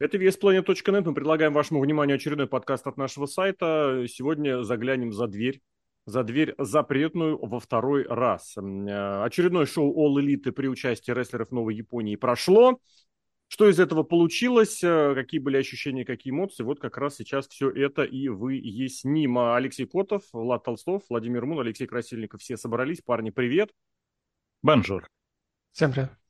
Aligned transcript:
Это 0.00 0.18
VSPlanet.net. 0.18 1.02
Мы 1.04 1.14
предлагаем 1.14 1.52
вашему 1.52 1.80
вниманию 1.80 2.16
очередной 2.16 2.48
подкаст 2.48 2.86
от 2.86 2.96
нашего 2.96 3.26
сайта. 3.26 4.04
Сегодня 4.08 4.64
заглянем 4.64 5.12
за 5.12 5.28
дверь. 5.28 5.60
За 6.04 6.24
дверь 6.24 6.54
запретную 6.58 7.38
во 7.38 7.60
второй 7.60 8.04
раз. 8.04 8.56
Э, 8.56 9.22
очередное 9.24 9.66
шоу 9.66 9.94
All 9.96 10.20
Elite 10.20 10.52
при 10.52 10.66
участии 10.66 11.12
рестлеров 11.12 11.50
Новой 11.52 11.76
Японии 11.76 12.16
прошло. 12.16 12.80
Что 13.46 13.68
из 13.68 13.78
этого 13.78 14.02
получилось, 14.02 14.82
э, 14.82 15.14
какие 15.14 15.38
были 15.38 15.58
ощущения, 15.58 16.04
какие 16.04 16.32
эмоции, 16.32 16.64
вот 16.64 16.80
как 16.80 16.98
раз 16.98 17.14
сейчас 17.14 17.46
все 17.46 17.70
это 17.70 18.02
и 18.02 18.28
выясним. 18.28 19.38
Алексей 19.38 19.86
Котов, 19.86 20.24
Влад 20.32 20.64
Толстов, 20.64 21.04
Владимир 21.08 21.46
Мун, 21.46 21.60
Алексей 21.60 21.86
Красильников, 21.86 22.40
все 22.40 22.56
собрались. 22.56 23.00
Парни, 23.00 23.30
привет. 23.30 23.70
Бонжур. 24.60 25.08
Всем 25.72 25.92
привет. 25.92 26.23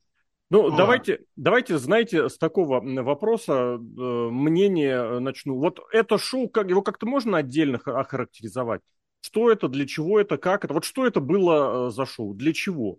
Ну, 0.51 0.73
а. 0.73 0.77
давайте, 0.77 1.21
давайте, 1.37 1.79
знаете, 1.79 2.29
с 2.29 2.39
такого 2.39 2.81
вопроса 3.03 3.53
э, 3.53 3.79
мнение 3.79 5.19
начну. 5.19 5.59
Вот 5.59 5.81
это 5.93 6.19
шоу, 6.19 6.49
как, 6.49 6.69
его 6.69 6.83
как-то 6.83 7.07
можно 7.07 7.39
отдельно 7.39 7.79
охарактеризовать? 7.79 8.83
Что 9.21 9.51
это, 9.51 9.69
для 9.69 9.87
чего 9.87 10.21
это, 10.21 10.37
как 10.37 10.65
это? 10.65 10.75
Вот 10.75 10.85
что 10.85 11.07
это 11.07 11.21
было 11.21 11.89
э, 11.89 11.91
за 11.91 12.05
шоу? 12.05 12.35
Для 12.35 12.53
чего? 12.53 12.99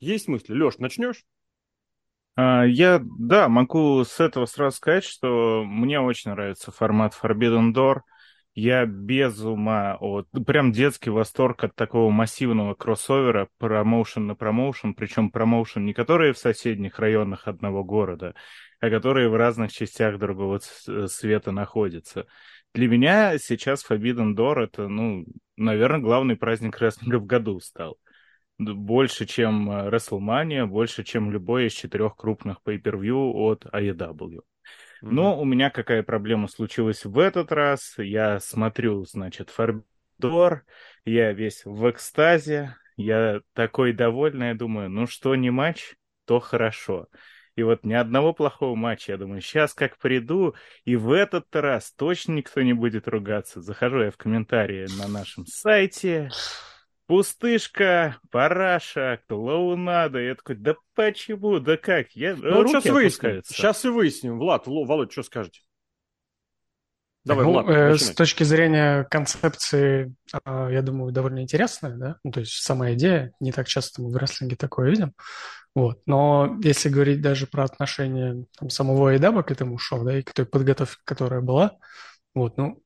Есть 0.00 0.28
мысли? 0.28 0.54
Леш, 0.54 0.78
начнешь? 0.78 1.24
А, 2.36 2.64
я, 2.64 3.02
да, 3.02 3.48
могу 3.48 4.04
с 4.04 4.20
этого 4.20 4.46
сразу 4.46 4.76
сказать, 4.76 5.04
что 5.04 5.64
мне 5.64 6.00
очень 6.00 6.30
нравится 6.30 6.70
формат 6.70 7.14
Forbidden 7.20 7.74
Door. 7.74 8.00
Я 8.54 8.86
без 8.86 9.40
ума 9.40 9.96
от... 10.00 10.28
Прям 10.46 10.72
детский 10.72 11.10
восторг 11.10 11.64
от 11.64 11.74
такого 11.74 12.10
массивного 12.10 12.74
кроссовера, 12.74 13.48
промоушен 13.58 14.26
на 14.26 14.34
промоушен, 14.34 14.94
причем 14.94 15.30
промоушен 15.30 15.84
не 15.84 15.92
которые 15.92 16.32
в 16.32 16.38
соседних 16.38 16.98
районах 16.98 17.46
одного 17.46 17.84
города, 17.84 18.34
а 18.80 18.90
которые 18.90 19.28
в 19.28 19.36
разных 19.36 19.72
частях 19.72 20.18
другого 20.18 20.58
света 20.58 21.52
находятся. 21.52 22.26
Для 22.74 22.88
меня 22.88 23.38
сейчас 23.38 23.88
Forbidden 23.88 24.34
Door 24.34 24.64
это, 24.64 24.88
ну, 24.88 25.24
наверное, 25.56 26.00
главный 26.00 26.36
праздник 26.36 26.78
рестлинга 26.78 27.18
в 27.18 27.26
году 27.26 27.60
стал 27.60 27.98
больше, 28.58 29.26
чем 29.26 29.70
э, 29.70 29.88
WrestleMania, 29.88 30.66
больше, 30.66 31.04
чем 31.04 31.30
любой 31.30 31.66
из 31.66 31.72
четырех 31.72 32.16
крупных 32.16 32.58
pay-per-view 32.64 33.32
от 33.32 33.66
AEW. 33.66 34.40
Mm-hmm. 35.02 35.10
Но 35.10 35.40
у 35.40 35.44
меня 35.44 35.70
какая 35.70 36.02
проблема 36.02 36.48
случилась 36.48 37.04
в 37.04 37.18
этот 37.18 37.52
раз. 37.52 37.94
Я 37.98 38.40
смотрю, 38.40 39.04
значит, 39.04 39.50
Фордор, 39.50 40.64
я 41.04 41.32
весь 41.32 41.64
в 41.64 41.90
экстазе, 41.90 42.76
я 42.96 43.40
такой 43.52 43.92
довольный, 43.92 44.48
я 44.48 44.54
думаю, 44.54 44.90
ну 44.90 45.06
что 45.06 45.34
не 45.36 45.50
матч, 45.50 45.94
то 46.24 46.40
хорошо. 46.40 47.08
И 47.58 47.62
вот 47.64 47.84
ни 47.84 47.92
одного 47.92 48.32
плохого 48.32 48.76
матча. 48.76 49.12
Я 49.12 49.18
думаю, 49.18 49.40
сейчас 49.40 49.74
как 49.74 49.98
приду, 49.98 50.54
и 50.84 50.94
в 50.94 51.10
этот 51.10 51.46
раз 51.56 51.92
точно 51.92 52.34
никто 52.34 52.62
не 52.62 52.72
будет 52.72 53.08
ругаться. 53.08 53.60
Захожу 53.60 54.02
я 54.02 54.12
в 54.12 54.16
комментарии 54.16 54.86
на 54.96 55.08
нашем 55.08 55.44
сайте, 55.44 56.30
Пустышка, 57.08 58.18
параша, 58.30 59.20
клоунада. 59.28 60.18
Я 60.18 60.34
такой, 60.34 60.56
да 60.56 60.74
почему, 60.94 61.58
да 61.58 61.78
как? 61.78 62.10
Я, 62.12 62.36
ну, 62.36 62.68
сейчас 62.68 62.84
выясним. 62.84 63.42
Сейчас 63.46 63.84
и 63.86 63.88
выясним. 63.88 64.38
Влад, 64.38 64.66
Володь, 64.66 65.10
что 65.10 65.22
скажете? 65.22 65.62
Давай, 67.24 67.46
ну, 67.46 67.52
Влад, 67.52 67.66
э, 67.66 67.96
с 67.96 68.10
точки 68.14 68.44
зрения 68.44 69.04
концепции, 69.04 70.14
э, 70.34 70.68
я 70.70 70.82
думаю, 70.82 71.10
довольно 71.10 71.40
интересная, 71.40 71.96
да? 71.96 72.16
Ну, 72.24 72.30
то 72.30 72.40
есть 72.40 72.62
сама 72.62 72.92
идея, 72.92 73.32
не 73.40 73.52
так 73.52 73.68
часто 73.68 74.02
мы 74.02 74.10
в 74.10 74.16
рестлинге 74.18 74.56
такое 74.56 74.90
видим. 74.90 75.14
Вот. 75.74 76.02
Но 76.04 76.58
если 76.62 76.90
говорить 76.90 77.22
даже 77.22 77.46
про 77.46 77.64
отношение 77.64 78.44
там, 78.58 78.68
самого 78.68 79.16
Эдаба 79.16 79.42
к 79.42 79.50
этому 79.50 79.78
шоу, 79.78 80.04
да, 80.04 80.18
и 80.18 80.22
к 80.22 80.34
той 80.34 80.44
подготовке, 80.44 81.00
которая 81.04 81.40
была, 81.40 81.78
вот, 82.34 82.58
ну, 82.58 82.82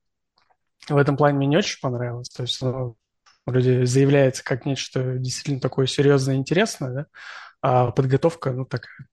в 0.88 0.96
этом 0.96 1.16
плане 1.16 1.38
мне 1.38 1.48
не 1.48 1.56
очень 1.56 1.80
понравилось. 1.80 2.28
То 2.28 2.42
есть, 2.42 2.62
ну, 2.62 2.96
вроде 3.46 3.86
заявляется 3.86 4.44
как 4.44 4.66
нечто 4.66 5.18
действительно 5.18 5.60
такое 5.60 5.86
серьезное 5.86 6.36
и 6.36 6.38
интересное, 6.38 6.90
да, 6.92 7.06
а 7.60 7.90
подготовка, 7.90 8.52
ну, 8.52 8.64
такая 8.64 9.06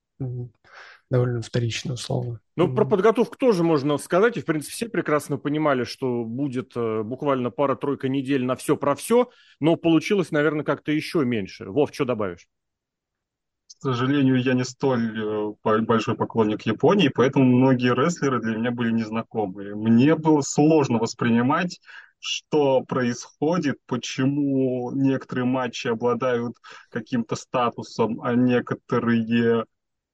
довольно 1.10 1.42
вторичная, 1.42 1.94
условно. 1.94 2.40
Ну, 2.56 2.72
про 2.72 2.84
подготовку 2.84 3.36
тоже 3.36 3.64
можно 3.64 3.98
сказать, 3.98 4.36
и, 4.36 4.40
в 4.40 4.44
принципе, 4.44 4.72
все 4.72 4.88
прекрасно 4.88 5.38
понимали, 5.38 5.84
что 5.84 6.24
будет 6.24 6.72
э, 6.76 7.02
буквально 7.02 7.50
пара-тройка 7.50 8.08
недель 8.08 8.44
на 8.44 8.54
все 8.54 8.76
про 8.76 8.94
все, 8.94 9.28
но 9.58 9.76
получилось, 9.76 10.30
наверное, 10.30 10.64
как-то 10.64 10.92
еще 10.92 11.24
меньше. 11.24 11.68
Вов, 11.68 11.90
что 11.92 12.04
добавишь? 12.04 12.46
К 13.78 13.82
сожалению, 13.82 14.40
я 14.40 14.52
не 14.52 14.64
столь 14.64 15.18
э, 15.18 15.80
большой 15.80 16.14
поклонник 16.14 16.62
Японии, 16.62 17.10
поэтому 17.12 17.44
многие 17.44 17.94
рестлеры 17.94 18.40
для 18.40 18.56
меня 18.56 18.70
были 18.70 18.92
незнакомые. 18.92 19.74
Мне 19.74 20.14
было 20.14 20.42
сложно 20.42 20.98
воспринимать 20.98 21.80
что 22.20 22.82
происходит, 22.82 23.78
почему 23.86 24.92
некоторые 24.92 25.46
матчи 25.46 25.88
обладают 25.88 26.56
каким-то 26.90 27.34
статусом, 27.34 28.20
а 28.22 28.34
некоторые 28.34 29.64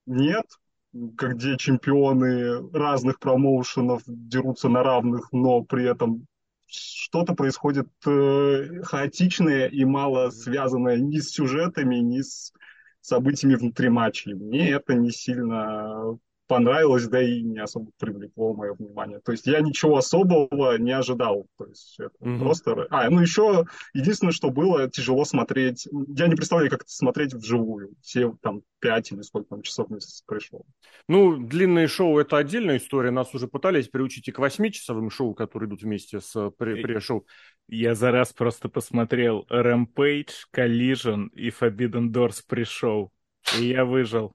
нет, 0.06 0.46
где 0.92 1.56
чемпионы 1.56 2.70
разных 2.72 3.18
промоушенов 3.18 4.02
дерутся 4.06 4.68
на 4.68 4.82
равных, 4.82 5.32
но 5.32 5.62
при 5.62 5.84
этом 5.84 6.26
что-то 6.66 7.34
происходит 7.34 7.88
э, 8.06 8.82
хаотичное 8.82 9.66
и 9.66 9.84
мало 9.84 10.30
связанное 10.30 10.96
ни 10.96 11.18
с 11.18 11.30
сюжетами, 11.30 11.96
ни 11.96 12.22
с 12.22 12.52
событиями 13.00 13.54
внутри 13.54 13.88
матчей. 13.88 14.34
Мне 14.34 14.70
это 14.70 14.94
не 14.94 15.10
сильно 15.10 16.18
понравилось, 16.46 17.06
да 17.08 17.22
и 17.22 17.42
не 17.42 17.58
особо 17.58 17.90
привлекло 17.98 18.54
мое 18.54 18.74
внимание. 18.74 19.20
То 19.20 19.32
есть 19.32 19.46
я 19.46 19.60
ничего 19.60 19.96
особого 19.96 20.76
не 20.78 20.92
ожидал. 20.92 21.46
То 21.58 21.66
есть 21.66 21.96
это 21.98 22.14
mm-hmm. 22.20 22.38
просто... 22.38 22.86
А, 22.90 23.10
ну 23.10 23.20
еще 23.20 23.64
единственное, 23.94 24.32
что 24.32 24.50
было, 24.50 24.88
тяжело 24.90 25.24
смотреть. 25.24 25.88
Я 26.08 26.28
не 26.28 26.34
представляю, 26.34 26.70
как 26.70 26.82
это 26.82 26.90
смотреть 26.90 27.34
вживую. 27.34 27.90
Все 28.02 28.34
там 28.42 28.62
пять 28.80 29.12
или 29.12 29.22
сколько 29.22 29.48
там 29.48 29.62
часов 29.62 29.90
месяц 29.90 30.22
пришло. 30.26 30.62
Ну, 31.08 31.36
длинные 31.36 31.88
шоу— 31.88 32.18
это 32.20 32.36
отдельная 32.36 32.76
история. 32.76 33.10
Нас 33.10 33.34
уже 33.34 33.48
пытались 33.48 33.88
приучить 33.88 34.28
и 34.28 34.32
к 34.32 34.38
восьмичасовым 34.38 35.10
шоу, 35.10 35.34
которые 35.34 35.68
идут 35.68 35.82
вместе 35.82 36.20
с 36.20 36.50
пре-шоу. 36.50 37.26
Я 37.68 37.94
за 37.94 38.12
раз 38.12 38.32
просто 38.32 38.68
посмотрел 38.68 39.46
Rampage, 39.50 40.30
Collision 40.54 41.28
и 41.32 41.48
Forbidden 41.48 42.10
Doors 42.10 42.42
pre-шоу. 42.48 43.10
И 43.58 43.68
я 43.68 43.84
выжил. 43.84 44.32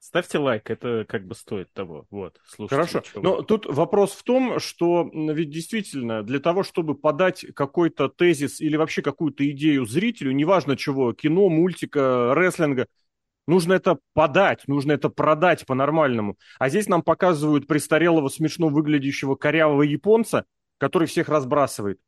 Ставьте 0.00 0.38
лайк, 0.38 0.70
это 0.70 1.04
как 1.06 1.26
бы 1.26 1.34
стоит 1.34 1.70
того. 1.74 2.06
Вот, 2.10 2.40
слушайте. 2.46 2.74
Хорошо. 2.74 3.20
Но 3.20 3.42
тут 3.42 3.66
вопрос 3.66 4.12
в 4.12 4.22
том, 4.22 4.58
что 4.58 5.08
ведь 5.12 5.50
действительно 5.50 6.22
для 6.22 6.40
того, 6.40 6.62
чтобы 6.62 6.94
подать 6.94 7.44
какой-то 7.54 8.08
тезис 8.08 8.62
или 8.62 8.76
вообще 8.76 9.02
какую-то 9.02 9.48
идею 9.50 9.84
зрителю, 9.84 10.32
неважно 10.32 10.78
чего, 10.78 11.12
кино, 11.12 11.50
мультика, 11.50 12.32
рестлинга, 12.34 12.86
нужно 13.46 13.74
это 13.74 13.98
подать, 14.14 14.66
нужно 14.66 14.92
это 14.92 15.10
продать 15.10 15.66
по-нормальному. 15.66 16.38
А 16.58 16.70
здесь 16.70 16.88
нам 16.88 17.02
показывают 17.02 17.66
престарелого, 17.66 18.28
смешно 18.28 18.68
выглядящего 18.68 19.34
корявого 19.34 19.82
японца, 19.82 20.46
который 20.78 21.08
всех 21.08 21.28
разбрасывает. 21.28 22.00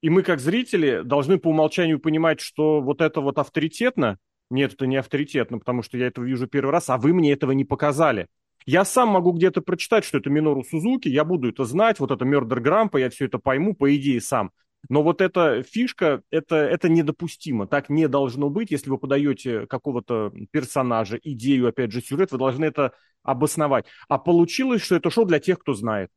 И 0.00 0.10
мы, 0.10 0.22
как 0.22 0.40
зрители, 0.40 1.02
должны 1.04 1.38
по 1.38 1.50
умолчанию 1.50 2.00
понимать, 2.00 2.40
что 2.40 2.80
вот 2.80 3.00
это 3.00 3.20
вот 3.20 3.38
авторитетно, 3.38 4.18
нет, 4.50 4.74
это 4.74 4.86
не 4.86 4.96
авторитетно, 4.96 5.58
потому 5.58 5.82
что 5.82 5.98
я 5.98 6.06
этого 6.06 6.24
вижу 6.24 6.46
первый 6.46 6.70
раз, 6.70 6.88
а 6.88 6.98
вы 6.98 7.12
мне 7.12 7.32
этого 7.32 7.52
не 7.52 7.64
показали. 7.64 8.28
Я 8.66 8.84
сам 8.84 9.08
могу 9.08 9.32
где-то 9.32 9.62
прочитать, 9.62 10.04
что 10.04 10.18
это 10.18 10.30
Минору 10.30 10.62
Сузуки, 10.62 11.08
я 11.08 11.24
буду 11.24 11.48
это 11.48 11.64
знать, 11.64 12.00
вот 12.00 12.10
это 12.10 12.24
Мердер 12.24 12.60
Грампа, 12.60 12.98
я 12.98 13.08
все 13.10 13.26
это 13.26 13.38
пойму, 13.38 13.74
по 13.74 13.94
идее, 13.94 14.20
сам. 14.20 14.50
Но 14.88 15.02
вот 15.02 15.20
эта 15.20 15.62
фишка, 15.62 16.22
это, 16.30 16.56
это 16.56 16.88
недопустимо. 16.88 17.66
Так 17.66 17.88
не 17.88 18.08
должно 18.08 18.48
быть. 18.48 18.70
Если 18.70 18.90
вы 18.90 18.98
подаете 18.98 19.66
какого-то 19.66 20.32
персонажа, 20.50 21.18
идею, 21.22 21.68
опять 21.68 21.92
же, 21.92 22.00
сюжет, 22.00 22.30
вы 22.30 22.38
должны 22.38 22.64
это 22.64 22.92
обосновать. 23.22 23.86
А 24.08 24.18
получилось, 24.18 24.82
что 24.82 24.94
это 24.94 25.10
шоу 25.10 25.24
для 25.24 25.40
тех, 25.40 25.58
кто 25.58 25.74
знает. 25.74 26.10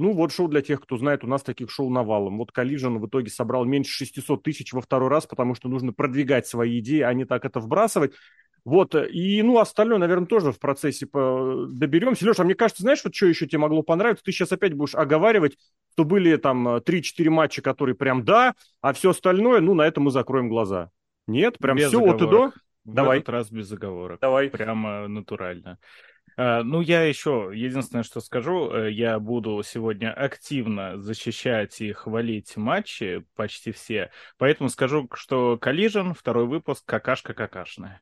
Ну, 0.00 0.14
вот 0.14 0.32
шоу 0.32 0.48
для 0.48 0.62
тех, 0.62 0.80
кто 0.80 0.96
знает, 0.96 1.24
у 1.24 1.26
нас 1.26 1.42
таких 1.42 1.70
шоу 1.70 1.90
навалом. 1.90 2.38
Вот 2.38 2.52
Collision 2.56 2.98
в 2.98 3.06
итоге 3.06 3.28
собрал 3.28 3.66
меньше 3.66 3.92
600 3.92 4.42
тысяч 4.42 4.72
во 4.72 4.80
второй 4.80 5.10
раз, 5.10 5.26
потому 5.26 5.54
что 5.54 5.68
нужно 5.68 5.92
продвигать 5.92 6.46
свои 6.46 6.78
идеи, 6.78 7.00
а 7.00 7.12
не 7.12 7.26
так 7.26 7.44
это 7.44 7.60
вбрасывать. 7.60 8.14
Вот, 8.64 8.94
и, 8.94 9.42
ну, 9.42 9.58
остальное, 9.58 9.98
наверное, 9.98 10.26
тоже 10.26 10.52
в 10.52 10.58
процессе 10.58 11.06
доберемся. 11.06 12.24
Леша, 12.24 12.42
а 12.42 12.44
мне 12.46 12.54
кажется, 12.54 12.82
знаешь, 12.82 13.02
вот 13.04 13.14
что 13.14 13.26
еще 13.26 13.46
тебе 13.46 13.58
могло 13.58 13.82
понравиться? 13.82 14.24
Ты 14.24 14.32
сейчас 14.32 14.52
опять 14.52 14.72
будешь 14.72 14.94
оговаривать, 14.94 15.58
что 15.92 16.04
были 16.04 16.36
там 16.36 16.66
3-4 16.78 17.28
матча, 17.28 17.60
которые 17.60 17.94
прям 17.94 18.24
да, 18.24 18.54
а 18.80 18.94
все 18.94 19.10
остальное, 19.10 19.60
ну, 19.60 19.74
на 19.74 19.82
это 19.82 20.00
мы 20.00 20.10
закроем 20.10 20.48
глаза. 20.48 20.90
Нет, 21.26 21.58
прям 21.58 21.76
без 21.76 21.88
все 21.88 22.02
от 22.02 22.22
и 22.22 22.26
до? 22.26 22.52
В 22.84 22.94
Давай. 22.94 23.18
этот 23.18 23.28
раз 23.28 23.50
без 23.50 23.66
заговорок. 23.66 24.18
Давай. 24.20 24.48
Прямо 24.48 25.06
натурально. 25.08 25.78
Э, 26.40 26.62
ну, 26.62 26.80
я 26.80 27.02
еще, 27.02 27.50
единственное, 27.52 28.02
что 28.02 28.20
скажу, 28.20 28.70
э, 28.70 28.90
я 28.92 29.18
буду 29.18 29.62
сегодня 29.62 30.10
активно 30.10 30.98
защищать 30.98 31.82
и 31.82 31.92
хвалить 31.92 32.56
матчи, 32.56 33.26
почти 33.36 33.72
все, 33.72 34.10
поэтому 34.38 34.70
скажу, 34.70 35.06
что 35.12 35.58
Collision, 35.60 36.14
второй 36.18 36.46
выпуск, 36.46 36.82
какашка 36.86 37.34
какашная. 37.34 38.00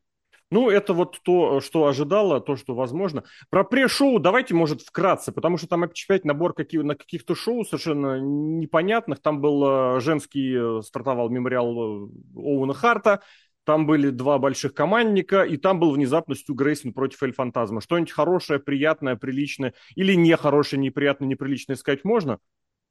Ну, 0.53 0.71
это 0.71 0.95
вот 0.95 1.21
то, 1.25 1.61
что 1.61 1.89
ожидало, 1.89 2.41
то, 2.41 2.57
что 2.57 2.75
возможно. 2.77 3.25
Про 3.51 3.65
пре-шоу 3.65 4.21
давайте, 4.21 4.55
может, 4.55 4.83
вкратце, 4.83 5.33
потому 5.33 5.59
что 5.59 5.67
там 5.67 5.83
опять 5.83 6.25
набор 6.25 6.55
каких, 6.55 6.85
на 6.85 6.95
каких-то 6.95 7.35
шоу 7.35 7.65
совершенно 7.65 8.21
непонятных. 8.21 9.21
Там 9.21 9.41
был 9.41 9.97
э, 9.97 10.01
женский, 10.01 10.83
стартовал 10.83 11.29
мемориал 11.29 12.09
Оуэна 12.37 12.73
Харта, 12.73 13.21
там 13.69 13.85
были 13.85 14.09
два 14.09 14.39
больших 14.39 14.73
командника, 14.73 15.43
и 15.43 15.59
там 15.59 15.79
был 15.79 15.93
внезапно 15.93 16.35
Стю 16.35 16.55
Грейсон 16.55 16.95
против 16.95 17.23
Эль 17.23 17.35
Фантазма. 17.35 17.83
Что-нибудь 17.83 18.11
хорошее, 18.11 18.61
приятное, 18.61 19.15
приличное, 19.15 19.75
или 19.95 20.15
нехорошее, 20.15 20.81
неприятное, 20.81 21.29
неприличное 21.29 21.77
сказать 21.77 22.03
можно? 22.03 22.39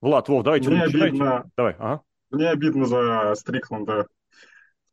Влад, 0.01 0.29
Вов, 0.29 0.43
давайте. 0.43 0.69
Мне 0.69 0.83
обидно, 0.83 1.49
Давай, 1.57 1.73
ага. 1.79 2.01
Мне 2.29 2.51
обидно 2.51 2.85
за 2.85 3.33
Стрикланда 3.33 4.05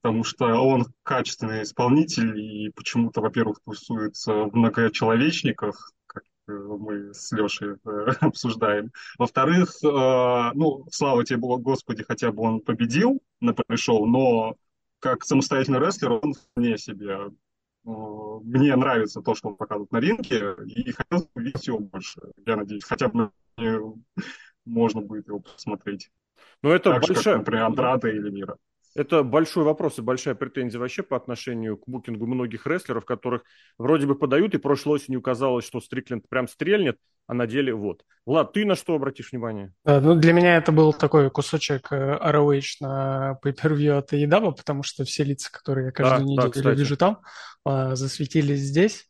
потому 0.00 0.24
что 0.24 0.46
он 0.46 0.86
качественный 1.02 1.64
исполнитель 1.64 2.38
и 2.38 2.70
почему-то, 2.70 3.20
во-первых, 3.20 3.58
тусуется 3.62 4.32
в 4.32 4.54
многочеловечниках, 4.54 5.92
как 6.06 6.22
э, 6.48 6.52
мы 6.52 7.12
с 7.12 7.30
Лешей 7.32 7.76
обсуждаем. 8.20 8.90
Во-вторых, 9.18 9.76
э, 9.82 10.50
ну, 10.54 10.86
слава 10.90 11.24
тебе, 11.24 11.38
Господи, 11.40 12.04
хотя 12.04 12.32
бы 12.32 12.42
он 12.42 12.60
победил 12.60 13.20
на 13.40 13.52
пришел, 13.52 14.06
но 14.06 14.56
как 15.04 15.22
самостоятельный 15.22 15.80
рестлер 15.80 16.12
он 16.12 16.34
вне 16.56 16.78
себе. 16.78 17.10
Э, 17.10 17.90
мне 18.42 18.74
нравится 18.74 19.20
то, 19.20 19.34
что 19.34 19.48
он 19.48 19.56
показывает 19.56 19.92
на 19.92 20.00
ринге, 20.00 20.56
и 20.64 20.92
хотел 20.92 21.28
увидеть 21.34 21.66
его 21.66 21.78
больше. 21.78 22.22
Я 22.46 22.56
надеюсь, 22.56 22.84
хотя 22.84 23.08
бы 23.08 23.30
можно 24.64 25.02
будет 25.02 25.28
его 25.28 25.40
посмотреть. 25.40 26.10
Ну, 26.62 26.70
это 26.70 26.92
так 26.92 27.02
большая... 27.02 27.16
же, 27.16 27.22
как, 27.22 27.36
например, 27.40 27.64
Андрада 27.64 28.08
или 28.08 28.30
Мира. 28.30 28.56
Это 28.94 29.24
большой 29.24 29.64
вопрос 29.64 29.98
и 29.98 30.02
большая 30.02 30.36
претензия 30.36 30.78
вообще 30.78 31.02
по 31.02 31.16
отношению 31.16 31.76
к 31.76 31.88
букингу 31.88 32.26
многих 32.26 32.66
рестлеров, 32.66 33.04
которых 33.04 33.42
вроде 33.76 34.06
бы 34.06 34.14
подают, 34.14 34.54
и 34.54 34.58
прошлой 34.58 34.96
осенью 34.96 35.20
казалось, 35.20 35.66
что 35.66 35.80
Стрикленд 35.80 36.28
прям 36.28 36.46
стрельнет, 36.46 36.98
а 37.26 37.34
на 37.34 37.46
деле 37.46 37.74
вот. 37.74 38.04
Влад, 38.24 38.52
ты 38.52 38.64
на 38.64 38.76
что 38.76 38.94
обратишь 38.94 39.32
внимание? 39.32 39.72
Да, 39.84 40.00
ну 40.00 40.14
для 40.14 40.32
меня 40.32 40.56
это 40.56 40.70
был 40.70 40.92
такой 40.92 41.28
кусочек 41.30 41.90
э, 41.90 42.18
ROH 42.22 42.76
на 42.80 43.38
pay-per-view 43.44 43.98
от 43.98 44.12
Едаба, 44.12 44.52
потому 44.52 44.84
что 44.84 45.04
все 45.04 45.24
лица, 45.24 45.50
которые 45.50 45.86
я 45.86 45.92
каждую 45.92 46.36
да, 46.36 46.46
неделю 46.46 46.64
да, 46.64 46.72
вижу 46.72 46.96
там, 46.96 47.20
а, 47.64 47.96
засветились 47.96 48.60
здесь. 48.60 49.08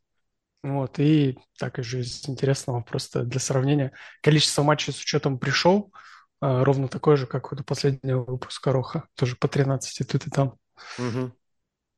Вот, 0.63 0.99
и 0.99 1.37
так 1.59 1.79
и 1.79 1.83
же 1.83 2.01
из 2.01 2.27
интересного 2.27 2.81
просто 2.81 3.23
для 3.25 3.39
сравнения. 3.39 3.93
Количество 4.23 4.63
матчей 4.63 4.95
с 4.95 5.01
учетом 5.03 5.39
пришел– 5.39 5.93
ровно 6.45 6.89
такой 6.89 7.17
же, 7.17 7.27
как 7.27 7.53
у 7.53 7.57
последнего 7.65 8.23
выпуска 8.25 8.73
Роха. 8.73 9.09
Тоже 9.17 9.37
по 9.37 9.49
13 9.49 10.07
тут 10.07 10.27
и 10.27 10.31
там. 10.31 10.59
Угу. 10.99 11.33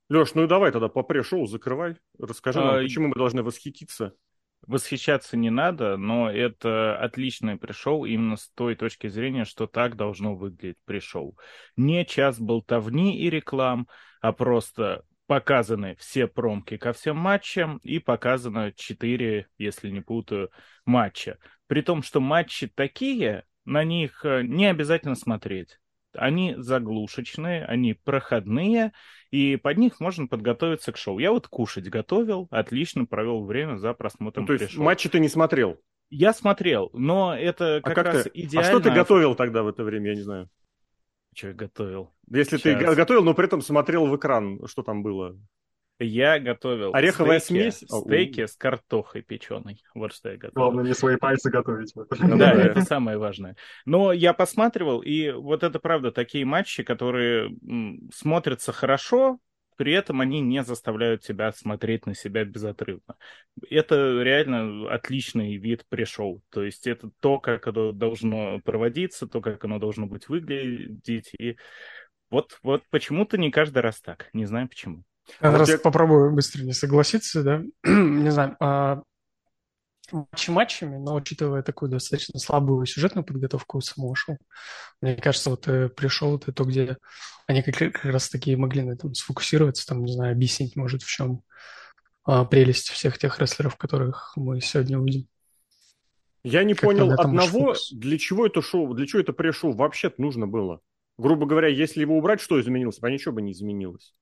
Леш, 0.08 0.34
ну 0.34 0.44
и 0.44 0.46
давай 0.46 0.70
тогда 0.70 0.88
по 0.88 1.02
пре-шоу 1.02 1.46
закрывай. 1.46 1.96
Расскажи 2.18 2.60
нам, 2.60 2.76
а, 2.76 2.78
почему 2.78 3.08
мы 3.08 3.14
должны 3.14 3.42
восхититься. 3.42 4.14
Восхищаться 4.66 5.36
не 5.36 5.50
надо, 5.50 5.96
но 5.96 6.30
это 6.30 6.96
отличное 6.96 7.56
пришел 7.56 8.04
именно 8.04 8.36
с 8.36 8.48
той 8.50 8.74
точки 8.76 9.08
зрения, 9.08 9.44
что 9.44 9.66
так 9.66 9.96
должно 9.96 10.36
выглядеть 10.36 10.78
пришел. 10.84 11.36
Не 11.76 12.04
час 12.04 12.38
болтовни 12.38 13.18
и 13.18 13.28
реклам, 13.30 13.88
а 14.20 14.32
просто 14.32 15.04
показаны 15.26 15.96
все 15.98 16.26
промки 16.28 16.76
ко 16.76 16.92
всем 16.92 17.16
матчам 17.16 17.78
и 17.78 17.98
показано 17.98 18.72
4, 18.72 19.48
если 19.58 19.90
не 19.90 20.00
путаю, 20.00 20.50
матча. 20.84 21.38
При 21.66 21.82
том, 21.82 22.02
что 22.02 22.20
матчи 22.20 22.68
такие, 22.68 23.44
на 23.66 23.84
них 23.84 24.24
э, 24.24 24.42
не 24.42 24.66
обязательно 24.66 25.14
смотреть. 25.14 25.78
Они 26.14 26.54
заглушечные, 26.56 27.64
они 27.66 27.92
проходные, 27.92 28.92
и 29.30 29.56
под 29.56 29.76
них 29.76 30.00
можно 30.00 30.26
подготовиться 30.26 30.92
к 30.92 30.96
шоу. 30.96 31.18
Я 31.18 31.32
вот 31.32 31.46
кушать 31.48 31.90
готовил, 31.90 32.48
отлично 32.50 33.04
провел 33.04 33.44
время 33.44 33.76
за 33.76 33.92
просмотром. 33.92 34.44
Ну, 34.44 34.46
то 34.46 34.52
есть 34.54 34.66
пришел. 34.66 34.82
матчи 34.82 35.08
ты 35.10 35.20
не 35.20 35.28
смотрел? 35.28 35.78
Я 36.08 36.32
смотрел, 36.32 36.90
но 36.94 37.36
это 37.36 37.80
как, 37.82 37.92
а 37.92 38.02
как 38.02 38.14
раз 38.14 38.22
ты? 38.24 38.30
идеально. 38.32 38.68
А 38.68 38.72
что 38.72 38.80
ты 38.80 38.94
готовил 38.94 39.34
тогда 39.34 39.62
в 39.62 39.68
это 39.68 39.82
время, 39.84 40.10
я 40.10 40.14
не 40.14 40.22
знаю? 40.22 40.48
Что 41.34 41.48
я 41.48 41.52
готовил? 41.54 42.14
Если 42.30 42.56
Сейчас. 42.56 42.78
ты 42.78 42.94
готовил, 42.94 43.24
но 43.24 43.34
при 43.34 43.44
этом 43.44 43.60
смотрел 43.60 44.06
в 44.06 44.16
экран, 44.16 44.60
что 44.66 44.82
там 44.82 45.02
было? 45.02 45.36
Я 45.98 46.38
готовил 46.38 46.94
Ореховая 46.94 47.40
стейки, 47.40 47.70
смесь? 47.70 47.88
Стейки 47.88 48.46
с 48.46 48.56
картохой 48.56 49.22
печеной. 49.22 49.82
Вот 49.94 50.12
что 50.12 50.30
я 50.30 50.36
готовил. 50.36 50.54
Главное, 50.54 50.84
не 50.84 50.94
свои 50.94 51.16
пальцы 51.16 51.50
готовить. 51.50 51.94
Да, 51.94 52.52
это 52.62 52.82
самое 52.82 53.16
важное. 53.16 53.56
Но 53.86 54.12
я 54.12 54.34
посматривал, 54.34 55.00
и 55.00 55.30
вот 55.30 55.62
это 55.62 55.78
правда, 55.78 56.12
такие 56.12 56.44
матчи, 56.44 56.82
которые 56.82 57.56
смотрятся 58.12 58.72
хорошо, 58.72 59.38
при 59.76 59.92
этом 59.92 60.20
они 60.20 60.40
не 60.40 60.62
заставляют 60.64 61.22
тебя 61.22 61.52
смотреть 61.52 62.06
на 62.06 62.14
себя 62.14 62.44
безотрывно. 62.44 63.16
Это 63.70 64.22
реально 64.22 64.90
отличный 64.90 65.56
вид 65.56 65.84
пришел. 65.88 66.42
То 66.50 66.62
есть 66.62 66.86
это 66.86 67.10
то, 67.20 67.38
как 67.38 67.66
оно 67.66 67.92
должно 67.92 68.60
проводиться, 68.60 69.26
то, 69.26 69.40
как 69.40 69.64
оно 69.64 69.78
должно 69.78 70.06
быть 70.06 70.28
выглядеть. 70.28 71.30
И 71.38 71.56
вот, 72.30 72.58
вот 72.62 72.82
почему-то 72.90 73.38
не 73.38 73.50
каждый 73.50 73.78
раз 73.78 74.00
так. 74.00 74.30
Не 74.32 74.46
знаю 74.46 74.68
почему. 74.68 75.04
Я 75.40 75.50
вот 75.50 75.58
раз 75.58 75.68
я... 75.68 75.78
попробую 75.78 76.32
быстрее 76.32 76.72
согласиться, 76.72 77.42
да. 77.42 77.62
не 77.84 78.30
знаю, 78.30 78.56
а, 78.60 79.02
матчи 80.12 80.50
матчами, 80.50 80.96
но 80.96 81.14
учитывая 81.14 81.62
такую 81.62 81.90
достаточно 81.90 82.38
слабую 82.38 82.86
сюжетную 82.86 83.24
подготовку 83.24 83.80
самого 83.80 84.14
шоу, 84.14 84.38
мне 85.00 85.16
кажется, 85.16 85.50
вот 85.50 85.66
э, 85.68 85.88
пришел 85.88 86.36
это 86.36 86.52
то, 86.52 86.64
где 86.64 86.96
они 87.46 87.62
как, 87.62 87.76
как 87.76 88.04
раз 88.04 88.28
таки 88.28 88.56
могли 88.56 88.82
на 88.82 88.92
этом 88.92 89.14
сфокусироваться, 89.14 89.86
там, 89.86 90.04
не 90.04 90.12
знаю, 90.12 90.32
объяснить, 90.32 90.76
может, 90.76 91.02
в 91.02 91.10
чем 91.10 91.42
а, 92.24 92.44
прелесть 92.44 92.90
всех 92.90 93.18
тех 93.18 93.38
рестлеров, 93.38 93.76
которых 93.76 94.32
мы 94.36 94.60
сегодня 94.60 94.98
увидим. 94.98 95.28
Я 96.42 96.62
не 96.62 96.74
как 96.74 96.82
понял 96.82 97.10
одного, 97.12 97.74
для 97.92 98.18
чего 98.18 98.46
это 98.46 98.62
шоу, 98.62 98.94
для 98.94 99.06
чего 99.06 99.20
это 99.20 99.32
пришел 99.32 99.72
вообще 99.72 100.12
нужно 100.18 100.46
было. 100.46 100.80
Грубо 101.18 101.46
говоря, 101.46 101.68
если 101.68 102.00
его 102.00 102.16
убрать, 102.16 102.40
что 102.40 102.60
изменилось? 102.60 102.98
А 103.00 103.10
ничего 103.10 103.34
бы 103.34 103.42
не 103.42 103.52
изменилось. 103.52 104.14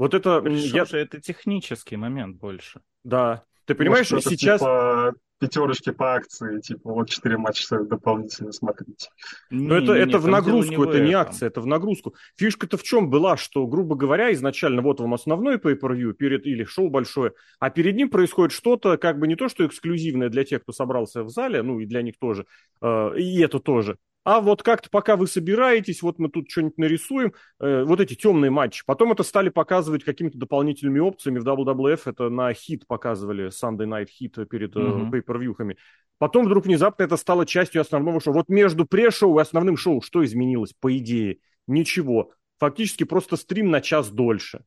Вот 0.00 0.14
это... 0.14 0.42
я... 0.48 0.86
же 0.86 0.96
это 0.96 1.20
технический 1.20 1.98
момент 1.98 2.38
больше. 2.38 2.80
Да. 3.04 3.44
Ты 3.66 3.74
понимаешь, 3.74 4.10
Может, 4.10 4.30
сейчас... 4.30 4.60
Типа 4.60 5.12
пятерочки 5.38 5.90
по 5.90 6.14
акции, 6.14 6.60
типа 6.60 6.92
вот 6.92 7.08
четыре 7.08 7.36
матча 7.36 7.78
дополнительно 7.80 8.52
смотрите. 8.52 9.08
Но 9.50 9.78
не, 9.78 9.84
это, 9.84 9.94
не, 9.94 10.00
это 10.00 10.18
в 10.18 10.26
нагрузку, 10.26 10.84
не 10.84 10.90
это 10.90 11.00
не 11.00 11.12
акция, 11.12 11.48
это 11.48 11.60
в 11.62 11.66
нагрузку. 11.66 12.14
Фишка-то 12.36 12.76
в 12.76 12.82
чем 12.82 13.08
была, 13.08 13.38
что, 13.38 13.66
грубо 13.66 13.94
говоря, 13.94 14.32
изначально 14.32 14.82
вот 14.82 15.00
вам 15.00 15.14
основной 15.14 15.56
pay-per-view 15.56 16.12
перед, 16.12 16.46
или 16.46 16.64
шоу 16.64 16.90
большое, 16.90 17.32
а 17.58 17.70
перед 17.70 17.96
ним 17.96 18.10
происходит 18.10 18.52
что-то, 18.52 18.98
как 18.98 19.18
бы 19.18 19.26
не 19.26 19.34
то, 19.34 19.48
что 19.48 19.66
эксклюзивное 19.66 20.28
для 20.28 20.44
тех, 20.44 20.62
кто 20.62 20.72
собрался 20.72 21.24
в 21.24 21.30
зале, 21.30 21.62
ну 21.62 21.80
и 21.80 21.86
для 21.86 22.02
них 22.02 22.18
тоже, 22.18 22.44
э, 22.82 23.18
и 23.18 23.40
это 23.40 23.60
тоже, 23.60 23.96
а 24.22 24.40
вот 24.40 24.62
как-то 24.62 24.90
пока 24.90 25.16
вы 25.16 25.26
собираетесь, 25.26 26.02
вот 26.02 26.18
мы 26.18 26.28
тут 26.28 26.50
что-нибудь 26.50 26.76
нарисуем, 26.76 27.32
э, 27.58 27.84
вот 27.84 28.00
эти 28.00 28.14
темные 28.14 28.50
матчи. 28.50 28.82
Потом 28.84 29.12
это 29.12 29.22
стали 29.22 29.48
показывать 29.48 30.04
какими-то 30.04 30.36
дополнительными 30.36 30.98
опциями. 30.98 31.38
В 31.38 31.46
WWF 31.46 32.02
это 32.04 32.28
на 32.28 32.52
хит 32.52 32.86
показывали, 32.86 33.48
Sunday 33.48 33.86
Night 33.86 34.08
Hit 34.20 34.44
перед 34.46 34.76
mm-hmm. 34.76 35.10
э, 35.12 35.22
pay 35.22 35.76
Потом 36.18 36.44
вдруг 36.44 36.66
внезапно 36.66 37.02
это 37.04 37.16
стало 37.16 37.46
частью 37.46 37.80
основного 37.80 38.20
шоу. 38.20 38.34
Вот 38.34 38.50
между 38.50 38.84
пре-шоу 38.84 39.38
и 39.38 39.42
основным 39.42 39.78
шоу 39.78 40.02
что 40.02 40.22
изменилось, 40.22 40.74
по 40.78 40.94
идее? 40.94 41.38
Ничего. 41.66 42.32
Фактически 42.58 43.04
просто 43.04 43.36
стрим 43.36 43.70
на 43.70 43.80
час 43.80 44.10
дольше. 44.10 44.64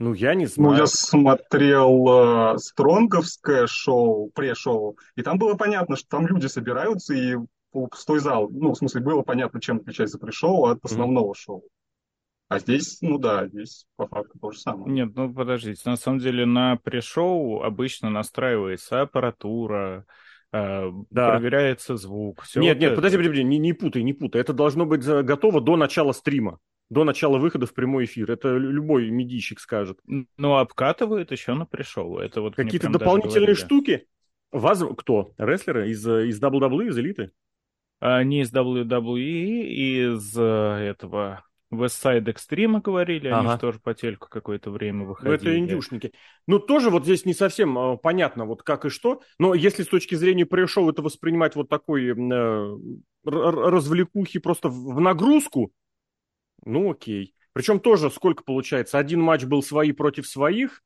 Ну, 0.00 0.14
я 0.14 0.34
не 0.34 0.46
знаю. 0.46 0.72
Ну, 0.72 0.76
я 0.76 0.86
смотрел 0.86 2.54
э, 2.54 2.58
стронговское 2.58 3.68
шоу, 3.68 4.30
пре-шоу, 4.34 4.98
и 5.14 5.22
там 5.22 5.38
было 5.38 5.54
понятно, 5.54 5.94
что 5.94 6.08
там 6.08 6.26
люди 6.26 6.46
собираются 6.46 7.14
и 7.14 7.36
пустой 7.70 8.20
зал. 8.20 8.48
Ну, 8.50 8.72
в 8.72 8.76
смысле, 8.76 9.00
было 9.00 9.22
понятно, 9.22 9.60
чем 9.60 9.78
отличается 9.78 10.18
пришел 10.18 10.66
от 10.66 10.84
основного 10.84 11.32
mm-hmm. 11.32 11.38
шоу. 11.38 11.64
А 12.50 12.58
здесь, 12.58 12.98
ну 13.00 13.16
да, 13.16 13.46
здесь 13.46 13.86
по 13.94 14.08
факту 14.08 14.36
то 14.40 14.50
же 14.50 14.58
самое. 14.58 14.92
Нет, 14.92 15.10
ну 15.14 15.32
подождите, 15.32 15.80
на 15.84 15.94
самом 15.94 16.18
деле 16.18 16.44
на 16.46 16.74
пришоу 16.74 17.62
обычно 17.62 18.10
настраивается 18.10 19.02
аппаратура, 19.02 20.04
э, 20.52 20.90
да. 21.10 21.30
проверяется 21.30 21.96
звук. 21.96 22.42
Все 22.42 22.60
нет, 22.60 22.74
вот 22.74 22.80
нет, 22.80 22.90
это. 22.90 22.96
подожди, 22.96 23.18
подожди, 23.18 23.44
не, 23.44 23.58
не 23.58 23.72
путай, 23.72 24.02
не 24.02 24.14
путай. 24.14 24.40
Это 24.40 24.52
должно 24.52 24.84
быть 24.84 25.04
готово 25.04 25.60
до 25.60 25.76
начала 25.76 26.10
стрима, 26.10 26.58
до 26.88 27.04
начала 27.04 27.38
выхода 27.38 27.66
в 27.66 27.72
прямой 27.72 28.06
эфир. 28.06 28.28
Это 28.32 28.56
любой 28.56 29.10
медийщик 29.10 29.60
скажет. 29.60 30.00
Ну, 30.06 30.56
обкатывают 30.56 31.30
еще 31.30 31.54
на 31.54 31.66
пришоу. 31.66 32.18
Это 32.18 32.40
вот 32.40 32.56
Какие-то 32.56 32.90
дополнительные 32.90 33.54
штуки? 33.54 34.08
Вас 34.50 34.82
кто? 34.98 35.34
Рестлеры 35.38 35.90
из, 35.90 36.04
из 36.04 36.42
WWE, 36.42 36.88
из 36.88 36.98
элиты? 36.98 37.30
А, 38.00 38.24
не 38.24 38.40
из 38.40 38.52
WWE, 38.52 39.62
из 39.62 40.36
э, 40.36 40.42
этого 40.42 41.44
West 41.72 42.02
Side 42.02 42.24
Extreme 42.24 42.80
говорили, 42.80 43.28
ага. 43.28 43.40
они 43.40 43.48
же 43.50 43.58
тоже 43.58 43.78
по 43.78 43.94
телеку 43.94 44.28
какое-то 44.28 44.70
время 44.70 45.04
выходили. 45.04 45.30
Ну, 45.30 45.34
это 45.34 45.58
индюшники. 45.58 46.12
Ну, 46.46 46.58
тоже 46.58 46.90
вот 46.90 47.04
здесь 47.04 47.24
не 47.24 47.34
совсем 47.34 47.78
э, 47.78 47.96
понятно, 47.98 48.46
вот 48.46 48.62
как 48.62 48.86
и 48.86 48.88
что, 48.88 49.20
но 49.38 49.54
если 49.54 49.82
с 49.82 49.88
точки 49.88 50.14
зрения 50.14 50.46
пришел 50.46 50.88
это 50.88 51.02
воспринимать 51.02 51.54
вот 51.56 51.68
такой 51.68 52.06
э, 52.08 52.76
развлекухи 53.24 54.38
просто 54.38 54.68
в, 54.68 54.94
в 54.94 55.00
нагрузку, 55.00 55.72
ну, 56.64 56.90
окей. 56.90 57.34
Причем 57.52 57.80
тоже 57.80 58.10
сколько 58.10 58.44
получается? 58.44 58.98
Один 58.98 59.20
матч 59.20 59.44
был 59.44 59.62
свои 59.62 59.92
против 59.92 60.26
своих, 60.26 60.82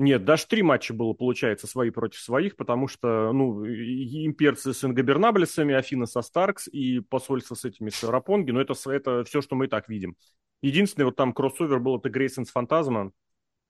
нет, 0.00 0.24
даже 0.24 0.46
три 0.46 0.62
матча 0.62 0.94
было, 0.94 1.12
получается, 1.12 1.66
свои 1.66 1.90
против 1.90 2.20
своих, 2.20 2.56
потому 2.56 2.88
что, 2.88 3.32
ну, 3.32 3.66
имперцы 3.66 4.72
с 4.72 4.82
ингобернаблесами, 4.82 5.74
Афина 5.74 6.06
со 6.06 6.22
Старкс 6.22 6.68
и 6.68 7.00
посольство 7.00 7.54
с 7.54 7.66
этими 7.66 7.90
с 7.90 8.02
Рапонги, 8.02 8.50
но 8.50 8.60
это, 8.60 8.74
это 8.90 9.24
все, 9.24 9.42
что 9.42 9.56
мы 9.56 9.66
и 9.66 9.68
так 9.68 9.88
видим. 9.88 10.16
Единственный 10.62 11.04
вот 11.04 11.16
там 11.16 11.34
кроссовер 11.34 11.80
был, 11.80 11.98
это 11.98 12.08
Грейсон 12.08 12.46
с 12.46 12.50
Фантазма. 12.50 13.12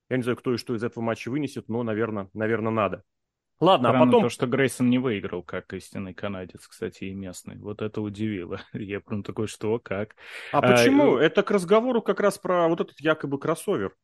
Я 0.08 0.16
не 0.18 0.22
знаю, 0.22 0.36
кто 0.36 0.54
и 0.54 0.56
что 0.56 0.74
из 0.76 0.84
этого 0.84 1.02
матча 1.02 1.30
вынесет, 1.30 1.68
но, 1.68 1.82
наверное, 1.82 2.28
наверное, 2.32 2.72
надо. 2.72 3.02
Ладно, 3.58 3.88
а 3.88 3.92
Странно 3.92 4.04
а 4.04 4.06
потом... 4.06 4.22
то, 4.22 4.28
что 4.30 4.46
Грейсон 4.46 4.88
не 4.88 4.98
выиграл, 4.98 5.42
как 5.42 5.72
истинный 5.74 6.14
канадец, 6.14 6.66
кстати, 6.66 7.04
и 7.04 7.12
местный. 7.12 7.58
Вот 7.58 7.82
это 7.82 8.00
удивило. 8.00 8.60
Я 8.72 9.00
прям 9.00 9.22
такой, 9.22 9.48
что, 9.48 9.78
как? 9.78 10.14
А, 10.52 10.58
а 10.58 10.62
почему? 10.62 11.16
Это 11.16 11.42
к 11.42 11.50
разговору 11.50 12.00
как 12.02 12.20
раз 12.20 12.38
про 12.38 12.68
вот 12.68 12.80
этот 12.80 13.00
якобы 13.00 13.38
кроссовер. 13.38 13.94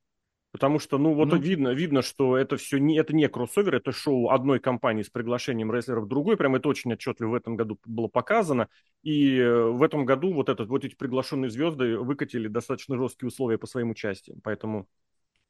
Потому 0.52 0.78
что, 0.78 0.96
ну, 0.96 1.12
вот 1.12 1.28
ну, 1.28 1.36
видно, 1.36 1.74
видно, 1.74 2.00
что 2.00 2.36
это 2.36 2.56
все 2.56 2.78
не, 2.78 2.96
это 2.96 3.14
не 3.14 3.28
кроссовер, 3.28 3.74
это 3.74 3.92
шоу 3.92 4.30
одной 4.30 4.58
компании 4.58 5.02
с 5.02 5.10
приглашением 5.10 5.70
рестлеров 5.70 6.08
другой. 6.08 6.36
Прям 6.36 6.54
это 6.54 6.68
очень 6.68 6.92
отчетливо 6.92 7.30
в 7.30 7.34
этом 7.34 7.56
году 7.56 7.78
было 7.84 8.08
показано. 8.08 8.68
И 9.02 9.36
э, 9.36 9.64
в 9.64 9.82
этом 9.82 10.06
году 10.06 10.32
вот, 10.32 10.48
этот, 10.48 10.68
вот 10.68 10.84
эти 10.84 10.94
приглашенные 10.94 11.50
звезды 11.50 11.98
выкатили 11.98 12.48
достаточно 12.48 12.96
жесткие 12.96 13.28
условия 13.28 13.58
по 13.58 13.66
своим 13.66 13.90
участиям. 13.90 14.40
Поэтому, 14.42 14.88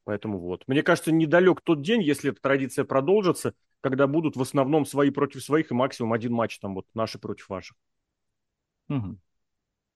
поэтому 0.04 0.40
вот. 0.40 0.64
Мне 0.66 0.82
кажется, 0.82 1.12
недалек 1.12 1.60
тот 1.60 1.82
день, 1.82 2.02
если 2.02 2.32
эта 2.32 2.40
традиция 2.40 2.84
продолжится, 2.84 3.54
когда 3.82 4.08
будут 4.08 4.34
в 4.34 4.42
основном 4.42 4.84
свои 4.86 5.10
против 5.10 5.44
своих 5.44 5.70
и 5.70 5.74
максимум 5.74 6.14
один 6.14 6.32
матч 6.32 6.58
там 6.58 6.74
вот 6.74 6.86
наши 6.94 7.20
против 7.20 7.48
ваших. 7.48 7.76
Угу. 8.88 9.18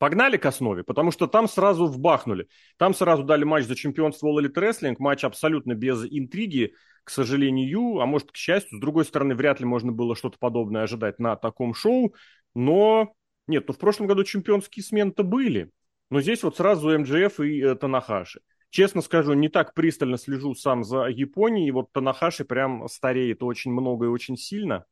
Погнали 0.01 0.39
к 0.39 0.47
основе, 0.47 0.83
потому 0.83 1.11
что 1.11 1.27
там 1.27 1.47
сразу 1.47 1.85
вбахнули. 1.85 2.49
Там 2.79 2.95
сразу 2.95 3.23
дали 3.23 3.45
матч 3.45 3.67
за 3.67 3.77
чемпионство 3.77 4.29
All 4.29 4.43
Elite 4.43 4.97
матч 4.99 5.25
абсолютно 5.25 5.75
без 5.75 6.07
интриги, 6.11 6.73
к 7.05 7.11
сожалению, 7.11 8.01
а 8.01 8.07
может, 8.07 8.33
к 8.33 8.37
счастью. 8.37 8.79
С 8.79 8.81
другой 8.81 9.05
стороны, 9.05 9.35
вряд 9.35 9.61
ли 9.61 9.67
можно 9.67 9.93
было 9.93 10.17
что-то 10.17 10.39
подобное 10.39 10.85
ожидать 10.85 11.19
на 11.19 11.37
таком 11.37 11.75
шоу. 11.75 12.15
Но, 12.55 13.13
нет, 13.47 13.69
ну 13.69 13.75
в 13.75 13.79
прошлом 13.79 14.07
году 14.07 14.25
чемпионские 14.25 14.83
смены-то 14.83 15.23
были. 15.23 15.71
Но 16.09 16.23
здесь 16.23 16.43
вот 16.45 16.57
сразу 16.57 16.99
МджФ 16.99 17.39
и 17.41 17.61
э, 17.61 17.75
Танахаши. 17.75 18.41
Честно 18.71 19.03
скажу, 19.03 19.35
не 19.35 19.51
так 19.51 19.75
пристально 19.75 20.17
слежу 20.17 20.55
сам 20.55 20.83
за 20.83 21.09
Японией. 21.09 21.73
Вот 21.73 21.93
Танахаши 21.93 22.47
прям 22.47 22.89
стареет 22.89 23.43
очень 23.43 23.71
много 23.71 24.07
и 24.07 24.09
очень 24.09 24.39
сильно. 24.39 24.87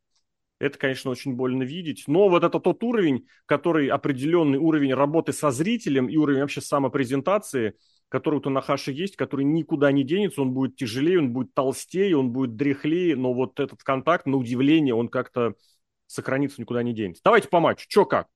Это, 0.59 0.77
конечно, 0.77 1.09
очень 1.09 1.35
больно 1.35 1.63
видеть. 1.63 2.03
Но 2.07 2.27
вот 2.27 2.43
это 2.43 2.59
тот 2.59 2.83
уровень, 2.83 3.27
который 3.45 3.87
определенный 3.87 4.57
уровень 4.57 4.93
работы 4.93 5.31
со 5.31 5.51
зрителем 5.51 6.09
и 6.09 6.17
уровень 6.17 6.41
вообще 6.41 6.59
самопрезентации, 6.61 7.75
который 8.09 8.35
у 8.35 8.41
Танахаши 8.41 8.91
есть, 8.91 9.15
который 9.15 9.45
никуда 9.45 9.91
не 9.91 10.03
денется, 10.03 10.41
он 10.41 10.51
будет 10.51 10.75
тяжелее, 10.75 11.19
он 11.19 11.31
будет 11.31 11.53
толстее, 11.53 12.17
он 12.17 12.31
будет 12.31 12.57
дряхлее, 12.57 13.15
но 13.15 13.33
вот 13.33 13.59
этот 13.59 13.83
контакт, 13.83 14.25
на 14.25 14.35
удивление, 14.35 14.93
он 14.93 15.07
как-то 15.07 15.53
сохранится, 16.07 16.59
никуда 16.59 16.83
не 16.83 16.93
денется. 16.93 17.21
Давайте 17.23 17.47
по 17.47 17.59
матчу. 17.59 17.85
Чё 17.87 18.05
как? 18.05 18.27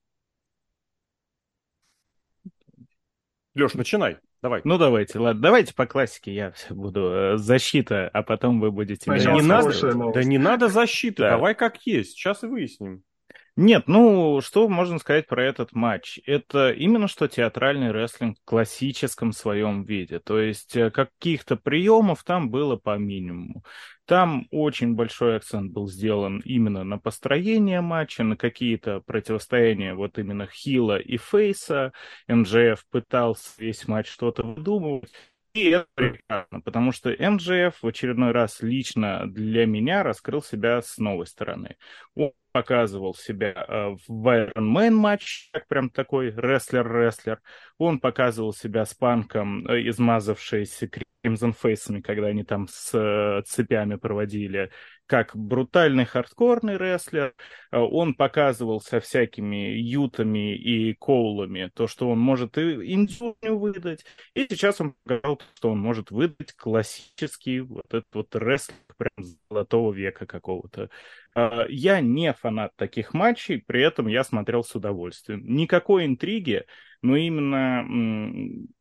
Леш, 3.56 3.74
начинай. 3.74 4.18
Давай. 4.44 4.60
Ну, 4.66 4.78
давайте, 4.78 5.20
ладно, 5.20 5.42
давайте 5.42 5.74
по 5.74 5.86
классике 5.86 6.34
я 6.34 6.54
буду. 6.70 7.10
Э, 7.14 7.38
защита, 7.38 8.10
а 8.12 8.24
потом 8.24 8.60
вы 8.60 8.72
будете... 8.72 9.10
Да 9.10 9.18
не, 9.18 9.42
надо, 9.42 10.12
да 10.14 10.24
не 10.26 10.38
надо 10.38 10.68
защиты, 10.68 11.22
да. 11.24 11.30
давай 11.30 11.56
как 11.56 11.78
есть, 11.86 12.12
сейчас 12.12 12.44
и 12.44 12.48
выясним. 12.48 13.04
Нет, 13.56 13.84
ну, 13.88 14.42
что 14.42 14.68
можно 14.68 15.00
сказать 15.00 15.28
про 15.28 15.46
этот 15.46 15.72
матч? 15.72 16.20
Это 16.26 16.72
именно 16.72 17.08
что 17.08 17.30
театральный 17.30 17.92
рестлинг 17.92 18.38
в 18.38 18.44
классическом 18.44 19.32
своем 19.32 19.86
виде. 19.86 20.20
То 20.20 20.38
есть 20.40 20.76
э, 20.76 20.92
каких-то 20.92 21.56
приемов 21.56 22.26
там 22.26 22.50
было 22.50 22.76
по 22.76 22.98
минимуму. 22.98 23.64
Там 24.06 24.48
очень 24.52 24.96
большой 24.96 25.38
акцент 25.38 25.72
был 25.72 25.88
сделан 25.88 26.42
именно 26.44 26.84
на 26.84 26.98
построение 26.98 27.80
матча, 27.80 28.24
на 28.24 28.36
какие-то 28.36 29.00
противостояния 29.00 29.94
вот 29.94 30.18
именно 30.18 30.46
Хила 30.46 30.98
и 30.98 31.16
Фейса. 31.16 31.94
MJF 32.28 32.86
пытался 32.90 33.52
весь 33.60 33.88
матч 33.88 34.10
что-то 34.10 34.44
выдумывать. 34.44 35.14
И 35.54 35.70
это 35.70 35.88
прекрасно, 35.94 36.62
потому 36.62 36.92
что 36.92 37.10
MJF 37.12 37.78
в 37.82 37.88
очередной 37.88 38.32
раз 38.32 38.62
лично 38.62 39.28
для 39.28 39.68
меня 39.68 40.02
раскрыл 40.02 40.42
себя 40.42 40.82
с 40.82 40.98
новой 40.98 41.28
стороны. 41.28 41.78
Он 42.16 42.32
показывал 42.52 43.14
себя 43.14 43.66
э, 43.68 43.96
в 44.08 44.28
Iron 44.28 44.74
Man 44.76 44.92
матч, 44.96 45.50
как 45.52 45.68
прям 45.68 45.92
такой 45.92 46.32
рестлер-рестлер. 46.32 47.40
Он 47.78 48.00
показывал 48.00 48.54
себя 48.54 48.86
с 48.86 48.96
Панком, 48.96 49.68
э, 49.68 49.88
измазавшись 49.90 50.84
Crimson 51.24 51.54
Фейсами, 51.54 52.02
когда 52.02 52.28
они 52.28 52.44
там 52.44 52.68
с 52.68 52.92
э, 52.94 53.44
цепями 53.46 53.96
проводили, 53.96 54.72
как 55.06 55.36
брутальный 55.36 56.06
хардкорный 56.06 56.78
рестлер. 56.78 57.34
Он 57.72 58.14
показывал 58.14 58.82
со 58.82 59.00
всякими 59.00 59.76
ютами 59.78 60.56
и 60.56 60.94
коулами 60.94 61.72
то, 61.74 61.88
что 61.88 62.10
он 62.10 62.20
может 62.20 62.58
и 62.58 62.94
инсульню 62.94 63.58
выдать. 63.58 64.06
И 64.34 64.48
сейчас 64.50 64.80
он 64.82 64.96
показал, 65.04 65.42
что 65.56 65.72
он 65.72 65.80
может 65.80 66.12
выдать 66.12 66.54
классический 66.54 67.60
вот 67.62 67.86
этот 67.90 68.08
вот 68.14 68.36
рестлинг 68.36 68.80
прям 68.98 69.26
золотого 69.50 69.94
века 69.94 70.26
какого-то. 70.26 70.90
А, 71.36 71.66
я 71.68 72.00
не 72.00 72.34
фанат 72.34 72.76
таких 72.76 73.14
матчей, 73.14 73.62
при 73.66 73.82
этом 73.82 74.08
я 74.08 74.24
смотрел 74.24 74.64
с 74.64 74.74
удовольствием. 74.76 75.44
Никакой 75.46 76.06
интриги, 76.06 76.66
но 77.02 77.16
именно... 77.16 77.86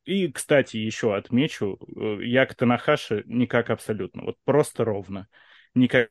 И, 0.05 0.31
кстати, 0.31 0.77
еще 0.77 1.15
отмечу, 1.15 1.79
э, 1.97 2.25
я 2.25 2.47
к 2.47 2.55
Танахаши 2.55 3.23
никак 3.27 3.71
абсолютно, 3.71 4.23
вот 4.25 4.37
просто 4.45 4.85
ровно. 4.85 5.29
Никак 5.75 6.11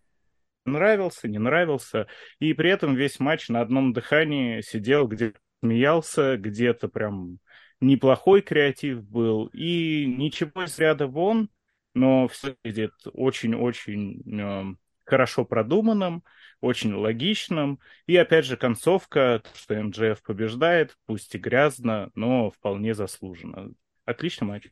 нравился, 0.66 1.28
не 1.28 1.40
нравился. 1.40 2.08
И 2.40 2.54
при 2.54 2.70
этом 2.70 2.96
весь 2.96 3.20
матч 3.20 3.50
на 3.50 3.62
одном 3.62 3.94
дыхании 3.94 4.62
сидел, 4.62 5.08
где 5.08 5.34
смеялся, 5.62 6.38
где-то 6.38 6.88
прям 6.88 7.40
неплохой 7.80 8.42
креатив 8.42 9.04
был. 9.04 9.48
И 9.48 10.06
ничего 10.06 10.64
из 10.64 10.78
ряда 10.80 11.08
вон, 11.08 11.50
но 11.94 12.28
все 12.28 12.56
видит 12.64 12.94
очень-очень 13.14 14.40
эм, 14.40 14.80
хорошо 15.04 15.46
продуманным, 15.46 16.24
очень 16.62 16.94
логичным. 16.94 17.80
И 18.06 18.16
опять 18.16 18.46
же 18.46 18.58
концовка, 18.58 19.42
что 19.56 19.82
МДФ 19.82 20.22
побеждает, 20.24 20.98
пусть 21.06 21.34
и 21.36 21.38
грязно, 21.38 22.12
но 22.16 22.52
вполне 22.52 22.94
заслуженно. 22.94 23.74
Отличный 24.06 24.48
матч. 24.48 24.70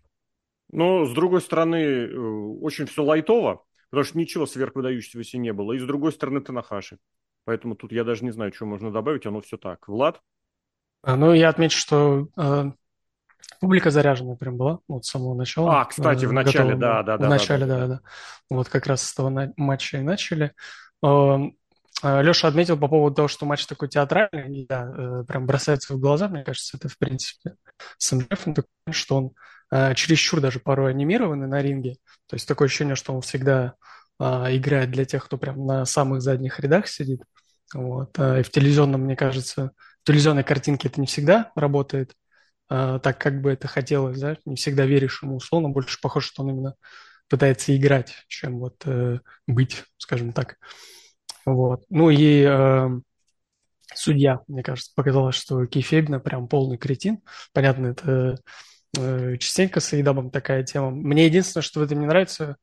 Но, 0.72 1.06
с 1.06 1.14
другой 1.14 1.42
стороны, 1.42 1.78
э, 1.78 2.16
очень 2.16 2.86
все 2.86 3.04
лайтово, 3.04 3.66
потому 3.90 4.06
что 4.06 4.18
ничего 4.18 4.46
сверхвыдающегося 4.46 5.38
не 5.38 5.54
было. 5.54 5.74
И, 5.74 5.80
с 5.80 5.86
другой 5.86 6.12
стороны, 6.12 6.42
Танахаши. 6.42 6.98
Поэтому 7.46 7.76
тут 7.76 7.92
я 7.92 8.04
даже 8.04 8.24
не 8.24 8.32
знаю, 8.32 8.54
что 8.54 8.66
можно 8.66 8.92
добавить, 8.92 9.26
оно 9.26 9.42
все 9.42 9.58
так. 9.58 9.88
Влад? 9.88 10.22
А, 11.02 11.16
ну, 11.16 11.34
я 11.34 11.50
отмечу, 11.50 11.78
что 11.78 12.28
э, 12.38 12.72
Публика 13.60 13.92
заряженная 13.92 14.36
прям 14.36 14.58
была 14.58 14.80
вот 14.88 15.06
с 15.06 15.10
самого 15.10 15.36
начала. 15.36 15.82
А, 15.82 15.86
кстати, 15.86 16.26
в 16.26 16.32
начале, 16.32 16.76
да, 16.76 17.04
да, 17.04 17.18
да. 17.18 17.26
В 17.26 17.30
начале, 17.30 17.66
да, 17.66 17.88
да. 17.88 18.02
Вот 18.50 18.70
как 18.70 18.88
раз 18.88 19.04
с 19.04 19.14
того 19.14 19.32
матча 19.58 19.98
и 19.98 20.02
начали. 20.02 20.54
Эм, 21.04 21.58
э, 22.02 22.22
Леша 22.22 22.48
отметил 22.48 22.78
по 22.78 22.88
поводу 22.88 23.16
того, 23.16 23.28
что 23.28 23.46
матч 23.46 23.66
такой 23.66 23.90
театральный, 23.90 24.66
да, 24.68 24.94
э, 24.96 25.24
прям 25.28 25.46
бросается 25.46 25.94
в 25.94 26.00
глаза, 26.00 26.30
мне 26.30 26.44
кажется, 26.44 26.78
это 26.78 26.88
в 26.88 26.98
принципе 26.98 27.56
с 27.98 28.12
МДФ, 28.14 28.48
что 28.92 29.18
он 29.18 29.32
э, 29.72 29.94
чересчур 29.96 30.42
даже 30.42 30.60
порой 30.60 30.92
анимированный 30.92 31.48
на 31.48 31.62
ринге. 31.62 31.98
То 32.28 32.36
есть 32.36 32.48
такое 32.48 32.68
ощущение, 32.68 32.96
что 32.96 33.14
он 33.14 33.22
всегда 33.22 33.76
играет 34.22 34.92
для 34.92 35.06
тех, 35.06 35.24
кто 35.24 35.38
прям 35.38 35.66
на 35.66 35.86
самых 35.86 36.22
задних 36.22 36.60
рядах 36.60 36.90
сидит. 36.90 37.22
Вот. 37.74 38.20
И 38.20 38.42
в 38.44 38.50
телевизионном, 38.52 39.04
мне 39.04 39.16
кажется, 39.16 39.72
в 40.04 40.08
телевизионной 40.08 40.44
картинке 40.44 40.90
это 40.90 41.00
не 41.00 41.08
всегда 41.08 41.54
работает. 41.56 42.16
А, 42.70 43.00
так, 43.00 43.20
как 43.20 43.42
бы 43.42 43.52
это 43.52 43.68
хотелось, 43.68 44.20
да, 44.20 44.38
не 44.46 44.56
всегда 44.56 44.86
веришь 44.86 45.24
ему 45.24 45.38
условно, 45.38 45.70
больше 45.70 46.00
похоже, 46.02 46.28
что 46.28 46.44
он 46.44 46.52
именно 46.52 46.76
пытается 47.28 47.76
играть, 47.76 48.14
чем 48.28 48.60
вот 48.60 48.84
э, 48.86 49.20
быть, 49.48 49.84
скажем 49.98 50.34
так. 50.34 50.58
Вот. 51.46 51.84
Ну 51.90 52.12
и 52.12 52.44
э, 52.44 52.90
судья, 53.94 54.42
мне 54.48 54.62
кажется, 54.62 54.92
показалось, 54.96 55.36
что 55.36 55.66
Кейфебина 55.66 56.20
прям 56.20 56.48
полный 56.48 56.78
кретин. 56.78 57.22
Понятно, 57.54 57.88
это 57.88 58.12
э, 58.12 58.36
частенько 58.96 59.80
с 59.80 59.94
Эйдабом 59.94 60.32
такая 60.32 60.64
тема. 60.64 60.92
Мне 60.92 61.26
единственное, 61.26 61.64
что 61.64 61.80
в 61.80 61.84
этом 61.84 62.00
не 62.00 62.06
нравится, 62.06 62.58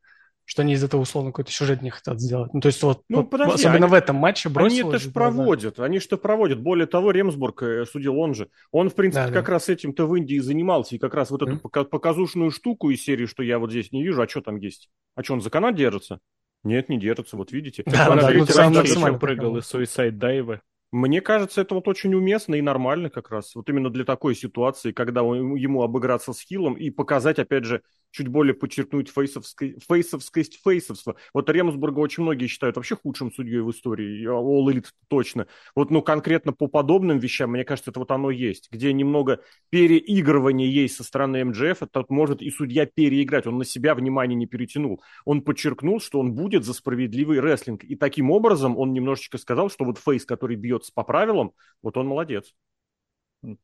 что 0.46 0.62
они 0.62 0.74
из 0.74 0.84
этого 0.84 1.00
условно 1.00 1.32
какой-то 1.32 1.50
сюжет 1.50 1.82
не 1.82 1.90
хотят 1.90 2.20
сделать. 2.20 2.54
Ну, 2.54 2.60
то 2.60 2.68
есть 2.68 2.80
вот, 2.82 3.02
ну, 3.08 3.18
вот 3.18 3.30
подожди, 3.30 3.54
особенно 3.54 3.86
они, 3.86 3.90
в 3.90 3.94
этом 3.94 4.16
матче 4.16 4.48
Они 4.54 4.80
это 4.80 4.98
же 4.98 5.10
проводят, 5.10 5.80
они 5.80 5.98
что 5.98 6.16
проводят. 6.16 6.60
Более 6.60 6.86
того, 6.86 7.10
Ремсбург 7.10 7.62
э, 7.64 7.84
судил 7.84 8.16
он 8.16 8.34
же. 8.34 8.48
Он, 8.70 8.88
в 8.88 8.94
принципе, 8.94 9.26
да, 9.26 9.32
как 9.32 9.46
да. 9.46 9.52
раз 9.52 9.68
этим-то 9.68 10.06
в 10.06 10.14
Индии 10.14 10.38
занимался. 10.38 10.94
И 10.94 10.98
как 10.98 11.14
раз 11.14 11.30
вот 11.30 11.42
mm-hmm. 11.42 11.60
эту 11.68 11.84
показушную 11.86 12.52
штуку 12.52 12.90
из 12.90 13.02
серии, 13.02 13.26
что 13.26 13.42
я 13.42 13.58
вот 13.58 13.70
здесь 13.70 13.90
не 13.90 14.04
вижу, 14.04 14.22
а 14.22 14.28
что 14.28 14.40
там 14.40 14.56
есть? 14.56 14.88
А 15.16 15.24
что, 15.24 15.34
он 15.34 15.40
за 15.40 15.50
канат 15.50 15.74
держится? 15.74 16.20
Нет, 16.62 16.88
не 16.88 16.98
держится, 16.98 17.36
вот 17.36 17.50
видите. 17.50 17.82
Да, 17.84 18.10
он 18.10 18.18
да, 18.18 18.30
еще 18.30 19.18
прыгал 19.18 19.56
из 19.56 19.72
Suicide 19.72 20.16
Dive. 20.16 20.60
Мне 20.96 21.20
кажется, 21.20 21.60
это 21.60 21.74
вот 21.74 21.88
очень 21.88 22.14
уместно 22.14 22.54
и 22.54 22.62
нормально 22.62 23.10
как 23.10 23.30
раз. 23.30 23.54
Вот 23.54 23.68
именно 23.68 23.90
для 23.90 24.04
такой 24.04 24.34
ситуации, 24.34 24.92
когда 24.92 25.20
ему 25.20 25.82
обыграться 25.82 26.32
с 26.32 26.40
хилом 26.40 26.72
и 26.74 26.88
показать, 26.90 27.38
опять 27.38 27.64
же, 27.64 27.82
чуть 28.16 28.28
более 28.28 28.54
подчеркнуть 28.54 29.10
фейсовской, 29.10 29.78
фейсовскость 29.86 30.58
фейсовства. 30.64 31.16
Вот 31.34 31.50
Ремсбурга 31.50 32.00
очень 32.00 32.22
многие 32.22 32.46
считают 32.46 32.76
вообще 32.76 32.96
худшим 32.96 33.30
судьей 33.30 33.60
в 33.60 33.70
истории, 33.70 34.26
All 34.26 34.72
Elite 34.72 34.86
точно. 35.08 35.46
Вот, 35.74 35.90
ну, 35.90 36.00
конкретно 36.00 36.52
по 36.52 36.66
подобным 36.66 37.18
вещам, 37.18 37.50
мне 37.50 37.64
кажется, 37.64 37.90
это 37.90 38.00
вот 38.00 38.10
оно 38.10 38.30
есть, 38.30 38.68
где 38.70 38.92
немного 38.92 39.40
переигрывания 39.68 40.66
есть 40.66 40.96
со 40.96 41.04
стороны 41.04 41.44
МДФ, 41.44 41.82
это 41.82 42.04
может 42.08 42.40
и 42.40 42.50
судья 42.50 42.86
переиграть, 42.86 43.46
он 43.46 43.58
на 43.58 43.64
себя 43.64 43.94
внимание 43.94 44.34
не 44.34 44.46
перетянул. 44.46 45.02
Он 45.26 45.42
подчеркнул, 45.42 46.00
что 46.00 46.18
он 46.18 46.32
будет 46.32 46.64
за 46.64 46.72
справедливый 46.72 47.40
рестлинг, 47.40 47.84
и 47.84 47.96
таким 47.96 48.30
образом 48.30 48.78
он 48.78 48.94
немножечко 48.94 49.36
сказал, 49.36 49.68
что 49.68 49.84
вот 49.84 49.98
фейс, 49.98 50.24
который 50.24 50.56
бьется 50.56 50.90
по 50.94 51.02
правилам, 51.04 51.52
вот 51.82 51.98
он 51.98 52.06
молодец. 52.06 52.54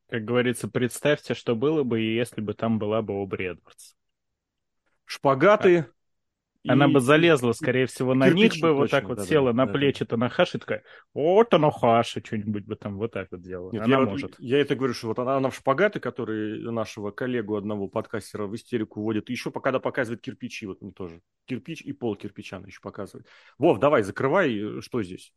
Как 0.08 0.24
говорится, 0.24 0.68
представьте, 0.68 1.32
что 1.34 1.56
было 1.56 1.82
бы, 1.82 2.00
если 2.00 2.42
бы 2.42 2.52
там 2.52 2.78
была 2.78 3.00
бы 3.00 3.14
Обри 3.14 3.46
Эдвардс 3.46 3.94
шпагаты. 5.04 5.86
Она 6.66 6.86
и... 6.86 6.92
бы 6.92 7.00
залезла, 7.00 7.52
скорее 7.52 7.86
всего, 7.86 8.14
на 8.14 8.30
них 8.30 8.52
бы, 8.60 8.72
вот 8.72 8.90
так 8.90 9.08
вот 9.08 9.18
да, 9.18 9.24
села 9.24 9.52
да, 9.52 9.64
на 9.64 9.66
да, 9.66 9.72
плечи. 9.72 10.04
Танахаши, 10.04 10.60
такая, 10.60 10.84
вот 11.12 11.50
Танахаши, 11.50 12.22
что-нибудь 12.24 12.66
бы 12.66 12.76
там 12.76 12.98
вот 12.98 13.10
так 13.12 13.32
вот 13.32 13.42
делала. 13.42 13.72
Нет, 13.72 13.82
она 13.82 13.98
я 13.98 14.00
может. 14.04 14.36
я 14.38 14.60
это 14.60 14.76
говорю, 14.76 14.94
что 14.94 15.08
вот 15.08 15.18
она, 15.18 15.38
она 15.38 15.50
в 15.50 15.56
шпагаты, 15.56 15.98
который 15.98 16.60
нашего 16.70 17.10
коллегу 17.10 17.56
одного 17.56 17.88
подкастера 17.88 18.46
в 18.46 18.54
истерику 18.54 19.02
вводит, 19.02 19.28
еще 19.28 19.50
пока 19.50 19.76
показывает 19.80 20.20
кирпичи, 20.20 20.66
вот 20.66 20.82
мне 20.82 20.92
тоже. 20.92 21.20
Кирпич 21.46 21.82
и 21.82 21.92
пол 21.92 22.14
кирпича 22.14 22.58
она 22.58 22.68
еще 22.68 22.80
показывает. 22.80 23.26
Вов, 23.58 23.80
давай, 23.80 24.04
закрывай, 24.04 24.80
что 24.82 25.02
здесь? 25.02 25.34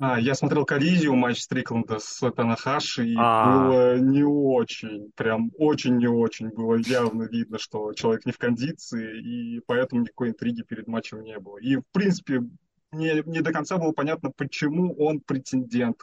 А, 0.00 0.18
я 0.18 0.34
смотрел 0.34 0.64
коллизию 0.64 1.14
матч 1.14 1.42
Стрикленда 1.42 1.98
с 1.98 2.30
Танахаши, 2.32 3.06
и 3.06 3.14
А-а-а. 3.16 3.68
было 3.68 3.98
не 3.98 4.24
очень, 4.24 5.12
прям 5.14 5.50
очень 5.58 5.96
не 5.98 6.08
очень. 6.08 6.48
Было 6.48 6.76
явно 6.76 7.24
видно, 7.24 7.58
что 7.58 7.92
человек 7.92 8.24
не 8.24 8.32
в 8.32 8.38
кондиции, 8.38 9.20
и 9.20 9.60
поэтому 9.66 10.02
никакой 10.02 10.30
интриги 10.30 10.62
перед 10.62 10.88
матчем 10.88 11.22
не 11.22 11.38
было. 11.38 11.58
И, 11.58 11.76
в 11.76 11.84
принципе, 11.92 12.42
не, 12.90 13.22
не 13.26 13.40
до 13.40 13.52
конца 13.52 13.78
было 13.78 13.92
понятно, 13.92 14.30
почему 14.34 14.94
он 14.98 15.20
претендент, 15.20 15.98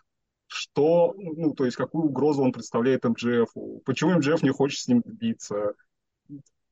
что, 0.48 1.13
ну, 1.17 1.53
то 1.53 1.65
есть 1.65 1.77
какую 1.77 2.05
угрозу 2.05 2.43
он 2.43 2.51
представляет 2.51 3.03
МДФ, 3.03 3.53
почему 3.86 4.15
МДФ 4.17 4.43
не 4.43 4.51
хочет 4.51 4.79
с 4.79 4.88
ним 4.88 5.01
биться. 5.05 5.74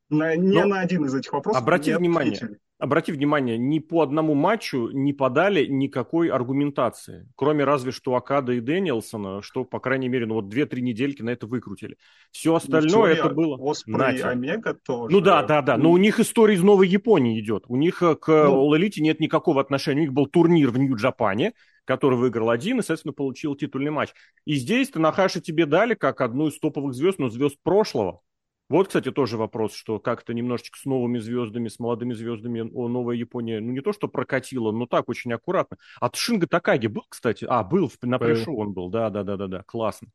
На, 0.09 0.35
не 0.35 0.61
Но 0.61 0.65
на 0.65 0.79
один 0.79 1.05
из 1.05 1.13
этих 1.13 1.33
вопросов 1.33 1.61
обрати 1.61 1.93
внимание, 1.93 2.33
ответили 2.33 2.59
обрати 2.79 3.11
внимание, 3.11 3.57
ни 3.57 3.79
по 3.79 4.01
одному 4.01 4.33
матчу 4.35 4.89
не 4.91 5.13
подали 5.13 5.65
никакой 5.65 6.29
аргументации, 6.29 7.27
кроме 7.35 7.63
разве 7.63 7.91
что 7.91 8.15
Акада 8.15 8.53
и 8.53 8.59
Дэниелсона, 8.59 9.41
что, 9.41 9.65
по 9.65 9.79
крайней 9.79 10.09
мере, 10.09 10.25
ну 10.25 10.35
вот 10.35 10.49
две-три 10.49 10.81
недельки 10.81 11.21
на 11.21 11.31
это 11.31 11.47
выкрутили. 11.47 11.97
Все 12.31 12.51
ну, 12.51 12.55
остальное 12.57 13.13
это 13.13 13.29
было... 13.29 13.57
Оспрей 13.59 14.21
Омега 14.21 14.73
тоже. 14.73 15.13
Ну 15.13 15.21
да, 15.21 15.43
да, 15.43 15.61
да, 15.61 15.77
но 15.77 15.91
у 15.91 15.97
них 15.97 16.19
история 16.19 16.55
из 16.55 16.61
Новой 16.61 16.87
Японии 16.87 17.39
идет. 17.39 17.65
У 17.67 17.75
них 17.75 18.01
э, 18.03 18.15
к 18.15 18.27
ну... 18.27 18.75
Нет 18.75 19.19
никакого 19.19 19.59
отношения. 19.59 20.01
У 20.01 20.03
них 20.03 20.13
был 20.13 20.27
турнир 20.27 20.69
в 20.69 20.77
Нью-Джапане, 20.77 21.53
который 21.85 22.17
выиграл 22.17 22.49
один 22.49 22.79
и, 22.79 22.81
соответственно, 22.81 23.13
получил 23.13 23.55
титульный 23.55 23.91
матч. 23.91 24.09
И 24.45 24.55
здесь 24.55 24.89
Танахаши 24.89 25.41
тебе 25.41 25.65
дали 25.65 25.93
как 25.93 26.21
одну 26.21 26.47
из 26.47 26.59
топовых 26.59 26.93
звезд, 26.93 27.17
но 27.19 27.29
звезд 27.29 27.57
прошлого. 27.63 28.21
Вот, 28.69 28.87
кстати, 28.87 29.11
тоже 29.11 29.37
вопрос, 29.37 29.73
что 29.73 29.97
как-то 29.99 30.33
немножечко 30.33 30.77
с 30.77 30.83
новыми 30.83 31.19
звездами, 31.19 31.69
с 31.69 31.79
молодыми 31.79 32.13
звездами 32.13 32.69
о, 32.73 32.89
новая 32.89 33.15
Япония, 33.15 33.61
ну 33.61 33.71
не 33.71 33.79
то, 33.79 33.93
что 33.93 34.09
прокатила, 34.09 34.73
но 34.73 34.85
так 34.87 35.07
очень 35.07 35.31
аккуратно. 35.31 35.77
А 36.01 36.09
Шинга 36.13 36.47
Такаги 36.47 36.87
был, 36.87 37.05
кстати? 37.07 37.45
А, 37.47 37.63
был, 37.63 37.89
на 38.01 38.19
пришел 38.19 38.59
он 38.59 38.73
был, 38.73 38.89
да-да-да-да-да, 38.89 39.63
классно. 39.63 40.09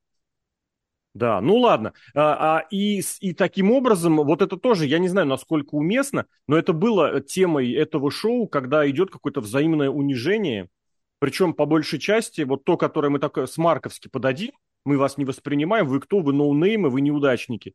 Да, 1.14 1.40
ну 1.40 1.56
ладно. 1.56 1.94
А, 2.14 2.58
а, 2.58 2.66
и, 2.70 3.02
и 3.20 3.32
таким 3.32 3.70
образом, 3.70 4.16
вот 4.16 4.42
это 4.42 4.58
тоже, 4.58 4.86
я 4.86 4.98
не 4.98 5.08
знаю, 5.08 5.26
насколько 5.26 5.74
уместно, 5.74 6.26
но 6.46 6.56
это 6.56 6.74
было 6.74 7.20
темой 7.22 7.72
этого 7.72 8.10
шоу, 8.10 8.46
когда 8.48 8.88
идет 8.88 9.10
какое-то 9.10 9.40
взаимное 9.40 9.88
унижение, 9.88 10.68
причем 11.20 11.54
по 11.54 11.64
большей 11.64 11.98
части, 11.98 12.42
вот 12.42 12.64
то, 12.64 12.76
которое 12.76 13.08
мы 13.08 13.18
так 13.18 13.48
смарковски 13.48 14.08
подадим, 14.08 14.52
мы 14.84 14.98
вас 14.98 15.16
не 15.16 15.24
воспринимаем, 15.24 15.86
вы 15.86 16.00
кто, 16.00 16.20
вы 16.20 16.32
ноунеймы, 16.34 16.90
вы 16.90 17.00
неудачники 17.00 17.74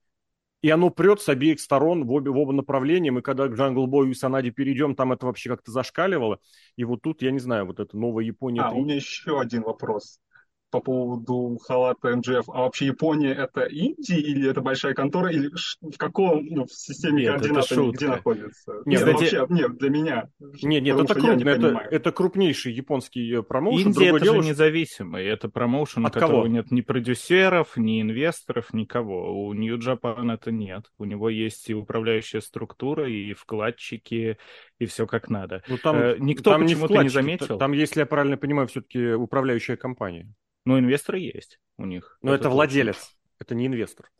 и 0.62 0.70
оно 0.70 0.90
прет 0.90 1.22
с 1.22 1.30
обеих 1.30 1.60
сторон 1.60 2.06
в, 2.06 2.12
обе, 2.12 2.32
в 2.32 2.38
оба 2.38 2.54
направления. 2.54 3.12
Мы 3.12 3.22
когда 3.22 3.48
к 3.48 3.54
Джангл 3.54 3.88
Бою 3.88 4.12
и 4.12 4.16
Санаде 4.16 4.52
перейдем, 4.52 4.96
там 4.96 5.12
это 5.12 5.26
вообще 5.26 5.50
как-то 5.50 5.72
зашкаливало. 5.72 6.40
И 6.76 6.84
вот 6.84 7.02
тут, 7.02 7.22
я 7.22 7.32
не 7.32 7.40
знаю, 7.40 7.66
вот 7.66 7.80
это 7.80 7.98
новая 7.98 8.24
Япония. 8.24 8.62
А, 8.62 8.72
3... 8.72 8.80
у 8.80 8.84
меня 8.84 8.96
еще 8.96 9.40
один 9.40 9.64
вопрос 9.64 10.20
по 10.70 10.80
поводу 10.80 11.58
халата 11.64 12.16
МГФ. 12.16 12.50
А 12.50 12.62
вообще 12.62 12.88
Япония 12.88 13.34
это 13.34 13.62
Индия 13.62 14.20
или 14.20 14.50
это 14.50 14.62
большая 14.62 14.94
контора? 14.94 15.32
Или 15.32 15.50
в 15.82 15.98
каком 15.98 16.46
ну, 16.46 16.66
в 16.66 16.72
системе 16.72 17.24
нет, 17.24 17.34
координат 17.34 17.72
они 17.72 17.92
где 17.92 18.08
находится? 18.08 18.74
Нет, 18.86 18.86
нет, 18.86 19.00
кстати... 19.00 19.36
вообще, 19.36 19.54
нет, 19.54 19.78
для 19.78 19.90
меня. 19.90 20.30
Нет, 20.40 20.84
нет, 20.84 21.00
это 21.00 21.14
крупно, 21.14 21.50
это, 21.50 21.88
это 21.92 22.12
крупнейший 22.12 22.74
японский 22.74 23.36
э, 23.36 23.44
промоушен. 23.44 23.88
Индия 23.88 24.10
это 24.10 24.20
дело, 24.20 24.44
же 24.44 24.50
независимый, 24.50 25.26
это 25.26 25.50
промоушен, 25.50 26.06
От 26.06 26.16
у 26.16 26.20
которого 26.20 26.44
кого? 26.44 26.48
нет 26.48 26.72
ни 26.72 26.82
продюсеров, 26.82 27.78
ни 27.78 28.02
инвесторов, 28.02 28.74
никого. 28.74 29.48
У 29.48 29.54
New 29.54 29.78
Japan 29.78 30.34
это 30.34 30.52
нет. 30.52 30.86
У 30.98 31.06
него 31.06 31.30
есть 31.30 31.70
и 31.70 31.74
управляющая 31.74 32.42
структура, 32.42 33.10
и 33.10 33.34
вкладчики, 33.34 34.38
и 34.80 34.86
все 34.86 35.08
как 35.08 35.30
надо. 35.30 35.64
Ну, 35.68 35.78
там, 35.78 35.98
э, 35.98 36.18
Никто 36.20 36.52
там 36.52 36.64
почему-то 36.64 36.94
не, 36.94 37.04
не 37.04 37.10
заметил. 37.10 37.58
Там, 37.58 37.72
если 37.72 38.02
я 38.02 38.06
правильно 38.06 38.38
понимаю, 38.38 38.68
все-таки 38.68 39.14
управляющая 39.14 39.76
компания. 39.76 40.34
Но 40.66 40.78
инвесторы 40.78 41.20
есть 41.20 41.60
у 41.78 41.86
них. 41.86 42.18
Но 42.22 42.34
это, 42.34 42.42
это 42.42 42.50
владелец, 42.50 42.96
точно. 42.96 43.18
это 43.40 43.56
не 43.56 43.68
инвестор. 43.68 44.12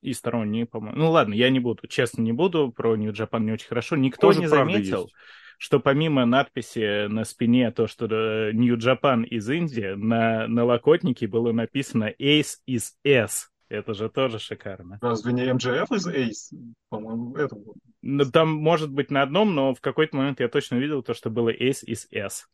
И 0.00 0.12
сторонние, 0.12 0.64
по-моему. 0.64 0.96
Ну 0.96 1.10
ладно, 1.10 1.34
я 1.34 1.50
не 1.50 1.58
буду, 1.58 1.88
честно 1.88 2.22
не 2.22 2.32
буду, 2.32 2.70
про 2.70 2.94
New 2.96 3.12
Japan 3.12 3.40
не 3.40 3.52
очень 3.52 3.66
хорошо. 3.66 3.96
Никто 3.96 4.28
Тоже 4.28 4.40
не 4.40 4.46
заметил, 4.46 5.02
есть. 5.02 5.14
что 5.58 5.80
помимо 5.80 6.24
надписи 6.24 7.08
на 7.08 7.24
спине, 7.24 7.72
то, 7.72 7.88
что 7.88 8.06
э, 8.06 8.52
New 8.52 8.76
Japan 8.76 9.24
из 9.24 9.50
Индии, 9.50 9.94
на 9.96 10.46
налокотнике 10.46 11.26
было 11.26 11.50
написано 11.50 12.12
Ace 12.20 12.58
is 12.68 12.92
S. 13.02 13.50
Это 13.68 13.92
же 13.92 14.08
тоже 14.08 14.38
шикарно. 14.38 14.98
Разве 15.02 15.32
не 15.32 15.42
MJF 15.42 15.94
из 15.94 16.06
Ace? 16.06 16.56
По-моему, 16.88 17.34
это 17.34 17.56
было. 17.56 17.74
Ну, 18.02 18.24
там 18.30 18.50
может 18.50 18.92
быть 18.92 19.10
на 19.10 19.22
одном, 19.22 19.54
но 19.54 19.74
в 19.74 19.80
какой-то 19.80 20.16
момент 20.16 20.40
я 20.40 20.48
точно 20.48 20.76
видел 20.76 21.02
то, 21.02 21.14
что 21.14 21.30
было 21.30 21.52
Ace 21.52 21.84
из 21.84 22.06
S. 22.10 22.48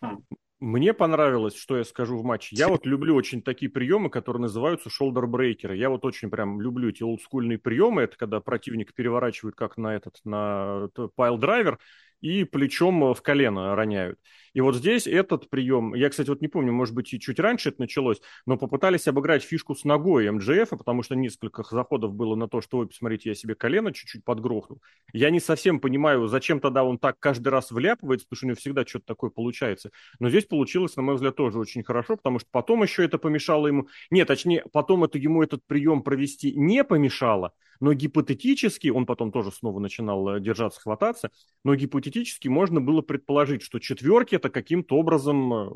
Хм. 0.00 0.24
Мне 0.60 0.94
понравилось, 0.94 1.56
что 1.56 1.76
я 1.76 1.84
скажу 1.84 2.16
в 2.16 2.24
матче. 2.24 2.56
Я 2.56 2.68
вот 2.68 2.86
люблю 2.86 3.14
очень 3.14 3.42
такие 3.42 3.70
приемы, 3.70 4.08
которые 4.08 4.42
называются 4.42 4.88
шолдер-брейкеры. 4.88 5.76
Я 5.76 5.90
вот 5.90 6.04
очень 6.04 6.30
прям 6.30 6.60
люблю 6.60 6.88
эти 6.88 7.02
олдскульные 7.02 7.58
приемы. 7.58 8.02
Это 8.02 8.16
когда 8.16 8.40
противник 8.40 8.94
переворачивает 8.94 9.56
как 9.56 9.76
на 9.76 9.94
этот, 9.94 10.20
на 10.24 10.88
piledriver 11.16 11.78
и 12.20 12.44
плечом 12.44 13.14
в 13.14 13.22
колено 13.22 13.74
роняют. 13.74 14.18
И 14.54 14.60
вот 14.60 14.76
здесь 14.76 15.08
этот 15.08 15.50
прием, 15.50 15.94
я, 15.94 16.08
кстати, 16.08 16.28
вот 16.28 16.40
не 16.40 16.46
помню, 16.46 16.72
может 16.72 16.94
быть, 16.94 17.12
и 17.12 17.18
чуть 17.18 17.40
раньше 17.40 17.70
это 17.70 17.80
началось, 17.80 18.20
но 18.46 18.56
попытались 18.56 19.08
обыграть 19.08 19.42
фишку 19.42 19.74
с 19.74 19.84
ногой 19.84 20.30
MJF, 20.30 20.70
потому 20.70 21.02
что 21.02 21.16
несколько 21.16 21.64
заходов 21.64 22.14
было 22.14 22.36
на 22.36 22.48
то, 22.48 22.60
что, 22.60 22.78
ой, 22.78 22.86
посмотрите, 22.86 23.30
я 23.30 23.34
себе 23.34 23.56
колено 23.56 23.92
чуть-чуть 23.92 24.24
подгрохнул. 24.24 24.80
Я 25.12 25.30
не 25.30 25.40
совсем 25.40 25.80
понимаю, 25.80 26.28
зачем 26.28 26.60
тогда 26.60 26.84
он 26.84 26.98
так 26.98 27.18
каждый 27.18 27.48
раз 27.48 27.72
вляпывается, 27.72 28.26
потому 28.26 28.36
что 28.36 28.46
у 28.46 28.48
него 28.48 28.56
всегда 28.56 28.86
что-то 28.86 29.06
такое 29.06 29.30
получается. 29.30 29.90
Но 30.20 30.30
здесь 30.30 30.44
получилось, 30.44 30.94
на 30.94 31.02
мой 31.02 31.16
взгляд, 31.16 31.34
тоже 31.34 31.58
очень 31.58 31.82
хорошо, 31.82 32.16
потому 32.16 32.38
что 32.38 32.48
потом 32.52 32.84
еще 32.84 33.04
это 33.04 33.18
помешало 33.18 33.66
ему... 33.66 33.88
Нет, 34.10 34.28
точнее, 34.28 34.64
потом 34.72 35.02
это 35.02 35.18
ему 35.18 35.42
этот 35.42 35.66
прием 35.66 36.02
провести 36.02 36.54
не 36.54 36.84
помешало, 36.84 37.52
но 37.80 37.92
гипотетически, 37.92 38.88
он 38.88 39.06
потом 39.06 39.32
тоже 39.32 39.50
снова 39.52 39.80
начинал 39.80 40.36
э, 40.36 40.40
держаться, 40.40 40.80
хвататься, 40.80 41.30
но 41.64 41.74
гипотетически 41.74 42.48
можно 42.48 42.80
было 42.80 43.02
предположить, 43.02 43.62
что 43.62 43.78
четверки 43.78 44.34
это 44.34 44.50
каким-то 44.50 44.96
образом, 44.96 45.54
э, 45.54 45.70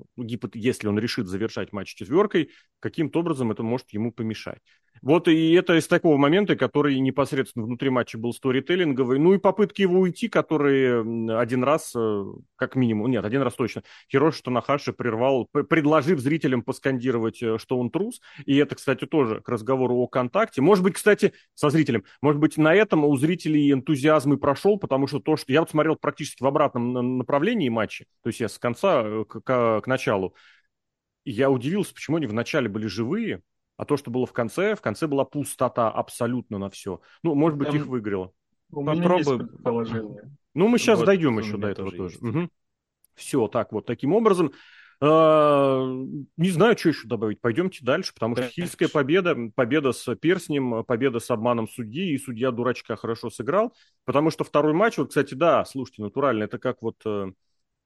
если 0.55 0.89
он 0.89 0.99
решит 0.99 1.27
завершать 1.27 1.73
матч 1.73 1.95
четверкой, 1.95 2.51
каким-то 2.81 3.21
образом 3.21 3.51
это 3.51 3.63
может 3.63 3.91
ему 3.91 4.13
помешать. 4.13 4.61
Вот 5.03 5.29
и 5.29 5.53
это 5.53 5.79
из 5.79 5.87
такого 5.87 6.17
момента, 6.17 6.57
который 6.57 6.99
непосредственно 6.99 7.67
внутри 7.67 7.89
матча 7.91 8.19
был 8.19 8.33
сторителлинговый. 8.33 9.19
Ну 9.19 9.35
и 9.35 9.39
попытки 9.39 9.83
его 9.83 10.01
уйти, 10.01 10.29
которые 10.29 11.01
один 11.39 11.63
раз, 11.63 11.93
э, 11.95 12.25
как 12.57 12.75
минимум, 12.75 13.11
нет, 13.11 13.25
один 13.25 13.43
раз 13.43 13.55
точно, 13.55 13.83
Хироши 14.11 14.43
Танахаши 14.43 14.93
прервал, 14.93 15.47
предложив 15.47 16.19
зрителям 16.21 16.63
поскандировать, 16.63 17.37
что 17.37 17.79
он 17.79 17.91
трус. 17.91 18.21
И 18.45 18.57
это, 18.57 18.75
кстати, 18.75 19.07
тоже 19.07 19.41
к 19.41 19.49
разговору 19.49 19.97
о 19.97 20.09
контакте. 20.09 20.63
Может 20.63 20.85
быть, 20.85 20.95
кстати, 20.95 21.33
со 21.55 21.71
зрителем, 21.89 22.05
может 22.21 22.41
быть, 22.41 22.57
на 22.57 22.75
этом 22.75 23.05
у 23.05 23.17
зрителей 23.17 23.73
энтузиазм 23.73 24.35
и 24.35 24.37
прошел, 24.37 24.79
потому 24.79 25.07
что 25.07 25.21
то, 25.21 25.37
что 25.37 25.53
я 25.53 25.61
вот 25.61 25.71
смотрел 25.71 25.97
практически 25.97 26.43
в 26.43 26.47
обратном 26.47 27.19
направлении 27.19 27.69
матча, 27.69 28.05
то 28.23 28.29
есть 28.29 28.41
я 28.41 28.49
с 28.49 28.59
конца 28.59 29.03
э, 29.05 29.25
к, 29.29 29.41
к, 29.41 29.81
к 29.83 29.87
началу, 29.87 30.35
я 31.25 31.51
удивился, 31.51 31.95
почему 31.95 32.17
они 32.17 32.27
вначале 32.27 32.69
были 32.69 32.87
живые, 32.87 33.43
а 33.77 33.85
то, 33.85 33.97
что 33.97 34.11
было 34.11 34.27
в 34.27 34.33
конце, 34.33 34.75
в 34.75 34.81
конце 34.81 35.07
была 35.07 35.25
пустота 35.25 35.91
абсолютно 35.91 36.59
на 36.59 36.69
все. 36.71 37.01
Ну, 37.23 37.35
может 37.35 37.59
быть, 37.59 37.69
Там... 37.69 37.77
их 37.77 37.87
выиграло. 37.87 38.33
У 38.71 38.83
есть 38.91 39.63
положение. 39.63 40.31
Ну, 40.55 40.69
мы 40.69 40.79
сейчас 40.79 40.99
вот, 40.99 41.07
дойдем 41.07 41.39
еще 41.39 41.57
до 41.57 41.69
этого 41.69 41.91
тоже. 41.91 42.19
тоже. 42.19 42.31
Угу. 42.31 42.49
Все, 43.15 43.49
так 43.49 43.73
вот, 43.73 43.87
таким 43.87 44.15
образом. 44.15 44.53
Э, 45.01 45.07
Не 46.37 46.51
знаю, 46.51 46.77
что 46.77 46.89
еще 46.89 47.07
добавить. 47.07 47.41
Пойдемте 47.41 47.85
дальше, 47.85 48.13
потому 48.15 48.37
что 48.37 48.47
хильская 48.49 48.89
победа, 48.89 49.37
победа 49.55 49.93
с 49.93 50.15
перстнем, 50.17 50.85
победа 50.85 51.21
с 51.21 51.31
обманом 51.31 51.69
судьи, 51.69 52.13
и 52.13 52.19
судья 52.19 52.51
дурачка 52.51 52.97
хорошо 52.97 53.31
сыграл. 53.31 53.75
Потому 54.05 54.31
что 54.31 54.45
второй 54.45 54.73
матч, 54.73 54.99
вот, 54.99 55.09
кстати, 55.09 55.35
да, 55.35 55.65
слушайте, 55.65 56.03
натурально, 56.03 56.45
это 56.45 56.59
как 56.59 56.83
вот 56.83 56.97
э, 57.07 57.33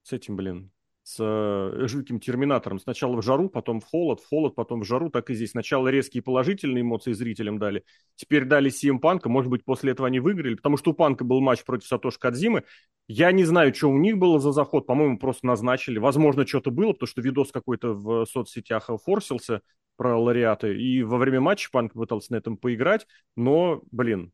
с 0.03 0.13
этим, 0.13 0.37
блин, 0.37 0.73
с 1.05 1.17
э, 1.21 1.87
жидким 1.89 2.21
терминатором. 2.21 2.79
Сначала 2.79 3.17
в 3.17 3.23
жару, 3.23 3.49
потом 3.49 3.81
в 3.81 3.85
холод, 3.85 4.21
в 4.21 4.29
холод, 4.29 4.55
потом 4.55 4.81
в 4.81 4.85
жару. 4.85 5.11
Так 5.11 5.31
и 5.31 5.35
здесь. 5.35 5.51
Сначала 5.51 5.89
резкие 5.89 6.23
положительные 6.23 6.83
эмоции 6.83 7.13
зрителям 7.13 7.59
дали. 7.59 7.85
Теперь 8.15 8.45
дали 8.45 8.71
CM 8.71 8.99
Панка. 8.99 9.29
Может 9.29 9.51
быть, 9.51 9.65
после 9.65 9.93
этого 9.93 10.07
они 10.07 10.21
выиграли. 10.21 10.55
Потому 10.55 10.77
что 10.77 10.93
у 10.93 10.95
Панка 10.95 11.25
был 11.25 11.41
матч 11.41 11.65
против 11.65 11.87
Сатош 11.87 12.19
Кадзимы. 12.19 12.65
Я 13.09 13.33
не 13.33 13.45
знаю, 13.45 13.75
что 13.75 13.89
у 13.89 13.99
них 13.99 14.19
было 14.19 14.39
за 14.39 14.53
заход. 14.53 14.87
По-моему, 14.87 15.19
просто 15.19 15.47
назначили. 15.47 15.99
Возможно, 15.99 16.47
что-то 16.47 16.71
было, 16.71 16.93
потому 16.93 17.09
что 17.09 17.21
видос 17.21 17.51
какой-то 17.51 17.95
в 17.95 18.25
соцсетях 18.27 18.89
форсился 19.05 19.63
про 19.97 20.17
лауреаты. 20.17 20.81
И 20.81 21.03
во 21.03 21.19
время 21.19 21.41
матча 21.41 21.69
Панк 21.73 21.95
пытался 21.95 22.33
на 22.33 22.37
этом 22.37 22.57
поиграть. 22.57 23.07
Но, 23.37 23.83
блин, 23.91 24.33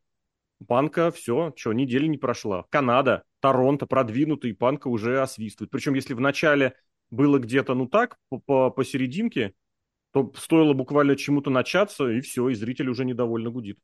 Панка, 0.66 1.11
все, 1.11 1.53
что, 1.57 1.73
неделя 1.73 2.07
не 2.09 2.18
прошла. 2.18 2.64
Канада, 2.71 3.23
Торонто 3.40 3.87
продвинутый, 3.87 4.55
Панка 4.55 4.88
уже 4.88 5.21
освистывает. 5.21 5.71
Причем, 5.71 5.94
если 5.94 6.14
в 6.14 6.21
начале 6.21 6.75
было 7.11 7.38
где-то, 7.38 7.75
ну 7.75 7.87
так, 7.87 8.18
по 8.47 8.71
посерединке, 8.71 9.55
то 10.12 10.33
стоило 10.37 10.73
буквально 10.73 11.16
чему-то 11.16 11.51
начаться, 11.51 12.09
и 12.09 12.21
все, 12.21 12.49
и 12.49 12.55
зритель 12.55 12.88
уже 12.88 13.05
недовольно 13.05 13.51
гудит. 13.51 13.79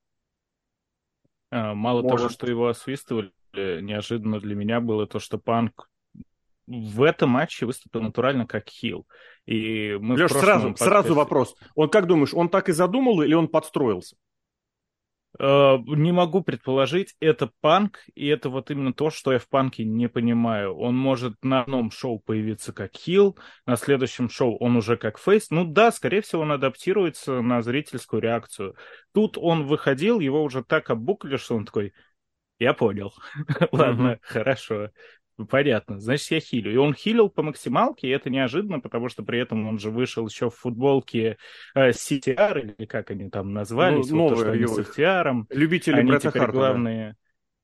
А, 1.50 1.74
мало 1.74 2.02
Может. 2.02 2.16
того, 2.16 2.28
что 2.30 2.46
его 2.48 2.68
освистывали, 2.68 3.32
неожиданно 3.52 4.40
для 4.40 4.54
меня 4.54 4.80
было 4.80 5.06
то, 5.06 5.20
что 5.20 5.38
Панк 5.38 5.88
в 6.66 7.02
этом 7.02 7.30
матче 7.30 7.66
выступил 7.66 8.00
натурально 8.00 8.46
как 8.46 8.68
хил. 8.68 9.06
И 9.46 9.96
мы 10.00 10.16
Леш, 10.16 10.30
сразу, 10.30 10.68
подкасте... 10.68 10.84
сразу 10.84 11.14
вопрос. 11.14 11.54
Он 11.74 11.88
как 11.90 12.06
думаешь, 12.06 12.34
он 12.34 12.48
так 12.48 12.68
и 12.68 12.72
задумал 12.72 13.22
или 13.22 13.34
он 13.34 13.48
подстроился? 13.48 14.16
Э, 15.38 15.78
не 15.86 16.12
могу 16.12 16.42
предположить, 16.42 17.16
это 17.20 17.50
панк, 17.60 18.00
и 18.14 18.26
это 18.26 18.50
вот 18.50 18.70
именно 18.70 18.92
то, 18.92 19.10
что 19.10 19.32
я 19.32 19.38
в 19.38 19.48
панке 19.48 19.84
не 19.84 20.08
понимаю. 20.08 20.76
Он 20.76 20.96
может 20.96 21.34
на 21.42 21.62
одном 21.62 21.90
шоу 21.90 22.20
появиться 22.20 22.72
как 22.72 22.94
хил, 22.94 23.36
на 23.66 23.76
следующем 23.76 24.28
шоу 24.28 24.56
он 24.58 24.76
уже 24.76 24.96
как 24.96 25.18
фейс. 25.18 25.50
Ну 25.50 25.64
да, 25.64 25.90
скорее 25.90 26.20
всего, 26.20 26.42
он 26.42 26.52
адаптируется 26.52 27.40
на 27.40 27.62
зрительскую 27.62 28.22
реакцию. 28.22 28.76
Тут 29.12 29.36
он 29.36 29.66
выходил, 29.66 30.20
его 30.20 30.42
уже 30.42 30.62
так 30.62 30.90
оббукали, 30.90 31.36
что 31.36 31.56
он 31.56 31.64
такой, 31.64 31.92
я 32.58 32.72
понял. 32.72 33.12
Ладно, 33.72 34.18
хорошо. 34.22 34.90
Понятно, 35.50 35.98
значит, 35.98 36.30
я 36.30 36.40
хилю. 36.40 36.72
И 36.72 36.76
он 36.76 36.94
хилил 36.94 37.28
по 37.28 37.42
максималке, 37.42 38.06
и 38.06 38.10
это 38.10 38.30
неожиданно, 38.30 38.78
потому 38.78 39.08
что 39.08 39.24
при 39.24 39.40
этом 39.40 39.66
он 39.66 39.78
же 39.78 39.90
вышел 39.90 40.26
еще 40.26 40.48
в 40.48 40.54
футболке 40.54 41.38
э, 41.74 41.90
CTR, 41.90 42.74
или 42.78 42.86
как 42.86 43.10
они 43.10 43.28
там 43.30 43.52
назвались, 43.52 44.10
ну, 44.10 44.22
вот 44.22 44.34
то, 44.34 44.36
что 44.36 44.52
они 44.52 44.66
с 44.66 44.78
FTR. 44.78 45.44
Любители 45.50 45.96
они 45.96 46.12
теперь 46.18 46.32
Харта, 46.32 46.52
главные... 46.52 47.16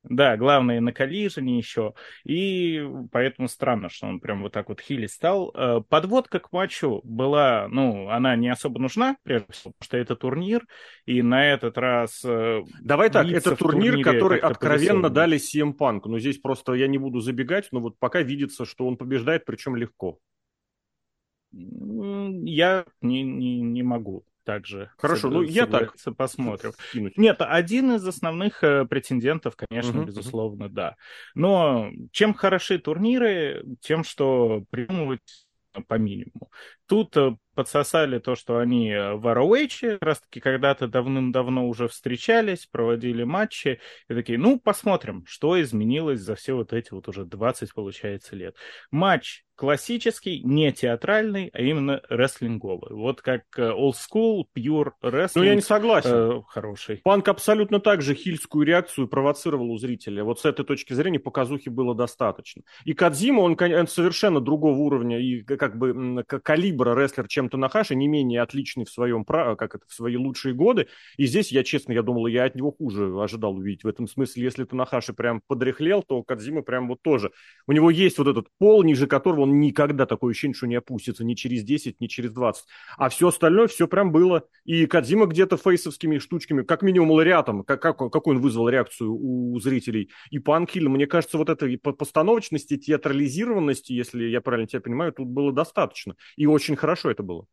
Да 0.03 0.37
главное 0.39 0.81
на 0.81 0.93
коллижене 0.93 1.59
еще. 1.59 1.93
И 2.25 2.83
поэтому 3.13 3.49
странно, 3.49 3.91
что 3.91 4.07
он 4.07 4.19
прям 4.19 4.43
вот 4.43 4.53
так 4.53 4.71
вот 4.71 4.81
хили 4.81 5.07
стал. 5.07 5.53
Э, 5.55 5.83
подводка 5.87 6.41
к 6.41 6.53
матчу 6.53 7.03
была, 7.05 7.69
ну, 7.69 8.09
она 8.09 8.35
не 8.35 8.49
особо 8.49 8.81
нужна, 8.81 9.17
прежде 9.25 9.53
всего, 9.53 9.73
потому 9.73 9.85
что 9.85 9.99
это 9.99 10.17
турнир, 10.17 10.67
и 11.05 11.21
на 11.21 11.47
этот 11.47 11.77
раз... 11.77 12.23
Э, 12.25 12.63
Давай 12.81 13.11
так, 13.11 13.27
это 13.27 13.55
турнир, 13.55 14.03
который 14.03 14.39
откровенно 14.39 15.11
дали 15.11 15.37
CM 15.37 15.77
Punk. 15.79 16.01
Но 16.07 16.19
здесь 16.19 16.39
просто 16.39 16.73
я 16.73 16.89
не 16.89 16.99
буду 16.99 17.21
забегать, 17.21 17.69
но 17.71 17.81
вот 17.81 17.99
пока 17.99 18.23
видится, 18.23 18.65
что 18.65 18.87
он 18.87 18.97
побеждает, 18.97 19.45
причем 19.45 19.77
легко. 19.77 20.19
Я 21.53 22.87
не, 23.03 23.23
не, 23.23 23.61
не 23.61 23.83
могу 23.83 24.25
также. 24.45 24.91
Хорошо, 24.99 25.31
ну 25.31 25.43
я 25.43 25.67
так 25.67 25.95
посмотрим. 26.17 26.73
Скинуть. 26.89 27.17
Нет, 27.17 27.37
один 27.41 27.93
из 27.93 28.07
основных 28.07 28.63
э, 28.65 28.85
претендентов, 28.87 29.57
конечно, 29.57 30.01
угу, 30.01 30.07
безусловно, 30.07 30.67
угу. 30.67 30.75
да. 30.75 30.97
Но 31.35 31.91
чем 32.13 32.35
хороши 32.35 32.79
турниры, 32.79 33.65
тем, 33.81 34.05
что 34.05 34.65
придумывать 34.71 35.47
по 35.87 35.95
минимуму. 35.95 36.51
Тут 36.87 37.17
э, 37.17 37.37
подсосали 37.55 38.19
то, 38.19 38.35
что 38.35 38.59
они 38.59 38.91
э, 38.91 39.15
в 39.15 39.27
ROH, 39.27 39.99
как 39.99 40.03
раз 40.03 40.21
таки 40.21 40.41
когда-то 40.41 40.89
давным-давно 40.89 41.69
уже 41.69 41.89
встречались, 41.89 42.67
проводили 42.67 43.23
матчи, 43.25 43.81
и 44.09 44.15
такие, 44.15 44.39
ну, 44.39 44.59
посмотрим, 44.59 45.25
что 45.27 45.61
изменилось 45.61 46.21
за 46.21 46.35
все 46.35 46.55
вот 46.55 46.73
эти 46.73 46.93
вот 46.93 47.09
уже 47.09 47.25
20, 47.25 47.73
получается, 47.75 48.35
лет. 48.35 48.57
Матч 48.91 49.45
классический, 49.61 50.41
не 50.43 50.73
театральный, 50.73 51.51
а 51.53 51.61
именно 51.61 52.01
рестлинговый. 52.09 52.97
Вот 52.97 53.21
как 53.21 53.43
э, 53.59 53.71
old 53.71 53.93
school, 53.93 54.45
pure 54.57 54.93
wrestling. 55.03 55.33
Ну, 55.35 55.43
я 55.43 55.55
не 55.55 55.61
согласен. 55.61 56.11
Э, 56.15 56.43
хороший. 56.49 57.03
Панк 57.05 57.29
абсолютно 57.29 57.79
так 57.79 58.01
же 58.01 58.15
хильскую 58.15 58.65
реакцию 58.65 59.07
провоцировал 59.07 59.71
у 59.71 59.77
зрителя. 59.77 60.25
Вот 60.25 60.41
с 60.41 60.47
этой 60.47 60.65
точки 60.65 60.95
зрения 60.95 61.19
показухи 61.19 61.69
было 61.69 61.95
достаточно. 61.95 62.63
И 62.87 62.95
Кадзима, 62.95 63.41
он, 63.41 63.55
он 63.61 63.87
совершенно 63.87 64.41
другого 64.41 64.79
уровня 64.79 65.21
и 65.21 65.43
как 65.43 65.77
бы 65.77 66.25
калибра 66.25 66.99
рестлер, 66.99 67.29
чем 67.29 67.51
Танахаши, 67.51 67.95
не 67.95 68.09
менее 68.09 68.41
отличный 68.41 68.87
в 68.87 68.91
своем, 68.91 69.27
как 69.27 69.75
это, 69.75 69.85
в 69.87 69.93
свои 69.93 70.17
лучшие 70.17 70.55
годы. 70.55 70.87
И 71.19 71.27
здесь 71.27 71.53
я, 71.53 71.65
честно, 71.65 71.93
я 71.93 72.01
думал, 72.01 72.29
я 72.29 72.45
от 72.45 72.55
него 72.55 72.73
хуже 72.73 73.15
ожидал 73.21 73.57
увидеть. 73.57 73.85
В 73.85 73.89
этом 73.89 74.09
смысле, 74.09 74.43
если 74.43 74.65
Танахаши 74.65 75.13
прям 75.13 75.43
подрехлел, 75.47 76.03
то 76.03 76.23
Кадзима 76.23 76.63
прям 76.63 76.89
вот 76.89 77.03
тоже. 77.03 77.31
У 77.67 77.73
него 77.73 77.91
есть 77.91 78.17
вот 78.17 78.27
этот 78.27 78.47
пол, 78.57 78.83
ниже 78.85 79.07
которого 79.07 79.50
он 79.50 79.50
никогда 79.51 80.07
такое 80.07 80.33
ощущение, 80.33 80.55
что 80.55 80.67
не 80.67 80.77
опустится 80.77 81.25
ни 81.25 81.35
через 81.35 81.65
10, 81.65 82.01
ни 82.01 82.07
через 82.07 82.33
20. 82.33 82.65
А 82.97 83.09
все 83.09 83.29
остальное, 83.29 83.67
все 83.67 83.89
прям 83.89 84.13
было. 84.13 84.45
И 84.65 84.87
Кадзима 84.87 85.27
где-то 85.27 85.57
фейсовскими 85.57 86.19
штучками, 86.19 86.63
как 86.63 86.83
минимум 86.83 87.11
лауреатом, 87.11 87.65
как, 87.65 87.83
как, 87.83 87.99
какой 87.99 88.37
он 88.37 88.41
вызвал 88.41 88.69
реакцию 88.69 89.13
у 89.13 89.59
зрителей. 89.61 90.11
И 90.31 90.39
Панкиль, 90.39 90.89
мне 90.89 91.07
кажется, 91.07 91.39
вот 91.39 91.49
этой 91.49 91.77
постановочности, 91.79 92.77
театрализированности, 92.77 93.93
если 93.93 94.25
я 94.25 94.41
правильно 94.41 94.67
тебя 94.67 94.81
понимаю, 94.81 95.13
тут 95.13 95.29
было 95.29 95.53
достаточно. 95.53 96.17
И 96.37 96.47
очень 96.47 96.77
хорошо 96.77 97.11
это 97.11 97.23
было. 97.23 97.47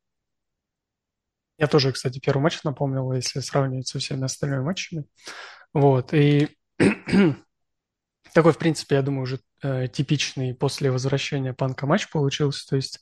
Я 1.57 1.67
тоже, 1.67 1.91
кстати, 1.91 2.19
первый 2.19 2.41
матч 2.41 2.63
напомнил, 2.63 3.11
если 3.13 3.39
сравнивать 3.39 3.87
со 3.87 3.97
всеми 3.99 4.25
остальными 4.25 4.61
матчами. 4.61 5.05
Вот, 5.73 6.13
и 6.13 6.49
такой, 8.37 8.53
в 8.53 8.59
принципе, 8.59 8.97
я 8.97 9.01
думаю, 9.01 9.23
уже 9.23 9.39
э, 9.63 9.87
типичный 9.87 10.53
после 10.53 10.91
возвращения 10.91 11.55
панка 11.55 11.87
матч 11.87 12.07
получился. 12.07 12.67
То 12.69 12.75
есть 12.75 12.99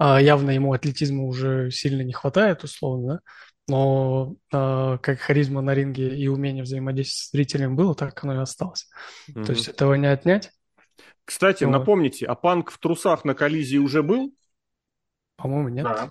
э, 0.00 0.16
явно 0.22 0.50
ему 0.50 0.72
атлетизма 0.72 1.24
уже 1.24 1.70
сильно 1.70 2.00
не 2.00 2.14
хватает, 2.14 2.64
условно, 2.64 3.06
да? 3.06 3.20
но 3.68 4.34
э, 4.50 4.98
как 5.02 5.20
харизма 5.20 5.60
на 5.60 5.74
ринге 5.74 6.16
и 6.16 6.26
умение 6.26 6.64
взаимодействовать 6.64 7.18
с 7.18 7.30
зрителем 7.32 7.76
было, 7.76 7.94
так 7.94 8.24
оно 8.24 8.36
и 8.36 8.38
осталось. 8.38 8.88
Mm-hmm. 9.28 9.44
То 9.44 9.52
есть 9.52 9.68
этого 9.68 9.92
не 9.92 10.06
отнять. 10.06 10.50
Кстати, 11.26 11.64
вот. 11.64 11.72
напомните, 11.72 12.24
а 12.24 12.34
панк 12.34 12.70
в 12.70 12.78
трусах 12.78 13.26
на 13.26 13.34
коллизии 13.34 13.76
уже 13.76 14.02
был? 14.02 14.34
По-моему, 15.36 15.68
нет. 15.68 15.84
Да. 15.84 16.10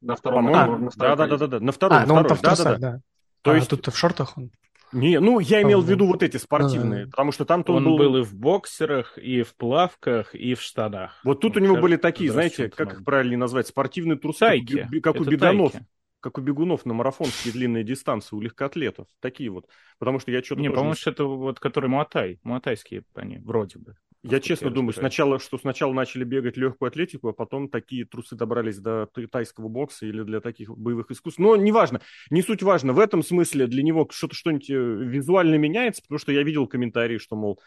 На 0.00 0.16
втором. 0.16 0.48
А, 0.48 0.66
на 0.66 0.90
да, 0.96 1.14
да, 1.14 1.26
да, 1.28 1.36
да, 1.36 1.46
да, 1.46 1.60
на 1.60 1.70
втором. 1.70 1.96
А, 1.96 2.06
ну 2.06 2.14
он-то 2.14 2.34
в 2.34 2.40
трусах, 2.40 2.64
да, 2.64 2.72
да. 2.72 2.90
да. 2.94 3.00
То 3.42 3.52
а, 3.52 3.54
есть 3.54 3.70
тут 3.70 3.86
в 3.86 3.96
шортах 3.96 4.36
он. 4.36 4.50
Не, 4.92 5.20
ну 5.20 5.38
я 5.38 5.62
имел 5.62 5.82
в 5.82 5.88
виду 5.88 6.06
вот 6.06 6.22
эти 6.22 6.36
спортивные, 6.36 7.04
да. 7.04 7.10
потому 7.10 7.32
что 7.32 7.44
там-то 7.44 7.72
он, 7.72 7.86
он 7.86 7.96
был... 7.96 7.98
был 7.98 8.16
и 8.18 8.22
в 8.22 8.34
боксерах, 8.34 9.18
и 9.18 9.42
в 9.42 9.54
плавках, 9.54 10.34
и 10.34 10.54
в 10.54 10.62
штанах. 10.62 11.20
Вот 11.24 11.40
тут 11.40 11.54
вот 11.54 11.62
у 11.62 11.64
него 11.64 11.76
были 11.76 11.96
такие, 11.96 12.30
знаете, 12.30 12.68
как 12.68 12.94
их 12.94 13.04
правильно 13.04 13.38
назвать, 13.38 13.66
спортивные 13.66 14.18
трусы, 14.18 14.40
тайки. 14.40 14.88
как 15.00 15.16
у 15.16 15.24
бегунов. 15.24 15.72
Тайки. 15.72 15.86
Как 16.20 16.38
у 16.38 16.40
бегунов 16.40 16.84
на 16.84 16.94
марафонские 16.94 17.52
длинные 17.52 17.82
дистанции, 17.82 18.36
у 18.36 18.40
легкоатлетов. 18.40 19.06
Такие 19.20 19.50
вот. 19.50 19.66
Потому 19.98 20.18
что 20.18 20.30
я 20.30 20.42
что-то... 20.42 20.60
Не, 20.60 20.68
по-моему, 20.68 20.94
не... 20.94 21.10
это 21.10 21.24
вот, 21.24 21.60
которые 21.60 21.90
муатай. 21.90 22.38
Муатайские 22.42 23.04
они, 23.14 23.38
вроде 23.38 23.78
бы. 23.78 23.96
Я 24.22 24.40
честно 24.40 24.66
я 24.66 24.72
думаю, 24.72 24.92
сначала, 24.92 25.38
что 25.38 25.56
сначала 25.56 25.94
начали 25.94 26.24
бегать 26.24 26.58
легкую 26.58 26.88
атлетику, 26.88 27.28
а 27.28 27.32
потом 27.32 27.70
такие 27.70 28.04
трусы 28.04 28.36
добрались 28.36 28.78
до 28.78 29.08
тайского 29.30 29.68
бокса 29.68 30.04
или 30.04 30.22
для 30.22 30.40
таких 30.40 30.76
боевых 30.76 31.10
искусств. 31.10 31.38
Но 31.38 31.56
неважно, 31.56 32.02
не 32.28 32.42
суть 32.42 32.62
важно. 32.62 32.92
В 32.92 32.98
этом 32.98 33.22
смысле 33.22 33.66
для 33.66 33.82
него 33.82 34.06
что-то 34.10 34.34
что-нибудь 34.34 34.68
э, 34.68 34.74
визуально 34.74 35.54
меняется, 35.54 36.02
потому 36.02 36.18
что 36.18 36.32
я 36.32 36.42
видел 36.42 36.66
комментарии, 36.66 37.16
что, 37.16 37.34
мол, 37.34 37.60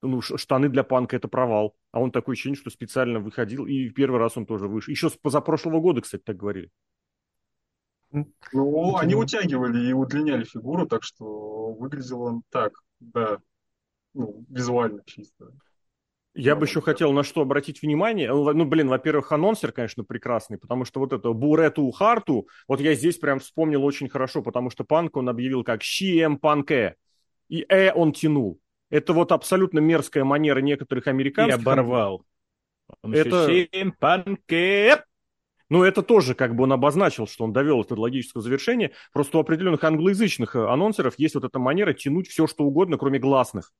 ну, 0.00 0.22
штаны 0.22 0.70
для 0.70 0.84
панка 0.84 1.16
это 1.16 1.28
провал. 1.28 1.76
А 1.92 2.00
он 2.00 2.12
такой 2.12 2.32
ощущение, 2.32 2.56
что 2.56 2.70
специально 2.70 3.20
выходил, 3.20 3.66
и 3.66 3.90
первый 3.90 4.18
раз 4.20 4.38
он 4.38 4.46
тоже 4.46 4.68
вышел. 4.68 4.90
Еще 4.90 5.10
с 5.10 5.16
позапрошлого 5.16 5.80
года, 5.80 6.00
кстати, 6.00 6.22
так 6.22 6.38
говорили. 6.38 6.70
Ну, 8.12 8.96
они 8.96 9.14
утягивали 9.14 9.88
и 9.88 9.92
удлиняли 9.92 10.44
фигуру, 10.44 10.86
так 10.86 11.02
что 11.02 11.72
выглядел 11.72 12.22
он 12.22 12.42
так, 12.50 12.72
да, 12.98 13.38
ну, 14.14 14.44
визуально 14.48 15.02
чисто. 15.06 15.52
Я 16.34 16.54
бы 16.54 16.64
еще 16.64 16.80
хотел 16.80 17.12
на 17.12 17.24
что 17.24 17.40
обратить 17.40 17.82
внимание. 17.82 18.32
Ну, 18.32 18.52
ну, 18.52 18.64
блин, 18.64 18.88
во-первых, 18.88 19.32
анонсер, 19.32 19.72
конечно, 19.72 20.04
прекрасный, 20.04 20.58
потому 20.58 20.84
что 20.84 21.00
вот 21.00 21.12
это 21.12 21.32
Бурету 21.32 21.90
Харту, 21.90 22.48
вот 22.68 22.80
я 22.80 22.94
здесь 22.94 23.18
прям 23.18 23.40
вспомнил 23.40 23.84
очень 23.84 24.08
хорошо, 24.08 24.40
потому 24.40 24.70
что 24.70 24.84
Панк 24.84 25.16
он 25.16 25.28
объявил 25.28 25.64
как 25.64 25.82
Щием 25.82 26.38
Панке, 26.38 26.94
и 27.48 27.66
Э 27.68 27.92
он 27.92 28.12
тянул. 28.12 28.60
Это 28.90 29.12
вот 29.12 29.32
абсолютно 29.32 29.80
мерзкая 29.80 30.24
манера 30.24 30.60
некоторых 30.60 31.08
американцев. 31.08 31.58
И 31.58 31.62
оборвал. 31.62 32.24
Он 33.02 33.14
это... 33.14 33.48
Панке. 33.98 35.04
Но 35.70 35.84
это 35.84 36.02
тоже 36.02 36.34
как 36.34 36.54
бы 36.54 36.64
он 36.64 36.72
обозначил, 36.72 37.26
что 37.26 37.44
он 37.44 37.52
довел 37.52 37.80
это 37.80 37.94
до 37.94 38.02
логического 38.02 38.42
завершения. 38.42 38.90
Просто 39.12 39.38
у 39.38 39.40
определенных 39.40 39.82
англоязычных 39.84 40.56
э, 40.56 40.68
анонсеров 40.68 41.14
есть 41.16 41.36
вот 41.36 41.44
эта 41.44 41.58
манера 41.58 41.94
тянуть 41.94 42.28
все, 42.28 42.46
что 42.46 42.64
угодно, 42.64 42.98
кроме 42.98 43.18
гласных. 43.20 43.72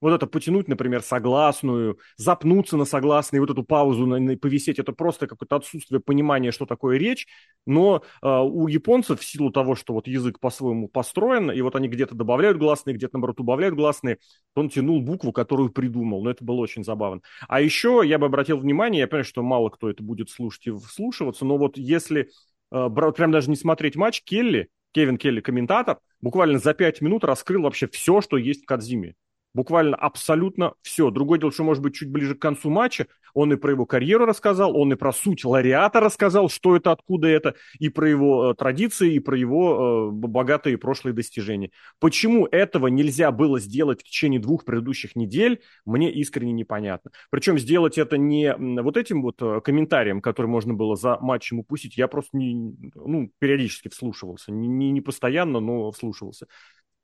Вот 0.00 0.12
это 0.12 0.26
потянуть, 0.26 0.68
например, 0.68 1.02
согласную, 1.02 1.98
запнуться 2.16 2.76
на 2.76 2.84
согласной, 2.84 3.40
вот 3.40 3.50
эту 3.50 3.64
паузу 3.64 4.06
на, 4.06 4.18
на, 4.18 4.36
повисеть, 4.36 4.78
это 4.78 4.92
просто 4.92 5.26
какое-то 5.26 5.56
отсутствие 5.56 6.00
понимания, 6.00 6.52
что 6.52 6.66
такое 6.66 6.98
речь. 6.98 7.26
Но 7.66 8.02
э, 8.22 8.28
у 8.28 8.68
японцев 8.68 9.20
в 9.20 9.24
силу 9.24 9.50
того, 9.50 9.74
что 9.74 9.94
вот 9.94 10.06
язык 10.06 10.38
по-своему 10.38 10.88
построен, 10.88 11.50
и 11.50 11.60
вот 11.60 11.74
они 11.74 11.88
где-то 11.88 12.14
добавляют 12.14 12.58
гласные, 12.58 12.94
где-то, 12.94 13.16
наоборот, 13.16 13.40
убавляют 13.40 13.74
гласные, 13.74 14.18
он 14.54 14.70
тянул 14.70 15.00
букву, 15.00 15.32
которую 15.32 15.70
придумал. 15.70 16.22
Но 16.22 16.30
это 16.30 16.44
было 16.44 16.56
очень 16.56 16.84
забавно. 16.84 17.20
А 17.48 17.60
еще 17.60 18.02
я 18.04 18.18
бы 18.18 18.26
обратил 18.26 18.58
внимание, 18.58 19.00
я 19.00 19.08
понимаю, 19.08 19.24
что 19.24 19.42
мало 19.42 19.68
кто 19.70 19.90
это 19.90 20.02
будет 20.02 20.30
слушать 20.30 20.66
и 20.68 20.70
вслушиваться, 20.70 21.44
но 21.44 21.58
вот 21.58 21.76
если 21.76 22.30
э, 22.70 22.88
прям 23.16 23.32
даже 23.32 23.50
не 23.50 23.56
смотреть 23.56 23.96
матч, 23.96 24.22
Келли, 24.22 24.68
Кевин 24.92 25.16
Келли, 25.16 25.40
комментатор, 25.40 25.98
буквально 26.20 26.58
за 26.58 26.74
пять 26.74 27.00
минут 27.00 27.24
раскрыл 27.24 27.62
вообще 27.62 27.88
все, 27.88 28.20
что 28.20 28.36
есть 28.36 28.62
в 28.62 28.66
Кадзиме. 28.66 29.14
Буквально 29.54 29.96
абсолютно 29.96 30.74
все. 30.82 31.10
Другое 31.10 31.38
дело, 31.38 31.52
что, 31.52 31.64
может 31.64 31.82
быть, 31.82 31.94
чуть 31.94 32.10
ближе 32.10 32.34
к 32.34 32.40
концу 32.40 32.70
матча 32.70 33.06
он 33.34 33.52
и 33.52 33.56
про 33.56 33.70
его 33.70 33.86
карьеру 33.86 34.26
рассказал, 34.26 34.76
он 34.76 34.92
и 34.92 34.96
про 34.96 35.12
суть 35.12 35.44
лауреата 35.44 36.00
рассказал, 36.00 36.48
что 36.48 36.76
это, 36.76 36.92
откуда 36.92 37.28
это, 37.28 37.54
и 37.78 37.88
про 37.88 38.08
его 38.08 38.50
э, 38.50 38.54
традиции, 38.54 39.14
и 39.14 39.20
про 39.20 39.36
его 39.36 40.10
э, 40.10 40.12
богатые 40.12 40.78
прошлые 40.78 41.14
достижения. 41.14 41.70
Почему 42.00 42.46
этого 42.46 42.88
нельзя 42.88 43.30
было 43.30 43.60
сделать 43.60 44.00
в 44.00 44.04
течение 44.04 44.40
двух 44.40 44.64
предыдущих 44.64 45.16
недель, 45.16 45.60
мне 45.84 46.12
искренне 46.12 46.52
непонятно. 46.52 47.10
Причем 47.30 47.58
сделать 47.58 47.98
это 47.98 48.18
не 48.18 48.54
вот 48.56 48.96
этим 48.96 49.22
вот 49.22 49.40
э, 49.40 49.60
комментарием, 49.62 50.20
который 50.20 50.46
можно 50.46 50.74
было 50.74 50.96
за 50.96 51.18
матчем 51.20 51.60
упустить, 51.60 51.96
я 51.96 52.08
просто 52.08 52.36
не, 52.36 52.74
ну, 52.94 53.30
периодически 53.38 53.88
вслушивался, 53.88 54.52
не, 54.52 54.90
не 54.90 55.00
постоянно, 55.00 55.60
но 55.60 55.90
вслушивался. 55.92 56.46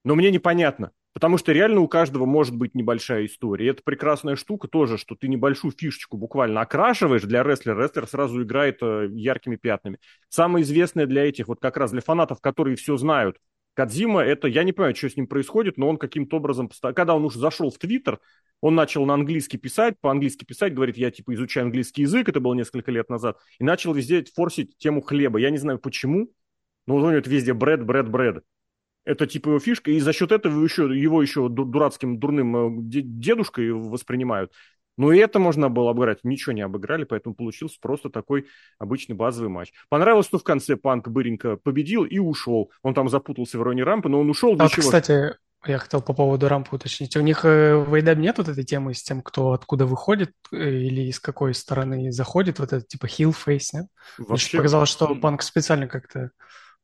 Но 0.04 0.14
мне 0.14 0.30
непонятно, 0.30 0.92
потому 1.14 1.38
что 1.38 1.52
реально 1.52 1.80
у 1.80 1.88
каждого 1.88 2.26
может 2.26 2.54
быть 2.56 2.74
небольшая 2.74 3.26
история. 3.26 3.66
И 3.66 3.70
это 3.70 3.82
прекрасная 3.82 4.36
штука 4.36 4.68
тоже, 4.68 4.98
что 4.98 5.14
ты 5.14 5.28
небольшую 5.28 5.72
фишечку 5.72 6.16
буквально 6.16 6.60
окрашиваешь 6.60 7.22
для 7.22 7.42
рестлера, 7.42 7.82
рестлер 7.82 8.06
сразу 8.06 8.42
играет 8.42 8.78
э, 8.82 9.08
яркими 9.12 9.56
пятнами. 9.56 9.98
Самое 10.28 10.62
известное 10.62 11.06
для 11.06 11.26
этих, 11.26 11.48
вот 11.48 11.60
как 11.60 11.76
раз 11.78 11.90
для 11.90 12.02
фанатов, 12.02 12.40
которые 12.40 12.76
все 12.76 12.96
знают, 12.96 13.38
Кадзима, 13.74 14.20
это, 14.20 14.46
я 14.46 14.62
не 14.62 14.72
понимаю, 14.72 14.94
что 14.94 15.10
с 15.10 15.16
ним 15.16 15.26
происходит, 15.26 15.76
но 15.78 15.88
он 15.88 15.96
каким-то 15.96 16.36
образом, 16.36 16.70
когда 16.94 17.14
он 17.14 17.24
уже 17.24 17.40
зашел 17.40 17.70
в 17.70 17.78
Твиттер, 17.78 18.20
он 18.60 18.76
начал 18.76 19.04
на 19.04 19.14
английский 19.14 19.58
писать, 19.58 19.96
по-английски 20.00 20.44
писать, 20.44 20.74
говорит, 20.74 20.96
я 20.96 21.10
типа 21.10 21.34
изучаю 21.34 21.66
английский 21.66 22.02
язык, 22.02 22.28
это 22.28 22.38
было 22.38 22.54
несколько 22.54 22.92
лет 22.92 23.10
назад, 23.10 23.36
и 23.58 23.64
начал 23.64 23.92
везде 23.92 24.24
форсить 24.32 24.78
тему 24.78 25.00
хлеба. 25.00 25.38
Я 25.38 25.50
не 25.50 25.58
знаю 25.58 25.80
почему, 25.80 26.30
но 26.86 26.94
у 26.94 27.00
него 27.00 27.20
везде 27.26 27.52
бред, 27.52 27.84
бред, 27.84 28.08
бред. 28.08 28.44
Это 29.04 29.26
типа 29.26 29.48
его 29.50 29.58
фишка, 29.58 29.90
и 29.90 30.00
за 30.00 30.12
счет 30.12 30.32
этого 30.32 30.62
еще, 30.62 30.84
его 30.84 31.20
еще 31.20 31.48
дурацким, 31.48 32.18
дурным 32.18 32.78
э, 32.78 32.82
дедушкой 32.88 33.72
воспринимают. 33.72 34.52
Но 34.96 35.12
и 35.12 35.18
это 35.18 35.38
можно 35.38 35.68
было 35.68 35.90
обыграть. 35.90 36.20
Ничего 36.22 36.52
не 36.52 36.62
обыграли, 36.62 37.04
поэтому 37.04 37.34
получился 37.34 37.78
просто 37.80 38.10
такой 38.10 38.46
обычный 38.78 39.14
базовый 39.14 39.50
матч. 39.50 39.72
Понравилось, 39.88 40.26
что 40.26 40.38
в 40.38 40.44
конце 40.44 40.76
Панк 40.76 41.08
быренько 41.08 41.56
победил 41.56 42.04
и 42.04 42.18
ушел. 42.18 42.70
Он 42.82 42.94
там 42.94 43.08
запутался 43.08 43.58
в 43.58 43.62
районе 43.62 43.82
рампы, 43.82 44.08
но 44.08 44.20
он 44.20 44.30
ушел. 44.30 44.54
А 44.58 44.64
вот, 44.64 44.72
кстати, 44.72 45.34
я 45.66 45.78
хотел 45.78 46.00
по 46.02 46.12
поводу 46.12 46.48
рампы 46.48 46.76
уточнить. 46.76 47.16
У 47.16 47.20
них 47.20 47.44
э, 47.44 47.74
в 47.74 47.92
AEW 47.94 48.16
нет 48.16 48.38
вот 48.38 48.48
этой 48.48 48.64
темы 48.64 48.94
с 48.94 49.02
тем, 49.02 49.22
кто 49.22 49.52
откуда 49.52 49.86
выходит 49.86 50.32
э, 50.52 50.56
или 50.56 51.08
из 51.08 51.20
какой 51.20 51.54
стороны 51.54 52.12
заходит, 52.12 52.58
вот 52.58 52.72
это 52.72 52.86
типа 52.86 53.06
heel 53.06 53.34
face, 53.34 53.70
нет? 53.72 53.86
Вообще... 54.18 54.56
Мне 54.56 54.60
показалось, 54.60 54.90
что 54.90 55.14
Панк 55.14 55.42
специально 55.42 55.88
как-то 55.88 56.30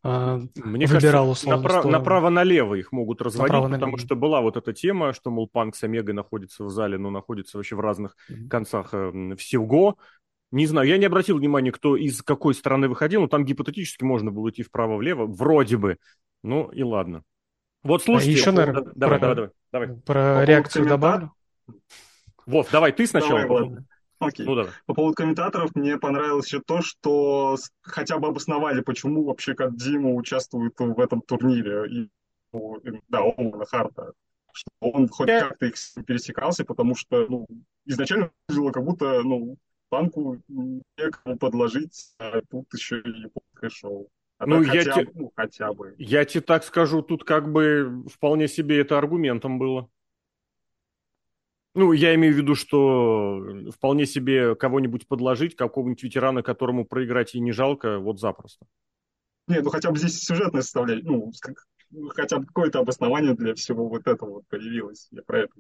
Мне 0.03 0.87
выбирал 0.87 1.27
кажется, 1.29 1.49
направо, 1.51 1.89
направо-налево 1.89 2.75
их 2.75 2.91
могут 2.91 3.21
разводить, 3.21 3.53
направо 3.53 3.73
потому 3.73 3.99
что 3.99 4.17
была 4.17 4.41
вот 4.41 4.57
эта 4.57 4.73
тема, 4.73 5.13
что, 5.13 5.31
мол, 5.31 5.47
Панк 5.47 5.77
с 5.77 5.85
Омегой 5.85 6.15
находится 6.15 6.65
в 6.65 6.71
зале, 6.71 6.97
но 6.97 7.11
находится 7.11 7.59
вообще 7.59 7.77
в 7.77 7.81
разных 7.81 8.17
mm-hmm. 8.31 8.49
концах 8.49 8.91
э, 8.93 9.35
всего. 9.37 9.99
Не 10.53 10.67
знаю, 10.67 10.89
я 10.89 10.97
не 10.97 11.05
обратил 11.05 11.37
внимания, 11.37 11.71
кто 11.71 11.97
из 11.97 12.23
какой 12.23 12.55
стороны 12.55 12.89
выходил, 12.89 13.21
но 13.21 13.29
там 13.29 13.45
гипотетически 13.45 14.03
можно 14.03 14.31
было 14.31 14.49
идти 14.49 14.63
вправо-влево, 14.63 15.27
вроде 15.27 15.77
бы. 15.77 15.99
Ну 16.43 16.71
и 16.71 16.83
ладно. 16.83 17.23
Вот 17.83 18.03
слушайте. 18.03 18.33
А 18.33 18.35
еще, 18.39 18.51
наверное, 18.53 18.93
давай, 18.95 19.19
про, 19.19 19.35
давай, 19.35 19.51
давай, 19.71 19.89
давай. 19.89 20.01
Про 20.03 20.45
реакцию 20.47 20.87
добавлю. 20.87 21.33
Вот, 22.47 22.69
давай, 22.73 22.93
ты 22.93 23.07
сначала. 23.07 23.47
Давай, 23.47 23.85
Окей. 24.21 24.45
Ну, 24.45 24.55
да. 24.55 24.69
По 24.87 24.95
поводу 24.95 25.15
комментаторов 25.15 25.75
мне 25.75 25.99
понравилось 25.99 26.47
еще 26.47 26.61
то, 26.61 26.83
что 26.83 27.57
хотя 27.81 28.19
бы 28.19 28.29
обосновали, 28.29 28.83
почему 28.83 29.25
вообще 29.25 29.55
как 29.55 29.75
Дима 29.77 30.13
участвует 30.15 30.75
в 30.79 31.01
этом 31.01 31.23
турнире. 31.23 31.87
И, 31.91 32.11
да, 33.09 33.21
Оуэна 33.21 33.65
Харта. 33.65 34.13
Что 34.53 34.71
он 34.81 35.09
хоть 35.09 35.29
yeah. 35.29 35.49
как-то 35.49 35.67
их 35.67 35.75
пересекался, 36.07 36.65
потому 36.65 36.97
что 36.97 37.27
ну, 37.29 37.47
изначально 37.87 38.31
выглядело 38.49 38.73
как 38.73 38.85
будто 38.85 39.23
ну, 39.23 39.57
танку 39.91 40.43
некому 40.99 41.39
подложить, 41.39 42.15
а 42.19 42.41
тут 42.51 42.67
еще 42.75 43.01
и 43.01 43.09
японское 43.09 43.71
шоу. 43.71 44.09
А 44.39 44.47
ну, 44.47 44.63
я 44.63 44.71
хотя, 44.71 45.05
те... 45.05 45.11
ну, 45.15 45.33
хотя 45.37 45.73
бы. 45.73 45.95
Я 45.99 46.25
тебе 46.25 46.41
так 46.41 46.65
скажу, 46.65 47.03
тут 47.03 47.25
как 47.25 47.51
бы 47.53 48.05
вполне 48.13 48.49
себе 48.49 48.81
это 48.81 48.99
аргументом 48.99 49.59
было. 49.59 49.89
Ну, 51.75 51.93
я 51.93 52.15
имею 52.17 52.35
в 52.35 52.37
виду, 52.37 52.55
что 52.55 53.41
вполне 53.73 54.07
себе 54.07 54.57
кого-нибудь 54.57 55.07
подложить, 55.07 55.55
какого-нибудь 55.55 56.03
ветерана, 56.03 56.43
которому 56.43 56.85
проиграть 56.85 57.35
и 57.35 57.41
не 57.41 57.53
жалко, 57.53 57.99
вот 57.99 58.19
запросто. 58.19 58.67
Не, 59.47 59.61
ну 59.61 59.71
хотя 59.71 59.91
бы 59.91 59.99
здесь 59.99 60.21
сюжетная 60.21 60.63
составляющая, 60.63 61.07
ну, 61.07 61.33
хотя 62.11 62.39
бы 62.39 62.47
какое-то 62.47 62.81
обоснование 62.81 63.35
для 63.35 63.55
всего 63.55 63.89
вот 63.89 64.07
этого 64.07 64.31
вот 64.31 64.49
появилось. 64.49 65.09
Я 65.11 65.23
про 65.23 65.41
это. 65.41 65.53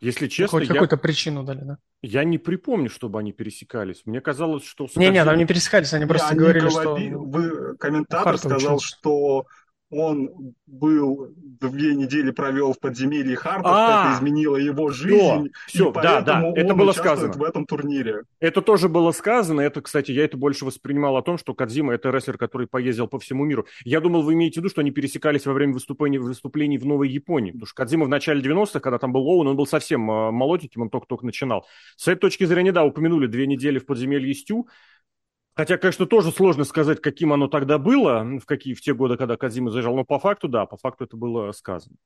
Если 0.00 0.26
ну, 0.26 0.30
честно, 0.30 0.58
Хоть 0.58 0.68
я... 0.68 0.74
какую-то 0.74 0.96
причину 0.96 1.44
дали, 1.44 1.62
да? 1.64 1.78
Я 2.02 2.24
не 2.24 2.38
припомню, 2.38 2.90
чтобы 2.90 3.18
они 3.18 3.32
пересекались. 3.32 4.02
Мне 4.04 4.20
казалось, 4.20 4.64
что... 4.64 4.86
Не-не, 4.94 5.24
там 5.24 5.36
не 5.36 5.46
пересекались, 5.46 5.92
они 5.92 6.06
просто 6.06 6.34
не, 6.34 6.38
говорили, 6.38 6.68
говорили, 6.68 7.10
что... 7.10 7.18
Вы, 7.18 7.76
комментатор 7.78 8.38
сказал, 8.38 8.76
учился. 8.76 8.86
что 8.86 9.46
он 9.90 10.54
был 10.66 11.32
две 11.34 11.94
недели 11.94 12.30
провел 12.30 12.72
в 12.72 12.78
подземелье 12.78 13.36
Харпов, 13.36 13.72
а, 13.74 14.10
это 14.10 14.18
изменило 14.18 14.56
его 14.56 14.90
жизнь, 14.90 15.50
все, 15.66 15.90
все 15.90 15.92
да, 15.92 16.20
да, 16.20 16.52
это 16.54 16.74
было 16.74 16.92
сказано 16.92 17.32
в 17.32 17.42
этом 17.42 17.66
турнире. 17.66 18.22
Это 18.38 18.60
тоже 18.60 18.88
было 18.88 19.12
сказано, 19.12 19.60
это, 19.60 19.80
кстати, 19.80 20.12
я 20.12 20.24
это 20.24 20.36
больше 20.36 20.64
воспринимал 20.64 21.16
о 21.16 21.22
том, 21.22 21.38
что 21.38 21.54
Кадзима 21.54 21.94
это 21.94 22.10
рестлер, 22.10 22.36
который 22.36 22.66
поездил 22.66 23.08
по 23.08 23.18
всему 23.18 23.44
миру. 23.44 23.66
Я 23.84 24.00
думал, 24.00 24.22
вы 24.22 24.34
имеете 24.34 24.60
в 24.60 24.62
виду, 24.62 24.70
что 24.70 24.82
они 24.82 24.90
пересекались 24.90 25.46
во 25.46 25.54
время 25.54 25.72
выступлений, 25.72 26.18
выступлений 26.18 26.78
в 26.78 26.84
Новой 26.84 27.08
Японии, 27.08 27.52
потому 27.52 27.66
что 27.66 27.74
Кадзима 27.74 28.04
в 28.04 28.08
начале 28.08 28.42
90-х, 28.42 28.80
когда 28.80 28.98
там 28.98 29.12
был 29.12 29.26
Оуэн, 29.26 29.48
он 29.48 29.56
был 29.56 29.66
совсем 29.66 30.10
а, 30.10 30.30
молоденьким, 30.30 30.82
он 30.82 30.90
только-только 30.90 31.24
начинал. 31.24 31.66
С 31.96 32.08
этой 32.08 32.20
точки 32.20 32.44
зрения, 32.44 32.72
да, 32.72 32.84
упомянули 32.84 33.26
две 33.26 33.46
недели 33.46 33.78
в 33.78 33.86
подземелье 33.86 34.34
Стю, 34.34 34.68
Хотя, 35.58 35.76
конечно, 35.76 36.06
тоже 36.06 36.30
сложно 36.30 36.62
сказать, 36.62 37.02
каким 37.02 37.32
оно 37.32 37.48
тогда 37.48 37.78
было, 37.78 38.22
в, 38.22 38.46
какие, 38.46 38.74
в 38.74 38.80
те 38.80 38.94
годы, 38.94 39.16
когда 39.16 39.36
Казима 39.36 39.72
заезжал, 39.72 39.96
но 39.96 40.04
по 40.04 40.20
факту, 40.20 40.46
да, 40.46 40.66
по 40.66 40.76
факту 40.76 41.02
это 41.02 41.16
было 41.16 41.50
сказано. 41.50 41.96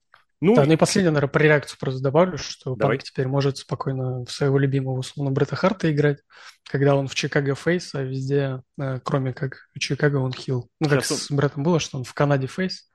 Ну, 0.41 0.57
да, 0.57 0.65
ну 0.65 0.73
и 0.73 0.77
последнее, 0.77 1.11
наверное, 1.11 1.31
про 1.31 1.43
реакцию 1.43 1.79
просто 1.79 2.03
добавлю, 2.03 2.39
что 2.39 2.75
Давай. 2.75 2.97
Панк 2.97 3.03
теперь 3.03 3.29
может 3.29 3.59
спокойно 3.59 4.25
в 4.25 4.33
своего 4.33 4.59
любимого, 4.59 5.01
условно, 5.01 5.33
Бретта 5.33 5.55
Харта 5.55 5.93
играть, 5.93 6.21
когда 6.65 6.97
он 6.97 7.09
в 7.09 7.15
Чикаго 7.15 7.55
face, 7.55 7.95
а 7.95 8.03
везде, 8.03 8.63
э, 8.81 9.01
кроме 9.05 9.35
как 9.35 9.69
в 9.75 9.79
Чикаго, 9.81 10.17
он 10.17 10.33
heel. 10.33 10.71
Ну, 10.81 10.89
как 10.89 11.05
Сейчас 11.05 11.25
с 11.25 11.31
Бреттом 11.31 11.63
было, 11.63 11.79
что 11.79 11.99
он 11.99 12.05
в 12.05 12.15
Канаде 12.15 12.47
face, 12.47 12.91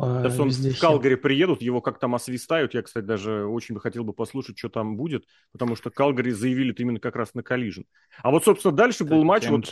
Сейчас 0.00 0.40
он 0.40 0.50
в 0.50 0.80
Калгари 0.80 1.16
приедут, 1.16 1.60
его 1.60 1.80
как 1.82 1.98
там 1.98 2.14
освистают. 2.14 2.72
Я, 2.72 2.82
кстати, 2.82 3.04
даже 3.04 3.44
очень 3.44 3.74
бы 3.74 3.80
хотел 3.80 4.02
бы 4.02 4.14
послушать, 4.14 4.58
что 4.58 4.70
там 4.70 4.96
будет, 4.96 5.26
потому 5.52 5.76
что 5.76 5.90
Калгари 5.90 6.30
заявили 6.30 6.74
именно 6.78 7.00
как 7.00 7.16
раз 7.16 7.34
на 7.34 7.42
Collision. 7.42 7.84
А 8.22 8.30
вот, 8.30 8.44
собственно, 8.44 8.74
дальше 8.74 9.04
был 9.04 9.24
матч, 9.24 9.46
вот, 9.48 9.70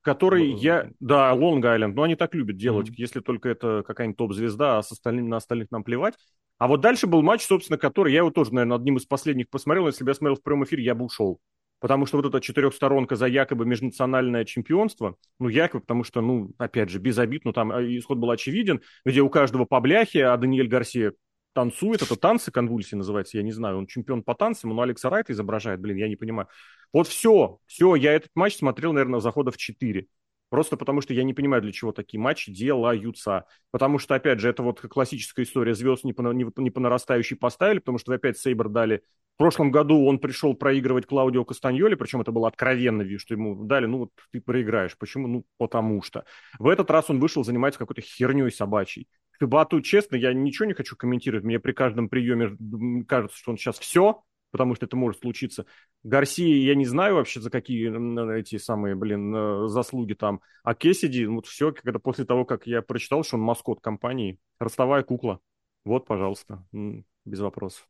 который 0.00 0.50
я... 0.52 0.90
Да, 1.00 1.32
Лонг-Айленд, 1.34 1.94
но 1.94 2.04
они 2.04 2.14
так 2.14 2.34
любят 2.34 2.56
делать, 2.56 2.88
mm-hmm. 2.88 2.96
если 2.96 3.20
только 3.20 3.48
это 3.48 3.82
какая-нибудь 3.86 4.16
топ-звезда, 4.16 4.78
а 4.78 4.82
с 4.82 4.92
остальными, 4.92 5.28
на 5.28 5.36
остальных 5.36 5.70
нам 5.70 5.84
плевать. 5.84 6.14
А 6.58 6.68
вот 6.68 6.80
дальше 6.80 7.06
был 7.06 7.20
матч, 7.22 7.42
собственно, 7.42 7.76
который 7.76 8.12
я 8.12 8.18
его 8.18 8.30
тоже, 8.30 8.54
наверное, 8.54 8.78
одним 8.78 8.96
из 8.96 9.04
последних 9.04 9.50
посмотрел. 9.50 9.88
Если 9.88 10.04
бы 10.04 10.10
я 10.10 10.14
смотрел 10.14 10.36
в 10.36 10.42
прямом 10.42 10.64
эфире, 10.64 10.84
я 10.84 10.94
бы 10.94 11.04
ушел. 11.04 11.40
Потому 11.78 12.06
что 12.06 12.16
вот 12.16 12.26
эта 12.26 12.40
четырехсторонка 12.40 13.16
за 13.16 13.26
якобы 13.26 13.66
межнациональное 13.66 14.44
чемпионство, 14.44 15.16
ну, 15.38 15.48
якобы, 15.48 15.82
потому 15.82 16.04
что, 16.04 16.20
ну, 16.20 16.52
опять 16.58 16.88
же, 16.88 16.98
без 16.98 17.18
обид, 17.18 17.44
ну, 17.44 17.52
там 17.52 17.70
а, 17.70 17.82
исход 17.82 18.18
был 18.18 18.30
очевиден, 18.30 18.80
где 19.04 19.20
у 19.20 19.28
каждого 19.28 19.66
по 19.66 19.80
бляхе, 19.80 20.24
а 20.26 20.36
Даниэль 20.36 20.68
Гарсия 20.68 21.12
танцует, 21.52 22.02
это 22.02 22.16
танцы 22.16 22.50
конвульсии 22.50 22.96
называется, 22.96 23.38
я 23.38 23.42
не 23.42 23.52
знаю, 23.52 23.78
он 23.78 23.86
чемпион 23.86 24.22
по 24.22 24.34
танцам, 24.34 24.70
но 24.74 24.82
Алекса 24.82 25.10
Райта 25.10 25.32
изображает, 25.32 25.80
блин, 25.80 25.96
я 25.96 26.08
не 26.08 26.16
понимаю. 26.16 26.48
Вот 26.92 27.08
все, 27.08 27.58
все, 27.66 27.94
я 27.94 28.12
этот 28.12 28.30
матч 28.34 28.56
смотрел, 28.56 28.92
наверное, 28.92 29.20
заходов 29.20 29.56
4. 29.56 30.06
Просто 30.48 30.76
потому 30.76 31.00
что 31.00 31.12
я 31.12 31.24
не 31.24 31.34
понимаю, 31.34 31.62
для 31.62 31.72
чего 31.72 31.92
такие 31.92 32.20
матчи 32.20 32.52
делаются. 32.52 33.46
Потому 33.70 33.98
что, 33.98 34.14
опять 34.14 34.40
же, 34.40 34.48
это 34.48 34.62
вот 34.62 34.80
классическая 34.80 35.42
история. 35.42 35.74
Звезд 35.74 36.04
не 36.04 36.12
по, 36.12 36.22
не, 36.32 36.46
не 36.56 36.70
по 36.70 36.80
нарастающей 36.80 37.36
поставили, 37.36 37.80
потому 37.80 37.98
что 37.98 38.12
опять 38.12 38.38
Сейбр 38.38 38.68
дали. 38.68 39.02
В 39.34 39.38
прошлом 39.38 39.70
году 39.70 40.06
он 40.06 40.18
пришел 40.18 40.54
проигрывать 40.54 41.04
Клаудио 41.04 41.44
Кастаньоли, 41.44 41.94
причем 41.94 42.22
это 42.22 42.32
было 42.32 42.48
откровенно, 42.48 43.06
что 43.18 43.34
ему 43.34 43.64
дали, 43.64 43.84
ну 43.84 43.98
вот 43.98 44.10
ты 44.32 44.40
проиграешь. 44.40 44.96
Почему? 44.96 45.26
Ну, 45.28 45.44
потому 45.58 46.00
что. 46.02 46.24
В 46.58 46.68
этот 46.68 46.90
раз 46.90 47.10
он 47.10 47.20
вышел 47.20 47.44
заниматься 47.44 47.78
какой-то 47.78 48.00
херней 48.00 48.50
собачьей. 48.50 49.08
Шибату, 49.38 49.82
честно, 49.82 50.16
я 50.16 50.32
ничего 50.32 50.64
не 50.64 50.72
хочу 50.72 50.96
комментировать. 50.96 51.44
Мне 51.44 51.60
при 51.60 51.72
каждом 51.72 52.08
приеме 52.08 52.56
кажется, 53.04 53.36
что 53.36 53.50
он 53.50 53.58
сейчас 53.58 53.78
все, 53.78 54.22
потому 54.56 54.74
что 54.74 54.86
это 54.86 54.96
может 54.96 55.20
случиться. 55.20 55.66
Гарсии 56.02 56.64
я 56.64 56.74
не 56.74 56.86
знаю 56.86 57.16
вообще 57.16 57.42
за 57.42 57.50
какие 57.50 58.38
эти 58.38 58.56
самые, 58.56 58.94
блин, 58.94 59.34
э, 59.34 59.68
заслуги 59.68 60.14
там. 60.14 60.40
А 60.62 60.74
Кесиди, 60.74 61.26
вот 61.26 61.46
все, 61.46 61.72
когда 61.72 61.98
после 61.98 62.24
того, 62.24 62.46
как 62.46 62.66
я 62.66 62.80
прочитал, 62.80 63.22
что 63.22 63.36
он 63.36 63.42
маскот 63.42 63.82
компании, 63.82 64.38
ростовая 64.58 65.02
кукла. 65.02 65.40
Вот, 65.84 66.06
пожалуйста, 66.06 66.64
без 66.72 67.40
вопросов 67.40 67.86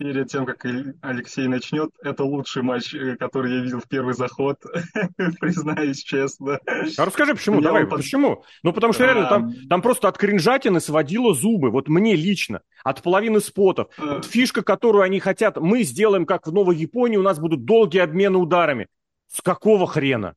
перед 0.00 0.28
тем, 0.28 0.46
как 0.46 0.64
Алексей 1.02 1.46
начнет, 1.46 1.90
это 2.02 2.24
лучший 2.24 2.62
матч, 2.62 2.94
э, 2.94 3.16
который 3.16 3.56
я 3.56 3.60
видел 3.62 3.80
в 3.80 3.86
первый 3.86 4.14
заход, 4.14 4.56
признаюсь 5.40 6.02
честно. 6.02 6.58
А 6.96 7.04
расскажи, 7.04 7.34
почему? 7.34 7.56
Меня 7.56 7.66
Давай, 7.66 7.86
под... 7.86 7.98
почему? 7.98 8.42
Ну, 8.62 8.72
потому 8.72 8.94
что 8.94 9.04
реально 9.04 9.28
там, 9.28 9.52
там 9.68 9.82
просто 9.82 10.08
от 10.08 10.16
кринжатины 10.16 10.80
сводило 10.80 11.34
зубы. 11.34 11.70
Вот 11.70 11.88
мне 11.88 12.16
лично. 12.16 12.62
От 12.82 13.02
половины 13.02 13.40
спотов. 13.40 13.88
А... 13.98 14.14
Вот 14.14 14.24
фишка, 14.24 14.62
которую 14.62 15.02
они 15.02 15.20
хотят, 15.20 15.58
мы 15.58 15.82
сделаем, 15.82 16.24
как 16.24 16.46
в 16.46 16.52
Новой 16.52 16.76
Японии, 16.76 17.18
у 17.18 17.22
нас 17.22 17.38
будут 17.38 17.66
долгие 17.66 18.00
обмены 18.00 18.38
ударами. 18.38 18.86
С 19.28 19.42
какого 19.42 19.86
хрена? 19.86 20.34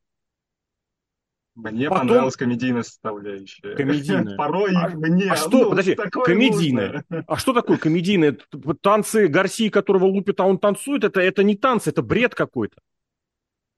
Мне 1.55 1.87
Потом... 1.87 2.07
понравилась 2.07 2.35
комедийная 2.35 2.83
составляющая. 2.83 3.75
Комедийная. 3.75 4.35
Порой 4.37 4.73
а, 4.75 4.89
мне... 4.89 5.31
А 5.31 5.35
что, 5.35 5.49
ну, 5.49 5.69
подожди, 5.69 5.95
комедийная. 5.95 7.03
Нужно. 7.09 7.25
А 7.27 7.37
что 7.37 7.53
такое 7.53 7.77
комедийная? 7.77 8.37
Танцы 8.81 9.27
Гарсии, 9.27 9.69
которого 9.69 10.05
лупит, 10.05 10.39
а 10.39 10.45
он 10.45 10.57
танцует, 10.57 11.03
это, 11.03 11.21
это 11.21 11.43
не 11.43 11.55
танцы, 11.55 11.91
это 11.91 12.01
бред 12.01 12.33
какой-то. 12.33 12.77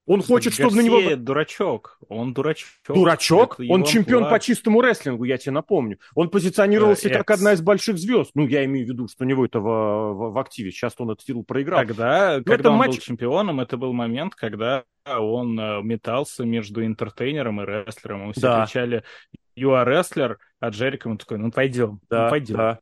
Он 0.06 0.22
хочет, 0.22 0.54
Гарсия 0.54 0.66
чтобы 0.66 0.78
на 0.78 0.86
него... 0.86 1.16
дурачок. 1.16 1.98
Он 2.10 2.34
дурачок. 2.34 2.70
Дурачок? 2.88 3.60
Это 3.60 3.74
он 3.74 3.84
чемпион 3.84 4.24
плат. 4.24 4.34
по 4.34 4.40
чистому 4.40 4.82
рестлингу, 4.82 5.24
я 5.24 5.38
тебе 5.38 5.54
напомню. 5.54 5.98
Он 6.14 6.30
позиционировался 6.30 7.10
э, 7.10 7.14
как 7.14 7.32
одна 7.32 7.54
из 7.54 7.62
больших 7.62 7.98
звезд. 7.98 8.32
Ну, 8.36 8.48
я 8.48 8.64
имею 8.66 8.86
в 8.86 8.90
виду, 8.90 9.08
что 9.08 9.24
у 9.24 9.28
него 9.28 9.46
это 9.46 9.60
в, 9.60 9.64
в, 9.64 10.34
в 10.34 10.38
активе. 10.38 10.72
Сейчас 10.72 10.94
он 11.00 11.10
этот 11.10 11.26
титул 11.26 11.44
проиграл. 11.44 11.80
Тогда, 11.80 12.42
когда 12.46 12.72
он 12.72 12.78
матч... 12.78 12.92
был 12.92 12.98
чемпионом, 12.98 13.60
это 13.60 13.78
был 13.78 13.94
момент, 13.94 14.36
когда 14.36 14.84
он 15.06 15.60
э, 15.60 15.82
метался 15.82 16.46
между 16.46 16.86
интертейнером 16.86 17.62
и 17.62 17.66
рестлером. 17.66 18.28
Мы 18.28 18.34
все 18.34 18.42
да. 18.42 18.66
кричали 18.66 19.04
«You 19.58 19.70
are 19.72 19.88
wrestler», 19.88 20.36
а 20.60 20.70
Джерик 20.70 21.06
ему 21.06 21.18
такой 21.18 21.40
«Ну, 21.40 21.52
пойдем, 21.52 22.00
да, 22.10 22.26
ну, 22.26 22.30
пойдем». 22.30 22.56
Да. 22.58 22.80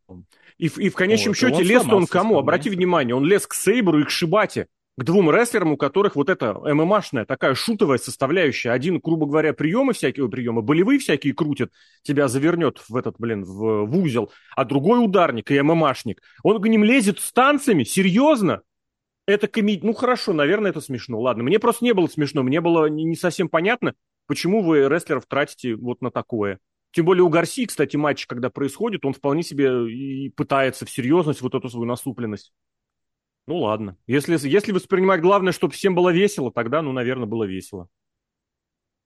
И, 0.58 0.66
и 0.68 0.90
в 0.90 0.96
конечном 0.96 1.32
вот, 1.32 1.38
счете 1.38 1.64
лез 1.64 1.86
он 1.88 2.06
кому? 2.06 2.38
Обрати 2.38 2.70
внимание, 2.70 3.16
он 3.16 3.24
лез 3.24 3.48
к 3.48 3.54
Сейбру 3.54 4.00
и 4.00 4.04
к 4.04 4.10
Шибате 4.10 4.68
к 4.96 5.04
двум 5.04 5.32
рестлерам, 5.32 5.72
у 5.72 5.78
которых 5.78 6.16
вот 6.16 6.30
эта 6.30 6.54
ММАшная 6.54 7.26
такая 7.26 7.56
шутовая 7.56 7.98
составляющая. 7.98 8.72
Один, 8.72 9.00
грубо 9.00 9.26
говоря, 9.26 9.54
приемы 9.54 9.94
всякие, 9.94 10.30
приемы 10.30 10.62
болевые 10.62 11.00
всякие 11.00 11.34
крутит, 11.34 11.72
тебя 12.04 12.28
завернет 12.28 12.84
в 12.88 12.96
этот, 12.96 13.16
блин, 13.18 13.44
в, 13.44 13.86
в 13.86 13.98
узел, 13.98 14.32
а 14.56 14.66
другой 14.66 15.04
ударник 15.04 15.50
и 15.50 15.60
ММАшник. 15.60 16.22
Он 16.44 16.62
к 16.62 16.68
ним 16.68 16.84
лезет 16.84 17.20
с 17.20 17.32
танцами, 17.32 17.84
серьезно? 17.84 18.62
Это 19.26 19.48
комедия. 19.48 19.86
Ну, 19.86 19.94
хорошо, 19.94 20.34
наверное, 20.34 20.72
это 20.72 20.82
смешно. 20.82 21.20
Ладно, 21.20 21.44
мне 21.44 21.58
просто 21.58 21.86
не 21.86 21.94
было 21.94 22.08
смешно, 22.08 22.44
мне 22.44 22.62
было 22.62 22.88
не 22.88 23.16
совсем 23.16 23.50
понятно, 23.50 23.96
почему 24.28 24.62
вы 24.62 24.88
рестлеров 24.90 25.26
тратите 25.28 25.76
вот 25.76 26.02
на 26.02 26.12
такое. 26.12 26.60
Тем 26.92 27.06
более 27.06 27.24
у 27.24 27.30
Гарси, 27.30 27.66
кстати, 27.66 27.96
матч, 27.96 28.28
когда 28.28 28.52
происходит, 28.52 29.04
он 29.06 29.14
вполне 29.14 29.42
себе 29.42 29.92
и 29.92 30.30
пытается 30.30 30.86
в 30.86 30.92
серьезность 30.92 31.42
вот 31.42 31.56
эту 31.56 31.68
свою 31.68 31.86
насупленность. 31.86 32.54
Ну 33.48 33.58
ладно. 33.58 33.98
Если, 34.08 34.38
если 34.48 34.72
воспринимать 34.72 35.22
главное, 35.22 35.52
чтобы 35.52 35.74
всем 35.74 35.96
было 35.96 36.12
весело, 36.12 36.52
тогда, 36.52 36.82
ну, 36.82 36.92
наверное, 36.92 37.26
было 37.26 37.44
весело. 37.44 37.90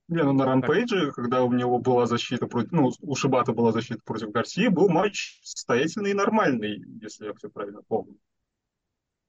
Не, 0.09 0.23
ну 0.23 0.31
на 0.31 0.45
рампейдже, 0.45 1.11
когда 1.11 1.43
у 1.43 1.51
него 1.51 1.79
была 1.79 2.05
защита 2.05 2.47
против, 2.47 2.71
ну, 2.71 2.91
у 3.01 3.15
Шибата 3.15 3.51
была 3.51 3.73
защита 3.73 3.99
против 4.05 4.31
Гарсии, 4.31 4.67
был 4.67 4.87
матч 4.87 5.39
состоятельный 5.43 6.11
и 6.11 6.13
нормальный, 6.13 6.81
если 7.01 7.25
я 7.25 7.33
все 7.33 7.49
правильно 7.49 7.81
помню. 7.85 8.17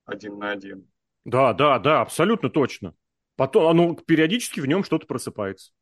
Один 0.05 0.39
на 0.39 0.53
один. 0.53 0.87
Да, 1.25 1.53
да, 1.53 1.79
да, 1.79 2.01
абсолютно 2.01 2.49
точно. 2.49 2.95
Потом, 3.35 3.67
оно 3.67 3.95
периодически 3.95 4.61
в 4.61 4.67
нем 4.67 4.85
что-то 4.85 5.07
просыпается. 5.07 5.73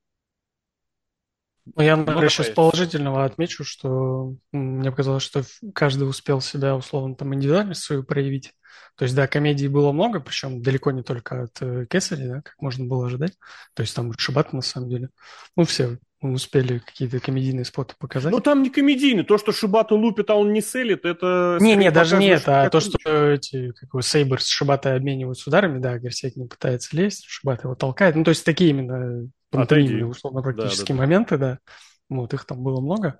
Ну, 1.74 1.82
я, 1.82 1.96
например, 1.96 2.22
ну, 2.22 2.28
сейчас 2.28 2.50
положительного 2.50 3.24
отмечу, 3.24 3.64
что 3.64 4.34
мне 4.52 4.90
показалось, 4.90 5.22
что 5.22 5.42
каждый 5.74 6.08
успел 6.08 6.40
себя, 6.40 6.76
условно, 6.76 7.16
там 7.16 7.34
индивидуальность 7.34 7.82
свою 7.82 8.04
проявить. 8.04 8.52
То 8.96 9.04
есть, 9.04 9.14
да, 9.14 9.26
комедий 9.26 9.68
было 9.68 9.92
много, 9.92 10.20
причем 10.20 10.62
далеко 10.62 10.90
не 10.90 11.02
только 11.02 11.44
от 11.44 11.60
э, 11.60 11.86
Кесари, 11.90 12.28
да, 12.28 12.40
как 12.42 12.54
можно 12.60 12.86
было 12.86 13.06
ожидать. 13.06 13.34
То 13.74 13.82
есть 13.82 13.94
там 13.94 14.12
Шибата, 14.16 14.54
на 14.56 14.62
самом 14.62 14.88
деле. 14.88 15.10
Ну, 15.54 15.64
все 15.64 15.98
успели 16.22 16.78
какие-то 16.78 17.20
комедийные 17.20 17.64
споты 17.64 17.94
показать. 17.98 18.32
Ну, 18.32 18.40
там 18.40 18.62
не 18.62 18.70
комедийный. 18.70 19.24
То, 19.24 19.38
что 19.38 19.52
Шибата 19.52 19.94
лупит, 19.94 20.30
а 20.30 20.34
он 20.34 20.52
не 20.52 20.60
селит, 20.60 21.04
это... 21.04 21.58
Не-не, 21.60 21.90
даже 21.90 22.16
не 22.16 22.28
это, 22.28 22.62
а 22.62 22.70
то, 22.70 22.80
что 22.80 23.30
эти, 23.30 23.72
как 23.72 23.90
его, 23.92 24.00
Сейбер 24.00 24.40
с 24.40 24.48
Шибатой 24.48 24.96
обмениваются 24.96 25.50
ударами, 25.50 25.78
да, 25.78 25.98
Гарсет 25.98 26.36
не 26.36 26.46
пытается 26.46 26.96
лезть, 26.96 27.24
Шибата 27.26 27.64
его 27.64 27.74
толкает. 27.74 28.16
Ну, 28.16 28.24
то 28.24 28.30
есть 28.30 28.44
такие 28.44 28.70
именно 28.70 29.28
пантомимные, 29.50 30.06
условно, 30.06 30.42
практические 30.42 30.94
да, 30.96 31.02
да, 31.02 31.06
моменты, 31.06 31.38
да. 31.38 31.58
Вот, 32.08 32.32
их 32.34 32.44
там 32.44 32.62
было 32.62 32.80
много. 32.80 33.18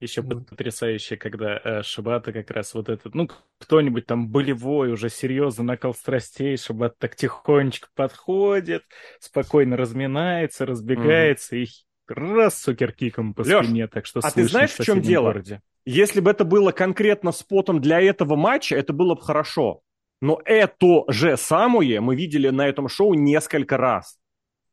Еще 0.00 0.22
вот. 0.22 0.48
потрясающе, 0.48 1.16
когда 1.16 1.60
э, 1.62 1.82
Шибата 1.82 2.32
как 2.32 2.50
раз 2.50 2.74
вот 2.74 2.88
этот, 2.88 3.14
ну, 3.14 3.28
кто-нибудь 3.58 4.06
там 4.06 4.28
болевой, 4.28 4.92
уже 4.92 5.08
серьезно 5.08 5.64
накал 5.64 5.94
страстей, 5.94 6.56
Шибата 6.56 6.96
так 6.98 7.16
тихонечко 7.16 7.88
подходит, 7.94 8.82
спокойно 9.20 9.76
разминается, 9.76 10.66
разбегается 10.66 11.56
mm-hmm. 11.56 11.64
и 11.64 11.68
раз 12.08 12.60
сукеркиком 12.60 13.34
по 13.34 13.42
Леш, 13.42 13.64
спине, 13.64 13.86
так 13.86 14.04
что 14.06 14.20
а 14.22 14.30
ты 14.30 14.46
знаешь, 14.46 14.72
в 14.72 14.84
чем 14.84 15.00
дело? 15.00 15.26
Городе. 15.26 15.60
Если 15.86 16.20
бы 16.20 16.30
это 16.30 16.44
было 16.44 16.72
конкретно 16.72 17.30
спотом 17.32 17.80
для 17.80 18.00
этого 18.00 18.36
матча, 18.36 18.76
это 18.76 18.92
было 18.92 19.14
бы 19.14 19.22
хорошо. 19.22 19.82
Но 20.20 20.40
это 20.44 21.04
же 21.08 21.36
самое 21.36 22.00
мы 22.00 22.16
видели 22.16 22.48
на 22.48 22.66
этом 22.66 22.88
шоу 22.88 23.14
несколько 23.14 23.76
раз. 23.76 24.18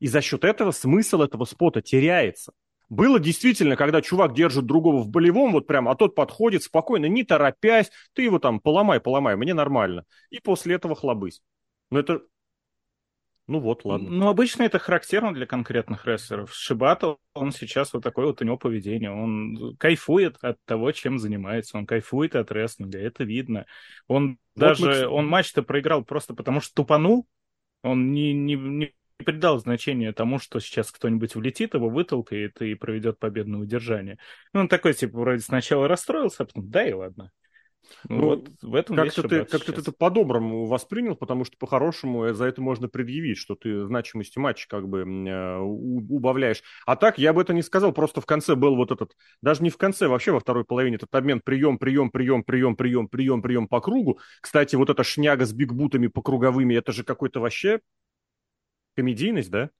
И 0.01 0.07
за 0.07 0.19
счет 0.21 0.43
этого 0.43 0.71
смысл 0.71 1.21
этого 1.21 1.45
спота 1.45 1.81
теряется. 1.81 2.51
Было 2.89 3.19
действительно, 3.19 3.77
когда 3.77 4.01
чувак 4.01 4.33
держит 4.33 4.65
другого 4.65 5.01
в 5.01 5.09
болевом, 5.09 5.53
вот 5.53 5.67
прям, 5.67 5.87
а 5.87 5.95
тот 5.95 6.15
подходит 6.15 6.63
спокойно, 6.63 7.05
не 7.05 7.23
торопясь, 7.23 7.89
ты 8.13 8.23
его 8.23 8.37
там 8.39 8.59
поломай, 8.59 8.99
поломай, 8.99 9.37
мне 9.37 9.53
нормально. 9.53 10.03
И 10.29 10.39
после 10.39 10.75
этого 10.75 10.95
хлобысь. 10.95 11.41
Но 11.89 11.99
это 11.99 12.23
ну 13.47 13.59
вот, 13.59 13.85
ладно. 13.85 14.09
Ну, 14.09 14.27
обычно 14.29 14.63
это 14.63 14.79
характерно 14.79 15.33
для 15.33 15.45
конкретных 15.45 16.05
рестлеров. 16.05 16.53
Шибато, 16.53 17.17
он 17.33 17.51
сейчас 17.51 17.91
вот 17.91 18.01
такое 18.01 18.27
вот 18.27 18.41
у 18.41 18.45
него 18.45 18.57
поведение. 18.57 19.11
Он 19.11 19.75
кайфует 19.77 20.37
от 20.41 20.57
того, 20.65 20.91
чем 20.93 21.19
занимается. 21.19 21.77
Он 21.77 21.85
кайфует 21.85 22.35
от 22.35 22.51
рестлинга, 22.51 22.97
это 22.97 23.23
видно. 23.25 23.65
Он 24.07 24.37
вот 24.55 24.61
даже, 24.61 24.85
мы... 24.85 25.07
он 25.07 25.27
матч-то 25.27 25.63
проиграл 25.63 26.05
просто 26.05 26.33
потому, 26.33 26.61
что 26.61 26.73
тупанул. 26.75 27.27
Он 27.83 28.13
не, 28.13 28.31
не, 28.31 28.55
не 28.55 28.93
придал 29.21 29.59
значения 29.59 30.11
тому, 30.11 30.39
что 30.39 30.59
сейчас 30.59 30.91
кто-нибудь 30.91 31.35
влетит, 31.35 31.73
его 31.73 31.89
вытолкает 31.89 32.61
и 32.61 32.75
проведет 32.75 33.19
победное 33.19 33.59
удержание. 33.59 34.17
Ну, 34.53 34.61
он 34.61 34.67
такой, 34.67 34.93
типа, 34.93 35.19
вроде 35.19 35.41
сначала 35.41 35.87
расстроился, 35.87 36.43
а 36.43 36.45
потом, 36.45 36.69
да 36.69 36.87
и 36.87 36.93
ладно. 36.93 37.31
Ну, 38.07 38.17
ну 38.17 38.25
вот 38.27 38.49
в 38.61 38.75
этом 38.75 38.95
как-то 38.95 39.23
ты, 39.27 39.45
как 39.45 39.63
ты 39.63 39.71
это 39.73 39.91
по-доброму 39.91 40.65
воспринял, 40.65 41.15
потому 41.15 41.45
что 41.45 41.57
по-хорошему 41.57 42.33
за 42.33 42.45
это 42.45 42.61
можно 42.61 42.87
предъявить, 42.87 43.37
что 43.37 43.55
ты 43.55 43.85
значимости 43.85 44.39
матча 44.39 44.67
как 44.67 44.87
бы 44.87 45.01
э, 45.01 45.57
убавляешь. 45.57 46.63
А 46.85 46.95
так 46.95 47.17
я 47.17 47.33
бы 47.33 47.41
это 47.41 47.53
не 47.53 47.61
сказал, 47.61 47.91
просто 47.91 48.21
в 48.21 48.25
конце 48.25 48.55
был 48.55 48.75
вот 48.75 48.91
этот, 48.91 49.15
даже 49.41 49.63
не 49.63 49.69
в 49.69 49.77
конце, 49.77 50.07
вообще 50.07 50.31
во 50.31 50.39
второй 50.39 50.65
половине 50.65 50.95
этот 50.95 51.13
обмен 51.13 51.41
прием, 51.43 51.77
прием, 51.77 52.09
прием, 52.09 52.43
прием, 52.43 52.75
прием, 52.75 53.07
прием, 53.07 53.41
прием 53.41 53.67
по 53.67 53.81
кругу. 53.81 54.19
Кстати, 54.41 54.75
вот 54.75 54.89
эта 54.89 55.03
шняга 55.03 55.45
с 55.45 55.53
бигбутами 55.53 56.07
по 56.07 56.21
круговыми, 56.21 56.75
это 56.75 56.91
же 56.91 57.03
какой-то 57.03 57.39
вообще 57.39 57.81
комедийность, 59.01 59.49
да? 59.49 59.71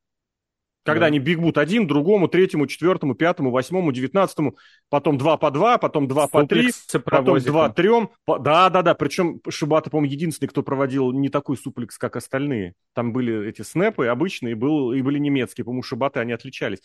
Когда 0.83 1.01
да. 1.01 1.05
они 1.07 1.19
бегут 1.19 1.57
один, 1.57 1.85
другому, 1.85 2.27
третьему, 2.27 2.65
четвертому, 2.65 3.13
пятому, 3.13 3.51
восьмому, 3.51 3.91
девятнадцатому, 3.91 4.57
потом 4.89 5.17
два 5.17 5.37
по 5.37 5.51
два, 5.51 5.77
потом 5.77 6.07
два 6.07 6.27
по 6.27 6.45
три, 6.47 6.71
потом 7.05 7.39
два 7.39 7.69
трем. 7.69 8.09
Да, 8.27 8.69
да, 8.69 8.81
да. 8.81 8.95
Причем 8.95 9.41
Шибата, 9.47 9.89
по-моему, 9.89 10.11
единственный, 10.11 10.47
кто 10.47 10.63
проводил 10.63 11.11
не 11.11 11.29
такой 11.29 11.57
суплекс, 11.57 11.97
как 11.97 12.15
остальные. 12.15 12.73
Там 12.95 13.13
были 13.13 13.47
эти 13.47 13.61
снэпы 13.61 14.07
обычные, 14.07 14.55
был, 14.55 14.91
и 14.93 15.01
были 15.01 15.19
немецкие. 15.19 15.65
По-моему, 15.65 15.83
Шибаты 15.83 16.19
они 16.19 16.33
отличались. 16.33 16.79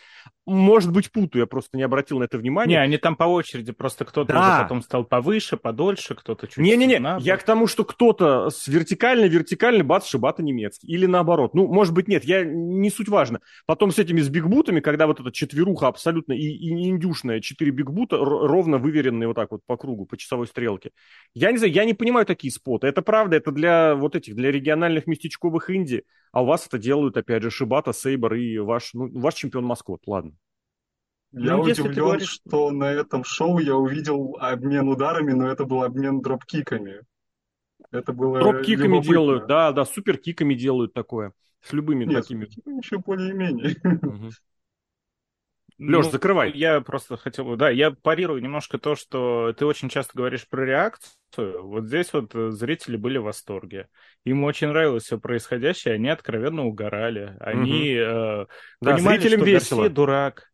Может 0.46 0.92
быть, 0.92 1.10
путаю, 1.10 1.42
я 1.42 1.46
просто 1.46 1.76
не 1.76 1.82
обратил 1.82 2.18
на 2.18 2.24
это 2.24 2.36
внимания. 2.38 2.74
Не, 2.74 2.80
они 2.80 2.98
там 2.98 3.16
по 3.16 3.24
очереди, 3.24 3.72
просто 3.72 4.04
кто-то 4.04 4.32
да. 4.32 4.62
потом 4.62 4.82
стал 4.82 5.04
повыше, 5.04 5.56
подольше, 5.56 6.14
кто-то 6.14 6.46
чуть 6.46 6.58
Не-не-не, 6.58 7.16
я 7.20 7.36
к 7.36 7.42
тому, 7.42 7.66
что 7.66 7.84
кто-то 7.84 8.50
с 8.50 8.68
вертикальной, 8.68 9.28
вертикальной, 9.28 9.82
бац, 9.82 10.06
Шибата 10.06 10.42
немецкий. 10.42 10.86
Или 10.86 11.06
наоборот. 11.06 11.54
Ну, 11.54 11.66
может 11.66 11.94
быть, 11.94 12.08
нет, 12.08 12.24
я 12.24 12.44
не 12.44 12.90
суть 12.90 13.08
важно. 13.08 13.40
Потом 13.64 13.85
потом 13.86 13.92
с 13.92 13.98
этими 13.98 14.20
с 14.20 14.28
бигбутами, 14.28 14.80
когда 14.80 15.06
вот 15.06 15.20
эта 15.20 15.30
четверуха 15.30 15.86
абсолютно 15.86 16.32
и, 16.32 16.40
и 16.40 16.88
индюшная, 16.88 17.40
четыре 17.40 17.70
бигбута 17.70 18.16
ровно 18.16 18.78
выверенные 18.78 19.28
вот 19.28 19.34
так 19.34 19.52
вот 19.52 19.60
по 19.64 19.76
кругу, 19.76 20.06
по 20.06 20.16
часовой 20.16 20.48
стрелке. 20.48 20.90
Я 21.34 21.52
не 21.52 21.58
знаю, 21.58 21.72
я 21.72 21.84
не 21.84 21.94
понимаю 21.94 22.26
такие 22.26 22.52
споты. 22.52 22.88
Это 22.88 23.02
правда, 23.02 23.36
это 23.36 23.52
для 23.52 23.94
вот 23.94 24.16
этих, 24.16 24.34
для 24.34 24.50
региональных 24.50 25.06
местечковых 25.06 25.70
инди. 25.70 26.04
А 26.32 26.42
у 26.42 26.46
вас 26.46 26.66
это 26.66 26.78
делают, 26.78 27.16
опять 27.16 27.42
же, 27.42 27.50
Шибата, 27.50 27.92
Сейбр 27.92 28.34
и 28.34 28.58
ваш, 28.58 28.92
ну, 28.92 29.08
ваш 29.20 29.34
чемпион 29.34 29.64
Маскот, 29.64 30.00
ладно. 30.06 30.32
Я 31.32 31.56
ну, 31.56 31.62
удивлен, 31.62 31.94
говоришь... 31.94 32.40
что 32.46 32.70
на 32.70 32.90
этом 32.90 33.24
шоу 33.24 33.58
я 33.58 33.76
увидел 33.76 34.36
обмен 34.40 34.88
ударами, 34.88 35.32
но 35.32 35.48
это 35.48 35.64
был 35.64 35.84
обмен 35.84 36.20
дропкиками. 36.20 37.02
Это 37.92 38.12
было 38.12 38.40
Дропкиками 38.40 39.00
делают, 39.00 39.46
да, 39.46 39.70
да, 39.70 39.84
суперкиками 39.84 40.54
делают 40.54 40.92
такое. 40.92 41.32
С 41.62 41.72
любыми 41.72 42.04
Нет, 42.04 42.22
такими. 42.22 42.44
еще 42.78 42.98
более-менее. 42.98 43.76
Угу. 43.84 44.30
Леш, 45.78 46.06
ну, 46.06 46.10
закрывай. 46.10 46.52
Я 46.52 46.80
просто 46.80 47.18
хотел 47.18 47.54
да, 47.56 47.68
я 47.68 47.90
парирую 47.90 48.40
немножко 48.40 48.78
то, 48.78 48.94
что 48.94 49.52
ты 49.52 49.66
очень 49.66 49.90
часто 49.90 50.12
говоришь 50.16 50.48
про 50.48 50.64
реакцию. 50.64 51.66
Вот 51.66 51.86
здесь 51.86 52.14
вот 52.14 52.34
э, 52.34 52.50
зрители 52.50 52.96
были 52.96 53.18
в 53.18 53.24
восторге. 53.24 53.88
Им 54.24 54.44
очень 54.44 54.68
нравилось 54.68 55.04
все 55.04 55.18
происходящее, 55.18 55.94
они 55.94 56.08
откровенно 56.08 56.64
угорали. 56.64 57.36
Они 57.40 57.92
угу. 57.92 58.10
э, 58.10 58.46
да, 58.80 58.94
понимали, 58.94 59.18
зрителям 59.18 59.40
что 59.40 59.46
весело. 59.50 59.78
Гарсия 59.80 59.94
дурак. 59.94 60.50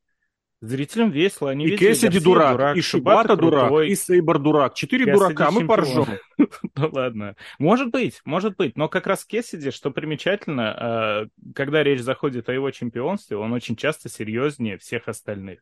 Зрителям 0.63 1.11
весело. 1.11 1.51
Они 1.51 1.67
и 1.67 1.77
Кэссиди 1.77 2.21
дурак, 2.21 2.53
дурак, 2.53 2.77
и 2.77 2.81
Шибата 2.83 3.37
дурак, 3.37 3.67
крутой. 3.67 3.89
и 3.89 3.97
Сейбр 3.97 4.39
дурак. 4.39 4.75
Четыре 4.75 5.07
Кэссиди 5.07 5.19
дурака, 5.19 5.51
мы 5.51 5.67
поржем. 5.67 6.07
ну 6.39 6.91
ладно. 6.93 7.35
Может 7.59 7.91
быть, 7.91 8.21
может 8.25 8.57
быть. 8.57 8.77
Но 8.77 8.89
как 8.89 9.09
раз 9.09 9.25
Кэссиди, 9.25 9.73
что 9.73 9.91
примечательно, 9.91 11.27
э, 11.27 11.53
когда 11.57 11.83
речь 11.83 12.01
заходит 12.01 12.49
о 12.49 12.53
его 12.53 12.71
чемпионстве, 12.71 13.37
он 13.39 13.53
очень 13.53 13.75
часто 13.75 14.09
серьезнее 14.09 14.79
всех 14.79 15.09
остальных. 15.09 15.59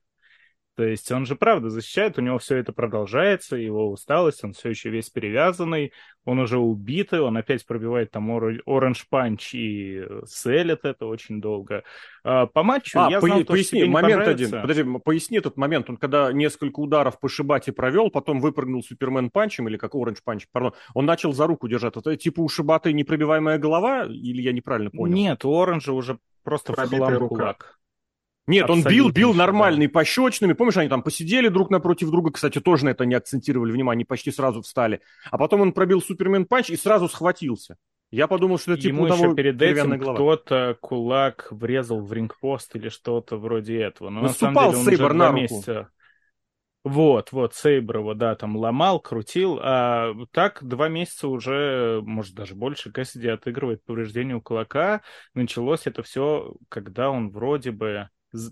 То 0.77 0.85
есть 0.85 1.11
он 1.13 1.27
же 1.27 1.37
правда 1.37 1.69
защищает, 1.69 2.17
у 2.17 2.23
него 2.23 2.39
все 2.39 2.57
это 2.57 2.73
продолжается, 2.73 3.57
его 3.57 3.91
усталость, 3.91 4.45
он 4.45 4.53
все 4.53 4.71
еще 4.71 4.89
весь 4.89 5.11
перевязанный, 5.11 5.93
он 6.25 6.39
уже 6.39 6.59
убитый, 6.59 7.21
он 7.21 7.37
опять 7.37 7.67
пробивает 7.67 8.11
там 8.13 8.31
orange 8.31 9.07
punch 9.09 9.55
и 9.55 10.03
sell 10.27 10.66
ит 10.66 10.85
это 10.85 11.07
очень 11.07 11.41
долго. 11.41 11.83
А, 12.25 12.47
по 12.47 12.63
матчу 12.63 12.99
а, 12.99 13.11
я 13.11 13.21
по- 13.21 13.27
знал, 13.27 13.45
поясни, 13.45 13.85
то, 13.85 13.91
момент 13.91 14.27
один, 14.27 14.51
подожди, 14.51 14.85
поясни 15.05 15.39
этот 15.39 15.57
момент, 15.57 15.91
он 15.91 15.97
когда 15.97 16.33
несколько 16.33 16.81
ударов 16.81 17.19
по 17.21 17.29
Шибате 17.29 17.73
провел, 17.73 18.11
потом 18.11 18.41
выпрыгнул 18.41 18.83
Superman 18.83 19.31
punch 19.31 19.55
ем, 19.55 19.69
или 19.69 19.77
как 19.77 19.95
orange 19.95 20.23
punch, 20.23 20.47
пардон, 20.51 20.73
он 20.95 21.05
начал 21.05 21.33
за 21.33 21.47
руку 21.47 21.69
держать, 21.69 21.97
это 21.97 22.17
типа 22.17 22.41
у 22.41 22.49
Шибаты 22.49 22.93
непробиваемая 22.93 23.59
голова, 23.59 24.05
или 24.05 24.41
я 24.41 24.53
неправильно 24.53 24.91
понял? 24.91 25.15
Нет, 25.15 25.45
у 25.45 25.61
оранжа 25.61 25.93
уже 25.93 26.19
просто 26.43 26.73
Пробитая 26.73 27.01
в 27.01 27.05
хлам 27.05 27.19
рука. 27.19 27.35
кулак. 27.35 27.80
Нет, 28.51 28.69
он 28.69 28.83
бил, 28.83 29.11
бил 29.11 29.33
нормальный 29.33 29.87
да. 29.87 29.93
пощечными. 29.93 30.53
Помнишь, 30.55 30.77
они 30.77 30.89
там 30.89 31.03
посидели 31.03 31.49
друг 31.49 31.71
напротив 31.71 32.11
друга. 32.11 32.33
Кстати, 32.33 32.61
тоже 32.61 32.85
на 32.85 32.91
это 32.91 33.07
не 33.07 33.15
акцентировали 33.15 33.71
внимание, 33.71 33.99
они 33.99 34.05
почти 34.05 34.31
сразу 34.31 34.63
встали. 34.63 35.01
А 35.31 35.39
потом 35.39 35.61
он 35.61 35.73
пробил 35.73 36.03
Супермен 36.03 36.47
панч 36.47 36.71
и 36.71 36.77
сразу 36.77 37.09
схватился. 37.09 37.77
Я 38.11 38.27
подумал, 38.27 38.59
что 38.59 38.73
это 38.73 38.83
типа 38.83 38.95
Ему 38.95 39.07
еще 39.07 39.35
перед 39.35 39.63
этим 39.63 40.01
кто-то 40.01 40.77
кулак 40.81 41.47
врезал 41.53 42.01
в 42.01 42.13
рингпост 42.13 42.75
или 42.75 42.89
что-то 42.89 43.37
вроде 43.37 43.81
этого. 43.81 44.11
Но 44.11 44.23
Наступал 44.23 44.73
на 44.73 44.73
самом 44.73 44.85
деле 44.85 44.97
Сейбр 44.97 45.15
на 45.15 45.29
руку. 45.29 45.41
Месяца... 45.41 45.89
Вот, 46.83 47.31
вот, 47.31 47.55
Сейбр 47.55 47.99
его, 47.99 48.15
да, 48.15 48.35
там 48.35 48.57
ломал, 48.57 49.01
крутил, 49.01 49.61
а 49.63 50.15
так 50.33 50.65
два 50.65 50.89
месяца 50.89 51.29
уже, 51.29 52.01
может, 52.03 52.35
даже 52.35 52.55
больше, 52.55 52.91
Кэссиди 52.91 53.29
отыгрывает 53.29 53.85
повреждение 53.85 54.35
у 54.35 54.41
кулака. 54.41 55.03
Началось 55.35 55.87
это 55.87 56.03
все, 56.03 56.55
когда 56.71 57.11
он 57.11 57.31
вроде 57.31 57.71
бы 57.71 58.09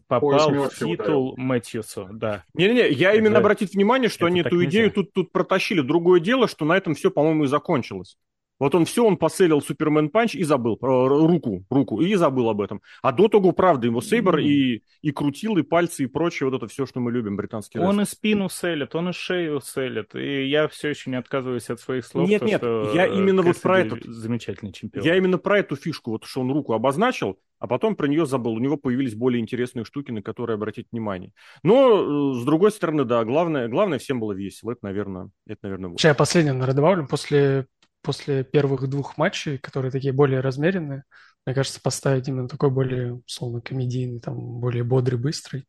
попал 0.06 0.50
в 0.50 0.70
титул 0.70 1.34
Мэтьюсу, 1.36 2.08
да. 2.12 2.44
Не-не-не, 2.54 2.90
я 2.90 3.14
именно 3.14 3.34
это, 3.34 3.40
обратить 3.40 3.74
внимание, 3.74 4.08
что 4.08 4.26
они 4.26 4.40
эту 4.40 4.64
идею 4.64 4.90
тут, 4.90 5.12
тут 5.12 5.32
протащили. 5.32 5.80
Другое 5.80 6.20
дело, 6.20 6.48
что 6.48 6.64
на 6.64 6.76
этом 6.76 6.94
все, 6.94 7.10
по-моему, 7.10 7.44
и 7.44 7.48
закончилось. 7.48 8.16
Вот 8.58 8.74
он 8.74 8.84
все, 8.84 9.04
он 9.04 9.16
поселил 9.16 9.60
Супермен 9.60 10.10
Панч 10.10 10.34
и 10.34 10.42
забыл 10.42 10.78
руку, 10.80 11.64
руку, 11.70 12.00
и 12.00 12.14
забыл 12.14 12.48
об 12.48 12.60
этом. 12.60 12.82
А 13.02 13.12
до 13.12 13.28
того, 13.28 13.52
правда, 13.52 13.86
его 13.86 14.00
Сейбр 14.00 14.38
mm. 14.38 14.42
и, 14.42 14.82
и 15.02 15.10
крутил, 15.12 15.56
и 15.56 15.62
пальцы, 15.62 16.04
и 16.04 16.06
прочее, 16.06 16.48
вот 16.48 16.56
это 16.56 16.66
все, 16.66 16.86
что 16.86 17.00
мы 17.00 17.12
любим, 17.12 17.36
британский 17.36 17.78
Он 17.78 18.00
и 18.00 18.04
спину 18.04 18.48
селит, 18.48 18.94
он 18.94 19.10
и 19.10 19.12
шею 19.12 19.60
селит, 19.60 20.14
и 20.14 20.48
я 20.48 20.68
все 20.68 20.88
еще 20.88 21.10
не 21.10 21.16
отказываюсь 21.16 21.70
от 21.70 21.80
своих 21.80 22.04
слов. 22.04 22.28
Нет, 22.28 22.40
то, 22.40 22.46
нет, 22.46 22.60
что 22.60 22.92
я 22.94 23.06
именно 23.06 23.42
вот 23.42 23.60
про 23.60 23.80
этот... 23.80 24.04
Замечательный 24.04 24.72
чемпион. 24.72 25.04
Я 25.04 25.16
именно 25.16 25.38
про 25.38 25.58
эту 25.60 25.76
фишку, 25.76 26.12
вот 26.12 26.24
что 26.24 26.40
он 26.40 26.50
руку 26.52 26.72
обозначил, 26.72 27.38
а 27.58 27.66
потом 27.66 27.96
про 27.96 28.06
нее 28.06 28.26
забыл. 28.26 28.52
У 28.52 28.58
него 28.58 28.76
появились 28.76 29.14
более 29.14 29.40
интересные 29.40 29.84
штуки, 29.84 30.10
на 30.10 30.22
которые 30.22 30.54
обратить 30.54 30.86
внимание. 30.92 31.32
Но, 31.62 32.32
э, 32.32 32.40
с 32.40 32.44
другой 32.44 32.70
стороны, 32.70 33.04
да, 33.04 33.24
главное, 33.24 33.68
главное 33.68 33.98
всем 33.98 34.20
было 34.20 34.32
весело. 34.32 34.72
Это, 34.72 34.80
наверное, 34.82 35.30
это, 35.46 35.60
наверное, 35.62 35.90
вот. 35.90 36.00
Я 36.00 36.14
последнее, 36.14 36.52
наверное, 36.52 36.76
добавлю. 36.76 37.06
После 37.08 37.66
после 38.08 38.42
первых 38.42 38.88
двух 38.88 39.18
матчей, 39.18 39.58
которые 39.58 39.90
такие 39.90 40.14
более 40.14 40.40
размеренные, 40.40 41.04
мне 41.44 41.54
кажется, 41.54 41.78
поставить 41.78 42.26
именно 42.26 42.48
такой 42.48 42.70
более, 42.70 43.20
условно, 43.26 43.60
комедийный, 43.60 44.18
там, 44.18 44.34
более 44.34 44.82
бодрый, 44.82 45.18
быстрый, 45.18 45.66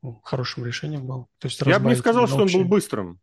ну, 0.00 0.18
хорошим 0.24 0.64
решением 0.64 1.06
был. 1.06 1.26
То 1.38 1.48
есть 1.48 1.60
Я 1.60 1.78
бы 1.78 1.90
не 1.90 1.96
сказал, 1.96 2.26
что 2.26 2.38
он 2.38 2.48
был 2.50 2.64
быстрым. 2.64 3.20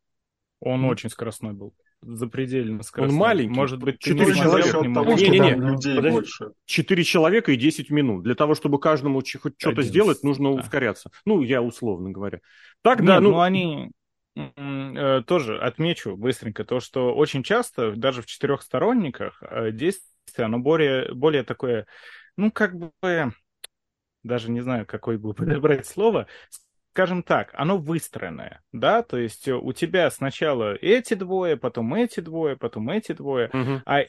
Он 0.59 0.85
mm. 0.85 0.89
очень 0.89 1.09
скоростной 1.09 1.53
был. 1.53 1.73
Запредельно 2.03 2.83
скоростной. 2.83 3.15
Он 3.15 3.19
маленький. 3.19 3.55
Может 3.55 3.79
быть, 3.79 3.97
четыре 3.97 4.35
человека. 4.35 4.81
Не-не-не. 4.85 6.53
Четыре 6.65 7.03
человека 7.03 7.51
и 7.51 7.55
10 7.55 7.89
минут. 7.89 8.23
Для 8.23 8.35
того, 8.35 8.53
чтобы 8.53 8.79
каждому 8.79 9.23
хоть 9.41 9.55
что-то 9.57 9.81
сделать, 9.81 10.21
нужно 10.21 10.53
да. 10.53 10.61
ускоряться. 10.61 11.09
Ну, 11.25 11.41
я 11.41 11.63
условно 11.63 12.11
говоря. 12.11 12.39
Так, 12.83 13.03
да, 13.03 13.19
ну... 13.19 13.31
ну 13.31 13.41
они 13.41 13.89
тоже 14.35 15.59
отмечу 15.59 16.15
быстренько 16.15 16.63
то, 16.63 16.79
что 16.79 17.13
очень 17.13 17.43
часто 17.43 17.91
даже 17.95 18.21
в 18.21 18.25
четырехсторонниках 18.25 19.41
э, 19.41 19.71
действие, 19.71 20.45
оно 20.45 20.59
более, 20.59 21.13
более 21.13 21.43
такое, 21.43 21.87
ну, 22.37 22.51
как 22.51 22.75
бы, 22.75 22.91
даже 24.23 24.51
не 24.51 24.61
знаю, 24.61 24.85
какое 24.85 25.17
бы 25.17 25.33
подобрать 25.35 25.87
слово, 25.87 26.27
скажем 26.99 27.23
так, 27.23 27.51
оно 27.53 27.77
выстроенное, 27.77 28.61
да, 28.73 29.03
то 29.03 29.17
есть 29.17 29.47
э, 29.47 29.55
у 29.55 29.71
тебя 29.71 30.11
сначала 30.11 30.75
эти 30.75 31.13
двое, 31.13 31.55
потом 31.55 31.93
эти 31.93 32.19
двое, 32.19 32.57
потом 32.57 32.89
эти 32.89 33.13
двое, 33.13 33.49
угу. 33.53 33.81
а 33.85 34.01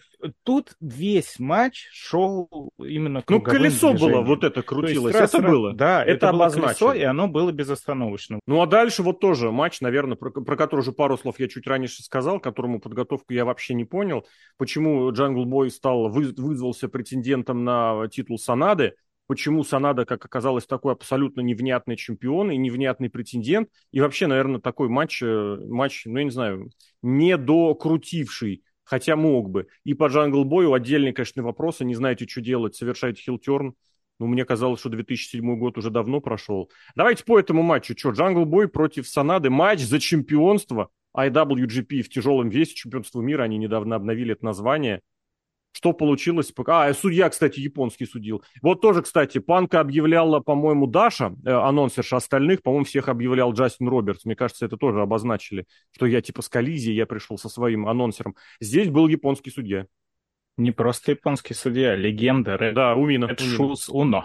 тут 0.42 0.72
весь 0.80 1.38
матч 1.38 1.86
шел 1.92 2.72
именно 2.78 3.22
Ну, 3.28 3.40
колесо 3.40 3.90
движением. 3.92 4.16
было, 4.16 4.26
вот 4.26 4.42
это 4.42 4.62
крутилось, 4.62 5.14
есть, 5.14 5.32
это 5.32 5.40
раз, 5.40 5.52
было. 5.52 5.72
Да, 5.72 6.02
это, 6.02 6.26
это 6.26 6.32
было 6.32 6.50
колесо, 6.50 6.92
и 6.92 7.02
оно 7.02 7.28
было 7.28 7.52
безостановочно. 7.52 8.40
Ну, 8.48 8.60
а 8.60 8.66
дальше 8.66 9.04
вот 9.04 9.20
тоже 9.20 9.52
матч, 9.52 9.80
наверное, 9.80 10.16
про, 10.16 10.32
про 10.32 10.56
который 10.56 10.80
уже 10.80 10.90
пару 10.90 11.16
слов 11.16 11.38
я 11.38 11.46
чуть 11.46 11.68
раньше 11.68 12.02
сказал, 12.02 12.40
которому 12.40 12.80
подготовку 12.80 13.32
я 13.32 13.44
вообще 13.44 13.74
не 13.74 13.84
понял, 13.84 14.26
почему 14.58 15.12
Джангл 15.12 15.44
Бой 15.44 15.70
стал, 15.70 16.08
вы, 16.08 16.34
вызвался 16.36 16.88
претендентом 16.88 17.62
на 17.62 18.08
титул 18.08 18.36
Санады, 18.36 18.96
почему 19.30 19.62
Санада, 19.62 20.04
как 20.04 20.24
оказалось, 20.24 20.66
такой 20.66 20.92
абсолютно 20.92 21.40
невнятный 21.40 21.94
чемпион 21.94 22.50
и 22.50 22.56
невнятный 22.56 23.08
претендент, 23.08 23.68
и 23.92 24.00
вообще, 24.00 24.26
наверное, 24.26 24.60
такой 24.60 24.88
матч, 24.88 25.22
э, 25.22 25.56
матч, 25.68 26.02
ну, 26.04 26.18
я 26.18 26.24
не 26.24 26.32
знаю, 26.32 26.72
не 27.00 27.36
докрутивший, 27.36 28.64
хотя 28.82 29.14
мог 29.14 29.48
бы. 29.48 29.68
И 29.84 29.94
по 29.94 30.08
Джангл 30.08 30.42
Бою 30.42 30.72
отдельные, 30.72 31.12
конечно, 31.12 31.44
вопросы, 31.44 31.84
не 31.84 31.94
знаете, 31.94 32.26
что 32.26 32.40
делать, 32.40 32.74
совершаете 32.74 33.22
heel 33.22 33.46
turn, 33.46 33.76
ну, 34.18 34.26
мне 34.26 34.44
казалось, 34.44 34.80
что 34.80 34.88
2007 34.88 35.56
год 35.60 35.78
уже 35.78 35.90
давно 35.90 36.20
прошел. 36.20 36.68
Давайте 36.96 37.22
по 37.22 37.38
этому 37.38 37.62
матчу. 37.62 37.96
Что, 37.96 38.10
Джангл 38.10 38.46
Бой 38.46 38.66
против 38.66 39.06
Санады. 39.06 39.48
Матч 39.48 39.82
за 39.82 40.00
чемпионство 40.00 40.90
IWGP 41.16 42.02
в 42.02 42.08
тяжелом 42.08 42.48
весе, 42.48 42.74
чемпионство 42.74 43.20
мира. 43.20 43.44
Они 43.44 43.58
недавно 43.58 43.94
обновили 43.94 44.32
это 44.32 44.44
название. 44.44 45.02
Что 45.72 45.92
получилось? 45.92 46.52
А, 46.66 46.92
судья, 46.92 47.28
кстати, 47.30 47.60
японский 47.60 48.04
судил. 48.04 48.42
Вот 48.60 48.80
тоже, 48.80 49.02
кстати, 49.02 49.38
Панка 49.38 49.80
объявляла, 49.80 50.40
по-моему, 50.40 50.86
Даша, 50.86 51.32
э, 51.44 51.50
анонсерша 51.50 52.16
остальных, 52.16 52.62
по-моему, 52.62 52.84
всех 52.84 53.08
объявлял 53.08 53.52
Джастин 53.52 53.88
Робертс. 53.88 54.24
Мне 54.24 54.34
кажется, 54.34 54.66
это 54.66 54.76
тоже 54.76 55.00
обозначили, 55.00 55.66
что 55.92 56.06
я 56.06 56.20
типа 56.20 56.42
с 56.42 56.48
коллизией, 56.48 56.96
я 56.96 57.06
пришел 57.06 57.38
со 57.38 57.48
своим 57.48 57.86
анонсером. 57.86 58.34
Здесь 58.60 58.90
был 58.90 59.06
японский 59.06 59.50
судья. 59.50 59.86
Не 60.56 60.72
просто 60.72 61.12
японский 61.12 61.54
судья, 61.54 61.94
легенда. 61.94 62.56
Red, 62.56 62.72
да, 62.72 62.94
Умина. 62.94 63.26
Red 63.26 63.38
Shoes 63.38 63.88
Uno. 63.90 64.24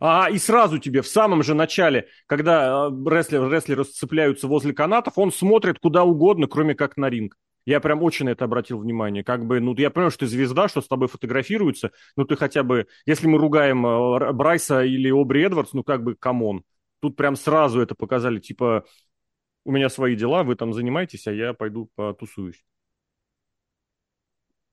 А, 0.00 0.28
и 0.30 0.38
сразу 0.38 0.78
тебе 0.78 1.00
в 1.00 1.06
самом 1.06 1.42
же 1.42 1.54
начале, 1.54 2.08
когда 2.26 2.88
э, 2.88 3.10
рестлеры, 3.10 3.48
рестлеры 3.48 3.84
сцепляются 3.84 4.48
возле 4.48 4.74
канатов, 4.74 5.16
он 5.16 5.32
смотрит 5.32 5.78
куда 5.78 6.04
угодно, 6.04 6.46
кроме 6.48 6.74
как 6.74 6.96
на 6.96 7.08
ринг. 7.08 7.36
Я 7.66 7.80
прям 7.80 8.02
очень 8.02 8.26
на 8.26 8.30
это 8.30 8.44
обратил 8.44 8.78
внимание. 8.78 9.24
Как 9.24 9.46
бы, 9.46 9.60
ну, 9.60 9.74
я 9.76 9.90
понимаю, 9.90 10.10
что 10.10 10.20
ты 10.20 10.26
звезда, 10.26 10.68
что 10.68 10.82
с 10.82 10.88
тобой 10.88 11.08
фотографируются, 11.08 11.92
но 12.16 12.24
ты 12.24 12.36
хотя 12.36 12.62
бы, 12.62 12.86
если 13.06 13.26
мы 13.26 13.38
ругаем 13.38 13.86
э, 13.86 14.32
Брайса 14.32 14.82
или 14.84 15.10
Обри 15.10 15.42
Эдвардс, 15.42 15.72
ну, 15.72 15.82
как 15.82 16.02
бы, 16.02 16.14
come 16.14 16.43
on. 16.43 16.64
Тут 17.00 17.16
прям 17.16 17.36
сразу 17.36 17.80
это 17.80 17.94
показали, 17.94 18.38
типа, 18.38 18.84
у 19.64 19.72
меня 19.72 19.88
свои 19.88 20.16
дела, 20.16 20.42
вы 20.44 20.56
там 20.56 20.72
занимаетесь, 20.72 21.26
а 21.26 21.32
я 21.32 21.54
пойду 21.54 21.90
потусуюсь. 21.94 22.64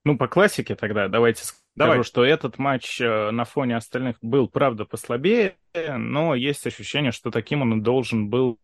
Ну, 0.04 0.18
по 0.18 0.28
классике 0.28 0.74
тогда 0.74 1.08
давайте 1.08 1.44
Давай. 1.74 1.94
Скажу, 1.94 2.04
что 2.04 2.24
этот 2.24 2.58
матч 2.58 3.00
э, 3.00 3.30
на 3.30 3.44
фоне 3.44 3.76
остальных 3.76 4.16
был, 4.20 4.48
правда, 4.48 4.84
послабее, 4.84 5.56
но 5.74 6.34
есть 6.34 6.66
ощущение, 6.66 7.12
что 7.12 7.30
таким 7.30 7.62
он 7.62 7.82
должен 7.82 8.28
был 8.28 8.58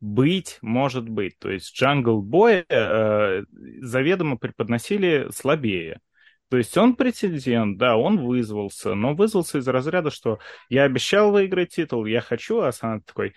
быть, 0.00 0.58
может 0.62 1.08
быть. 1.08 1.38
То 1.38 1.50
есть 1.50 1.76
Джангл 1.76 2.22
Боя 2.22 2.64
э, 2.68 3.42
заведомо 3.80 4.36
преподносили 4.36 5.28
слабее. 5.34 6.00
То 6.48 6.58
есть 6.58 6.76
он 6.76 6.94
претендент, 6.94 7.78
да, 7.78 7.96
он 7.96 8.18
вызвался, 8.24 8.94
но 8.94 9.14
вызвался 9.14 9.58
из 9.58 9.66
разряда, 9.66 10.10
что 10.10 10.38
я 10.68 10.84
обещал 10.84 11.32
выиграть 11.32 11.74
титул, 11.74 12.04
я 12.04 12.20
хочу, 12.20 12.60
а 12.60 12.70
Санада 12.70 13.04
такой, 13.04 13.34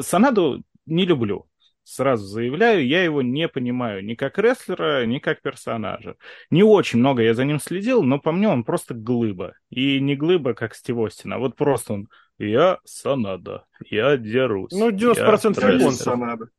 Санаду 0.00 0.62
не 0.84 1.06
люблю. 1.06 1.47
Сразу 1.88 2.26
заявляю, 2.26 2.86
я 2.86 3.02
его 3.02 3.22
не 3.22 3.48
понимаю 3.48 4.04
ни 4.04 4.14
как 4.14 4.38
рестлера, 4.38 5.06
ни 5.06 5.20
как 5.20 5.40
персонажа. 5.40 6.16
Не 6.50 6.62
очень 6.62 6.98
много 6.98 7.22
я 7.22 7.32
за 7.32 7.46
ним 7.46 7.58
следил, 7.58 8.02
но 8.02 8.18
по 8.18 8.30
мне 8.30 8.46
он 8.46 8.62
просто 8.62 8.92
глыба. 8.92 9.54
И 9.70 9.98
не 9.98 10.14
глыба, 10.14 10.52
как 10.52 10.74
Стив 10.74 10.98
Остин, 10.98 11.32
а 11.32 11.38
вот 11.38 11.56
просто 11.56 11.94
он 11.94 12.08
«Я 12.36 12.78
Санада, 12.84 13.64
я 13.88 14.18
дерусь». 14.18 14.70
Ну, 14.72 14.90
90% 14.90 15.76
японцев. 15.76 16.02
Санада. 16.02 16.50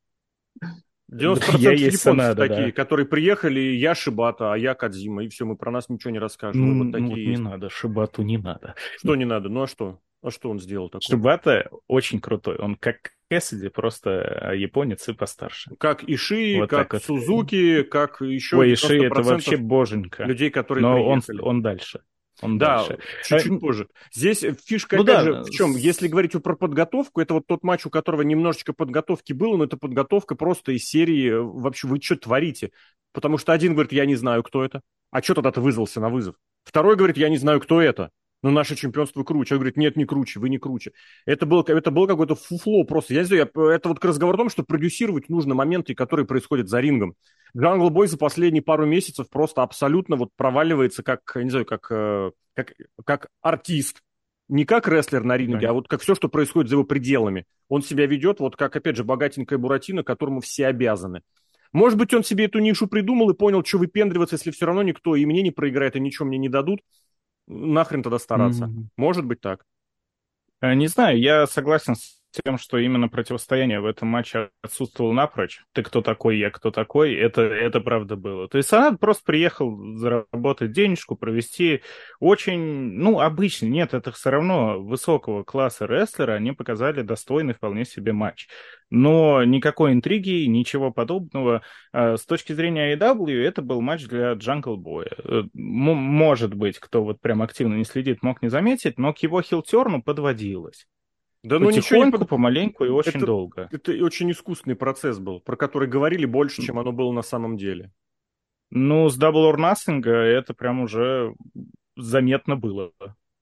90% 1.11 1.59
я 1.59 1.71
японцев 1.73 2.01
Санада, 2.01 2.47
такие, 2.47 2.65
да. 2.65 2.71
которые 2.71 3.05
приехали, 3.05 3.59
я 3.59 3.93
Шибата, 3.93 4.51
а 4.51 4.57
я 4.57 4.73
Кадзима, 4.73 5.25
и 5.25 5.29
все, 5.29 5.45
мы 5.45 5.55
про 5.57 5.69
нас 5.69 5.89
ничего 5.89 6.09
не 6.09 6.19
расскажем. 6.19 6.79
Ну, 6.79 6.85
вот 6.85 6.91
такие 6.91 7.27
ну, 7.27 7.31
не 7.33 7.37
надо, 7.37 7.69
Шибату 7.69 8.23
не 8.23 8.39
надо. 8.39 8.73
Что 8.97 9.15
не 9.15 9.25
надо? 9.25 9.49
Ну 9.49 9.61
а 9.61 9.67
что? 9.67 9.99
А 10.23 10.31
что 10.31 10.49
он 10.49 10.59
сделал 10.59 10.89
такое? 10.89 11.01
Шибата 11.07 11.69
очень 11.87 12.19
крутой. 12.19 12.57
Он 12.57 12.75
как 12.75 13.11
Кэссиди, 13.29 13.69
просто 13.69 14.53
японец 14.55 15.07
и 15.07 15.13
постарше. 15.13 15.71
Как 15.77 16.03
Иши, 16.03 16.57
вот 16.59 16.69
как 16.69 16.93
вот. 16.93 17.03
Сузуки, 17.03 17.83
как 17.83 18.21
еще 18.21 18.57
Ой, 18.57 18.73
Иши 18.73 19.05
это 19.05 19.21
вообще 19.21 19.57
боженька. 19.57 20.23
Людей, 20.23 20.49
которые 20.49 20.81
Но 20.81 20.95
приехали. 20.95 21.39
он, 21.39 21.47
он 21.47 21.61
дальше. 21.61 22.01
Он 22.41 22.57
да, 22.57 22.77
дальше. 22.77 22.99
чуть-чуть 23.25 23.51
а, 23.51 23.59
позже. 23.59 23.87
Здесь 24.13 24.45
фишка, 24.65 24.95
ну, 24.95 25.03
опять 25.03 25.15
да, 25.17 25.23
же, 25.23 25.43
в 25.43 25.49
чем? 25.49 25.75
Если 25.75 26.07
говорить 26.07 26.31
про 26.41 26.55
подготовку, 26.55 27.21
это 27.21 27.33
вот 27.33 27.45
тот 27.45 27.63
матч, 27.63 27.85
у 27.85 27.89
которого 27.89 28.21
немножечко 28.21 28.73
подготовки 28.73 29.33
было, 29.33 29.57
но 29.57 29.65
это 29.65 29.77
подготовка 29.77 30.35
просто 30.35 30.71
из 30.71 30.87
серии 30.87 31.31
вообще 31.31 31.87
вы 31.87 32.01
что 32.01 32.15
творите? 32.15 32.71
Потому 33.11 33.37
что 33.37 33.51
один 33.53 33.73
говорит, 33.73 33.91
я 33.91 34.05
не 34.05 34.15
знаю, 34.15 34.41
кто 34.43 34.63
это. 34.63 34.81
А 35.11 35.21
что 35.21 35.35
тогда 35.35 35.51
ты 35.51 35.61
вызвался 35.61 35.99
на 35.99 36.09
вызов? 36.09 36.35
Второй 36.63 36.95
говорит, 36.95 37.17
я 37.17 37.29
не 37.29 37.37
знаю, 37.37 37.59
кто 37.59 37.81
это 37.81 38.11
но 38.41 38.51
наше 38.51 38.75
чемпионство 38.75 39.23
круче. 39.23 39.55
Он 39.55 39.59
говорит, 39.59 39.77
нет, 39.77 39.95
не 39.95 40.05
круче, 40.05 40.39
вы 40.39 40.49
не 40.49 40.57
круче. 40.57 40.91
Это 41.25 41.45
было, 41.45 41.63
это 41.67 41.91
было 41.91 42.07
какое-то 42.07 42.35
фуфло 42.35 42.83
просто. 42.83 43.13
Я 43.13 43.25
знаю, 43.25 43.49
это 43.53 43.89
вот 43.89 43.99
к 43.99 44.05
разговору 44.05 44.35
о 44.35 44.39
том, 44.39 44.49
что 44.49 44.63
продюсировать 44.63 45.29
нужно 45.29 45.55
моменты, 45.55 45.93
которые 45.93 46.25
происходят 46.25 46.69
за 46.69 46.79
рингом. 46.79 47.15
Джангл 47.57 47.89
Бой 47.89 48.07
за 48.07 48.17
последние 48.17 48.61
пару 48.61 48.85
месяцев 48.85 49.29
просто 49.29 49.63
абсолютно 49.63 50.15
вот 50.15 50.29
проваливается 50.35 51.03
как, 51.03 51.21
не 51.35 51.49
знаю, 51.49 51.65
как, 51.65 51.87
э, 51.91 52.31
как, 52.53 52.73
как 53.05 53.27
артист. 53.41 54.01
Не 54.47 54.65
как 54.65 54.87
рестлер 54.87 55.23
на 55.23 55.37
ринге, 55.37 55.67
да. 55.67 55.69
а 55.69 55.73
вот 55.73 55.87
как 55.87 56.01
все, 56.01 56.15
что 56.15 56.27
происходит 56.27 56.69
за 56.69 56.75
его 56.75 56.83
пределами. 56.83 57.45
Он 57.67 57.83
себя 57.83 58.07
ведет 58.07 58.39
вот 58.39 58.55
как, 58.55 58.75
опять 58.75 58.95
же, 58.95 59.03
богатенькая 59.03 59.59
Буратино, 59.59 60.03
которому 60.03 60.41
все 60.41 60.65
обязаны. 60.65 61.21
Может 61.71 61.99
быть, 61.99 62.15
он 62.15 62.23
себе 62.23 62.45
эту 62.45 62.57
нишу 62.57 62.87
придумал 62.87 63.29
и 63.29 63.37
понял, 63.37 63.63
что 63.63 63.77
выпендриваться, 63.77 64.37
если 64.37 64.49
все 64.49 64.65
равно 64.65 64.81
никто 64.81 65.15
и 65.15 65.23
мне 65.27 65.43
не 65.43 65.51
проиграет, 65.51 65.95
и 65.95 65.99
ничего 65.99 66.27
мне 66.27 66.39
не 66.39 66.49
дадут 66.49 66.79
нахрен 67.49 68.03
тогда 68.03 68.19
стараться? 68.19 68.65
Mm-hmm. 68.65 68.85
Может 68.95 69.25
быть 69.25 69.41
так. 69.41 69.65
Э, 70.61 70.73
не 70.73 70.87
знаю, 70.87 71.19
я 71.19 71.47
согласен 71.47 71.95
с 71.95 72.18
тем, 72.31 72.57
что 72.57 72.77
именно 72.77 73.09
противостояние 73.09 73.79
в 73.79 73.85
этом 73.85 74.07
матче 74.07 74.49
отсутствовало 74.61 75.13
напрочь. 75.13 75.63
Ты 75.73 75.83
кто 75.83 76.01
такой, 76.01 76.37
я 76.37 76.49
кто 76.49 76.71
такой, 76.71 77.13
это, 77.13 77.41
это 77.41 77.81
правда 77.81 78.15
было. 78.15 78.47
То 78.47 78.57
есть 78.57 78.71
она 78.73 78.97
просто 78.97 79.23
приехал 79.25 79.95
заработать 79.95 80.71
денежку, 80.71 81.15
провести 81.15 81.81
очень, 82.19 82.59
ну, 82.59 83.19
обычный, 83.19 83.69
нет, 83.69 83.93
это 83.93 84.11
все 84.11 84.29
равно 84.29 84.79
высокого 84.79 85.43
класса 85.43 85.85
рестлера, 85.85 86.33
они 86.33 86.51
показали 86.51 87.01
достойный 87.01 87.53
вполне 87.53 87.85
себе 87.85 88.13
матч. 88.13 88.47
Но 88.91 89.43
никакой 89.43 89.93
интриги, 89.93 90.45
ничего 90.45 90.91
подобного. 90.91 91.61
А, 91.93 92.17
с 92.17 92.25
точки 92.25 92.53
зрения 92.53 92.95
AEW, 92.95 93.39
это 93.43 93.61
был 93.61 93.81
матч 93.81 94.07
для 94.07 94.33
Джангл 94.33 94.77
Боя. 94.77 95.11
Э, 95.23 95.43
может 95.53 96.55
быть, 96.55 96.79
кто 96.79 97.03
вот 97.03 97.21
прям 97.21 97.41
активно 97.43 97.75
не 97.75 97.83
следит, 97.83 98.23
мог 98.23 98.41
не 98.41 98.49
заметить, 98.49 98.97
но 98.97 99.13
к 99.13 99.19
его 99.19 99.41
heel 99.41 99.68
turn 99.68 99.95
у 99.95 100.01
подводилось. 100.01 100.87
Да 101.43 101.57
ну 101.57 101.69
ничего 101.69 102.03
не 102.03 102.11
помаленьку 102.11 102.83
и 102.85 102.89
очень 102.89 103.17
это, 103.17 103.25
долго. 103.25 103.69
Это 103.71 103.91
очень 104.03 104.29
искусственный 104.31 104.75
процесс 104.75 105.19
был, 105.19 105.39
про 105.39 105.55
который 105.55 105.87
говорили 105.87 106.25
больше, 106.25 106.61
чем 106.61 106.79
оно 106.79 106.91
было 106.91 107.11
на 107.11 107.21
самом 107.21 107.57
деле. 107.57 107.91
Ну, 108.71 109.09
с 109.09 109.17
Double 109.17 109.51
or 109.51 109.55
Nothing 109.55 110.07
это 110.07 110.53
прям 110.53 110.81
уже 110.81 111.33
заметно 111.95 112.55
было. 112.55 112.91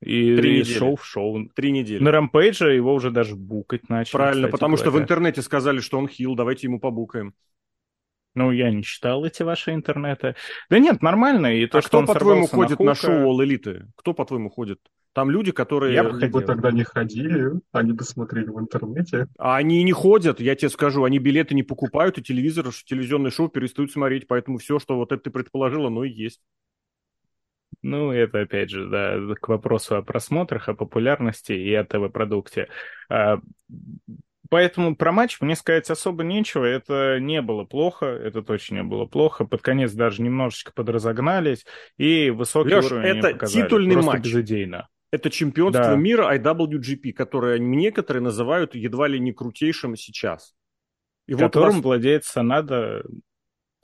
И, 0.00 0.36
Три 0.36 0.60
и 0.60 0.64
шоу 0.64 0.96
в 0.96 1.04
шоу. 1.04 1.48
Три 1.54 1.72
недели. 1.72 2.02
На 2.02 2.12
Рампейдже 2.12 2.72
его 2.72 2.94
уже 2.94 3.10
даже 3.10 3.34
букать 3.34 3.88
начали. 3.88 4.12
Правильно, 4.12 4.48
потому 4.48 4.76
говоря. 4.76 4.90
что 4.90 4.96
в 4.96 5.02
интернете 5.02 5.42
сказали, 5.42 5.80
что 5.80 5.98
он 5.98 6.06
хил, 6.06 6.36
давайте 6.36 6.68
ему 6.68 6.78
побукаем. 6.78 7.34
Ну, 8.34 8.52
я 8.52 8.70
не 8.70 8.84
читал 8.84 9.24
эти 9.24 9.42
ваши 9.42 9.72
интернеты. 9.72 10.36
Да 10.70 10.78
нет, 10.78 11.02
нормально. 11.02 11.56
И 11.56 11.66
то, 11.66 11.78
а 11.78 11.82
что 11.82 12.02
кто, 12.02 12.14
по-твоему, 12.14 12.46
ходит 12.46 12.78
на, 12.78 12.86
на 12.86 12.94
шоу 12.94 13.32
All 13.32 13.44
Elite? 13.44 13.86
Кто, 13.96 14.14
по-твоему, 14.14 14.50
ходит? 14.50 14.78
Там 15.18 15.32
люди, 15.32 15.50
которые... 15.50 15.94
Я 15.94 16.04
бы 16.04 16.12
бы 16.12 16.42
тогда 16.42 16.70
не 16.70 16.84
ходили, 16.84 17.50
они 17.72 17.92
бы 17.92 18.04
смотрели 18.04 18.50
в 18.50 18.60
интернете. 18.60 19.26
А 19.36 19.56
они 19.56 19.82
не 19.82 19.90
ходят, 19.90 20.38
я 20.38 20.54
тебе 20.54 20.68
скажу, 20.68 21.02
они 21.02 21.18
билеты 21.18 21.56
не 21.56 21.64
покупают, 21.64 22.18
и 22.18 22.22
телевизор, 22.22 22.68
телевизионное 22.86 23.32
шоу 23.32 23.48
перестают 23.48 23.90
смотреть, 23.90 24.28
поэтому 24.28 24.58
все, 24.58 24.78
что 24.78 24.94
вот 24.94 25.10
это 25.10 25.24
ты 25.24 25.30
предположила, 25.30 25.88
оно 25.88 26.04
и 26.04 26.10
есть. 26.10 26.40
Ну, 27.82 28.12
это, 28.12 28.42
опять 28.42 28.70
же, 28.70 28.88
да, 28.88 29.18
к 29.34 29.48
вопросу 29.48 29.96
о 29.96 30.02
просмотрах, 30.02 30.68
о 30.68 30.74
популярности 30.74 31.50
и 31.50 31.74
о 31.74 31.82
ТВ-продукте. 31.82 32.68
А, 33.10 33.40
поэтому 34.50 34.94
про 34.94 35.10
матч 35.10 35.40
мне 35.40 35.56
сказать 35.56 35.90
особо 35.90 36.22
нечего. 36.22 36.64
Это 36.64 37.18
не 37.18 37.42
было 37.42 37.64
плохо, 37.64 38.06
это 38.06 38.42
точно 38.42 38.76
не 38.76 38.82
было 38.84 39.04
плохо. 39.04 39.44
Под 39.46 39.62
конец 39.62 39.90
даже 39.94 40.22
немножечко 40.22 40.70
подразогнались, 40.72 41.66
и 41.96 42.30
высокий 42.30 42.76
Леш, 42.76 42.84
уровень 42.84 43.18
это 43.18 43.30
показали. 43.30 43.64
титульный 43.64 43.94
Просто 43.94 44.12
матч. 44.12 44.24
безыдейно. 44.24 44.88
Это 45.10 45.30
чемпионство 45.30 45.84
да. 45.84 45.96
мира 45.96 46.34
IWGP, 46.36 47.12
которое 47.12 47.58
некоторые 47.58 48.22
называют 48.22 48.74
едва 48.74 49.08
ли 49.08 49.18
не 49.18 49.32
крутейшим 49.32 49.96
сейчас. 49.96 50.54
И 51.26 51.34
Которым 51.34 51.68
вот 51.68 51.74
вас... 51.76 51.84
владеет 51.84 52.24
Санада 52.24 53.04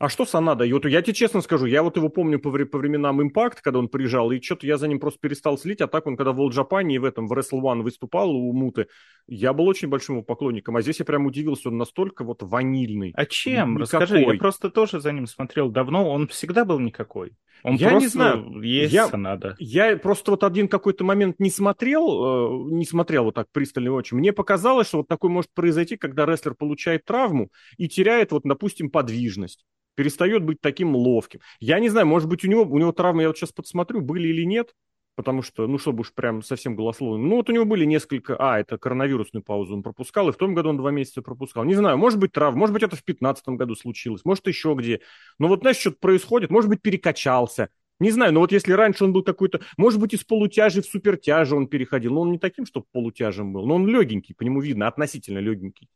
а 0.04 0.08
что 0.10 0.26
Санада? 0.26 0.64
И 0.64 0.72
вот 0.72 0.84
я 0.84 1.00
тебе 1.00 1.14
честно 1.14 1.40
скажу, 1.40 1.64
я 1.64 1.82
вот 1.82 1.96
его 1.96 2.10
помню 2.10 2.38
по, 2.38 2.50
по 2.50 2.78
временам 2.78 3.20
Impact, 3.22 3.58
когда 3.62 3.78
он 3.78 3.88
приезжал, 3.88 4.30
и 4.32 4.40
что-то 4.40 4.66
я 4.66 4.76
за 4.76 4.86
ним 4.86 5.00
просто 5.00 5.18
перестал 5.18 5.56
следить, 5.56 5.80
а 5.80 5.86
так 5.86 6.06
он, 6.06 6.16
когда 6.16 6.32
в 6.32 6.40
World 6.40 6.50
Japan 6.50 6.92
и 6.92 6.98
в 6.98 7.04
этом, 7.04 7.26
в 7.26 7.32
Wrestle 7.32 7.62
One 7.62 7.80
выступал 7.80 8.30
у 8.30 8.52
Муты, 8.52 8.88
я 9.26 9.54
был 9.54 9.66
очень 9.66 9.88
большим 9.88 10.16
его 10.16 10.22
поклонником, 10.22 10.76
а 10.76 10.82
здесь 10.82 10.98
я 10.98 11.06
прям 11.06 11.24
удивился, 11.24 11.70
он 11.70 11.78
настолько 11.78 12.22
вот 12.22 12.42
ванильный. 12.42 13.12
А 13.16 13.24
чем? 13.24 13.76
Никакой. 13.76 13.80
Расскажи, 13.80 14.20
я 14.20 14.34
просто 14.34 14.70
тоже 14.70 15.00
за 15.00 15.10
ним 15.12 15.26
смотрел 15.26 15.70
давно, 15.70 16.10
он 16.10 16.28
всегда 16.28 16.66
был 16.66 16.78
никакой. 16.80 17.32
Он 17.62 17.76
я 17.76 17.94
не 17.94 18.08
знаю, 18.08 18.60
есть 18.60 18.92
я, 18.92 19.08
Санада. 19.08 19.56
Я 19.58 19.96
просто 19.96 20.32
вот 20.32 20.44
один 20.44 20.68
какой-то 20.68 21.02
момент 21.02 21.40
не 21.40 21.48
смотрел, 21.48 22.66
э, 22.68 22.74
не 22.74 22.84
смотрел 22.84 23.24
вот 23.24 23.36
так 23.36 23.46
пристально 23.52 23.92
очень. 23.92 24.18
Мне 24.18 24.34
показалось, 24.34 24.88
что 24.88 24.98
вот 24.98 25.08
такое 25.08 25.30
может 25.30 25.50
произойти, 25.54 25.96
когда 25.96 26.26
рестлер 26.26 26.54
получает 26.54 27.06
травму 27.06 27.48
и 27.78 27.88
теряет 27.88 28.32
вот, 28.32 28.42
допустим, 28.44 28.90
подвижность 28.90 29.64
перестает 29.94 30.44
быть 30.44 30.60
таким 30.60 30.94
ловким. 30.94 31.40
Я 31.60 31.78
не 31.80 31.88
знаю, 31.88 32.06
может 32.06 32.28
быть, 32.28 32.44
у 32.44 32.48
него, 32.48 32.62
у 32.62 32.78
него 32.78 32.92
травмы, 32.92 33.22
я 33.22 33.28
вот 33.28 33.38
сейчас 33.38 33.52
подсмотрю, 33.52 34.00
были 34.00 34.28
или 34.28 34.44
нет, 34.44 34.74
потому 35.14 35.42
что, 35.42 35.66
ну, 35.66 35.78
чтобы 35.78 36.00
уж 36.00 36.12
прям 36.12 36.42
совсем 36.42 36.74
голословно. 36.76 37.24
Ну, 37.26 37.36
вот 37.36 37.48
у 37.48 37.52
него 37.52 37.64
были 37.64 37.84
несколько... 37.84 38.36
А, 38.38 38.58
это 38.58 38.78
коронавирусную 38.78 39.42
паузу 39.42 39.74
он 39.74 39.82
пропускал, 39.82 40.28
и 40.28 40.32
в 40.32 40.36
том 40.36 40.54
году 40.54 40.70
он 40.70 40.76
два 40.76 40.90
месяца 40.90 41.22
пропускал. 41.22 41.64
Не 41.64 41.74
знаю, 41.74 41.98
может 41.98 42.18
быть, 42.18 42.32
травма, 42.32 42.58
может 42.58 42.72
быть, 42.72 42.82
это 42.82 42.96
в 42.96 43.04
2015 43.04 43.48
году 43.50 43.74
случилось, 43.74 44.24
может, 44.24 44.46
еще 44.46 44.74
где. 44.74 45.00
Но 45.38 45.48
вот, 45.48 45.60
знаешь, 45.60 45.76
что-то 45.76 45.98
происходит, 46.00 46.50
может 46.50 46.68
быть, 46.68 46.82
перекачался. 46.82 47.68
Не 48.00 48.10
знаю, 48.10 48.32
но 48.32 48.40
вот 48.40 48.50
если 48.50 48.72
раньше 48.72 49.04
он 49.04 49.12
был 49.12 49.22
какой-то... 49.22 49.60
Может 49.76 50.00
быть, 50.00 50.14
из 50.14 50.24
полутяжи 50.24 50.82
в 50.82 50.86
супертяжи 50.86 51.54
он 51.54 51.68
переходил, 51.68 52.14
но 52.14 52.22
он 52.22 52.32
не 52.32 52.38
таким, 52.38 52.66
чтобы 52.66 52.86
полутяжем 52.92 53.52
был, 53.52 53.66
но 53.66 53.76
он 53.76 53.86
легенький, 53.86 54.34
по 54.34 54.42
нему 54.42 54.60
видно, 54.60 54.88
относительно 54.88 55.38
легенький. 55.38 55.88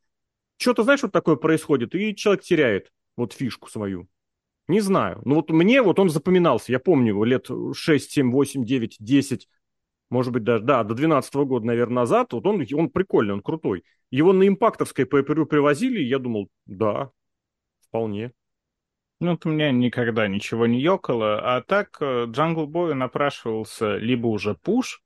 Что-то, 0.59 0.85
знаешь, 0.85 1.03
вот 1.03 1.13
такое 1.13 1.37
происходит, 1.37 1.95
и 1.95 2.15
человек 2.15 2.43
теряет 2.43 2.93
вот 3.19 3.33
фишку 3.33 3.69
свою. 3.69 4.09
Не 4.69 4.81
знаю. 4.81 5.21
Ну 5.25 5.37
вот 5.37 5.51
мне 5.51 5.83
вот 5.83 5.99
он 5.99 6.11
запоминался. 6.11 6.73
Я 6.73 6.79
помню 6.79 7.09
его 7.09 7.25
лет 7.25 7.49
6, 7.75 8.11
7, 8.11 8.31
8, 8.31 8.65
9, 8.65 8.97
10, 9.01 9.49
может 10.11 10.33
быть 10.33 10.45
даже, 10.45 10.65
да, 10.65 10.85
до 10.85 10.95
12 10.95 11.35
-го 11.35 11.45
года, 11.45 11.67
наверное, 11.67 11.97
назад. 11.97 12.33
Вот 12.33 12.47
он, 12.47 12.65
он 12.75 12.91
прикольный, 12.91 13.35
он 13.35 13.43
крутой. 13.43 13.85
Его 14.11 14.33
на 14.33 14.47
импакторской 14.47 15.05
по 15.05 15.23
привозили, 15.23 16.01
и 16.01 16.09
я 16.09 16.19
думал, 16.19 16.49
да, 16.67 17.11
вполне. 17.87 18.33
Ну, 19.21 19.33
вот 19.33 19.45
у 19.47 19.51
меня 19.51 19.73
никогда 19.73 20.29
ничего 20.29 20.67
не 20.67 20.81
ёкало, 20.81 21.41
а 21.41 21.61
так 21.61 21.99
Джангл 22.01 22.67
Бой 22.67 22.95
напрашивался 22.95 23.97
либо 23.97 24.29
уже 24.29 24.55
пуш 24.55 25.03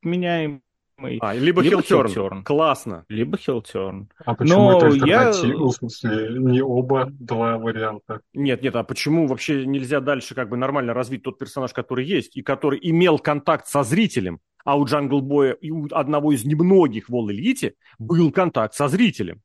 меняем 1.06 1.20
А, 1.22 1.34
либо, 1.34 1.62
либо 1.62 1.82
heel 1.82 2.10
turn. 2.10 2.44
Классно. 2.44 3.04
Либо 3.08 3.36
хилтерн. 3.36 4.08
А 4.24 4.34
почему 4.34 4.70
Но 4.70 4.78
это 4.78 5.06
я... 5.06 5.30
в 5.30 5.70
смысле, 5.72 6.38
не 6.38 6.62
оба 6.62 7.08
два 7.10 7.58
варианта? 7.58 8.20
Нет, 8.34 8.62
нет, 8.62 8.76
а 8.76 8.82
почему 8.82 9.26
вообще 9.26 9.66
нельзя 9.66 10.00
дальше 10.00 10.34
как 10.34 10.48
бы 10.48 10.56
нормально 10.56 10.94
развить 10.94 11.22
тот 11.22 11.38
персонаж, 11.38 11.72
который 11.72 12.04
есть, 12.04 12.36
и 12.36 12.42
который 12.42 12.78
имел 12.82 13.18
контакт 13.18 13.66
со 13.66 13.82
зрителем, 13.82 14.40
а 14.64 14.76
у 14.76 14.84
Джангл 14.84 15.20
Боя 15.20 15.52
и 15.52 15.70
у 15.70 15.88
одного 15.90 16.32
из 16.32 16.44
немногих 16.44 17.08
в 17.08 17.14
AEW 17.14 17.72
был 17.98 18.32
контакт 18.32 18.74
со 18.74 18.88
зрителем. 18.88 19.42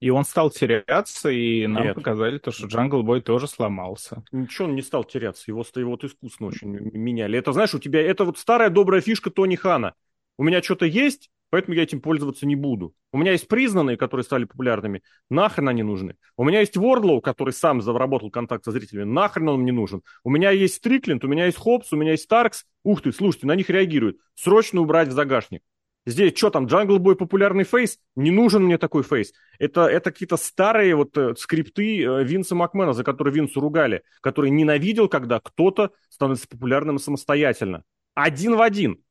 И 0.00 0.10
он 0.10 0.24
стал 0.24 0.50
теряться, 0.50 1.28
и 1.28 1.66
нам 1.66 1.82
Нет. 1.82 1.94
показали 1.96 2.38
то, 2.38 2.52
что 2.52 2.68
Джангл 2.68 3.02
Бой 3.02 3.20
тоже 3.20 3.48
сломался. 3.48 4.22
Ничего 4.30 4.68
он 4.68 4.76
не 4.76 4.82
стал 4.82 5.02
теряться, 5.02 5.44
его, 5.48 5.64
его 5.74 5.90
вот 5.90 6.04
искусно 6.04 6.46
очень 6.46 6.68
меняли. 6.68 7.36
Это, 7.36 7.52
знаешь, 7.52 7.74
у 7.74 7.80
тебя, 7.80 8.00
это 8.00 8.24
вот 8.24 8.38
старая 8.38 8.70
добрая 8.70 9.00
фишка 9.00 9.30
Тони 9.30 9.56
Хана. 9.56 9.94
У 10.38 10.44
меня 10.44 10.62
что-то 10.62 10.86
есть, 10.86 11.30
поэтому 11.50 11.76
я 11.76 11.82
этим 11.82 12.00
пользоваться 12.00 12.46
не 12.46 12.54
буду. 12.54 12.94
У 13.12 13.18
меня 13.18 13.32
есть 13.32 13.48
признанные, 13.48 13.96
которые 13.96 14.24
стали 14.24 14.44
популярными, 14.44 15.02
нахрен 15.28 15.68
они 15.68 15.82
нужны. 15.82 16.14
У 16.36 16.44
меня 16.44 16.60
есть 16.60 16.76
Вордлоу, 16.76 17.20
который 17.20 17.52
сам 17.52 17.82
заработал 17.82 18.30
контакт 18.30 18.64
со 18.64 18.70
зрителями, 18.70 19.04
нахрен 19.04 19.48
он 19.48 19.60
мне 19.60 19.72
нужен. 19.72 20.02
У 20.22 20.30
меня 20.30 20.50
есть 20.50 20.74
Стрикленд, 20.74 21.24
у 21.24 21.28
меня 21.28 21.46
есть 21.46 21.58
Хопс, 21.58 21.92
у 21.92 21.96
меня 21.96 22.12
есть 22.12 22.24
Старкс. 22.24 22.64
Ух 22.84 23.02
ты, 23.02 23.12
слушайте, 23.12 23.48
на 23.48 23.56
них 23.56 23.68
реагируют. 23.68 24.18
Срочно 24.34 24.80
убрать 24.80 25.08
в 25.08 25.12
загашник. 25.12 25.62
Здесь 26.06 26.34
что 26.34 26.48
там, 26.48 26.64
Jungle 26.64 26.98
Boy 26.98 27.16
популярный 27.16 27.64
face? 27.64 27.98
Не 28.16 28.30
нужен 28.30 28.62
мне 28.64 28.78
такой 28.78 29.02
face. 29.02 29.32
Это, 29.58 29.82
это 29.82 30.10
какие-то 30.10 30.38
старые 30.38 30.94
вот 30.94 31.14
э, 31.18 31.34
скрипты 31.36 32.02
э, 32.02 32.24
Винса 32.24 32.54
Макмена, 32.54 32.94
за 32.94 33.04
которые 33.04 33.34
Винсу 33.34 33.60
ругали, 33.60 34.02
который 34.22 34.50
ненавидел, 34.50 35.08
когда 35.08 35.38
кто-то 35.38 35.90
становится 36.08 36.48
популярным 36.48 36.98
самостоятельно. 36.98 37.82
Один 38.14 38.56
в 38.56 38.62
один. 38.62 39.02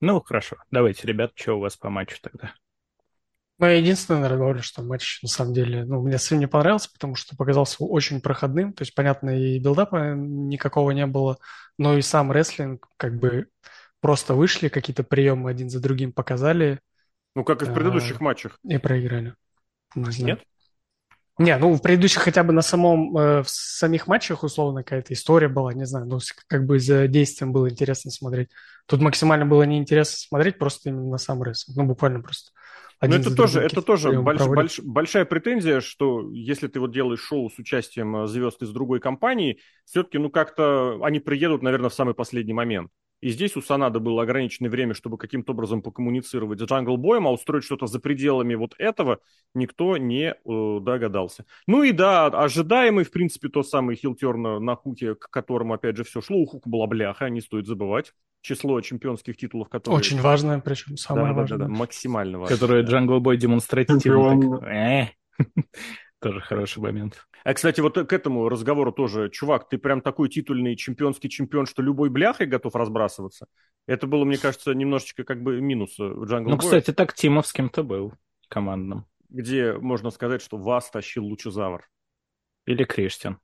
Ну, 0.00 0.20
хорошо. 0.20 0.56
Давайте, 0.70 1.06
ребят, 1.06 1.32
что 1.34 1.56
у 1.56 1.60
вас 1.60 1.76
по 1.76 1.90
матчу 1.90 2.16
тогда? 2.22 2.54
Ну, 3.58 3.66
я 3.66 3.74
единственное, 3.74 4.22
наверное, 4.22 4.42
говорю, 4.42 4.62
что 4.62 4.82
матч, 4.82 5.20
на 5.22 5.28
самом 5.28 5.52
деле, 5.52 5.84
ну, 5.84 6.00
мне 6.00 6.16
совсем 6.16 6.38
не 6.38 6.48
понравился, 6.48 6.90
потому 6.90 7.14
что 7.14 7.36
показался 7.36 7.84
очень 7.84 8.22
проходным. 8.22 8.72
То 8.72 8.82
есть, 8.82 8.94
понятно, 8.94 9.38
и 9.38 9.58
билдапа 9.58 10.14
никакого 10.14 10.92
не 10.92 11.06
было, 11.06 11.36
но 11.76 11.98
и 11.98 12.00
сам 12.00 12.32
рестлинг, 12.32 12.88
как 12.96 13.18
бы, 13.18 13.48
просто 14.00 14.32
вышли, 14.32 14.68
какие-то 14.68 15.04
приемы 15.04 15.50
один 15.50 15.68
за 15.68 15.80
другим 15.80 16.14
показали. 16.14 16.80
Ну, 17.34 17.44
как 17.44 17.60
и 17.60 17.66
в 17.66 17.74
предыдущих 17.74 18.20
а, 18.20 18.24
матчах. 18.24 18.58
И 18.64 18.78
проиграли. 18.78 19.34
Не 19.94 20.10
знаю. 20.10 20.36
Нет? 20.36 20.44
Не, 21.38 21.56
ну 21.56 21.74
в 21.74 21.80
предыдущих 21.80 22.22
хотя 22.22 22.44
бы 22.44 22.52
на 22.52 22.62
самом, 22.62 23.16
э, 23.16 23.42
в 23.42 23.48
самих 23.48 24.06
матчах 24.06 24.42
условно 24.42 24.82
какая-то 24.82 25.14
история 25.14 25.48
была, 25.48 25.72
не 25.72 25.86
знаю, 25.86 26.06
ну 26.06 26.18
как 26.46 26.66
бы 26.66 26.78
за 26.78 27.08
действием 27.08 27.52
было 27.52 27.70
интересно 27.70 28.10
смотреть. 28.10 28.50
Тут 28.86 29.00
максимально 29.00 29.46
было 29.46 29.62
неинтересно 29.62 30.16
смотреть 30.18 30.58
просто 30.58 30.90
именно 30.90 31.08
на 31.08 31.18
сам 31.18 31.42
рестлинг, 31.42 31.78
ну 31.78 31.84
буквально 31.84 32.20
просто. 32.20 32.50
Ну 33.02 33.14
это 33.14 33.34
тоже, 33.34 33.60
это 33.60 33.80
тоже 33.80 34.20
больш, 34.20 34.46
больш, 34.46 34.80
большая 34.80 35.24
претензия, 35.24 35.80
что 35.80 36.30
если 36.32 36.68
ты 36.68 36.80
вот 36.80 36.92
делаешь 36.92 37.20
шоу 37.20 37.48
с 37.48 37.58
участием 37.58 38.24
э, 38.24 38.26
звезд 38.26 38.62
из 38.62 38.70
другой 38.70 39.00
компании, 39.00 39.58
все-таки 39.86 40.18
ну 40.18 40.28
как-то 40.28 41.00
они 41.02 41.20
приедут, 41.20 41.62
наверное, 41.62 41.88
в 41.88 41.94
самый 41.94 42.14
последний 42.14 42.52
момент. 42.52 42.90
И 43.20 43.30
здесь 43.30 43.56
у 43.56 43.62
Санада 43.62 44.00
было 44.00 44.22
ограниченное 44.22 44.70
время, 44.70 44.94
чтобы 44.94 45.18
каким-то 45.18 45.52
образом 45.52 45.82
покоммуницировать 45.82 46.60
с 46.60 46.62
Джангл 46.62 46.96
Боем, 46.96 47.26
а 47.26 47.32
устроить 47.32 47.64
что-то 47.64 47.86
за 47.86 48.00
пределами 48.00 48.54
вот 48.54 48.74
этого 48.78 49.20
никто 49.54 49.96
не 49.96 50.34
э, 50.34 50.78
догадался. 50.80 51.44
Ну 51.66 51.82
и 51.82 51.92
да, 51.92 52.26
ожидаемый, 52.26 53.04
в 53.04 53.10
принципе, 53.10 53.48
тот 53.48 53.68
самый 53.68 53.96
heel 53.96 54.30
turn 54.30 54.64
на 54.64 54.74
Хуке, 54.74 55.14
к 55.14 55.28
которому, 55.30 55.74
опять 55.74 55.96
же, 55.96 56.04
все 56.04 56.20
шло. 56.20 56.38
У 56.38 56.46
Хука 56.46 56.68
была 56.68 56.86
бляха, 56.86 57.28
не 57.28 57.40
стоит 57.40 57.66
забывать. 57.66 58.12
Число 58.42 58.80
чемпионских 58.80 59.36
титулов, 59.36 59.68
которые... 59.68 59.98
Очень 59.98 60.20
важное, 60.20 60.60
причем 60.60 60.96
самое 60.96 61.28
да, 61.28 61.32
важное. 61.34 61.58
Да, 61.58 61.64
да, 61.66 61.70
да, 61.70 61.78
максимально 61.78 62.38
важное. 62.38 62.56
Которое 62.56 62.82
Джангл 62.82 63.20
Бой 63.20 63.36
демонстративно 63.36 64.60
так... 64.60 65.10
Э, 66.20 66.26
тоже 66.26 66.40
хороший 66.40 66.82
момент. 66.82 67.26
А, 67.44 67.54
кстати, 67.54 67.80
вот 67.80 67.94
к 67.94 68.12
этому 68.12 68.48
разговору 68.48 68.92
тоже, 68.92 69.30
чувак, 69.30 69.68
ты 69.68 69.78
прям 69.78 70.00
такой 70.00 70.28
титульный 70.28 70.76
чемпионский 70.76 71.28
чемпион, 71.28 71.66
что 71.66 71.82
любой 71.82 72.10
бляхой 72.10 72.46
готов 72.46 72.74
разбрасываться. 72.74 73.46
Это 73.86 74.06
было, 74.06 74.24
мне 74.24 74.38
кажется, 74.38 74.72
немножечко 74.72 75.24
как 75.24 75.42
бы 75.42 75.60
минус 75.60 75.98
в 75.98 76.24
Jungle 76.24 76.50
Ну, 76.50 76.58
кстати, 76.58 76.92
так 76.92 77.14
тимовским-то 77.14 77.82
был 77.82 78.12
командным. 78.48 79.06
Где 79.28 79.72
можно 79.74 80.10
сказать, 80.10 80.42
что 80.42 80.58
вас 80.58 80.90
тащил 80.90 81.24
Лучазавр. 81.24 81.88
Или 82.66 82.84
Кристиан. 82.84 83.38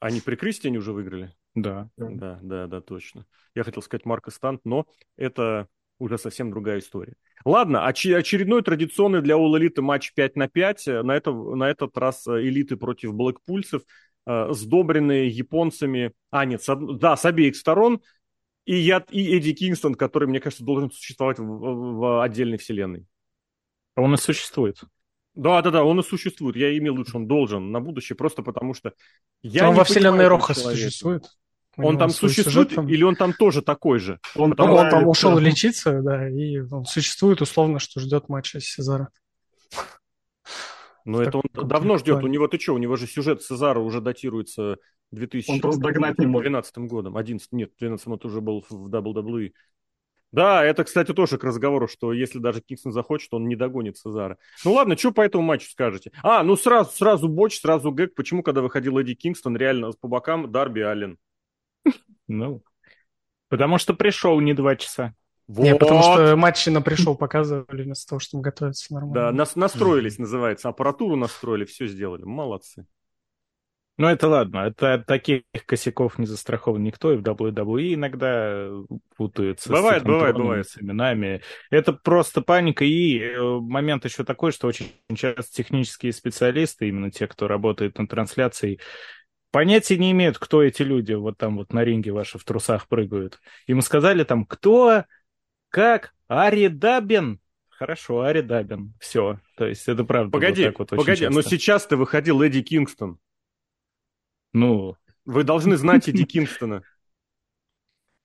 Они 0.00 0.20
при 0.20 0.36
Кристиане 0.36 0.78
уже 0.78 0.92
выиграли? 0.92 1.34
Да. 1.54 1.90
Да, 1.96 2.38
да, 2.42 2.66
да, 2.66 2.80
точно. 2.80 3.26
Я 3.54 3.64
хотел 3.64 3.82
сказать 3.82 4.04
Марк 4.04 4.30
Стант, 4.30 4.60
но 4.64 4.86
это 5.16 5.68
уже 5.98 6.18
совсем 6.18 6.50
другая 6.50 6.78
история. 6.78 7.14
Ладно, 7.44 7.88
оч- 7.88 8.14
очередной 8.14 8.62
традиционный 8.62 9.22
для 9.22 9.36
All 9.36 9.52
Elite 9.58 9.80
матч 9.80 10.12
5 10.14 10.36
на 10.36 10.48
5. 10.48 10.86
На, 11.04 11.16
это, 11.16 11.32
на 11.32 11.70
этот 11.70 11.96
раз 11.96 12.26
э, 12.26 12.42
элиты 12.42 12.76
против 12.76 13.14
блэкпульцев, 13.14 13.82
э, 14.26 14.48
сдобренные 14.52 15.28
японцами. 15.28 16.12
А, 16.30 16.44
нет, 16.44 16.62
с, 16.62 16.76
да, 16.76 17.16
с 17.16 17.24
обеих 17.24 17.56
сторон. 17.56 18.00
И, 18.64 18.74
я, 18.74 19.04
и 19.10 19.36
Эдди 19.36 19.52
Кингстон, 19.52 19.94
который, 19.94 20.28
мне 20.28 20.40
кажется, 20.40 20.64
должен 20.64 20.90
существовать 20.90 21.38
в, 21.38 21.44
в, 21.44 22.22
отдельной 22.22 22.58
вселенной. 22.58 23.06
Он 23.94 24.12
и 24.12 24.16
существует. 24.16 24.80
Да, 25.34 25.62
да, 25.62 25.70
да, 25.70 25.84
он 25.84 26.00
и 26.00 26.02
существует. 26.02 26.56
Я 26.56 26.76
имел 26.76 26.94
лучше, 26.94 27.16
он 27.16 27.28
должен 27.28 27.70
на 27.70 27.80
будущее, 27.80 28.16
просто 28.16 28.42
потому 28.42 28.74
что 28.74 28.92
я. 29.42 29.68
Он 29.68 29.76
во 29.76 29.84
вселенной 29.84 30.26
Роха 30.26 30.54
существует. 30.54 31.24
Он 31.76 31.98
там 31.98 32.10
существует 32.10 32.74
там... 32.74 32.88
или 32.88 33.02
он 33.02 33.16
там 33.16 33.32
тоже 33.32 33.62
такой 33.62 33.98
же? 33.98 34.18
Он, 34.34 34.54
там, 34.54 34.70
он 34.70 34.88
там 34.88 35.06
ушел 35.06 35.38
лечиться, 35.38 36.00
да, 36.02 36.28
и 36.28 36.60
он 36.60 36.84
существует 36.84 37.42
условно, 37.42 37.78
что 37.78 38.00
ждет 38.00 38.28
матча 38.28 38.60
с 38.60 38.64
Сезара. 38.64 39.08
Ну, 41.04 41.20
это 41.20 41.38
он 41.38 41.68
давно 41.68 41.98
ждет. 41.98 42.22
У 42.24 42.26
него, 42.26 42.48
ты 42.48 42.58
что, 42.58 42.74
у 42.74 42.78
него 42.78 42.96
же 42.96 43.06
сюжет 43.06 43.42
Сезара 43.42 43.78
уже 43.78 44.00
датируется 44.00 44.76
2012 45.12 46.78
годом. 46.78 47.16
11, 47.16 47.52
нет, 47.52 47.70
12 47.78 48.06
это 48.08 48.26
уже 48.26 48.40
был 48.40 48.64
в 48.68 48.88
WWE. 48.88 49.52
Да, 50.32 50.64
это, 50.64 50.84
кстати, 50.84 51.14
тоже 51.14 51.38
к 51.38 51.44
разговору, 51.44 51.86
что 51.86 52.12
если 52.12 52.38
даже 52.38 52.60
Кингстон 52.60 52.92
захочет, 52.92 53.32
он 53.32 53.46
не 53.46 53.56
догонит 53.56 53.96
Сезара. 53.96 54.36
Ну 54.64 54.72
ладно, 54.72 54.96
что 54.96 55.12
по 55.12 55.20
этому 55.20 55.44
матчу 55.44 55.70
скажете? 55.70 56.10
А, 56.22 56.42
ну 56.42 56.56
сразу, 56.56 56.90
сразу 56.90 57.28
Боч, 57.28 57.60
сразу 57.60 57.92
Гэг. 57.92 58.14
Почему, 58.14 58.42
когда 58.42 58.60
выходил 58.60 58.98
Эдди 58.98 59.14
Кингстон, 59.14 59.56
реально 59.56 59.92
по 59.92 60.08
бокам 60.08 60.50
Дарби 60.50 60.80
Аллен? 60.80 61.18
Ну, 62.28 62.62
потому 63.48 63.78
что 63.78 63.94
пришел 63.94 64.40
не 64.40 64.54
два 64.54 64.76
часа. 64.76 65.14
Вот. 65.48 65.62
Не, 65.62 65.76
потому 65.76 66.02
что 66.02 66.34
матчи 66.36 66.70
на 66.70 66.82
пришел 66.82 67.16
показывали 67.16 67.84
вместо 67.84 68.08
того, 68.08 68.18
чтобы 68.18 68.42
готовиться 68.42 68.92
нормально. 68.92 69.14
Да, 69.14 69.32
нас 69.32 69.54
настроились, 69.54 70.18
называется. 70.18 70.68
Аппаратуру 70.68 71.14
настроили, 71.14 71.64
все 71.64 71.86
сделали. 71.86 72.24
Молодцы. 72.24 72.86
Ну, 73.98 74.08
это 74.08 74.28
ладно. 74.28 74.58
Это 74.58 75.02
таких 75.06 75.42
косяков 75.64 76.18
не 76.18 76.26
застрахован 76.26 76.82
никто, 76.82 77.12
и 77.12 77.16
в 77.16 77.22
WWE 77.22 77.94
иногда 77.94 78.68
путаются 79.16 79.70
бывает, 79.70 80.02
с 80.02 80.04
бывает, 80.04 80.36
бывает. 80.36 80.68
с 80.68 80.78
именами. 80.78 81.40
Это 81.70 81.94
просто 81.94 82.42
паника. 82.42 82.84
И 82.84 83.18
э, 83.18 83.40
момент 83.40 84.04
еще 84.04 84.22
такой, 84.22 84.52
что 84.52 84.66
очень 84.66 84.92
часто 85.14 85.50
технические 85.50 86.12
специалисты, 86.12 86.88
именно 86.88 87.10
те, 87.10 87.26
кто 87.26 87.48
работает 87.48 87.96
над 87.96 88.10
трансляцией, 88.10 88.80
понятия 89.50 89.98
не 89.98 90.10
имеют, 90.12 90.38
кто 90.38 90.62
эти 90.62 90.82
люди 90.82 91.12
вот 91.12 91.36
там 91.38 91.56
вот 91.56 91.72
на 91.72 91.84
ринге 91.84 92.12
ваши 92.12 92.38
в 92.38 92.44
трусах 92.44 92.88
прыгают. 92.88 93.40
Им 93.66 93.80
сказали 93.82 94.24
там, 94.24 94.44
кто, 94.44 95.04
как, 95.68 96.14
Ари 96.28 96.68
Дабин. 96.68 97.40
Хорошо, 97.68 98.22
Ари 98.22 98.40
Дабин. 98.40 98.94
Все. 99.00 99.38
То 99.56 99.66
есть 99.66 99.86
это 99.88 100.04
правда. 100.04 100.30
Погоди, 100.30 100.66
вот 100.68 100.78
вот 100.78 100.90
погоди, 100.90 101.28
но 101.28 101.42
сейчас-то 101.42 101.96
выходил 101.96 102.42
Эдди 102.42 102.62
Кингстон. 102.62 103.18
Ну... 104.52 104.96
Вы 105.26 105.42
должны 105.42 105.76
знать 105.76 106.08
Эдди 106.08 106.24
Кингстона. 106.24 106.82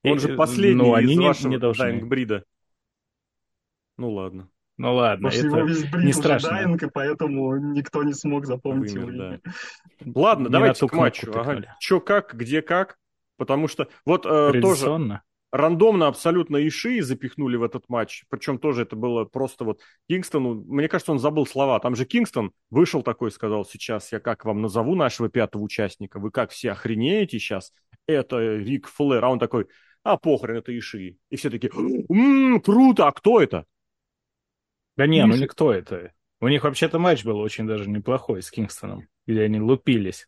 Он 0.03 0.19
же 0.19 0.35
последний 0.35 0.83
ну, 0.83 0.97
из 0.97 1.17
вашего 1.17 1.49
не 1.49 1.57
должны. 1.57 2.05
Брида. 2.05 2.43
Ну 3.97 4.11
ладно. 4.11 4.49
Ну 4.81 4.95
ладно, 4.95 5.29
Потому 5.29 5.67
это 5.67 5.97
не 5.99 6.11
страшно. 6.11 6.49
Дайинг, 6.49 6.81
и 6.81 6.89
поэтому 6.91 7.55
никто 7.57 8.01
не 8.01 8.13
смог 8.13 8.47
запомнить 8.47 8.93
Вымер, 8.93 9.13
его 9.13 9.39
да. 9.43 9.53
Ладно, 10.19 10.47
не 10.47 10.51
давайте 10.51 10.87
к 10.87 10.93
матчу. 10.93 11.31
Ага. 11.35 11.77
Чё 11.79 11.99
как, 11.99 12.33
где 12.33 12.63
как. 12.63 12.97
Потому 13.37 13.67
что 13.67 13.87
вот 14.05 14.25
э, 14.25 14.59
тоже 14.59 15.21
рандомно 15.51 16.07
абсолютно 16.07 16.67
Иши 16.67 17.03
запихнули 17.03 17.57
в 17.57 17.63
этот 17.63 17.89
матч. 17.89 18.23
Причем 18.29 18.57
тоже 18.57 18.81
это 18.81 18.95
было 18.95 19.25
просто 19.25 19.65
вот 19.65 19.81
Кингстону, 20.09 20.63
мне 20.65 20.87
кажется, 20.87 21.11
он 21.11 21.19
забыл 21.19 21.45
слова. 21.45 21.79
Там 21.79 21.95
же 21.95 22.05
Кингстон 22.05 22.51
вышел 22.71 23.03
такой 23.03 23.29
и 23.29 23.33
сказал, 23.33 23.65
сейчас 23.65 24.11
я 24.11 24.19
как 24.19 24.45
вам 24.45 24.63
назову 24.63 24.95
нашего 24.95 25.29
пятого 25.29 25.61
участника, 25.61 26.19
вы 26.19 26.31
как 26.31 26.49
все 26.49 26.71
охренеете 26.71 27.37
сейчас? 27.37 27.71
Это 28.07 28.55
Рик 28.55 28.87
Флэр. 28.87 29.23
А 29.23 29.29
он 29.29 29.37
такой, 29.37 29.67
а 30.03 30.17
похрен, 30.17 30.57
это 30.57 30.75
Иши. 30.75 31.17
И 31.29 31.35
все 31.35 31.51
такие, 31.51 31.71
м-м, 31.71 32.61
круто, 32.61 33.07
а 33.07 33.11
кто 33.11 33.39
это? 33.39 33.65
Да 34.97 35.07
не, 35.07 35.25
ну 35.25 35.35
никто 35.35 35.73
это. 35.73 36.13
У 36.39 36.47
них 36.47 36.63
вообще-то 36.63 36.99
матч 36.99 37.23
был 37.23 37.39
очень 37.39 37.67
даже 37.67 37.89
неплохой 37.89 38.41
с 38.41 38.49
Кингстоном, 38.49 39.07
где 39.27 39.43
они 39.43 39.59
лупились. 39.59 40.27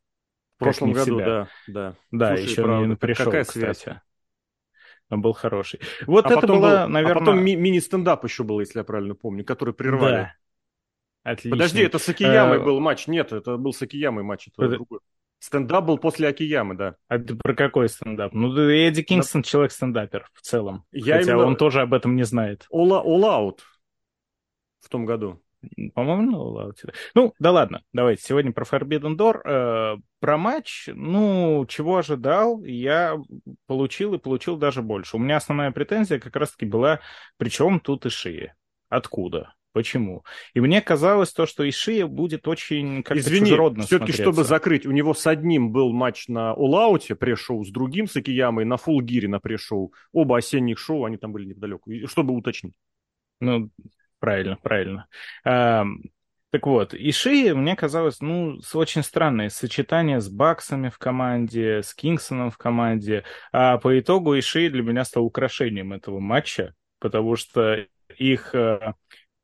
В 0.55 0.59
прошлом 0.59 0.93
году, 0.93 1.17
себя. 1.17 1.25
да, 1.25 1.47
да. 1.67 1.95
Да, 2.11 2.37
Слушай, 2.37 2.51
еще 2.51 2.63
правда, 2.63 2.87
не 2.87 2.95
пришел, 2.95 3.25
какая 3.25 3.43
кстати. 3.43 3.79
Связь? 3.83 3.97
Он 5.09 5.21
был 5.21 5.33
хороший. 5.33 5.79
Вот 6.05 6.25
а 6.27 6.37
это 6.37 6.47
была, 6.47 6.83
был, 6.83 6.93
наверное... 6.93 7.15
А 7.15 7.19
потом 7.19 7.43
ми- 7.43 7.55
мини-стендап 7.55 8.23
еще 8.23 8.43
был, 8.43 8.59
если 8.59 8.79
я 8.79 8.83
правильно 8.83 9.15
помню, 9.15 9.43
который 9.43 9.73
прервали. 9.73 10.13
Да. 10.13 10.33
Отлично. 11.23 11.51
Подожди, 11.51 11.81
это 11.81 11.99
с 11.99 12.09
Акиямой 12.09 12.57
а... 12.57 12.63
был 12.63 12.79
матч. 12.79 13.07
Нет, 13.07 13.31
это 13.31 13.57
был 13.57 13.73
с 13.73 13.81
Акиямой 13.81 14.23
матч. 14.23 14.47
Это 14.47 14.55
Под... 14.57 14.71
другой. 14.71 14.99
Стендап 15.39 15.85
был 15.85 15.97
после 15.97 16.29
Акиямы, 16.29 16.75
да. 16.75 16.95
А 17.09 17.19
ты 17.19 17.35
про 17.35 17.53
какой 17.53 17.89
стендап? 17.89 18.33
Ну, 18.33 18.57
Эдди 18.57 19.03
Кингстон 19.03 19.41
да. 19.41 19.47
человек-стендапер 19.47 20.29
в 20.33 20.41
целом. 20.41 20.85
Я 20.91 21.17
Хотя 21.17 21.33
именно... 21.33 21.47
он 21.47 21.57
тоже 21.57 21.81
об 21.81 21.93
этом 21.93 22.15
не 22.15 22.23
знает. 22.23 22.65
All, 22.71 22.91
all 23.03 23.23
Out 23.23 23.59
в 24.83 24.89
том 24.89 25.05
году. 25.05 25.41
По-моему, 25.93 26.31
на 26.31 26.35
All 26.35 26.67
Out. 26.67 26.93
Ну, 27.15 27.33
да 27.39 27.51
ладно, 27.51 27.83
давайте. 27.93 28.23
Сегодня 28.23 28.51
про 28.51 28.65
Forbidden 28.65 29.15
Door. 29.15 29.41
Э, 29.45 29.97
про 30.19 30.37
матч, 30.37 30.89
ну, 30.93 31.65
чего 31.67 31.97
ожидал, 31.97 32.61
я 32.63 33.17
получил 33.65 34.13
и 34.13 34.17
получил 34.19 34.57
даже 34.57 34.81
больше. 34.81 35.15
У 35.15 35.19
меня 35.19 35.37
основная 35.37 35.71
претензия 35.71 36.19
как 36.19 36.35
раз-таки 36.35 36.65
была, 36.65 36.99
причем 37.37 37.79
тут 37.79 38.05
и 38.05 38.09
шея. 38.09 38.55
Откуда? 38.89 39.53
Почему? 39.71 40.23
И 40.53 40.59
мне 40.59 40.81
казалось 40.81 41.33
то, 41.33 41.47
что 41.47 41.67
Ишия 41.67 42.05
будет 42.05 42.47
очень 42.47 43.01
как-то 43.01 43.19
Извини, 43.19 43.47
все-таки, 43.47 43.87
смотреться. 43.87 44.21
чтобы 44.21 44.43
закрыть, 44.43 44.85
у 44.85 44.91
него 44.91 45.15
с 45.15 45.25
одним 45.25 45.71
был 45.71 45.91
матч 45.91 46.27
на 46.27 46.53
Улауте, 46.53 47.15
пресс-шоу, 47.15 47.65
с 47.65 47.71
другим, 47.71 48.07
с 48.07 48.15
Акиямой, 48.15 48.65
на 48.65 48.77
Фулгире 48.77 49.27
на 49.27 49.39
пресс-шоу. 49.39 49.91
Оба 50.11 50.37
осенних 50.37 50.77
шоу, 50.77 51.05
они 51.05 51.17
там 51.17 51.31
были 51.31 51.45
неподалеку. 51.45 51.89
Чтобы 52.05 52.35
уточнить. 52.35 52.75
Ну, 53.39 53.71
правильно, 54.23 54.55
правильно. 54.55 55.07
Так 55.43 56.67
вот, 56.67 56.93
Ишия, 56.93 57.53
мне 57.55 57.75
казалось, 57.75 58.21
ну, 58.21 58.57
очень 58.73 59.03
странное 59.03 59.49
сочетание 59.49 60.21
с 60.21 60.29
Баксами 60.29 60.87
в 60.87 60.97
команде, 60.97 61.81
с 61.83 61.93
Кингсоном 61.93 62.49
в 62.49 62.57
команде. 62.57 63.25
А 63.51 63.77
по 63.79 63.99
итогу 63.99 64.39
Ишия 64.39 64.69
для 64.69 64.81
меня 64.81 65.03
стал 65.03 65.25
украшением 65.25 65.91
этого 65.91 66.21
матча, 66.21 66.73
потому 66.99 67.35
что 67.35 67.85
их 68.17 68.55
э, 68.55 68.93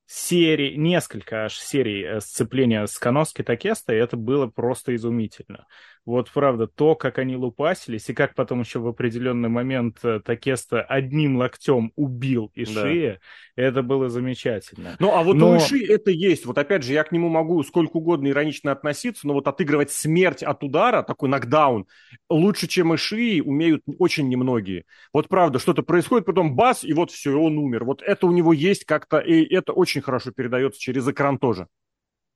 серии, 0.06 0.76
несколько 0.76 1.46
аж 1.46 1.60
серий 1.60 2.04
э, 2.04 2.22
сцепления 2.22 2.86
с 2.86 2.98
Коноски 2.98 3.42
Такеста, 3.42 3.92
и 3.94 3.98
это 3.98 4.16
было 4.16 4.48
просто 4.48 4.96
изумительно. 4.96 5.66
Вот 6.06 6.32
правда, 6.32 6.68
то, 6.68 6.96
как 6.96 7.20
они 7.20 7.36
лупасились, 7.36 8.10
и 8.10 8.14
как 8.14 8.34
потом 8.34 8.62
еще 8.62 8.80
в 8.80 8.88
определенный 8.88 9.50
момент 9.50 9.98
э, 10.04 10.20
Такеста 10.20 10.82
одним 10.82 11.38
локтем 11.38 11.92
убил 11.96 12.52
Ишия, 12.56 13.20
да. 13.56 13.64
это 13.64 13.84
было 13.84 14.10
замечательно. 14.10 14.96
Ну, 15.00 15.14
а 15.14 15.24
вот 15.24 15.36
но... 15.36 15.52
у 15.52 15.58
Иши 15.58 15.86
это 15.86 16.10
есть. 16.10 16.46
Вот 16.46 16.58
опять 16.58 16.84
же, 16.84 16.94
я 16.94 17.04
к 17.04 17.12
нему 17.12 17.30
могу 17.30 17.62
сколько 17.64 17.98
угодно 17.98 18.30
иронично 18.30 18.72
относиться, 18.72 19.28
но 19.28 19.34
вот 19.34 19.48
отыгрывать 19.48 19.92
смерть 19.92 20.42
от 20.42 20.64
удара, 20.64 21.04
такой 21.04 21.30
нокдаун, 21.30 21.86
лучше, 22.30 22.68
чем 22.68 22.96
Иши, 22.96 23.42
умеют 23.44 23.84
очень 24.00 24.30
немногие. 24.30 24.86
Вот 25.14 25.28
правда, 25.28 25.60
что-то 25.60 25.84
происходит, 25.84 26.26
потом 26.26 26.56
бас, 26.56 26.84
и 26.84 26.94
вот 26.94 27.12
все, 27.12 27.32
и 27.32 27.36
он 27.36 27.58
умер. 27.58 27.84
Вот 27.84 28.02
это 28.02 28.26
у 28.26 28.32
него 28.32 28.54
есть 28.54 28.86
как-то, 28.86 29.20
и 29.20 29.44
это 29.54 29.74
очень 29.74 30.02
хорошо 30.02 30.32
передается 30.32 30.80
через 30.80 31.08
экран 31.08 31.38
тоже. 31.38 31.68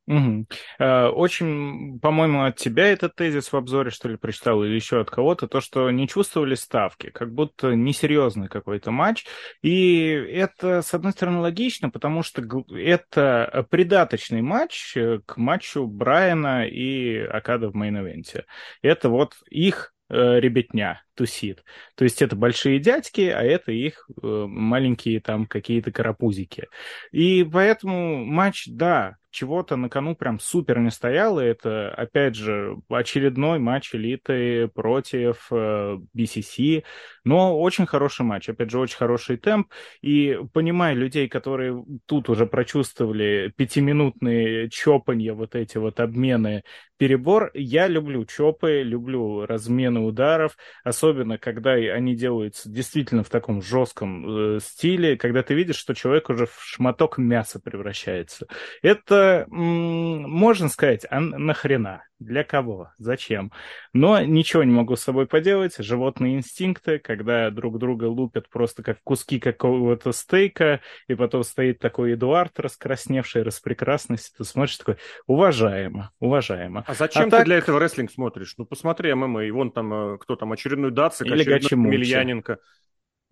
Угу. 0.06 0.48
Очень, 0.80 2.00
по-моему, 2.00 2.44
от 2.44 2.58
тебя 2.58 2.88
этот 2.88 3.16
тезис 3.16 3.52
в 3.52 3.56
обзоре, 3.56 3.90
что 3.90 4.10
ли, 4.10 4.18
прочитал, 4.18 4.64
или 4.64 4.76
еще 4.76 5.00
от 5.00 5.10
кого-то, 5.10 5.48
то, 5.48 5.62
что 5.62 5.90
не 5.92 6.08
чувствовали 6.08 6.56
ставки, 6.56 7.10
как 7.10 7.34
будто 7.34 7.74
несерьезный 7.74 8.50
какой-то 8.50 8.92
матч. 8.92 9.26
И 9.62 10.08
это, 10.08 10.82
с 10.82 10.94
одной 10.94 11.14
стороны, 11.14 11.40
логично, 11.40 11.90
потому 11.90 12.22
что 12.22 12.44
это 12.70 13.66
придаточный 13.70 14.42
матч 14.42 14.98
э, 14.98 15.20
к 15.26 15.38
матчу 15.38 15.88
Брайана 15.88 16.68
и 16.68 17.18
Акада 17.20 17.70
в 17.70 17.76
мейн-эвенте. 17.76 18.44
Это 18.82 19.10
вот 19.10 19.36
их 19.50 19.94
э, 20.10 20.40
ребятня 20.40 21.02
тусит. 21.16 21.64
То 21.96 22.04
есть 22.04 22.22
это 22.22 22.36
большие 22.36 22.80
дядьки, 22.80 23.22
а 23.22 23.42
это 23.42 23.72
их 23.72 24.10
маленькие 24.22 25.20
там 25.22 25.46
какие-то 25.46 25.92
карапузики. 25.92 26.68
И 27.12 27.44
поэтому 27.44 28.26
матч, 28.26 28.68
да, 28.68 29.18
чего-то 29.34 29.76
на 29.76 29.90
кону 29.90 30.16
прям 30.16 30.40
супер 30.40 30.80
не 30.80 30.92
стояло. 30.92 31.40
Это, 31.40 31.90
опять 31.90 32.36
же, 32.36 32.78
очередной 32.88 33.60
матч 33.60 33.94
элиты 33.96 34.68
против 34.68 35.48
э, 35.52 35.98
BCC, 36.16 36.84
но 37.26 37.60
очень 37.60 37.88
хороший 37.88 38.26
матч, 38.26 38.48
опять 38.50 38.70
же, 38.70 38.80
очень 38.80 38.98
хороший 38.98 39.38
темп. 39.38 39.70
И 40.02 40.40
понимая 40.54 40.94
людей, 40.94 41.28
которые 41.28 41.84
тут 42.06 42.30
уже 42.30 42.46
прочувствовали 42.46 43.52
пятиминутные 43.58 44.70
чопанья, 44.70 45.34
вот 45.34 45.56
эти 45.56 45.78
вот 45.78 46.00
обмены, 46.00 46.64
перебор, 46.98 47.50
я 47.56 47.88
люблю 47.88 48.26
чопы, 48.26 48.84
люблю 48.84 49.46
размены 49.46 50.02
ударов, 50.02 50.56
особенно 50.84 51.03
когда 51.40 51.72
они 51.72 52.16
делаются 52.16 52.70
действительно 52.70 53.24
в 53.24 53.30
таком 53.30 53.62
жестком 53.62 54.56
э, 54.56 54.60
стиле, 54.62 55.18
когда 55.18 55.44
ты 55.44 55.54
видишь, 55.54 55.78
что 55.78 55.94
человек 55.94 56.30
уже 56.30 56.46
в 56.46 56.60
шматок 56.64 57.18
мяса 57.18 57.60
превращается. 57.60 58.48
Это 58.82 59.46
можно 59.50 60.70
сказать, 60.70 61.06
а 61.10 61.20
нахрена? 61.20 62.04
Для 62.24 62.44
кого? 62.44 62.92
Зачем? 62.98 63.52
Но 63.92 64.22
ничего 64.22 64.64
не 64.64 64.72
могу 64.72 64.96
с 64.96 65.02
собой 65.02 65.28
поделать. 65.28 65.76
Животные 65.78 66.38
инстинкты, 66.38 67.00
когда 67.00 67.50
друг 67.50 67.80
друга 67.80 68.06
лупят 68.06 68.50
просто 68.50 68.82
как 68.82 69.00
куски 69.04 69.40
какого-то 69.40 70.14
стейка, 70.14 70.80
и 71.08 71.16
потом 71.16 71.44
стоит 71.44 71.80
такой 71.80 72.14
Эдуард 72.14 72.58
раскрасневший, 72.60 73.44
распрекрасность, 73.44 74.36
ты 74.38 74.44
смотришь 74.46 74.78
такой, 74.78 74.98
уважаемо, 75.28 76.12
уважаемо. 76.20 76.86
А 76.88 76.94
зачем 76.94 77.24
а 77.24 77.26
ты 77.26 77.32
так... 77.32 77.46
для 77.46 77.58
этого 77.58 77.80
рестлинг 77.80 78.12
смотришь? 78.12 78.54
Ну, 78.58 78.66
посмотри 78.66 79.14
ММА, 79.14 79.46
и 79.46 79.52
вон 79.52 79.72
там, 79.72 79.94
э, 79.94 80.18
кто 80.20 80.36
там, 80.38 80.54
очередной 80.54 80.92
Дацик, 80.94 81.28
Или 81.28 81.52
очередной 81.52 81.92
Мельяненко. 81.92 82.60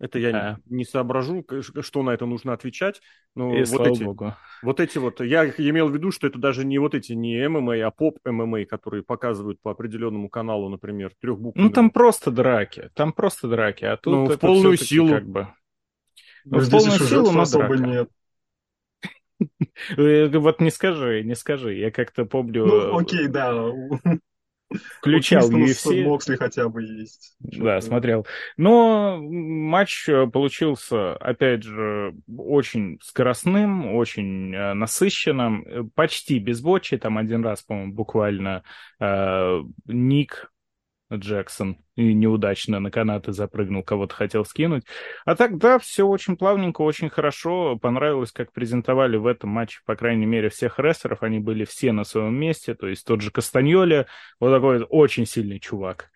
Это 0.02 0.18
я 0.18 0.32
да. 0.32 0.58
не, 0.66 0.84
соображу, 0.84 1.46
что 1.80 2.02
на 2.02 2.10
это 2.10 2.26
нужно 2.26 2.52
отвечать. 2.52 3.00
Но 3.36 3.56
И 3.56 3.62
вот 3.62 3.86
эти, 3.86 4.02
Богу. 4.02 4.34
вот 4.62 4.80
эти 4.80 4.98
вот, 4.98 5.20
я 5.20 5.46
имел 5.46 5.88
в 5.88 5.94
виду, 5.94 6.10
что 6.10 6.26
это 6.26 6.40
даже 6.40 6.64
не 6.64 6.78
вот 6.78 6.96
эти 6.96 7.12
не 7.12 7.48
ММА, 7.48 7.86
а 7.86 7.90
поп 7.92 8.18
ММА, 8.24 8.64
которые 8.64 9.04
показывают 9.04 9.60
по 9.62 9.70
определенному 9.70 10.28
каналу, 10.28 10.68
например, 10.68 11.12
трехбуквенные. 11.20 11.68
Ну 11.68 11.72
там 11.72 11.90
просто 11.90 12.32
драки, 12.32 12.90
там 12.94 13.12
просто 13.12 13.46
драки, 13.46 13.84
а 13.84 13.96
тут 13.96 14.12
ну, 14.12 14.24
в 14.26 14.38
полную 14.40 14.76
силу. 14.76 15.08
Как 15.08 15.28
бы... 15.28 15.46
Ну, 16.46 16.58
в 16.58 16.68
полную 16.68 16.98
силу, 16.98 17.30
но 17.30 17.44
драка. 17.44 17.76
нет. 17.76 18.10
Э, 19.96 20.28
вот 20.38 20.60
не 20.60 20.70
скажи, 20.70 21.22
не 21.24 21.34
скажи. 21.34 21.74
Я 21.74 21.90
как-то 21.90 22.24
помню... 22.24 22.64
Ну, 22.64 22.98
окей, 22.98 23.26
да. 23.26 23.72
Включал 24.98 25.50
UFC. 25.50 26.04
Моксли 26.04 26.36
хотя 26.36 26.68
бы 26.68 26.82
есть. 26.82 27.36
Да, 27.40 27.80
смотрел. 27.80 28.26
Но 28.56 29.18
матч 29.20 30.08
э, 30.08 30.26
получился, 30.26 31.14
опять 31.16 31.62
же, 31.62 32.14
очень 32.36 32.98
скоростным, 33.02 33.94
очень 33.94 34.54
э, 34.54 34.74
насыщенным, 34.74 35.64
э, 35.66 35.82
почти 35.94 36.38
без 36.38 36.60
бочи. 36.60 36.96
Там 36.96 37.18
один 37.18 37.44
раз, 37.44 37.62
по-моему, 37.62 37.92
буквально 37.92 38.62
э, 39.00 39.62
Ник 39.86 40.51
Джексон 41.16 41.78
и 41.96 42.14
неудачно 42.14 42.80
на 42.80 42.90
канаты 42.90 43.32
запрыгнул, 43.32 43.82
кого-то 43.82 44.14
хотел 44.14 44.44
скинуть. 44.44 44.84
А 45.24 45.34
так, 45.34 45.58
да, 45.58 45.78
все 45.78 46.06
очень 46.06 46.36
плавненько, 46.36 46.82
очень 46.82 47.10
хорошо. 47.10 47.76
Понравилось, 47.76 48.32
как 48.32 48.52
презентовали 48.52 49.16
в 49.16 49.26
этом 49.26 49.50
матче, 49.50 49.80
по 49.84 49.94
крайней 49.96 50.26
мере, 50.26 50.48
всех 50.48 50.78
рестлеров. 50.78 51.22
Они 51.22 51.38
были 51.38 51.64
все 51.64 51.92
на 51.92 52.04
своем 52.04 52.34
месте. 52.34 52.74
То 52.74 52.88
есть 52.88 53.06
тот 53.06 53.20
же 53.20 53.30
Кастаньоли, 53.30 54.06
вот 54.40 54.50
такой 54.50 54.82
очень 54.88 55.26
сильный 55.26 55.60
чувак. 55.60 56.10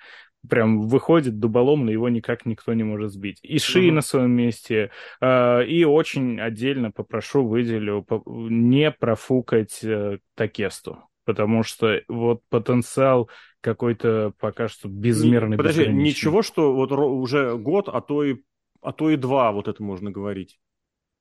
Прям 0.48 0.82
выходит 0.82 1.40
дуболом, 1.40 1.86
но 1.86 1.90
его 1.90 2.08
никак 2.08 2.46
никто 2.46 2.72
не 2.72 2.84
может 2.84 3.10
сбить. 3.10 3.40
И 3.42 3.58
Ши 3.58 3.88
mm-hmm. 3.88 3.92
на 3.92 4.00
своем 4.00 4.30
месте. 4.30 4.90
Э, 5.20 5.64
и 5.64 5.84
очень 5.84 6.40
отдельно 6.40 6.92
попрошу, 6.92 7.46
выделю, 7.46 8.06
не 8.26 8.92
профукать 8.92 9.80
э, 9.82 10.18
Такесту 10.34 10.98
потому 11.26 11.64
что 11.64 12.00
вот 12.08 12.40
потенциал 12.48 13.28
какой-то 13.66 14.32
пока 14.38 14.68
что 14.68 14.88
безмерный. 14.88 15.56
Подожди, 15.56 15.88
ничего, 15.88 16.42
что 16.42 16.72
вот 16.72 16.92
уже 16.92 17.58
год, 17.58 17.88
а 17.88 18.00
то 18.00 18.22
и, 18.22 18.36
а 18.80 18.92
то 18.92 19.10
и 19.10 19.16
два, 19.16 19.50
вот 19.50 19.66
это 19.66 19.82
можно 19.82 20.12
говорить. 20.12 20.60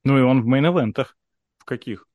Ну 0.03 0.19
и 0.19 0.21
он 0.21 0.43
в 0.43 0.47
main 0.47 0.69
event 0.69 0.96
ах. 0.96 1.17
В 1.57 1.65
каких? 1.65 2.07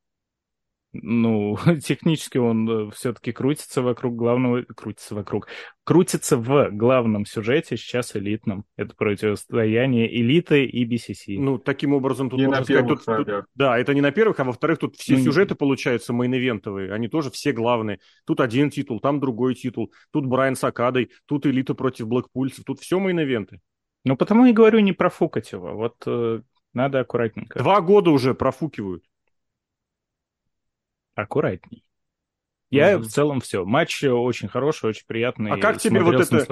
Ну, 0.93 1.57
технически 1.85 2.39
он 2.39 2.89
э, 2.89 2.91
все-таки 2.93 3.33
крутится 3.33 3.83
вокруг 3.83 4.17
главного, 4.17 4.63
крутится 4.63 5.15
вокруг, 5.15 5.47
крутится 5.85 6.37
в 6.37 6.71
главном 6.71 7.27
сюжете, 7.27 7.77
сейчас 7.77 8.17
элитном. 8.17 8.65
Это 8.77 8.95
противостояние 8.97 10.13
элиты 10.13 10.65
и 10.65 10.85
BCC. 10.85 11.39
Ну, 11.39 11.59
таким 11.59 11.95
образом, 11.95 12.29
тут 12.29 12.41
не 12.41 12.47
можно 12.47 12.65
сказать, 12.65 12.89
тут, 12.89 13.05
тут, 13.05 13.45
да, 13.55 13.79
это 13.79 13.95
не 13.95 14.01
на 14.01 14.11
первых, 14.11 14.41
а 14.41 14.45
во-вторых, 14.45 14.79
тут 14.79 14.97
все 14.97 15.17
ну, 15.17 15.25
сюжеты 15.25 15.55
получаются 15.55 16.13
мейн-ивентовые, 16.13 16.91
они 16.91 17.09
тоже 17.09 17.31
все 17.31 17.53
главные. 17.53 18.01
Тут 18.27 18.41
один 18.41 18.71
титул, 18.71 19.01
там 19.01 19.21
другой 19.21 19.55
титул, 19.55 19.93
тут 20.13 20.27
Брайан 20.27 20.57
с 20.57 20.65
Окадой, 20.65 21.11
тут 21.27 21.47
элита 21.47 21.75
против 21.75 22.09
Блэкпулов, 22.09 22.65
тут 22.65 22.81
все 22.81 22.99
main 22.99 23.21
event 23.21 23.50
ы. 23.50 23.61
Ну, 24.05 24.17
потому 24.17 24.47
и 24.47 24.53
говорю 24.53 24.81
не 24.81 24.93
профукать 24.93 25.53
его, 25.53 25.75
вот 25.75 25.95
э, 26.07 26.41
надо 26.73 27.01
аккуратненько. 27.01 27.59
Два 27.59 27.81
года 27.81 28.11
уже 28.11 28.35
профукивают 28.35 29.05
аккуратней. 31.21 31.85
Я 32.71 32.93
mm-hmm. 32.93 32.99
в 32.99 33.09
целом 33.09 33.41
все. 33.41 33.65
Матч 33.65 34.05
очень 34.05 34.47
хороший, 34.47 34.91
очень 34.91 35.05
приятный. 35.05 35.51
А 35.51 35.59
как 35.59 35.79
тебе 35.79 36.03
вот 36.03 36.15
эта 36.15 36.47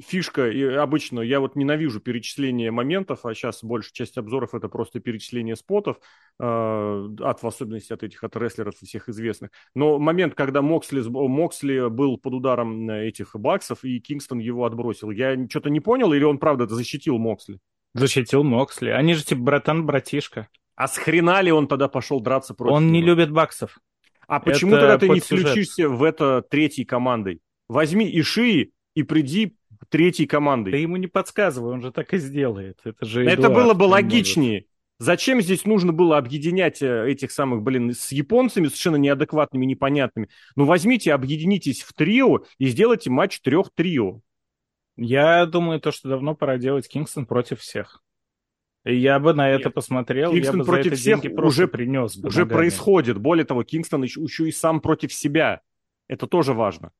фишка? 0.00 0.50
И 0.50 0.62
обычно 0.62 1.20
я 1.20 1.38
вот 1.38 1.54
ненавижу 1.54 2.00
перечисление 2.00 2.70
моментов, 2.70 3.26
а 3.26 3.34
сейчас 3.34 3.62
большая 3.62 3.92
часть 3.92 4.16
обзоров 4.16 4.54
это 4.54 4.68
просто 4.70 5.00
перечисление 5.00 5.56
спотов, 5.56 5.98
э, 6.38 6.44
от 7.20 7.42
в 7.42 7.46
особенности 7.46 7.92
от 7.92 8.02
этих 8.02 8.24
от 8.24 8.34
рестлеров 8.36 8.74
всех 8.76 9.10
известных. 9.10 9.50
Но 9.74 9.98
момент, 9.98 10.34
когда 10.34 10.62
Моксли, 10.62 11.02
Моксли 11.06 11.90
был 11.90 12.16
под 12.16 12.32
ударом 12.32 12.88
этих 12.88 13.36
баксов 13.36 13.84
и 13.84 14.00
Кингстон 14.00 14.38
его 14.38 14.64
отбросил, 14.64 15.10
я 15.10 15.36
что-то 15.50 15.68
не 15.68 15.80
понял 15.80 16.14
или 16.14 16.24
он 16.24 16.38
правда 16.38 16.66
защитил 16.66 17.18
Моксли? 17.18 17.58
Защитил 17.92 18.44
Моксли. 18.44 18.88
Они 18.88 19.12
же 19.12 19.24
типа 19.24 19.42
братан-братишка. 19.42 20.48
А 20.74 20.88
с 20.88 20.96
хрена 20.96 21.42
ли 21.42 21.52
он 21.52 21.68
тогда 21.68 21.88
пошел 21.88 22.20
драться 22.20 22.54
против 22.54 22.76
Он 22.76 22.84
него? 22.86 22.94
не 22.94 23.02
любит 23.02 23.30
баксов. 23.30 23.78
А 24.30 24.38
почему 24.38 24.76
это 24.76 24.82
тогда 24.82 24.98
ты 24.98 25.08
не 25.08 25.18
включишься 25.18 25.88
в 25.88 26.04
это 26.04 26.40
третьей 26.48 26.84
командой? 26.84 27.40
Возьми 27.68 28.08
Ишии 28.08 28.70
и 28.94 29.02
приди 29.02 29.56
третьей 29.88 30.26
командой. 30.26 30.70
Ты 30.70 30.78
ему 30.78 30.96
не 30.96 31.08
подсказывай, 31.08 31.72
он 31.72 31.80
же 31.80 31.90
так 31.90 32.14
и 32.14 32.18
сделает. 32.18 32.78
Это 32.84 33.04
же 33.04 33.22
Эдуард, 33.22 33.38
Это 33.40 33.50
было 33.50 33.74
бы 33.74 33.84
логичнее. 33.84 34.60
Может. 34.60 34.66
Зачем 35.00 35.40
здесь 35.40 35.64
нужно 35.64 35.92
было 35.92 36.16
объединять 36.16 36.80
э, 36.80 37.10
этих 37.10 37.32
самых, 37.32 37.62
блин, 37.62 37.92
с 37.92 38.12
японцами 38.12 38.66
совершенно 38.66 38.96
неадекватными, 38.96 39.66
непонятными? 39.66 40.28
Ну, 40.54 40.64
возьмите, 40.64 41.12
объединитесь 41.12 41.82
в 41.82 41.92
трио 41.92 42.44
и 42.58 42.66
сделайте 42.66 43.10
матч 43.10 43.40
трех 43.40 43.70
трио. 43.74 44.20
Я 44.96 45.44
думаю, 45.46 45.80
то, 45.80 45.90
что 45.90 46.08
давно 46.08 46.36
пора 46.36 46.56
делать 46.58 46.86
Кингстон 46.86 47.26
против 47.26 47.60
всех. 47.60 48.02
Я 48.84 49.18
бы 49.18 49.34
на 49.34 49.50
это 49.50 49.66
Нет. 49.66 49.74
посмотрел, 49.74 50.32
Кингстон 50.32 50.56
я 50.56 50.62
бы 50.62 50.66
против 50.66 50.84
за 50.84 50.88
это 50.88 50.96
всех 50.96 51.20
деньги 51.22 51.40
уже 51.40 51.68
принес. 51.68 52.16
Бы 52.16 52.28
уже 52.28 52.40
ногами. 52.40 52.56
происходит. 52.56 53.18
Более 53.18 53.44
того, 53.44 53.62
Кингстон 53.62 54.02
еще, 54.02 54.22
еще 54.22 54.48
и 54.48 54.52
сам 54.52 54.80
против 54.80 55.12
себя. 55.12 55.60
Это 56.08 56.26
тоже 56.26 56.54
важно. 56.54 56.92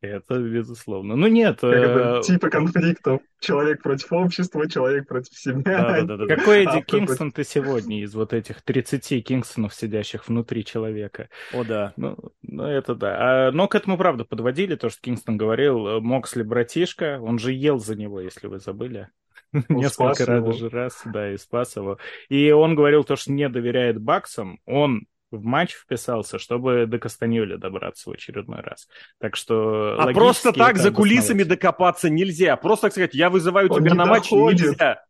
Это 0.00 0.38
безусловно. 0.38 1.16
Ну 1.16 1.26
нет. 1.26 1.58
Как 1.60 1.72
э... 1.72 2.20
Типа 2.22 2.50
конфликтов. 2.50 3.20
Человек 3.40 3.82
против 3.82 4.12
общества, 4.12 4.70
человек 4.70 5.08
против 5.08 5.36
себя. 5.36 5.60
Да, 5.60 6.02
да, 6.02 6.02
да, 6.02 6.16
да. 6.18 6.36
Какой 6.36 6.64
Эдди 6.64 6.82
Кингстон 6.82 7.32
ты 7.32 7.42
сегодня 7.42 8.02
из 8.02 8.14
вот 8.14 8.32
этих 8.32 8.62
30 8.62 9.24
Кингстонов, 9.24 9.74
сидящих 9.74 10.28
внутри 10.28 10.64
человека? 10.64 11.28
О, 11.52 11.64
да. 11.64 11.94
Ну, 11.96 12.16
ну 12.42 12.62
это 12.62 12.94
да. 12.94 13.48
А, 13.48 13.50
но 13.50 13.66
к 13.66 13.74
этому, 13.74 13.98
правда, 13.98 14.24
подводили 14.24 14.76
то, 14.76 14.88
что 14.88 15.00
Кингстон 15.00 15.36
говорил. 15.36 16.00
Моксли 16.00 16.42
братишка, 16.44 17.18
он 17.20 17.40
же 17.40 17.52
ел 17.52 17.80
за 17.80 17.96
него, 17.96 18.20
если 18.20 18.46
вы 18.46 18.60
забыли. 18.60 19.08
Несколько 19.68 20.26
раз, 20.26 20.62
раз, 20.72 21.02
да, 21.06 21.32
и 21.32 21.36
спас 21.36 21.76
его. 21.76 21.98
И 22.28 22.50
он 22.50 22.74
говорил 22.74 23.04
то, 23.04 23.16
что 23.16 23.32
не 23.32 23.48
доверяет 23.48 24.00
Баксам. 24.00 24.60
Он 24.66 25.06
в 25.30 25.44
матч 25.44 25.74
вписался, 25.74 26.38
чтобы 26.38 26.86
до 26.86 26.98
Кастаньоли 26.98 27.56
добраться 27.56 28.10
в 28.10 28.12
очередной 28.14 28.60
раз. 28.60 28.88
Так 29.18 29.36
что... 29.36 29.96
А 29.98 30.12
просто 30.12 30.52
так 30.52 30.76
за 30.76 30.90
кулисами 30.90 31.42
докопаться 31.42 32.08
нельзя. 32.08 32.56
Просто 32.56 32.86
так 32.86 32.92
сказать, 32.92 33.14
я 33.14 33.30
вызываю 33.30 33.70
он 33.70 33.80
тебя 33.82 33.94
на 33.94 34.06
матч, 34.06 34.30
нельзя. 34.30 35.02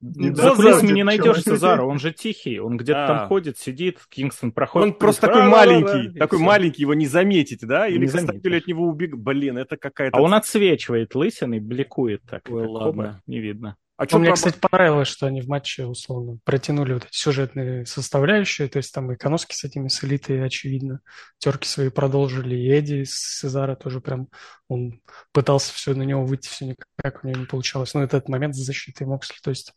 За 0.00 0.54
кулисами 0.54 0.92
не 0.92 1.02
найдешь 1.02 1.42
Сезара, 1.42 1.82
он 1.82 1.98
же 1.98 2.12
тихий, 2.12 2.60
он 2.60 2.76
где-то 2.76 3.04
а. 3.04 3.06
там 3.06 3.28
ходит, 3.28 3.58
сидит, 3.58 4.00
Кингстон 4.08 4.52
проходит. 4.52 4.86
Он 4.86 4.94
просто 4.94 5.26
такой 5.26 5.42
маленький, 5.42 6.16
такой 6.18 6.38
маленький, 6.38 6.82
его 6.82 6.94
не 6.94 7.06
заметить, 7.06 7.60
да? 7.62 7.88
Или 7.88 8.06
Костопель 8.06 8.58
от 8.58 8.66
него 8.66 8.86
убег... 8.86 9.16
Блин, 9.16 9.58
это 9.58 9.76
какая-то... 9.76 10.16
А 10.16 10.20
он 10.20 10.34
отсвечивает 10.34 11.14
лысиной, 11.14 11.60
бликует 11.60 12.22
так. 12.22 12.42
Ой, 12.48 12.66
ладно. 12.66 13.22
Не 13.26 13.40
видно. 13.40 13.76
А 13.98 14.06
что 14.06 14.20
мне, 14.20 14.32
кстати, 14.32 14.56
понравилось, 14.60 15.08
что 15.08 15.26
они 15.26 15.40
в 15.40 15.48
матче, 15.48 15.84
условно, 15.84 16.38
протянули 16.44 16.92
вот 16.92 17.04
эти 17.06 17.16
сюжетные 17.16 17.84
составляющие, 17.84 18.68
то 18.68 18.76
есть 18.76 18.94
там 18.94 19.10
и 19.10 19.16
Коноски 19.16 19.54
с 19.54 19.64
этими 19.64 19.88
с 19.88 20.04
элитой, 20.04 20.44
очевидно, 20.46 21.00
терки 21.38 21.66
свои 21.66 21.88
продолжили, 21.88 22.54
и 22.54 22.68
Эдди 22.68 23.02
с 23.02 23.40
Сезара 23.40 23.74
тоже 23.74 24.00
прям, 24.00 24.28
он 24.68 25.00
пытался 25.32 25.74
все 25.74 25.94
на 25.94 26.04
него 26.04 26.24
выйти, 26.24 26.46
все 26.46 26.66
никак 26.66 27.24
у 27.24 27.26
него 27.26 27.40
не 27.40 27.46
получалось. 27.46 27.92
Но 27.92 28.04
этот 28.04 28.28
момент 28.28 28.54
с 28.54 28.58
защитой 28.58 29.04
Моксли, 29.04 29.38
то 29.42 29.50
есть 29.50 29.74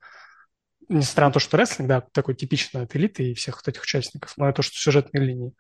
несмотря 0.88 1.28
на 1.28 1.34
то, 1.34 1.40
что 1.40 1.58
рестлинг, 1.58 1.90
да, 1.90 2.02
такой 2.02 2.36
типичный 2.36 2.84
от 2.84 2.96
элиты 2.96 3.32
и 3.32 3.34
всех 3.34 3.56
вот 3.56 3.68
этих 3.68 3.82
участников, 3.82 4.34
но 4.38 4.48
это 4.48 4.58
то, 4.58 4.62
что 4.62 4.76
сюжетные 4.76 5.26
линии 5.26 5.54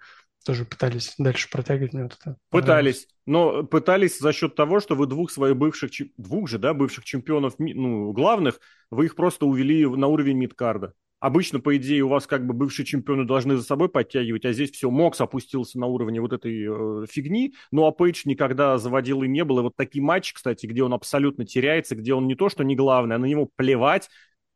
тоже 0.46 0.66
пытались 0.66 1.16
дальше 1.18 1.50
протягивать. 1.50 1.94
Мне 1.94 2.04
вот 2.04 2.18
это 2.20 2.38
пытались, 2.50 3.08
но 3.26 3.64
пытались 3.64 4.20
за 4.20 4.34
счет 4.34 4.56
того, 4.56 4.80
что 4.80 4.96
вы 4.96 5.08
двух 5.08 5.32
своих 5.32 5.56
бывших, 5.56 5.92
двух 6.18 6.50
же, 6.50 6.58
да, 6.58 6.74
бывших 6.74 7.04
чемпионов, 7.04 7.56
ну, 7.60 8.12
главных, 8.12 8.60
вы 8.89 9.06
их 9.06 9.16
просто 9.16 9.46
увели 9.46 9.86
на 9.86 10.08
уровень 10.08 10.38
мидкарда. 10.38 10.94
Обычно, 11.22 11.60
по 11.60 11.78
идее, 11.78 12.02
у 12.02 12.08
вас 12.08 12.26
как 12.26 12.48
бы 12.48 12.56
бывшие 12.56 12.84
чемпионы 12.84 13.26
должны 13.26 13.56
за 13.56 13.62
собой 13.62 13.89
подтягивать, 13.89 14.44
а 14.44 14.54
здесь 14.54 14.72
все, 14.72 14.89
Мокс 14.89 15.22
опустился 15.22 15.78
на 15.78 15.86
уровне 15.86 16.20
вот 16.20 16.34
этой 16.34 16.66
э, 16.66 17.06
фигни, 17.08 17.54
ну 17.72 17.86
а 17.86 17.92
Пейдж 17.92 18.24
никогда 18.26 18.80
заводил 18.80 19.22
и 19.22 19.28
не 19.28 19.44
было. 19.44 19.60
И 19.60 19.64
вот 19.64 19.76
такие 19.76 20.04
матчи, 20.04 20.34
кстати, 20.34 20.66
где 20.66 20.82
он 20.82 20.96
абсолютно 20.96 21.46
теряется, 21.46 21.96
где 21.96 22.16
он 22.16 22.26
не 22.26 22.34
то, 22.34 22.50
что 22.50 22.64
не 22.64 22.76
главный, 22.76 23.18
а 23.18 23.20
на 23.20 23.26
него 23.26 23.48
плевать, 23.56 24.10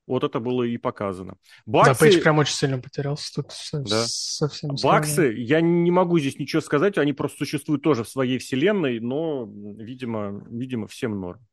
вот 0.08 0.24
это 0.24 0.40
было 0.40 0.64
и 0.64 0.78
показано. 0.78 1.38
Баксы... 1.66 1.92
Да, 1.92 1.98
Пейдж 1.98 2.22
прям 2.22 2.38
очень 2.38 2.56
сильно 2.56 2.80
потерялся 2.80 3.34
тут 3.36 3.52
да. 3.74 4.04
совсем. 4.08 4.76
Баксы, 4.82 5.34
я 5.38 5.62
не 5.62 5.92
могу 5.92 6.20
здесь 6.20 6.38
ничего 6.38 6.62
сказать, 6.62 6.98
они 6.98 7.14
просто 7.14 7.40
существуют 7.40 7.82
тоже 7.82 8.04
в 8.04 8.10
своей 8.10 8.38
вселенной, 8.38 9.00
но, 9.00 9.46
видимо, 9.48 10.46
видимо 10.50 10.88
всем 10.88 11.20
норм. 11.20 11.46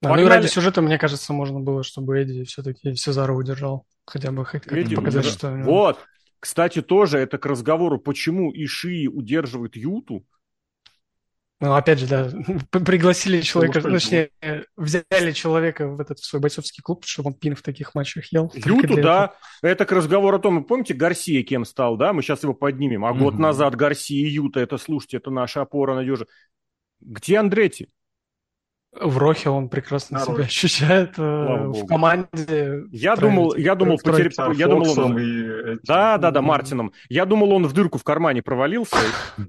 Да, 0.00 0.14
ну 0.14 0.22
и 0.22 0.24
ради 0.24 0.46
сюжета, 0.46 0.82
мне 0.82 0.98
кажется, 0.98 1.32
можно 1.32 1.60
было, 1.60 1.82
чтобы 1.82 2.18
Эдди 2.18 2.44
все-таки 2.44 2.94
Сезара 2.94 3.32
удержал. 3.32 3.86
Хотя 4.04 4.32
бы 4.32 4.44
хоть 4.44 4.70
Видимо, 4.70 5.00
показать, 5.00 5.24
да. 5.24 5.30
что... 5.30 5.50
Вот, 5.64 5.98
кстати, 6.40 6.82
тоже 6.82 7.18
это 7.18 7.38
к 7.38 7.46
разговору, 7.46 7.98
почему 7.98 8.52
Ишии 8.52 9.06
удерживает 9.06 9.76
Юту, 9.76 10.26
ну, 11.60 11.74
опять 11.74 12.00
же, 12.00 12.06
да, 12.06 12.30
пригласили 12.70 13.40
человека, 13.40 13.80
ну, 13.82 13.92
точнее, 13.92 14.30
взяли 14.76 15.32
человека 15.32 15.88
в 15.88 16.00
этот 16.00 16.18
в 16.18 16.24
свой 16.24 16.42
бойцовский 16.42 16.82
клуб, 16.82 17.04
чтобы 17.06 17.28
он 17.28 17.34
пин 17.34 17.54
в 17.54 17.62
таких 17.62 17.94
матчах 17.94 18.32
ел. 18.32 18.52
Юту, 18.54 19.00
да. 19.00 19.34
Это 19.62 19.86
к 19.86 19.92
разговору 19.92 20.36
о 20.36 20.40
том, 20.40 20.64
помните, 20.64 20.94
Гарсия 20.94 21.42
кем 21.42 21.64
стал, 21.64 21.96
да? 21.96 22.12
Мы 22.12 22.22
сейчас 22.22 22.42
его 22.42 22.54
поднимем. 22.54 23.04
А 23.04 23.12
угу. 23.12 23.20
год 23.20 23.38
назад 23.38 23.76
Гарсия 23.76 24.26
и 24.26 24.30
Юта, 24.30 24.60
это, 24.60 24.78
слушайте, 24.78 25.18
это 25.18 25.30
наша 25.30 25.62
опора 25.62 25.94
надежа. 25.94 26.26
Где 27.00 27.38
Андрети? 27.38 27.88
В 29.00 29.18
Рохе 29.18 29.50
он 29.50 29.68
прекрасно 29.68 30.18
Народ. 30.18 30.36
себя 30.36 30.44
ощущает 30.44 31.14
э, 31.18 31.22
в 31.22 31.86
команде. 31.86 32.84
Я 32.92 33.16
думал, 33.16 33.54
я 33.56 33.74
думал, 33.74 33.98
потеря... 33.98 34.30
я 34.54 34.68
думал, 34.68 34.98
он... 34.98 35.18
и... 35.18 35.78
да, 35.82 36.16
да, 36.18 36.30
да, 36.30 36.42
Мартином. 36.42 36.92
Я 37.08 37.24
думал, 37.24 37.52
он 37.52 37.66
в 37.66 37.72
дырку 37.72 37.98
в 37.98 38.04
кармане 38.04 38.42
провалился, 38.42 38.96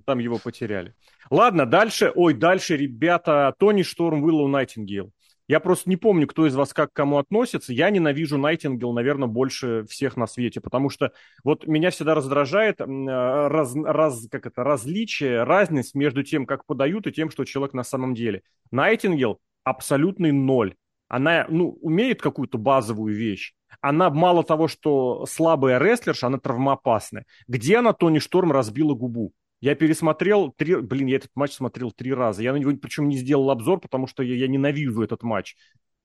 там 0.06 0.20
его 0.20 0.40
потеряли. 0.40 0.96
Ладно, 1.30 1.66
дальше, 1.66 2.12
ой, 2.16 2.34
дальше, 2.34 2.78
ребята, 2.78 3.54
Тони 3.58 3.84
Шторм, 3.84 4.24
Уиллоу 4.24 4.48
Найтингейл. 4.48 5.12
Я 5.48 5.60
просто 5.60 5.90
не 5.90 5.96
помню, 5.96 6.28
кто 6.28 6.48
из 6.48 6.56
вас 6.56 6.74
как 6.74 6.92
к 6.92 6.96
кому 6.96 7.18
относится. 7.18 7.72
Я 7.72 7.92
ненавижу 7.92 8.38
Найтингел, 8.38 8.94
наверное, 8.94 9.28
больше 9.28 9.86
всех 9.88 10.18
на 10.18 10.26
свете, 10.26 10.60
потому 10.60 10.90
что 10.90 11.12
вот 11.44 11.68
меня 11.68 11.92
всегда 11.92 12.16
раздражает 12.16 12.82
раз, 12.82 13.76
раз, 13.76 14.28
как 14.32 14.48
это, 14.48 14.64
различие, 14.64 15.44
разность 15.44 15.94
между 15.94 16.24
тем, 16.24 16.46
как 16.46 16.66
подают, 16.66 17.06
и 17.06 17.12
тем, 17.12 17.30
что 17.30 17.46
человек 17.46 17.74
на 17.74 17.84
самом 17.84 18.16
деле. 18.16 18.42
Найтингел 18.72 19.40
абсолютный 19.64 20.32
ноль. 20.32 20.76
Она, 21.08 21.46
ну, 21.50 21.78
умеет 21.82 22.22
какую-то 22.22 22.58
базовую 22.58 23.16
вещь. 23.16 23.54
Она 23.82 24.10
мало 24.10 24.44
того, 24.44 24.68
что 24.68 25.26
слабая 25.28 25.78
рестлерша, 25.78 26.28
она 26.28 26.40
травмоопасная. 26.40 27.26
Где 27.48 27.78
она 27.78 27.94
Тони 27.94 28.18
Шторм 28.18 28.52
разбила 28.52 28.96
губу? 28.96 29.32
Я 29.66 29.74
пересмотрел 29.74 30.52
три... 30.52 30.76
Блин, 30.76 31.08
я 31.08 31.16
этот 31.16 31.32
матч 31.34 31.54
смотрел 31.54 31.92
три 31.92 32.14
раза. 32.14 32.44
Я 32.44 32.54
на 32.54 32.58
него 32.58 32.72
причем 32.80 33.10
не 33.10 33.18
сделал 33.18 33.50
обзор, 33.50 33.80
потому 33.80 34.06
что 34.06 34.22
я, 34.22 34.36
я 34.36 34.48
ненавижу 34.48 35.02
этот 35.02 35.24
матч. 35.24 35.56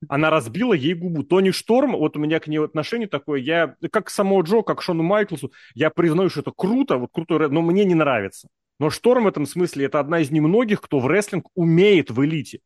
Она 0.08 0.30
разбила 0.30 0.72
ей 0.72 0.94
губу. 0.94 1.24
Тони 1.24 1.50
Шторм, 1.50 1.92
вот 1.92 2.16
у 2.16 2.20
меня 2.20 2.40
к 2.40 2.46
ней 2.46 2.56
отношение 2.56 3.06
такое, 3.06 3.38
я, 3.38 3.76
как 3.92 4.06
к 4.06 4.08
самому 4.08 4.42
Джо, 4.44 4.62
как 4.62 4.78
к 4.78 4.82
Шону 4.82 5.02
Майклсу, 5.02 5.52
я 5.74 5.90
признаю, 5.90 6.30
что 6.30 6.40
это 6.40 6.52
круто, 6.56 6.96
вот 6.96 7.10
круто, 7.12 7.50
но 7.50 7.60
мне 7.60 7.84
не 7.84 7.94
нравится. 7.94 8.48
Но 8.78 8.88
Шторм 8.88 9.24
в 9.24 9.26
этом 9.26 9.44
смысле 9.44 9.84
это 9.84 10.00
одна 10.00 10.20
из 10.20 10.30
немногих, 10.30 10.80
кто 10.80 10.98
в 10.98 11.06
рестлинг 11.06 11.48
умеет 11.54 12.10
в 12.10 12.24
элите. 12.24 12.60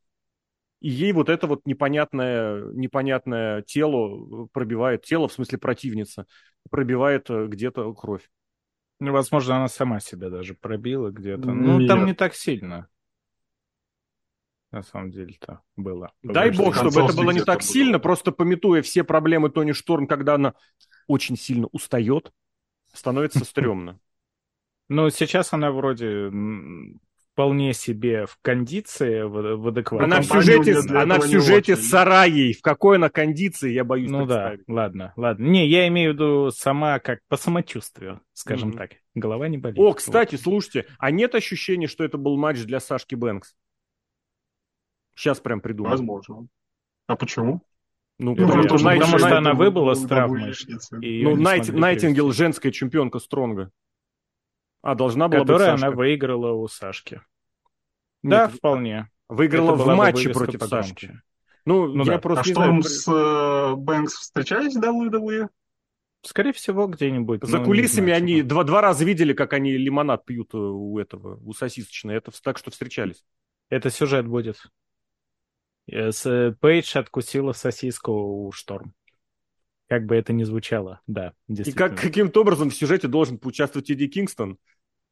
И 0.81 0.91
ей 0.91 1.11
вот 1.11 1.29
это 1.29 1.49
вот 1.49 1.67
непонятное, 1.67 2.67
непонятное 2.73 3.63
тело 3.63 4.47
пробивает, 4.53 5.03
тело 5.03 5.27
в 5.27 5.33
смысле 5.33 5.59
противница, 5.59 6.27
пробивает 6.71 7.29
э, 7.31 7.49
где-то 7.49 7.93
кровь. 7.95 8.29
Ну, 9.05 9.13
возможно, 9.13 9.57
она 9.57 9.69
сама 9.69 10.01
себя 10.01 10.31
даже 10.31 10.55
пробила 10.55 11.11
где-то. 11.11 11.53
Ну, 11.53 11.87
там 11.87 12.07
не 12.07 12.15
так 12.15 12.35
сильно. 12.35 12.89
На 14.71 14.83
самом 14.83 15.11
деле-то 15.11 15.61
было. 15.77 16.11
Дай 16.23 16.51
бог, 16.51 16.75
чтобы 16.75 17.03
это 17.03 17.15
было 17.15 17.31
не 17.31 17.45
так 17.45 17.59
было. 17.59 17.69
сильно, 17.69 17.99
просто 17.99 18.33
пометуя 18.33 18.81
все 18.81 19.05
проблемы 19.05 19.51
Тони 19.51 19.73
Шторм, 19.73 20.07
когда 20.07 20.37
она 20.37 20.55
очень 21.07 21.37
сильно 21.37 21.67
устает, 21.67 22.33
становится 22.93 23.41
стрёмно. 23.45 24.01
Ну, 24.89 25.11
сейчас 25.11 25.53
она 25.53 25.71
вроде 25.71 26.31
вполне 27.35 27.75
себе 27.75 28.27
в 28.27 28.39
кондиции, 28.43 29.23
в, 29.23 29.57
в 29.57 29.69
адекватной. 29.69 30.07
Она 30.07 30.21
в 30.21 30.25
сюжете, 30.25 30.77
она 30.97 31.19
в 31.19 31.27
сюжете 31.27 31.75
с 31.75 31.89
Сараей. 31.89 32.53
В 32.55 32.63
какой 32.63 32.97
она 32.97 33.11
кондиции, 33.11 33.73
я 33.73 33.83
боюсь 33.83 34.09
Ну 34.09 34.25
да, 34.25 34.55
ладно, 34.69 35.13
ладно. 35.17 35.45
Не, 35.45 35.67
я 35.67 35.89
имею 35.89 36.13
в 36.13 36.15
виду 36.15 36.51
сама 36.53 37.01
как 37.01 37.19
по 37.29 37.37
самочувствию, 37.37 38.21
скажем 38.33 38.71
mm-hmm. 38.71 38.77
так. 38.77 38.91
Голова 39.17 39.49
не 39.49 39.59
болит. 39.59 39.79
О, 39.79 39.93
кстати, 39.93 40.37
вот. 40.37 40.43
слушайте, 40.43 40.87
а 40.99 41.11
нет 41.11 41.35
ощущения, 41.35 41.89
что 41.89 42.05
это 42.05 42.19
был 42.19 42.37
матч 42.37 42.63
для 42.63 42.79
Сашки 42.79 43.17
Бэнкс? 43.17 43.57
Сейчас 45.17 45.41
прям 45.41 45.61
придумал. 45.61 45.91
Возможно. 45.91 46.47
А 47.09 47.17
почему? 47.17 47.63
Ну, 48.19 48.37
ну 48.37 48.47
потому, 48.47 48.63
потому, 48.63 48.79
что, 48.79 48.89
потому 48.91 49.19
что 49.19 49.39
она 49.39 49.55
выбыла 49.55 49.95
с 49.95 50.07
травмой. 50.07 50.55
Ну, 50.93 51.35
Найт, 51.35 51.69
Найтингел 51.73 52.31
женская 52.31 52.71
чемпионка 52.71 53.19
Стронга. 53.19 53.73
А, 54.85 54.95
должна 54.95 55.29
была 55.29 55.41
Которая 55.41 55.73
быть 55.73 55.81
Сашка. 55.81 55.87
она 55.87 55.97
выиграла 55.97 56.53
у 56.53 56.69
Сашки. 56.69 57.15
Нет, 58.23 58.31
да, 58.31 58.49
вполне. 58.49 59.09
Выиграла 59.31 59.75
в 59.75 59.87
матче 59.97 60.29
против 60.29 60.61
погромче. 60.61 60.89
Сашки. 60.89 61.21
Ну, 61.65 61.87
ну 61.87 62.05
я 62.05 62.13
да. 62.13 62.19
просто 62.19 62.43
а 62.43 62.47
не 62.47 62.53
что 62.53 62.63
знаю. 62.63 62.83
с 62.83 63.09
э, 63.09 63.77
Бэнкс 63.77 64.13
встречались 64.13 64.77
в 64.77 64.81
WWE? 64.81 65.49
Скорее 66.21 66.53
всего, 66.53 66.87
где-нибудь. 66.87 67.45
За 67.45 67.61
ну, 67.61 67.65
кулисами 67.65 68.09
знаю, 68.09 68.19
они 68.19 68.43
два, 68.43 68.63
два 68.65 68.83
раза 68.83 69.07
видели, 69.07 69.33
как 69.33 69.55
они 69.55 69.73
лимонад 69.73 70.27
пьют 70.27 70.53
э, 70.53 70.59
у 70.59 70.99
этого, 70.99 71.41
у 71.43 71.55
сосисочной. 71.55 72.17
Это 72.17 72.31
так, 72.43 72.59
что 72.59 72.71
встречались. 72.71 73.25
Это 73.71 73.89
сюжет 73.89 74.27
будет. 74.27 74.67
Э, 75.87 76.13
с 76.13 76.55
Пейдж 76.61 76.99
откусила 76.99 77.53
сосиску 77.53 78.13
у 78.13 78.53
Шторм. 78.53 78.93
Как 79.89 80.05
бы 80.05 80.15
это 80.15 80.35
ни 80.35 80.45
звучало, 80.45 81.01
да. 81.07 81.33
И 81.49 81.73
как 81.73 81.99
каким-то 81.99 82.43
образом 82.43 82.69
в 82.69 82.75
сюжете 82.75 83.09
должен 83.09 83.39
поучаствовать 83.39 83.91
Эдди 83.91 84.09
Кингстон, 84.09 84.59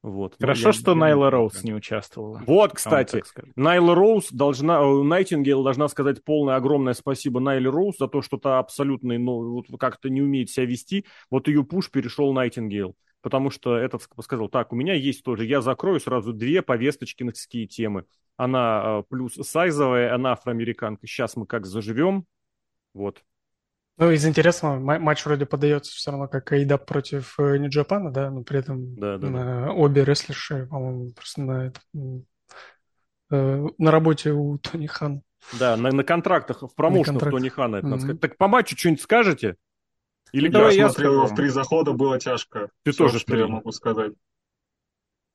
вот. 0.02 0.34
Хорошо, 0.40 0.68
я, 0.68 0.72
что 0.72 0.90
я 0.90 0.96
Найла 0.96 1.30
Роуз 1.30 1.62
не 1.62 1.72
участвовала. 1.72 2.42
Вот, 2.44 2.72
кстати, 2.72 3.22
Найла 3.54 3.94
Роуз 3.94 4.32
должна, 4.32 4.80
э, 4.80 5.02
Найтингейл 5.02 5.62
должна 5.62 5.86
сказать 5.86 6.24
полное 6.24 6.56
огромное 6.56 6.94
спасибо 6.94 7.38
Найле 7.38 7.70
Роуз 7.70 7.98
за 7.98 8.08
то, 8.08 8.20
что 8.20 8.36
та 8.36 8.58
абсолютно, 8.58 9.16
ну, 9.16 9.52
вот 9.52 9.66
как-то 9.78 10.10
не 10.10 10.20
умеет 10.20 10.50
себя 10.50 10.66
вести. 10.66 11.06
Вот 11.30 11.46
ее 11.46 11.62
пуш 11.62 11.90
перешел 11.90 12.32
Найтингейл. 12.32 12.96
Потому 13.20 13.50
что 13.50 13.76
этот 13.76 14.02
сказал, 14.20 14.48
так, 14.48 14.72
у 14.72 14.76
меня 14.76 14.94
есть 14.94 15.22
тоже, 15.22 15.46
я 15.46 15.60
закрою 15.60 16.00
сразу 16.00 16.32
две 16.32 16.60
повесточкинские 16.62 17.68
темы. 17.68 18.04
Она 18.36 18.82
э, 18.84 19.02
плюс 19.08 19.34
сайзовая, 19.34 20.12
она 20.12 20.32
афроамериканка. 20.32 21.06
Сейчас 21.06 21.36
мы 21.36 21.46
как 21.46 21.64
заживем. 21.64 22.26
Вот. 22.92 23.22
Ну, 23.98 24.10
из 24.10 24.24
интересного, 24.26 24.78
матч 24.78 25.24
вроде 25.24 25.44
подается 25.44 25.92
все 25.94 26.10
равно 26.10 26.26
как 26.26 26.50
Айда 26.52 26.78
против 26.78 27.38
э, 27.38 27.58
Нью-Джапана, 27.58 28.10
да, 28.10 28.30
но 28.30 28.42
при 28.42 28.58
этом 28.58 28.96
да, 28.96 29.18
да, 29.18 29.28
на, 29.28 29.44
да. 29.66 29.72
обе 29.72 30.04
рестлерши, 30.04 30.66
по-моему, 30.66 31.12
просто 31.12 31.42
на, 31.42 31.66
это, 31.66 31.80
э, 33.30 33.66
на 33.76 33.90
работе 33.90 34.32
у 34.32 34.58
Тони 34.58 34.86
Хан. 34.86 35.22
Да, 35.58 35.76
на, 35.76 35.92
на 35.92 36.04
контрактах, 36.04 36.62
в 36.62 36.74
промоушенах 36.74 37.20
контракт. 37.20 37.36
Тони 37.36 37.48
Хана, 37.48 37.76
это 37.76 37.86
mm-hmm. 37.86 37.90
надо 37.90 38.02
сказать. 38.02 38.20
Так 38.20 38.36
по 38.38 38.48
матчу 38.48 38.76
что-нибудь 38.76 39.02
скажете? 39.02 39.56
Или 40.32 40.48
я 40.74 40.88
смотрел, 40.88 41.26
в 41.26 41.34
три 41.34 41.48
захода 41.48 41.92
было 41.92 42.18
тяжко. 42.18 42.70
Ты 42.84 42.92
Все, 42.92 43.04
тоже 43.04 43.18
что 43.18 43.36
я 43.36 43.46
могу 43.46 43.72
сказать. 43.72 44.12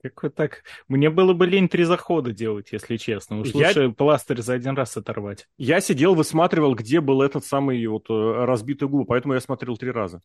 Как 0.09 0.23
вот 0.23 0.35
так? 0.35 0.63
Мне 0.87 1.09
было 1.09 1.33
бы 1.33 1.45
лень 1.45 1.69
три 1.69 1.83
захода 1.83 2.31
делать, 2.31 2.69
если 2.71 2.97
честно. 2.97 3.39
Уж 3.39 3.49
я... 3.49 3.67
лучше 3.67 3.89
пластырь 3.89 4.41
за 4.41 4.53
один 4.53 4.75
раз 4.75 4.95
оторвать. 4.97 5.47
Я 5.57 5.81
сидел, 5.81 6.15
высматривал, 6.15 6.75
где 6.75 7.01
был 7.01 7.21
этот 7.21 7.45
самый 7.45 7.85
вот 7.87 8.09
э, 8.09 8.45
разбитый 8.45 8.87
губ, 8.87 9.07
поэтому 9.07 9.33
я 9.33 9.41
смотрел 9.41 9.77
три 9.77 9.91
раза. 9.91 10.21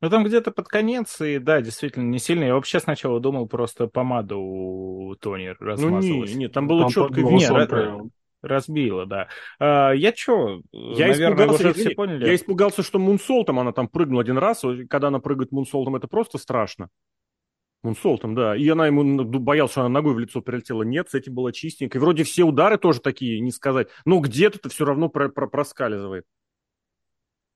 Ну, 0.00 0.10
там 0.10 0.24
где-то 0.24 0.52
под 0.52 0.68
конец, 0.68 1.20
и 1.20 1.38
да, 1.38 1.60
действительно, 1.60 2.04
не 2.04 2.20
сильно. 2.20 2.44
Я 2.44 2.54
вообще 2.54 2.78
сначала 2.78 3.18
думал, 3.18 3.48
просто 3.48 3.88
помада 3.88 4.36
у 4.36 5.16
Тони 5.16 5.56
размазалась. 5.58 6.08
Ну, 6.08 6.24
не, 6.24 6.34
не, 6.34 6.48
там 6.48 6.68
было 6.68 6.82
там 6.82 6.90
четко 6.90 7.20
видно. 7.20 8.08
разбила, 8.40 9.06
да. 9.06 9.28
А, 9.58 9.90
я 9.90 10.12
чё, 10.12 10.60
я 10.70 11.08
наверное, 11.08 11.46
испугался, 11.46 11.68
уже 11.70 11.72
все 11.74 11.90
поняли. 11.90 12.26
Я 12.26 12.34
испугался, 12.36 12.82
что 12.84 13.00
Мунсолтом 13.00 13.58
она 13.58 13.72
там 13.72 13.88
прыгнула 13.88 14.22
один 14.22 14.38
раз. 14.38 14.62
Когда 14.88 15.08
она 15.08 15.18
прыгает 15.18 15.50
Мунсолтом, 15.50 15.96
это 15.96 16.06
просто 16.06 16.38
страшно. 16.38 16.90
Мунсолтом, 17.82 18.34
да. 18.34 18.56
И 18.56 18.68
она 18.68 18.86
ему 18.86 19.24
боялась, 19.24 19.72
что 19.72 19.82
она 19.82 19.88
ногой 19.88 20.14
в 20.14 20.18
лицо 20.18 20.40
прилетела. 20.40 20.82
Нет, 20.82 21.10
с 21.10 21.14
этим 21.14 21.34
было 21.34 21.52
чистенько. 21.52 21.98
И 21.98 22.00
вроде 22.00 22.24
все 22.24 22.42
удары 22.42 22.76
тоже 22.76 23.00
такие, 23.00 23.40
не 23.40 23.52
сказать. 23.52 23.88
Но 24.04 24.18
где-то 24.20 24.58
это 24.58 24.68
все 24.68 24.84
равно 24.84 25.08
про 25.08 25.28
про 25.28 25.46
проскальзывает. 25.46 26.24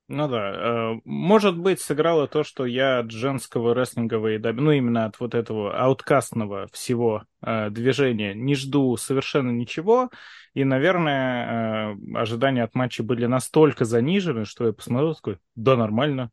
Ну 0.09 0.29
да, 0.29 0.53
э, 0.53 1.01
может 1.05 1.57
быть, 1.57 1.81
сыграло 1.81 2.29
то, 2.29 2.43
что 2.45 2.66
я 2.66 2.99
от 2.99 3.11
женского 3.11 3.75
рестлингового, 3.75 4.53
ну 4.53 4.70
именно 4.70 5.07
от 5.07 5.18
вот 5.20 5.35
этого 5.35 5.75
ауткастного 5.81 6.66
всего 6.70 7.25
э, 7.41 7.70
движения 7.70 8.35
не 8.35 8.55
жду 8.55 8.95
совершенно 8.99 9.51
ничего, 9.51 10.11
и, 10.53 10.64
наверное, 10.64 11.95
э, 11.95 12.14
ожидания 12.14 12.62
от 12.62 12.75
матча 12.75 13.03
были 13.03 13.25
настолько 13.25 13.87
занижены, 13.87 14.45
что 14.45 14.66
я 14.66 14.73
посмотрел 14.75 15.14
такой, 15.14 15.39
да, 15.55 15.77
нормально, 15.77 16.31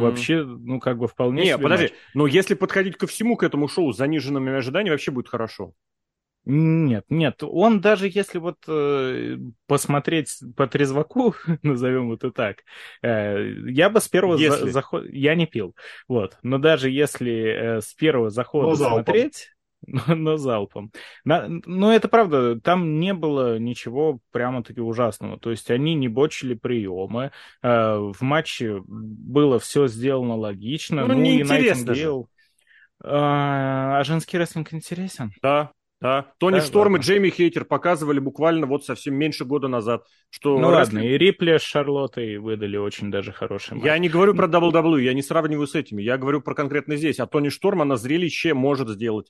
Вообще, 0.00 0.42
ну, 0.44 0.80
как 0.80 0.98
бы 0.98 1.08
вполне 1.08 1.44
Не, 1.44 1.58
подожди, 1.58 1.86
матч. 1.86 1.94
но 2.14 2.26
если 2.26 2.54
подходить 2.54 2.96
ко 2.96 3.06
всему, 3.06 3.36
к 3.36 3.42
этому 3.42 3.68
шоу 3.68 3.92
с 3.92 3.96
заниженными 3.96 4.52
ожиданиями, 4.52 4.90
вообще 4.90 5.10
будет 5.10 5.28
хорошо. 5.28 5.72
Нет, 6.48 7.04
нет, 7.08 7.42
он 7.42 7.80
даже 7.80 8.06
если 8.06 8.38
вот 8.38 8.58
э, 8.68 9.36
посмотреть 9.66 10.38
по 10.56 10.68
трезваку, 10.68 11.34
назовем 11.62 12.12
это 12.12 12.30
так, 12.30 12.58
э, 13.02 13.50
я 13.66 13.90
бы 13.90 14.00
с 14.00 14.06
первого 14.06 14.36
если... 14.36 14.66
за- 14.66 14.70
захода, 14.70 15.08
я 15.10 15.34
не 15.34 15.46
пил, 15.46 15.74
вот, 16.06 16.38
но 16.44 16.58
даже 16.58 16.88
если 16.88 17.78
э, 17.78 17.80
с 17.80 17.92
первого 17.94 18.30
захода 18.30 18.68
ну, 18.68 18.76
смотреть, 18.76 19.55
но, 20.08 20.36
залпом. 20.36 20.90
На, 21.24 21.46
но 21.48 21.92
это 21.92 22.08
правда, 22.08 22.60
там 22.60 22.98
не 23.00 23.14
было 23.14 23.58
ничего 23.58 24.20
прямо-таки 24.32 24.80
ужасного. 24.80 25.38
То 25.38 25.50
есть 25.50 25.70
они 25.70 25.94
не 25.94 26.08
бочили 26.08 26.54
приемы, 26.54 27.32
э, 27.62 27.68
в 27.68 28.20
матче 28.20 28.82
было 28.86 29.58
все 29.58 29.86
сделано 29.86 30.36
логично. 30.36 31.06
Ну, 31.06 31.14
ну 31.14 31.20
не 31.20 31.40
и 31.40 31.44
Найтингейл... 31.44 32.28
А, 33.04 33.98
а 33.98 34.04
женский 34.04 34.38
рестлинг 34.38 34.72
интересен? 34.72 35.30
Да, 35.42 35.72
да. 36.00 36.32
Тони 36.38 36.56
да, 36.56 36.60
Шторм 36.60 36.92
ладно. 36.92 37.02
и 37.02 37.06
Джейми 37.06 37.30
Хейтер 37.30 37.64
показывали 37.64 38.18
буквально 38.18 38.66
вот 38.66 38.84
совсем 38.84 39.14
меньше 39.14 39.44
года 39.44 39.68
назад, 39.68 40.04
что... 40.30 40.58
Ну 40.58 40.70
рестлинг... 40.70 41.02
ладно, 41.02 41.08
и 41.08 41.18
Рипли 41.18 41.56
с 41.56 41.62
Шарлоттой 41.62 42.36
выдали 42.36 42.76
очень 42.76 43.10
даже 43.10 43.32
хороший 43.32 43.74
матч. 43.74 43.84
Я 43.84 43.96
не 43.98 44.08
говорю 44.08 44.34
про 44.34 44.46
WWE, 44.46 45.02
я 45.02 45.14
не 45.14 45.22
сравниваю 45.22 45.66
с 45.66 45.74
этими, 45.74 46.02
я 46.02 46.18
говорю 46.18 46.42
про 46.42 46.54
конкретно 46.54 46.96
здесь. 46.96 47.18
А 47.18 47.26
Тони 47.26 47.48
Шторм, 47.48 47.82
она 47.82 47.96
зрелище 47.96 48.52
может 48.52 48.88
сделать. 48.88 49.28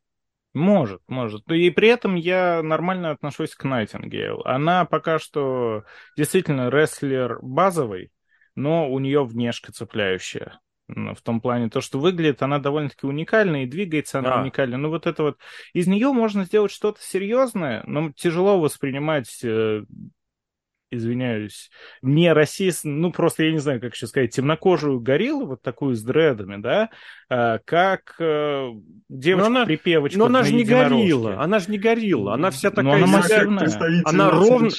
Может, 0.57 1.03
может. 1.07 1.47
И 1.53 1.69
при 1.69 1.89
этом 1.89 2.15
я 2.15 2.63
нормально 2.63 3.11
отношусь 3.11 3.55
к 3.55 3.65
Найтингейл. 3.65 4.41
Она 4.47 4.87
пока 4.87 5.19
что 5.19 5.85
действительно 6.17 6.71
рестлер 6.71 7.41
базовый, 7.43 8.11
но 8.55 8.91
у 8.91 8.99
нее 8.99 9.23
внешка 9.23 9.71
цепляющая. 9.71 10.59
В 10.89 11.21
том 11.23 11.43
плане, 11.43 11.69
то, 11.69 11.83
что 11.83 11.99
выглядит 11.99 12.41
она 12.43 12.59
довольно-таки 12.59 13.07
уникально 13.07 13.65
и 13.65 13.67
двигается 13.67 14.21
она 14.21 14.37
а. 14.37 14.41
уникально. 14.41 14.79
Ну, 14.79 14.89
вот 14.89 15.07
это 15.07 15.25
вот... 15.25 15.39
Из 15.75 15.89
нее 15.89 16.11
можно 16.13 16.45
сделать 16.45 16.73
что-то 16.73 17.03
серьезное, 17.03 17.83
но 17.87 18.11
тяжело 18.13 18.59
воспринимать 18.59 19.45
э, 19.45 19.83
извиняюсь, 20.97 21.70
не 22.03 22.32
расист, 22.32 22.84
ну 22.84 23.12
просто 23.12 23.44
я 23.44 23.53
не 23.53 23.59
знаю, 23.59 23.80
как 23.80 23.94
еще 23.94 24.07
сказать, 24.07 24.34
темнокожую 24.34 25.01
гориллу, 25.01 25.47
вот 25.47 25.62
такую 25.62 25.94
с 25.94 26.03
дредами, 26.03 26.61
да, 26.61 26.90
а, 27.28 27.59
как 27.64 28.14
э, 28.18 28.70
девочка-припевочка 29.09 30.18
Но 30.18 30.26
она 30.26 30.42
же 30.42 30.55
не 30.55 30.64
горилла, 30.64 31.40
она 31.42 31.59
же 31.59 31.70
не 31.70 31.78
горилла, 31.78 32.34
она 32.34 32.51
вся 32.51 32.70
такая... 32.70 32.84
Но 32.84 33.05
она 33.05 33.07
массивная. 33.07 34.03
Она 34.05 34.30
ровно... 34.30 34.70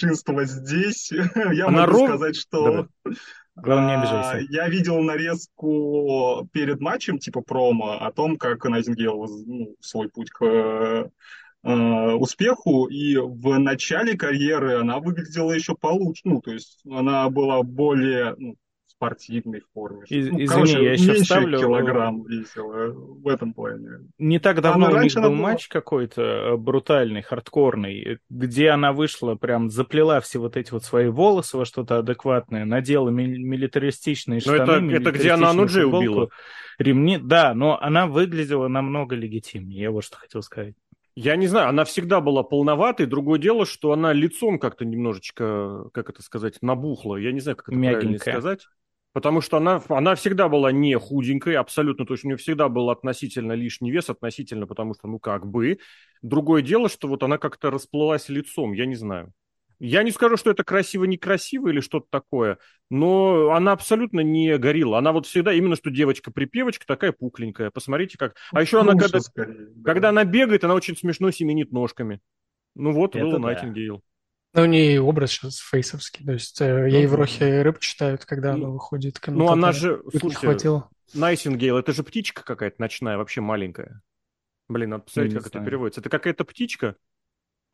здесь, 0.45 1.11
я 1.53 1.68
она 1.68 1.82
могу 1.82 1.91
ров... 1.91 2.09
сказать, 2.09 2.36
что... 2.36 2.88
Главное, 3.59 3.88
не 3.88 3.93
а, 3.95 3.99
обижайся. 4.01 4.47
Я 4.51 4.70
видел 4.70 5.01
нарезку 5.01 6.47
перед 6.53 6.80
матчем, 6.80 7.18
типа 7.18 7.41
промо, 7.41 7.97
о 7.99 8.11
том, 8.11 8.38
как 8.38 8.63
Найзингейл 8.65 9.26
ну, 9.47 9.76
свой 9.80 10.09
путь 10.09 10.30
к 10.30 10.45
Э, 10.97 11.09
успеху, 11.68 12.86
и 12.86 13.18
в 13.18 13.57
начале 13.59 14.18
карьеры 14.18 14.80
она 14.80 14.99
выглядела 14.99 15.51
еще 15.51 15.76
получше, 15.76 16.22
ну, 16.26 16.41
то 16.41 16.51
есть 16.51 16.80
она 16.89 17.30
была 17.30 17.61
более 17.63 18.36
ну, 18.38 18.55
спортивной 18.97 19.61
форме. 19.74 20.05
Из, 20.09 20.28
ну, 20.28 20.36
извини, 20.36 20.47
короче, 20.47 20.84
я 20.84 20.93
еще 20.93 21.13
вставлю... 21.13 21.59
килограмм 21.59 22.24
весила 22.26 22.91
в 22.91 23.28
этом 23.28 23.53
плане. 23.53 24.07
Не 24.18 24.39
так 24.39 24.61
давно 24.61 24.88
она 24.88 24.99
у 24.99 25.03
них 25.03 25.13
был 25.13 25.22
была... 25.22 25.36
матч 25.36 25.68
какой-то 25.68 26.22
э, 26.22 26.57
брутальный, 26.57 27.22
хардкорный, 27.22 28.20
где 28.30 28.70
она 28.70 28.93
вышла, 28.93 29.36
прям 29.36 29.70
заплела 29.70 30.20
все 30.20 30.39
вот 30.39 30.57
эти 30.57 30.72
вот 30.72 30.84
свои 30.84 31.09
волосы 31.09 31.57
во 31.57 31.65
что-то 31.65 31.99
адекватное, 31.99 32.65
надела 32.65 33.09
ми- 33.09 33.38
милитаристичные 33.38 34.39
штаны, 34.39 34.91
это, 34.91 35.01
это 35.01 35.11
где 35.11 35.32
она 35.32 35.51
Ануджи 35.51 35.86
убила. 35.86 36.30
Ремни, 36.80 37.18
да, 37.18 37.53
но 37.53 37.80
она 37.82 38.07
выглядела 38.07 38.68
намного 38.68 39.15
легитимнее, 39.15 39.84
я 39.84 39.91
вот 39.91 40.03
что 40.03 40.18
хотел 40.18 40.41
сказать. 40.41 40.76
Я 41.20 41.36
не 41.36 41.47
знаю, 41.47 41.70
она 41.70 41.84
всегда 41.84 42.22
была 42.22 42.43
полноватой. 42.43 43.07
Другое 43.07 43.39
дело, 43.39 43.65
что 43.65 43.91
она 43.91 44.13
лицом 44.13 44.59
как-то 44.59 44.86
немножечко, 44.86 45.89
как 45.91 46.11
это 46.11 46.22
сказать, 46.22 46.61
набухла. 46.61 47.15
Я 47.15 47.32
не 47.32 47.39
знаю, 47.39 47.55
как 47.55 47.70
это 47.70 47.76
Мягенькая. 47.76 48.20
правильно 48.20 48.20
сказать. 48.20 48.68
Потому 49.13 49.41
что 49.41 49.57
она, 49.57 49.82
она 49.89 50.13
всегда 50.13 50.47
была 50.47 50.72
не 50.72 50.93
худенькой, 50.93 51.55
абсолютно 51.55 52.05
точно. 52.05 52.28
У 52.28 52.30
нее 52.30 52.38
всегда 52.38 52.70
был 52.70 52.91
относительно 52.91 53.53
лишний 53.53 53.89
вес, 53.89 54.11
относительно, 54.11 54.68
потому 54.68 54.93
что, 54.93 55.07
ну, 55.07 55.18
как 55.18 55.47
бы. 55.47 55.80
Другое 56.22 56.61
дело, 56.61 56.88
что 56.88 57.07
вот 57.07 57.24
она 57.24 57.39
как-то 57.39 57.72
расплылась 57.72 58.30
лицом, 58.30 58.74
я 58.74 58.86
не 58.86 58.95
знаю. 58.95 59.34
Я 59.80 60.02
не 60.04 60.12
скажу, 60.12 60.38
что 60.38 60.50
это 60.50 60.64
красиво-некрасиво 60.64 61.70
или 61.70 61.82
что-то 61.82 62.08
такое, 62.10 62.58
но 62.90 63.52
она 63.52 63.74
абсолютно 63.74 64.22
не 64.22 64.58
горила. 64.58 64.98
Она 64.98 65.12
вот 65.12 65.28
всегда 65.28 65.54
именно 65.54 65.76
что 65.76 65.92
девочка-припевочка 65.92 66.86
такая 66.88 67.12
пухленькая. 67.12 67.70
Посмотрите 67.70 68.18
как. 68.18 68.36
А 68.52 68.62
еще 68.62 68.82
она, 68.82 68.96
когда, 68.96 69.20
скорее, 69.20 69.68
да. 69.76 69.92
когда 69.92 70.10
она 70.10 70.26
бегает, 70.26 70.64
она 70.64 70.74
очень 70.74 70.98
смешно 70.98 71.30
семенит 71.30 71.72
ножками. 71.72 72.22
Ну 72.74 72.92
вот, 72.92 73.16
это 73.16 73.26
был 73.26 73.34
да. 73.34 73.40
Найтингейл. 73.40 74.02
Ну, 74.54 74.64
у 74.64 74.66
нее 74.66 75.02
образ 75.02 75.32
сейчас 75.32 75.60
фейсовский, 75.60 76.26
то 76.26 76.32
есть 76.32 76.60
э, 76.62 76.90
ей 76.90 77.06
в 77.06 77.14
Рохе 77.14 77.62
рыб 77.62 77.80
читают, 77.80 78.26
когда 78.26 78.54
она 78.54 78.70
выходит. 78.70 79.20
Ну, 79.28 79.50
она 79.50 79.72
же, 79.72 80.02
слушайте, 80.18 80.84
Найтингейл, 81.14 81.78
это 81.78 81.94
же 81.94 82.04
птичка 82.04 82.44
какая-то 82.44 82.78
ночная, 82.80 83.18
вообще 83.18 83.42
маленькая. 83.42 84.02
Блин, 84.68 84.90
надо 84.92 85.04
посмотреть, 85.04 85.34
как 85.34 85.48
знаю. 85.48 85.62
это 85.62 85.66
переводится. 85.66 86.02
Это 86.02 86.10
какая-то 86.10 86.44
птичка, 86.44 86.96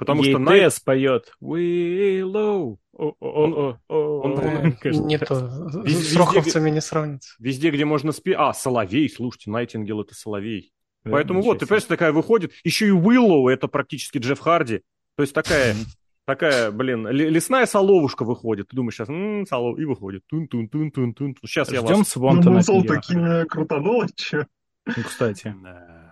потому 0.05 0.23
Ей 0.23 0.31
что 0.31 0.39
Найт... 0.39 0.83
поет 0.83 1.31
Willow. 1.41 2.77
Он, 2.93 3.77
он, 3.87 4.77
не 5.07 5.17
то. 5.17 5.49
С 5.85 6.15
роховцами 6.15 6.69
не 6.69 6.81
сравнится. 6.81 7.35
Везде, 7.39 7.71
где 7.71 7.85
можно 7.85 8.11
спеть... 8.11 8.35
А, 8.37 8.53
Соловей, 8.53 9.09
слушайте, 9.09 9.49
Найтингел 9.49 10.01
это 10.01 10.13
Соловей. 10.13 10.71
Поэтому 11.03 11.41
вот, 11.41 11.59
ты 11.59 11.65
понимаешь, 11.65 11.83
такая 11.85 12.11
выходит. 12.11 12.53
Еще 12.63 12.87
и 12.87 12.91
Уиллоу 12.91 13.49
это 13.49 13.67
практически 13.67 14.19
Джефф 14.19 14.39
Харди. 14.39 14.81
То 15.17 15.23
есть 15.23 15.33
такая 15.33 15.75
Такая, 16.25 16.71
блин, 16.71 17.05
лесная 17.09 17.65
соловушка 17.65 18.23
выходит. 18.23 18.69
Ты 18.69 18.77
думаешь, 18.77 18.95
сейчас, 18.95 19.09
м-м, 19.09 19.45
солов, 19.45 19.77
и 19.77 19.83
выходит. 19.83 20.23
Тун-тун-тун-тун-тун. 20.27 21.35
Сейчас 21.45 21.69
я 21.69 21.81
Ждем 21.81 21.97
вас... 21.97 22.09
Свонта 22.09 22.49
ну, 22.49 22.55
на 22.55 22.83
такими 22.83 23.45
крутануло, 23.45 24.07
че? 24.15 24.47
Ну, 24.85 25.03
кстати. 25.03 25.53
Да. 25.61 26.02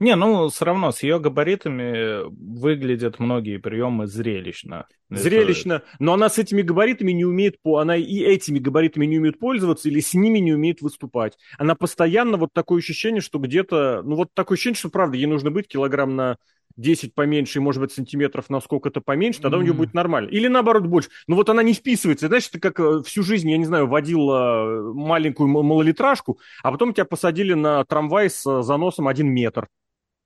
Не, 0.00 0.16
ну, 0.16 0.48
все 0.48 0.64
равно 0.64 0.92
с 0.92 1.02
ее 1.02 1.20
габаритами 1.20 2.24
выглядят 2.58 3.18
многие 3.18 3.58
приемы 3.58 4.06
зрелищно. 4.06 4.86
Зрелищно, 5.10 5.74
Это... 5.74 5.84
но 5.98 6.14
она 6.14 6.30
с 6.30 6.38
этими 6.38 6.62
габаритами 6.62 7.12
не 7.12 7.26
умеет, 7.26 7.56
она 7.64 7.96
и 7.96 8.20
этими 8.20 8.58
габаритами 8.58 9.04
не 9.04 9.18
умеет 9.18 9.38
пользоваться 9.38 9.90
или 9.90 10.00
с 10.00 10.14
ними 10.14 10.38
не 10.38 10.54
умеет 10.54 10.80
выступать. 10.80 11.36
Она 11.58 11.74
постоянно 11.74 12.38
вот 12.38 12.48
такое 12.54 12.78
ощущение, 12.78 13.20
что 13.20 13.38
где-то, 13.38 14.00
ну 14.02 14.16
вот 14.16 14.28
такое 14.32 14.56
ощущение, 14.56 14.78
что 14.78 14.88
правда, 14.88 15.18
ей 15.18 15.26
нужно 15.26 15.50
быть 15.50 15.68
килограмм 15.68 16.16
на 16.16 16.38
10 16.76 17.14
поменьше 17.14 17.58
и, 17.58 17.62
может 17.62 17.82
быть, 17.82 17.92
сантиметров 17.92 18.48
на 18.48 18.60
сколько-то 18.60 19.02
поменьше, 19.02 19.42
тогда 19.42 19.58
mm-hmm. 19.58 19.60
у 19.60 19.64
нее 19.64 19.72
будет 19.74 19.92
нормально. 19.92 20.30
Или 20.30 20.46
наоборот 20.46 20.86
больше. 20.86 21.10
Но 21.26 21.36
вот 21.36 21.50
она 21.50 21.62
не 21.62 21.74
вписывается. 21.74 22.28
Знаешь, 22.28 22.48
ты 22.48 22.58
как 22.58 22.80
э, 22.80 23.02
всю 23.04 23.22
жизнь, 23.22 23.50
я 23.50 23.58
не 23.58 23.66
знаю, 23.66 23.86
водил 23.86 24.94
маленькую 24.94 25.48
малолитражку, 25.48 26.38
а 26.62 26.70
потом 26.70 26.94
тебя 26.94 27.04
посадили 27.04 27.52
на 27.52 27.84
трамвай 27.84 28.30
с 28.30 28.46
э, 28.46 28.62
заносом 28.62 29.08
1 29.08 29.28
метр. 29.28 29.68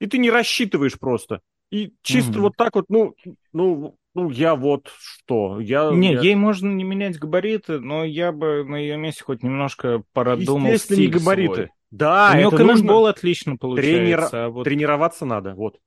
И 0.04 0.06
ты 0.06 0.18
не 0.18 0.30
рассчитываешь 0.30 0.98
просто. 0.98 1.40
И 1.70 1.94
чисто 2.02 2.32
mm-hmm. 2.32 2.40
вот 2.40 2.56
так 2.58 2.74
вот, 2.74 2.84
ну, 2.90 3.14
ну, 3.54 3.96
ну, 4.14 4.28
я 4.28 4.54
вот 4.54 4.92
что. 4.98 5.60
Я, 5.60 5.90
не, 5.92 6.12
я... 6.12 6.20
ей 6.20 6.34
можно 6.34 6.68
не 6.68 6.84
менять 6.84 7.18
габариты, 7.18 7.80
но 7.80 8.04
я 8.04 8.30
бы 8.30 8.64
на 8.64 8.76
ее 8.76 8.98
месте 8.98 9.24
хоть 9.24 9.42
немножко 9.42 10.02
Естественно, 10.14 10.76
стиль 10.76 11.00
не 11.00 11.06
габариты. 11.06 11.54
Свой. 11.54 11.70
Да, 11.90 12.32
У 12.34 12.36
это 12.36 12.64
нужно... 12.64 13.08
отлично 13.08 13.56
получается. 13.56 13.98
Тренир... 13.98 14.28
А 14.30 14.48
вот... 14.50 14.64
Тренироваться 14.64 15.24
надо, 15.24 15.54
вот. 15.54 15.78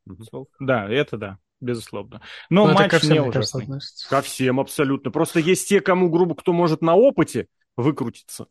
Да, 0.60 0.90
это 0.90 1.16
да, 1.18 1.38
безусловно. 1.62 2.22
Но, 2.50 2.66
Но 2.66 2.74
матч 2.74 2.90
ко 2.90 2.98
всем, 2.98 3.12
не 3.12 3.20
ужасный. 3.20 3.68
Кажется, 3.68 4.10
ко 4.10 4.22
всем 4.24 4.60
абсолютно. 4.60 5.12
Просто 5.12 5.40
есть 5.42 5.70
те, 5.70 5.80
кому, 5.80 6.10
грубо, 6.10 6.34
кто 6.34 6.54
может 6.54 6.82
на 6.82 6.96
опыте 6.96 7.50
выкрутиться. 7.76 8.48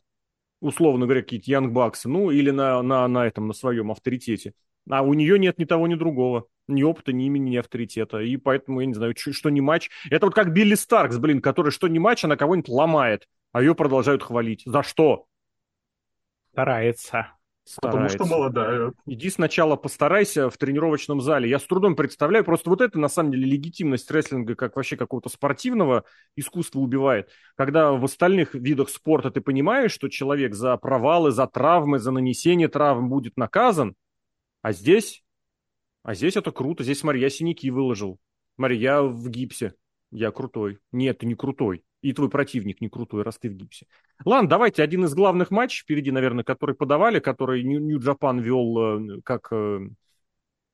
Условно 0.60 1.06
говоря, 1.06 1.22
какие-то 1.22 1.50
янгбаксы, 1.50 2.08
ну, 2.08 2.30
или 2.30 2.50
на, 2.50 2.80
на, 2.82 3.08
на 3.08 3.26
этом, 3.26 3.48
на 3.48 3.52
своем 3.52 3.90
авторитете. 3.90 4.52
А 4.90 5.02
у 5.02 5.14
нее 5.14 5.38
нет 5.38 5.58
ни 5.58 5.64
того, 5.64 5.86
ни 5.86 5.94
другого. 5.94 6.46
Ни 6.68 6.82
опыта, 6.82 7.12
ни 7.12 7.26
имени, 7.26 7.50
ни 7.50 7.56
авторитета. 7.56 8.18
И 8.18 8.36
поэтому, 8.36 8.80
я 8.80 8.86
не 8.86 8.94
знаю, 8.94 9.14
что, 9.16 9.32
что 9.32 9.50
не 9.50 9.60
матч. 9.60 9.90
Это 10.10 10.26
вот 10.26 10.34
как 10.34 10.52
Билли 10.52 10.74
Старкс, 10.74 11.16
блин, 11.18 11.40
который 11.40 11.70
что 11.70 11.88
не 11.88 11.98
матч, 11.98 12.24
она 12.24 12.36
кого-нибудь 12.36 12.68
ломает. 12.68 13.28
А 13.52 13.60
ее 13.60 13.74
продолжают 13.74 14.22
хвалить. 14.22 14.62
За 14.66 14.82
что? 14.82 15.26
Старается. 16.52 17.36
Старается. 17.68 17.80
Потому 17.80 18.08
что 18.08 18.24
молодая. 18.24 18.92
Иди 19.06 19.28
сначала 19.28 19.74
постарайся 19.74 20.50
в 20.50 20.56
тренировочном 20.56 21.20
зале. 21.20 21.50
Я 21.50 21.58
с 21.58 21.64
трудом 21.64 21.96
представляю, 21.96 22.44
просто 22.44 22.70
вот 22.70 22.80
это 22.80 22.98
на 22.98 23.08
самом 23.08 23.32
деле 23.32 23.44
легитимность 23.46 24.08
рестлинга 24.10 24.54
как 24.54 24.76
вообще 24.76 24.96
какого-то 24.96 25.28
спортивного 25.28 26.04
искусства 26.36 26.78
убивает. 26.78 27.28
Когда 27.56 27.90
в 27.92 28.04
остальных 28.04 28.54
видах 28.54 28.88
спорта 28.88 29.32
ты 29.32 29.40
понимаешь, 29.40 29.90
что 29.90 30.08
человек 30.08 30.54
за 30.54 30.76
провалы, 30.76 31.32
за 31.32 31.48
травмы, 31.48 31.98
за 31.98 32.12
нанесение 32.12 32.68
травм 32.68 33.08
будет 33.08 33.36
наказан, 33.36 33.96
а 34.66 34.72
здесь, 34.72 35.22
а 36.02 36.16
здесь 36.16 36.36
это 36.36 36.50
круто. 36.50 36.82
Здесь, 36.82 36.98
смотри, 36.98 37.20
я 37.20 37.30
синяки 37.30 37.70
выложил. 37.70 38.18
Смотри, 38.56 38.78
я 38.78 39.00
в 39.00 39.28
гипсе. 39.28 39.74
Я 40.10 40.32
крутой. 40.32 40.80
Нет, 40.90 41.18
ты 41.18 41.26
не 41.26 41.36
крутой 41.36 41.84
и 42.02 42.12
твой 42.12 42.28
противник 42.28 42.80
не 42.80 42.88
крутой, 42.88 43.22
раз 43.22 43.38
ты 43.38 43.48
в 43.48 43.54
гипсе. 43.54 43.86
Ладно, 44.24 44.48
давайте 44.48 44.82
один 44.82 45.04
из 45.04 45.14
главных 45.14 45.52
матчей 45.52 45.84
впереди, 45.84 46.10
наверное, 46.10 46.42
который 46.42 46.74
подавали, 46.74 47.20
который 47.20 47.62
Нью-Джапан 47.62 48.40
вел 48.40 49.18
э, 49.18 49.20
как, 49.22 49.52
э, 49.52 49.88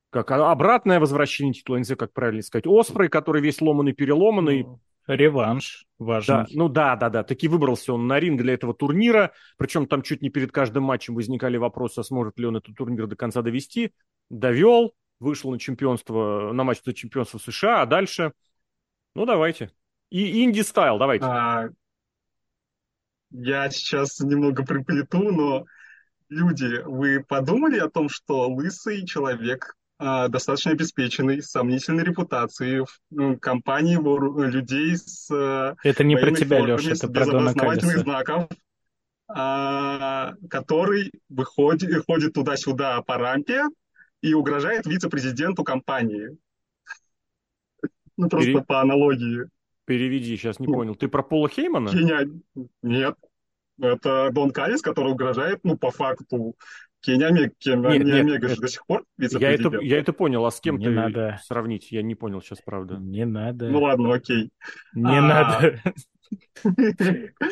как 0.09 0.31
обратное 0.31 0.99
возвращение 0.99 1.53
титула, 1.53 1.77
не 1.77 1.85
знаю, 1.85 1.99
как 1.99 2.15
правильно 2.15 2.41
сказать, 2.41 2.67
Оспрей, 2.67 3.11
который 3.11 3.43
весь 3.43 3.61
ломанный-переломанный. 3.61 4.63
Ну, 4.63 4.81
реванш 5.07 5.87
важный. 5.99 6.35
Да, 6.35 6.47
ну 6.51 6.69
да, 6.69 6.97
да, 6.97 7.11
да. 7.11 7.23
Таки 7.23 7.49
выбрался 7.49 7.93
он 7.93 8.07
на 8.07 8.21
ринг 8.21 8.41
для 8.41 8.55
этого 8.55 8.75
турнира. 8.75 9.33
Причем 9.59 9.87
там 9.87 10.03
чуть 10.03 10.23
не 10.23 10.31
перед 10.31 10.53
каждым 10.53 10.85
матчем 10.85 11.15
возникали 11.15 11.57
вопросы, 11.57 12.01
а 12.01 12.05
сможет 12.05 12.39
ли 12.39 12.47
он 12.47 12.57
этот 12.57 12.77
турнир 12.77 13.07
до 13.07 13.17
конца 13.17 13.43
довести. 13.43 13.93
Довел, 14.31 14.95
вышел 15.21 15.51
на 15.51 15.59
чемпионство, 15.59 16.53
на 16.53 16.65
матч 16.65 16.83
за 16.85 16.93
чемпионство 16.93 17.39
США, 17.39 17.83
а 17.83 17.87
дальше... 17.87 18.33
Ну, 19.15 19.27
давайте. 19.27 19.71
И 20.09 20.43
инди-стайл, 20.43 20.99
давайте. 20.99 21.27
А, 21.27 21.69
я 23.31 23.71
сейчас 23.71 24.21
немного 24.21 24.65
приплету, 24.65 25.19
но 25.19 25.65
люди, 26.29 26.83
вы 26.85 27.23
подумали 27.23 27.79
о 27.79 27.91
том, 27.91 28.09
что 28.09 28.49
лысый 28.49 29.07
человек 29.07 29.75
достаточно 30.29 30.73
обеспеченный, 30.73 31.43
с 31.43 31.51
сомнительной 31.51 32.05
репутацией 32.05 32.85
в 32.85 33.01
ну, 33.11 33.39
компании 33.39 33.97
людей 34.51 34.97
с 34.97 35.31
а, 35.31 35.75
Это 35.83 36.05
не 36.05 36.17
про 36.17 36.33
тебя, 36.33 36.59
формами, 36.59 36.81
Леша, 36.81 36.91
это 36.93 37.09
про 37.09 37.27
Дона 37.27 37.53
знаков, 37.53 38.49
а, 39.29 40.35
который 40.51 41.13
выходит, 41.29 42.05
ходит 42.07 42.33
туда-сюда 42.35 43.01
по 43.03 43.17
рампе 43.17 43.65
и 44.21 44.35
угрожает 44.35 44.87
вице-президенту 44.87 45.65
компании. 45.65 46.37
Ну, 48.17 48.29
просто 48.29 48.53
Пере... 48.53 48.65
по 48.65 48.81
аналогии. 48.81 49.49
Переведи, 49.85 50.37
сейчас 50.37 50.61
не 50.61 50.67
понял. 50.67 50.95
Ты 50.95 51.09
про 51.09 51.23
Пола 51.23 51.49
Хеймана? 51.49 51.91
Кеня... 51.91 52.29
Нет. 52.83 53.17
Это 53.81 54.31
Дон 54.33 54.53
Калис, 54.53 54.81
который 54.81 55.13
угрожает, 55.13 55.61
ну, 55.65 55.77
по 55.77 55.91
факту, 55.91 56.55
Кеня 57.03 57.27
Омега, 57.27 57.53
Кеня 57.59 57.89
нет, 57.89 58.05
нет, 58.05 58.21
Омега 58.21 58.49
же 58.49 58.57
до 58.57 58.69
сих 58.69 58.87
пор 58.87 59.05
я 59.19 59.51
это, 59.51 59.77
я 59.81 59.99
это 59.99 60.13
понял, 60.13 60.47
а 60.47 60.51
с 60.53 60.61
кем 60.61 60.79
не 60.79 60.87
ты 60.87 60.91
надо. 60.93 61.41
сравнить? 61.45 61.91
Я 61.91 62.03
не 62.03 62.15
понял 62.15 62.41
сейчас, 62.41 62.61
правда. 62.65 62.97
Не 62.97 63.25
надо. 63.25 63.69
Ну 63.69 63.81
ладно, 63.81 64.15
окей. 64.15 64.51
Не 64.95 65.19
а... 65.19 65.23
надо. 65.23 65.81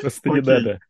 Просто 0.01 0.31
не 0.31 0.41
надо. 0.41 0.81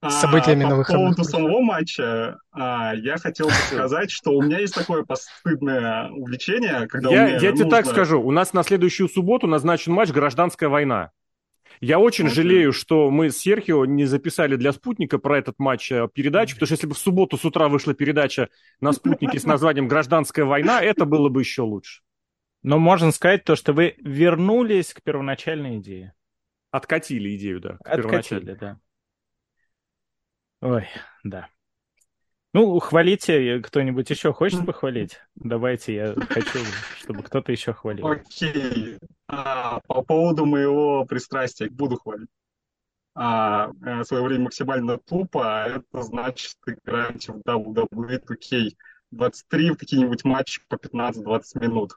С 0.00 0.20
событиями 0.20 0.64
а, 0.64 0.68
на 0.68 0.76
выходных. 0.76 1.08
По 1.08 1.14
поводу 1.16 1.24
самого 1.24 1.60
матча, 1.60 2.38
а, 2.52 2.94
я 2.94 3.16
хотел 3.16 3.46
бы 3.46 3.52
сказать, 3.52 4.12
что 4.12 4.30
у 4.30 4.42
меня 4.42 4.60
есть 4.60 4.74
такое 4.74 5.02
постыдное 5.02 6.08
увлечение, 6.10 6.86
когда 6.86 7.10
я, 7.10 7.26
меня 7.26 7.38
Я 7.38 7.50
нужно... 7.50 7.64
тебе 7.64 7.70
так 7.70 7.86
скажу, 7.86 8.22
у 8.22 8.30
нас 8.30 8.52
на 8.52 8.62
следующую 8.62 9.08
субботу 9.08 9.48
назначен 9.48 9.92
матч 9.92 10.10
«Гражданская 10.10 10.68
война». 10.68 11.10
Я 11.80 11.98
очень 11.98 12.26
okay. 12.26 12.30
жалею, 12.30 12.72
что 12.72 13.10
мы 13.10 13.30
с 13.30 13.38
Серхио 13.38 13.84
не 13.84 14.04
записали 14.04 14.56
для 14.56 14.72
«Спутника» 14.72 15.18
про 15.18 15.38
этот 15.38 15.58
матч 15.58 15.92
э, 15.92 16.08
передачу, 16.12 16.54
потому 16.54 16.66
что 16.66 16.74
если 16.74 16.86
бы 16.86 16.94
в 16.94 16.98
субботу 16.98 17.36
с 17.36 17.44
утра 17.44 17.68
вышла 17.68 17.94
передача 17.94 18.48
на 18.80 18.92
«Спутнике» 18.92 19.38
с 19.38 19.44
названием 19.46 19.88
«Гражданская 19.88 20.44
война», 20.44 20.82
это 20.82 21.04
было 21.04 21.28
бы 21.28 21.40
еще 21.40 21.62
лучше. 21.62 22.02
Но 22.62 22.78
можно 22.78 23.12
сказать 23.12 23.44
то, 23.44 23.54
что 23.54 23.72
вы 23.72 23.94
вернулись 23.98 24.92
к 24.92 25.02
первоначальной 25.02 25.78
идее. 25.78 26.14
Откатили 26.70 27.36
идею, 27.36 27.60
да. 27.60 27.78
Откатили, 27.84 28.54
да. 28.54 28.80
Ой, 30.60 30.86
да. 31.22 31.48
Ну, 32.54 32.78
хвалите, 32.78 33.60
кто-нибудь 33.60 34.08
еще 34.08 34.32
хочет 34.32 34.64
похвалить? 34.64 35.20
Давайте, 35.34 35.94
я 35.94 36.14
хочу, 36.14 36.60
чтобы 36.98 37.22
кто-то 37.22 37.52
еще 37.52 37.74
хвалил. 37.74 38.06
Окей. 38.06 38.98
А, 39.26 39.80
по 39.86 40.02
поводу 40.02 40.46
моего 40.46 41.04
пристрастия 41.04 41.68
буду 41.68 41.96
хвалить. 41.96 42.30
А, 43.14 43.70
э, 43.84 44.00
в 44.00 44.04
свое 44.04 44.22
время 44.22 44.44
максимально 44.44 44.96
тупо, 44.96 45.42
а 45.44 45.68
это 45.68 46.02
значит 46.02 46.56
играть 46.66 47.28
в 47.28 47.40
WWE 47.40 48.22
2K23 48.24 49.72
в 49.72 49.76
какие-нибудь 49.76 50.24
матчи 50.24 50.62
по 50.68 50.76
15-20 50.76 51.60
минут. 51.60 51.92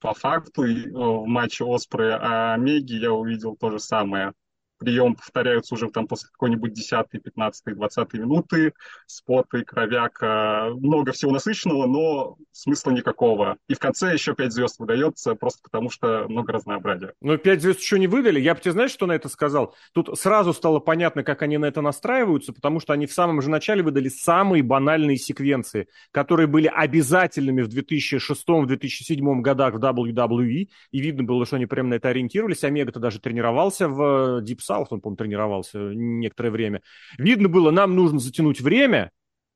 По 0.00 0.14
факту, 0.14 0.62
в 0.62 1.26
матче 1.26 1.64
Оспры 1.64 2.12
Омеги 2.12 2.94
я 2.94 3.12
увидел 3.12 3.56
то 3.56 3.70
же 3.70 3.78
самое. 3.78 4.32
Прием 4.78 5.14
повторяются 5.14 5.74
уже 5.74 5.88
там 5.88 6.06
после 6.06 6.28
какой-нибудь 6.30 6.72
10, 6.72 7.10
15, 7.10 7.74
20 7.74 8.12
минуты, 8.14 8.72
споты, 9.06 9.64
кровяка, 9.64 10.70
много 10.76 11.12
всего 11.12 11.32
насыщенного, 11.32 11.86
но 11.86 12.36
смысла 12.52 12.90
никакого. 12.90 13.56
И 13.68 13.74
в 13.74 13.78
конце 13.78 14.12
еще 14.12 14.34
5 14.34 14.52
звезд 14.52 14.78
выдается 14.78 15.34
просто 15.34 15.62
потому, 15.62 15.90
что 15.90 16.26
много 16.28 16.52
разнообразия. 16.52 17.12
Ну, 17.20 17.36
5 17.36 17.62
звезд 17.62 17.80
еще 17.80 17.98
не 17.98 18.06
выдали. 18.06 18.40
Я 18.40 18.54
бы 18.54 18.60
тебе, 18.60 18.72
знаешь, 18.72 18.90
что 18.90 19.06
на 19.06 19.12
это 19.12 19.28
сказал? 19.28 19.74
Тут 19.92 20.18
сразу 20.18 20.52
стало 20.52 20.78
понятно, 20.78 21.22
как 21.24 21.42
они 21.42 21.58
на 21.58 21.66
это 21.66 21.80
настраиваются, 21.80 22.52
потому 22.52 22.80
что 22.80 22.92
они 22.92 23.06
в 23.06 23.12
самом 23.12 23.42
же 23.42 23.50
начале 23.50 23.82
выдали 23.82 24.08
самые 24.08 24.62
банальные 24.62 25.16
секвенции, 25.16 25.88
которые 26.10 26.46
были 26.46 26.66
обязательными 26.66 27.62
в 27.62 27.68
2006-2007 27.68 29.40
годах 29.40 29.74
в 29.74 29.78
WWE, 29.78 30.68
и 30.90 31.00
видно 31.00 31.24
было, 31.24 31.46
что 31.46 31.56
они 31.56 31.66
прямо 31.66 31.90
на 31.90 31.94
это 31.94 32.08
ориентировались. 32.08 32.64
Омега-то 32.64 33.00
даже 33.00 33.20
тренировался 33.20 33.88
в 33.88 34.42
Deep 34.42 34.58
South, 34.68 34.86
он, 34.90 35.00
по-моему, 35.00 35.16
тренировался 35.16 35.78
некоторое 35.78 36.50
время. 36.50 36.82
Видно 37.18 37.48
было, 37.48 37.70
нам 37.70 37.94
нужно 37.94 38.18
затянуть 38.18 38.60
время, 38.60 39.10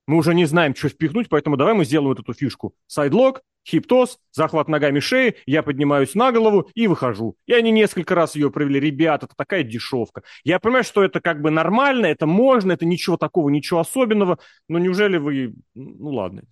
мы 0.07 0.17
уже 0.17 0.35
не 0.35 0.45
знаем, 0.45 0.75
что 0.75 0.89
впихнуть, 0.89 1.29
поэтому 1.29 1.57
давай 1.57 1.73
мы 1.75 1.85
сделаем 1.85 2.09
вот 2.09 2.19
эту 2.19 2.33
фишку. 2.33 2.75
Сайдлок, 2.89 3.43
хиптоз, 3.65 4.19
захват 4.33 4.67
ногами 4.67 4.99
шеи, 4.99 5.37
я 5.47 5.63
поднимаюсь 5.63 6.17
на 6.17 6.33
голову 6.33 6.69
и 6.75 6.89
выхожу. 6.89 7.37
И 7.47 7.53
они 7.53 7.71
несколько 7.71 8.17
раз 8.17 8.35
ее 8.35 8.51
провели. 8.51 8.81
Ребята, 8.81 9.27
это 9.27 9.37
такая 9.37 9.63
дешевка. 9.63 10.23
Я 10.43 10.59
понимаю, 10.59 10.83
что 10.83 11.05
это 11.05 11.21
как 11.21 11.41
бы 11.41 11.51
нормально, 11.51 12.07
это 12.07 12.27
можно, 12.27 12.73
это 12.73 12.87
ничего 12.87 13.17
такого, 13.17 13.51
ничего 13.51 13.79
особенного, 13.79 14.39
но 14.69 14.81
неужели 14.81 15.17
вы... 15.17 15.55
Ну 15.75 16.11
ладно. 16.11 16.43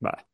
Да. 0.00 0.24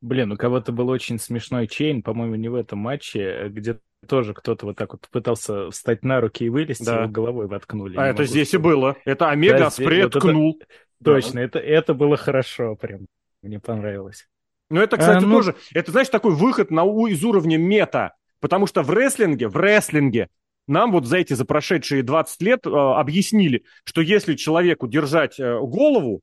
Блин, 0.00 0.32
у 0.32 0.36
кого-то 0.36 0.72
был 0.72 0.88
очень 0.88 1.18
смешной 1.18 1.66
чейн, 1.66 2.02
по-моему, 2.02 2.36
не 2.36 2.48
в 2.48 2.54
этом 2.54 2.78
матче, 2.78 3.48
где 3.48 3.78
тоже 4.06 4.32
кто-то 4.32 4.66
вот 4.66 4.76
так 4.76 4.92
вот 4.92 5.08
пытался 5.10 5.70
встать 5.70 6.04
на 6.04 6.20
руки 6.20 6.44
и 6.44 6.48
вылезти, 6.48 6.84
да. 6.84 7.02
его 7.02 7.08
головой 7.10 7.48
воткнули. 7.48 7.96
А 7.96 8.06
это 8.06 8.24
здесь 8.24 8.48
сказать. 8.48 8.66
и 8.66 8.68
было. 8.68 8.96
Это 9.04 9.28
Омега 9.28 9.58
да, 9.58 9.70
спред 9.70 10.14
вот 10.14 10.20
ткнул. 10.22 10.56
Это, 10.60 10.66
да. 11.00 11.12
Точно, 11.14 11.38
это, 11.40 11.58
это 11.58 11.94
было 11.94 12.16
хорошо 12.16 12.76
прям. 12.76 13.06
Мне 13.42 13.58
понравилось. 13.58 14.28
Ну, 14.70 14.80
это, 14.80 14.96
кстати, 14.96 15.24
а, 15.24 15.26
ну... 15.26 15.36
тоже, 15.36 15.56
это, 15.72 15.90
знаешь, 15.90 16.08
такой 16.08 16.34
выход 16.34 16.70
на, 16.70 16.82
из 17.08 17.24
уровня 17.24 17.56
мета. 17.56 18.14
Потому 18.40 18.66
что 18.66 18.82
в 18.82 18.90
рестлинге, 18.90 19.48
в 19.48 19.56
рестлинге 19.56 20.28
нам 20.68 20.92
вот 20.92 21.06
за 21.06 21.16
эти 21.18 21.32
за 21.32 21.44
прошедшие 21.44 22.02
20 22.02 22.42
лет 22.42 22.66
э, 22.66 22.70
объяснили, 22.70 23.64
что 23.84 24.00
если 24.00 24.34
человеку 24.34 24.86
держать 24.86 25.40
э, 25.40 25.58
голову, 25.58 26.20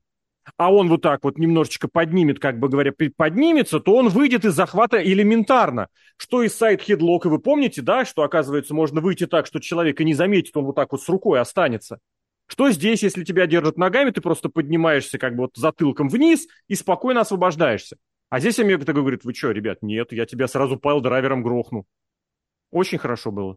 а 0.56 0.72
он 0.72 0.88
вот 0.88 1.02
так 1.02 1.24
вот 1.24 1.38
немножечко 1.38 1.88
поднимет, 1.88 2.38
как 2.38 2.58
бы 2.58 2.68
говоря, 2.68 2.92
поднимется, 3.16 3.80
то 3.80 3.94
он 3.94 4.08
выйдет 4.08 4.44
из 4.44 4.54
захвата 4.54 5.02
элементарно. 5.02 5.88
Что 6.16 6.42
из 6.42 6.54
сайт 6.54 6.82
хедлока, 6.82 7.28
вы 7.28 7.38
помните, 7.38 7.82
да, 7.82 8.04
что, 8.04 8.22
оказывается, 8.22 8.74
можно 8.74 9.00
выйти 9.00 9.26
так, 9.26 9.46
что 9.46 9.60
человек 9.60 10.00
и 10.00 10.04
не 10.04 10.14
заметит, 10.14 10.56
он 10.56 10.66
вот 10.66 10.76
так 10.76 10.92
вот 10.92 11.02
с 11.02 11.08
рукой 11.08 11.40
останется. 11.40 11.98
Что 12.46 12.70
здесь, 12.70 13.02
если 13.02 13.24
тебя 13.24 13.46
держат 13.46 13.76
ногами, 13.76 14.10
ты 14.10 14.20
просто 14.20 14.48
поднимаешься 14.48 15.18
как 15.18 15.34
бы 15.34 15.42
вот 15.42 15.56
затылком 15.56 16.08
вниз 16.08 16.46
и 16.68 16.74
спокойно 16.74 17.22
освобождаешься. 17.22 17.96
А 18.28 18.40
здесь 18.40 18.58
Омега 18.58 18.84
такой 18.84 19.02
говорит, 19.02 19.24
вы 19.24 19.34
что, 19.34 19.50
ребят, 19.50 19.82
нет, 19.82 20.12
я 20.12 20.26
тебя 20.26 20.46
сразу 20.48 20.76
пайл-драйвером 20.76 21.42
грохну. 21.42 21.86
Очень 22.70 22.98
хорошо 22.98 23.30
было. 23.30 23.56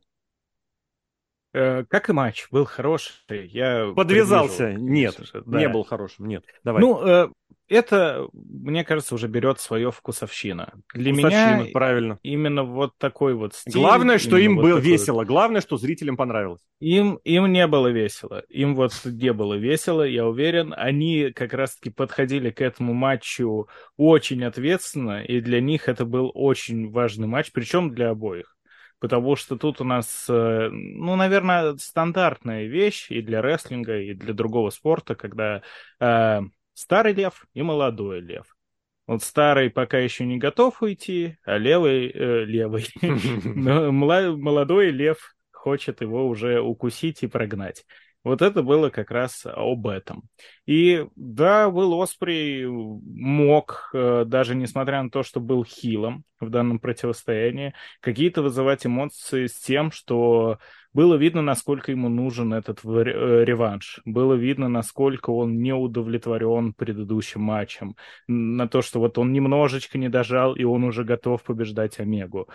Э, 1.53 1.84
как 1.89 2.09
и 2.09 2.13
матч, 2.13 2.47
был 2.51 2.65
хороший. 2.65 3.47
Я 3.47 3.91
Подвязался. 3.95 4.73
Нет, 4.73 5.19
да. 5.45 5.59
не 5.59 5.67
был 5.67 5.84
хорошим. 5.84 6.27
Нет, 6.27 6.43
давай. 6.63 6.81
Ну, 6.81 7.01
э, 7.03 7.30
это, 7.67 8.27
мне 8.34 8.84
кажется, 8.84 9.15
уже 9.15 9.27
берет 9.27 9.59
свое 9.59 9.91
вкусовщина. 9.91 10.73
Для 10.93 11.11
вкусовщина, 11.11 11.61
меня 11.61 11.71
правильно. 11.71 12.19
именно 12.21 12.63
вот 12.63 12.97
такой 12.97 13.34
вот 13.34 13.55
стиль. 13.55 13.73
Главное, 13.73 14.19
что 14.19 14.38
им 14.38 14.57
вот 14.57 14.63
было 14.63 14.77
весело. 14.77 15.17
Вот... 15.17 15.27
Главное, 15.27 15.61
что 15.61 15.77
зрителям 15.77 16.17
понравилось. 16.17 16.61
Им, 16.80 17.15
им 17.23 17.51
не 17.51 17.65
было 17.65 17.88
весело. 17.88 18.43
Им 18.49 18.76
вот 18.76 18.93
не 19.05 19.34
было 19.34 19.55
весело, 19.55 20.03
я 20.03 20.27
уверен. 20.27 20.73
Они 20.77 21.31
как 21.31 21.53
раз-таки 21.53 21.89
подходили 21.89 22.51
к 22.51 22.61
этому 22.61 22.93
матчу 22.93 23.67
очень 23.97 24.43
ответственно, 24.43 25.23
и 25.23 25.39
для 25.41 25.61
них 25.61 25.89
это 25.89 26.05
был 26.05 26.31
очень 26.34 26.91
важный 26.91 27.27
матч, 27.27 27.51
причем 27.51 27.91
для 27.93 28.11
обоих 28.11 28.55
потому 28.99 29.35
что 29.35 29.57
тут 29.57 29.81
у 29.81 29.84
нас, 29.84 30.26
э, 30.30 30.69
ну, 30.71 31.15
наверное, 31.15 31.76
стандартная 31.77 32.65
вещь 32.65 33.09
и 33.09 33.21
для 33.21 33.41
рестлинга, 33.41 33.99
и 33.99 34.13
для 34.13 34.34
другого 34.34 34.69
спорта, 34.69 35.15
когда 35.15 35.61
э, 35.99 36.41
старый 36.73 37.13
лев 37.13 37.45
и 37.53 37.61
молодой 37.61 38.21
лев. 38.21 38.55
Вот 39.07 39.23
старый 39.23 39.71
пока 39.71 39.97
еще 39.97 40.26
не 40.26 40.38
готов 40.38 40.81
уйти, 40.84 41.38
а 41.43 41.57
левый, 41.57 42.11
э, 42.13 42.45
левый, 42.45 42.85
молодой 43.91 44.91
лев 44.91 45.35
хочет 45.51 46.01
его 46.01 46.27
уже 46.27 46.61
укусить 46.61 47.23
и 47.23 47.27
прогнать. 47.27 47.85
Вот 48.23 48.41
это 48.41 48.63
было 48.63 48.89
как 48.89 49.11
раз 49.11 49.45
об 49.45 49.87
этом. 49.87 50.23
И 50.65 51.05
да, 51.15 51.69
Уилл 51.69 52.01
Оспри 52.01 52.65
мог, 52.67 53.89
э, 53.93 54.25
даже 54.25 54.55
несмотря 54.55 55.01
на 55.01 55.09
то, 55.09 55.23
что 55.23 55.39
был 55.39 55.63
хилом 55.63 56.25
в 56.39 56.49
данном 56.49 56.79
противостоянии, 56.79 57.73
какие-то 58.01 58.41
вызывать 58.41 58.85
эмоции 58.85 59.47
с 59.47 59.57
тем, 59.59 59.91
что 59.91 60.59
было 60.91 61.15
видно, 61.15 61.41
насколько 61.41 61.91
ему 61.91 62.09
нужен 62.09 62.53
этот 62.53 62.83
э, 62.83 63.45
реванш. 63.45 64.01
Было 64.03 64.33
видно, 64.33 64.67
насколько 64.67 65.29
он 65.29 65.61
не 65.61 65.73
удовлетворен 65.73 66.73
предыдущим 66.73 67.41
матчем. 67.41 67.95
На 68.27 68.67
то, 68.67 68.81
что 68.81 68.99
вот 68.99 69.17
он 69.17 69.31
немножечко 69.31 69.97
не 69.97 70.09
дожал, 70.09 70.55
и 70.55 70.63
он 70.63 70.83
уже 70.83 71.05
готов 71.05 71.43
побеждать 71.43 71.99
Омегу. 71.99 72.49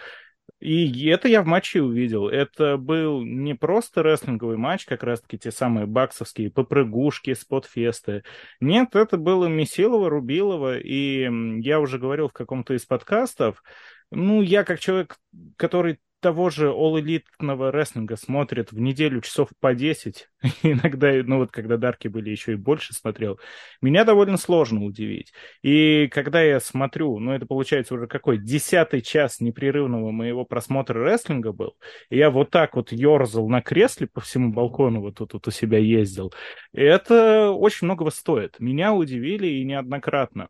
И 0.61 1.07
это 1.09 1.29
я 1.29 1.43
в 1.43 1.47
матче 1.47 1.83
увидел. 1.83 2.29
Это 2.29 2.77
был 2.79 3.23
не 3.23 3.55
просто 3.55 4.03
рестлинговый 4.03 4.57
матч, 4.57 4.87
как 4.87 5.03
раз-таки 5.03 5.39
те 5.39 5.51
самые 5.51 5.87
баксовские 5.87 6.51
попрыгушки, 6.51 7.35
спотфесты. 7.35 8.25
Нет, 8.61 8.97
это 8.97 9.19
было 9.19 9.47
Месилова, 9.47 10.09
Рубилова, 10.09 10.79
и 10.79 11.29
я 11.61 11.81
уже 11.81 11.99
говорил 11.99 12.29
в 12.29 12.33
каком-то 12.33 12.75
из 12.75 12.87
подкастов, 12.87 13.63
ну, 14.11 14.43
я 14.43 14.65
как 14.65 14.81
человек, 14.81 15.19
который 15.57 15.99
того 16.25 16.49
же 16.49 16.69
All 16.69 16.99
Elite 16.99 17.71
рестлинга 17.71 18.17
смотрит 18.17 18.73
в 18.73 18.81
неделю 18.81 19.21
часов 19.21 19.51
по 19.61 19.75
10, 19.75 20.31
иногда, 20.63 21.13
ну 21.23 21.37
вот 21.37 21.51
когда 21.53 21.77
Дарки 21.77 22.09
были 22.09 22.31
еще 22.31 22.53
и 22.53 22.57
больше 22.57 22.95
смотрел, 22.95 23.39
меня 23.83 24.05
довольно 24.05 24.39
сложно 24.39 24.87
удивить. 24.87 25.35
И 25.63 26.09
когда 26.09 26.41
я 26.41 26.61
смотрю, 26.61 27.19
ну 27.19 27.33
это 27.33 27.45
получается 27.45 27.93
уже 27.93 28.07
какой, 28.07 28.39
десятый 28.39 29.03
час 29.03 29.41
непрерывного 29.41 30.13
моего 30.13 30.47
просмотра 30.47 31.05
рестлинга 31.05 31.53
был, 31.53 31.77
и 32.09 32.17
я 32.17 32.31
вот 32.31 32.49
так 32.49 32.75
вот 32.75 32.91
ерзал 32.91 33.47
на 33.51 33.61
кресле 33.61 34.07
по 34.07 34.23
всему 34.23 34.51
балкону, 34.51 35.03
вот 35.03 35.17
тут 35.17 35.35
вот 35.35 35.47
у 35.47 35.51
себя 35.51 35.77
ездил, 35.77 36.33
это 36.73 37.51
очень 37.51 37.85
многого 37.85 38.09
стоит. 38.09 38.59
Меня 38.61 38.95
удивили 38.95 39.47
и 39.47 39.65
неоднократно. 39.65 40.49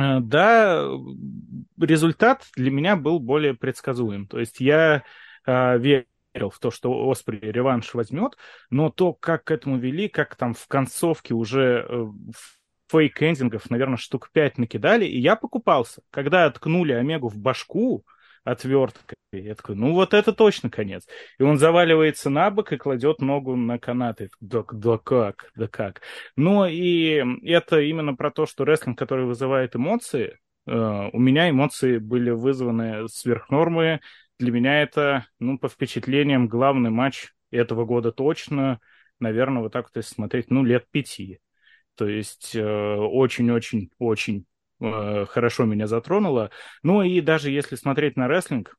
Э, 0.00 0.20
да, 0.20 0.88
результат 1.78 2.46
для 2.56 2.70
меня 2.70 2.96
был 2.96 3.18
более 3.18 3.54
предсказуем. 3.54 4.26
То 4.26 4.38
есть 4.38 4.60
я 4.60 5.04
э, 5.46 5.78
верил 5.78 6.50
в 6.50 6.58
то, 6.58 6.70
что 6.70 7.08
Оспри 7.08 7.38
реванш 7.40 7.94
возьмет, 7.94 8.36
но 8.70 8.90
то, 8.90 9.12
как 9.12 9.44
к 9.44 9.50
этому 9.50 9.78
вели, 9.78 10.08
как 10.08 10.36
там 10.36 10.54
в 10.54 10.66
концовке 10.68 11.34
уже 11.34 11.86
э, 11.88 12.06
фейк-эндингов, 12.90 13.68
наверное, 13.70 13.96
штук 13.96 14.30
пять 14.32 14.58
накидали, 14.58 15.04
и 15.04 15.18
я 15.18 15.36
покупался. 15.36 16.02
Когда 16.10 16.46
откнули 16.46 16.92
Омегу 16.92 17.28
в 17.28 17.36
башку, 17.36 18.04
отверткой. 18.44 19.16
Я 19.32 19.54
такой, 19.54 19.76
ну 19.76 19.92
вот 19.92 20.12
это 20.12 20.32
точно 20.32 20.70
конец. 20.70 21.06
И 21.38 21.44
он 21.44 21.56
заваливается 21.56 22.30
на 22.30 22.50
бок 22.50 22.72
и 22.72 22.76
кладет 22.76 23.20
ногу 23.20 23.54
на 23.54 23.78
канаты. 23.78 24.30
Да, 24.40 24.64
да 24.72 24.98
как, 24.98 25.50
да 25.54 25.68
как. 25.68 26.02
Ну 26.36 26.66
и 26.66 27.22
это 27.44 27.80
именно 27.80 28.14
про 28.14 28.32
то, 28.32 28.46
что 28.46 28.64
рестлинг, 28.64 28.98
который 28.98 29.26
вызывает 29.26 29.76
эмоции, 29.76 30.38
э, 30.66 31.10
у 31.12 31.18
меня 31.18 31.48
эмоции 31.48 31.98
были 31.98 32.30
вызваны 32.30 33.08
сверх 33.08 33.50
нормы. 33.50 34.00
Для 34.40 34.50
меня 34.50 34.82
это, 34.82 35.26
ну, 35.38 35.58
по 35.58 35.68
впечатлениям, 35.68 36.48
главный 36.48 36.90
матч 36.90 37.28
этого 37.52 37.84
года 37.84 38.10
точно. 38.10 38.80
Наверное, 39.20 39.62
вот 39.62 39.72
так 39.72 39.84
вот 39.84 39.96
если 39.96 40.14
смотреть, 40.14 40.50
ну, 40.50 40.64
лет 40.64 40.86
пяти. 40.90 41.38
То 41.94 42.08
есть 42.08 42.56
очень-очень-очень 42.56 44.46
э, 44.80 45.26
хорошо 45.26 45.64
меня 45.64 45.86
затронуло. 45.86 46.50
Ну 46.82 47.02
и 47.02 47.20
даже 47.20 47.50
если 47.50 47.76
смотреть 47.76 48.16
на 48.16 48.28
рестлинг, 48.28 48.76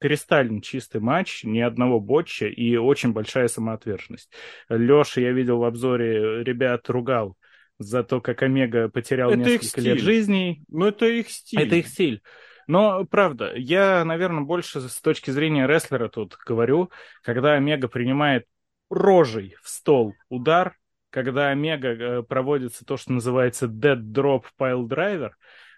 кристально 0.00 0.60
чистый 0.60 1.00
матч, 1.00 1.44
ни 1.44 1.60
одного 1.60 2.00
ботча 2.00 2.46
и 2.46 2.76
очень 2.76 3.12
большая 3.12 3.48
самоотверженность. 3.48 4.30
Леша, 4.68 5.20
я 5.20 5.32
видел 5.32 5.58
в 5.58 5.64
обзоре, 5.64 6.42
ребят 6.44 6.88
ругал 6.90 7.36
за 7.78 8.04
то, 8.04 8.20
как 8.20 8.42
Омега 8.42 8.88
потерял 8.88 9.30
это 9.30 9.38
несколько 9.38 9.80
лет 9.80 10.00
жизни. 10.00 10.62
Ну, 10.68 10.86
это 10.86 11.06
их 11.06 11.30
стиль. 11.30 11.62
Это 11.62 11.76
их 11.76 11.88
стиль. 11.88 12.22
Но, 12.66 13.04
правда, 13.04 13.52
я, 13.56 14.04
наверное, 14.04 14.42
больше 14.42 14.80
с 14.80 15.00
точки 15.00 15.30
зрения 15.30 15.66
рестлера 15.66 16.08
тут 16.08 16.36
говорю, 16.46 16.90
когда 17.22 17.54
Омега 17.54 17.88
принимает 17.88 18.46
рожей 18.90 19.56
в 19.62 19.68
стол 19.68 20.14
удар, 20.28 20.76
когда 21.14 21.50
Омега 21.50 21.88
э, 21.88 22.22
проводится 22.24 22.84
то, 22.84 22.96
что 22.96 23.12
называется 23.12 23.66
Dead 23.66 24.02
Drop 24.02 24.42
Pile 24.58 24.82
Driver, 24.88 25.30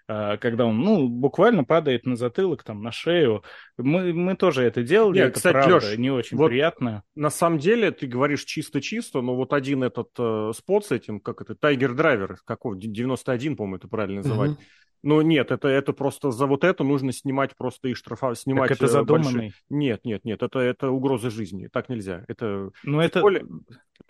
а, 0.07 0.37
когда 0.37 0.65
он, 0.65 0.79
ну, 0.79 1.07
буквально 1.07 1.63
падает 1.63 2.07
на 2.07 2.15
затылок, 2.15 2.63
там, 2.63 2.81
на 2.81 2.91
шею. 2.91 3.43
Мы, 3.77 4.13
мы 4.13 4.35
тоже 4.35 4.63
это 4.63 4.81
делали, 4.81 5.17
Нет, 5.17 5.27
это 5.27 5.35
кстати, 5.35 5.53
правда, 5.53 5.75
Леш, 5.75 5.97
не 5.99 6.09
очень 6.09 6.37
вот 6.37 6.47
приятно. 6.47 7.03
На 7.13 7.29
самом 7.29 7.59
деле, 7.59 7.91
ты 7.91 8.07
говоришь 8.07 8.45
чисто-чисто, 8.45 9.21
но 9.21 9.35
вот 9.35 9.53
один 9.53 9.83
этот 9.83 10.09
э, 10.17 10.53
спот 10.55 10.87
с 10.87 10.91
этим, 10.91 11.19
как 11.19 11.41
это, 11.41 11.53
Tiger 11.53 11.93
Driver, 11.93 12.37
какой, 12.43 12.79
91, 12.79 13.55
по-моему, 13.57 13.75
это 13.75 13.87
правильно 13.87 14.21
называть. 14.23 14.51
Угу. 14.51 14.59
Но 15.03 15.21
нет, 15.21 15.51
это, 15.51 15.67
это 15.67 15.93
просто 15.93 16.31
за 16.31 16.45
вот 16.45 16.63
это 16.63 16.83
нужно 16.83 17.11
снимать 17.11 17.55
просто 17.55 17.89
и 17.89 17.93
штрафовать, 17.93 18.39
снимать 18.39 18.69
так 18.69 18.77
это 18.77 18.87
задуманный? 18.87 19.33
Большие... 19.33 19.53
Нет, 19.69 20.01
нет, 20.03 20.25
нет, 20.25 20.43
это, 20.43 20.59
это 20.59 20.89
угроза 20.89 21.29
жизни, 21.29 21.67
так 21.71 21.89
нельзя. 21.89 22.25
Это... 22.27 22.71
Ну 22.83 22.99
это... 22.99 23.21
Более... 23.21 23.45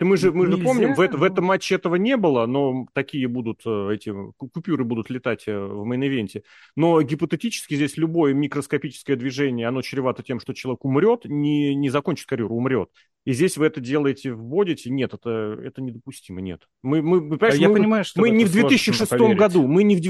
Мы 0.00 0.16
же, 0.16 0.30
мы 0.32 0.46
же 0.46 0.58
помним, 0.58 0.94
в, 0.94 0.98
в 0.98 1.22
этом 1.22 1.44
матче 1.46 1.74
этого 1.74 1.96
не 1.96 2.16
было, 2.16 2.46
но 2.46 2.86
такие 2.92 3.26
будут, 3.26 3.62
э, 3.66 3.94
эти 3.94 4.14
купюры 4.36 4.84
будут 4.84 5.10
летать 5.10 5.48
э, 5.48 5.58
в 5.58 5.84
main 5.84 6.03
event'е. 6.03 6.42
Но 6.76 7.00
гипотетически 7.02 7.74
здесь 7.74 7.96
любое 7.96 8.32
микроскопическое 8.32 9.16
движение, 9.16 9.66
оно 9.66 9.82
чревато 9.82 10.22
тем, 10.22 10.38
что 10.38 10.52
человек 10.54 10.84
умрет, 10.84 11.24
не, 11.24 11.74
не 11.74 11.90
закончит 11.90 12.26
карьеру, 12.26 12.54
умрет. 12.54 12.90
И 13.24 13.32
здесь 13.32 13.58
вы 13.58 13.66
это 13.66 13.80
делаете, 13.80 14.32
вводите, 14.32 14.88
нет, 14.88 15.12
это, 15.12 15.58
это 15.62 15.82
недопустимо, 15.82 16.40
нет. 16.40 16.62
Мы, 16.82 17.02
мы, 17.02 17.36
а 17.40 17.54
я 17.54 17.68
мы, 17.68 17.74
понимаю, 17.74 18.04
что 18.04 18.20
мы 18.20 18.30
не 18.30 18.44
в 18.44 18.52
2006 18.52 19.12
году, 19.36 19.66
мы 19.66 19.82
не 19.82 19.96
в 19.96 20.00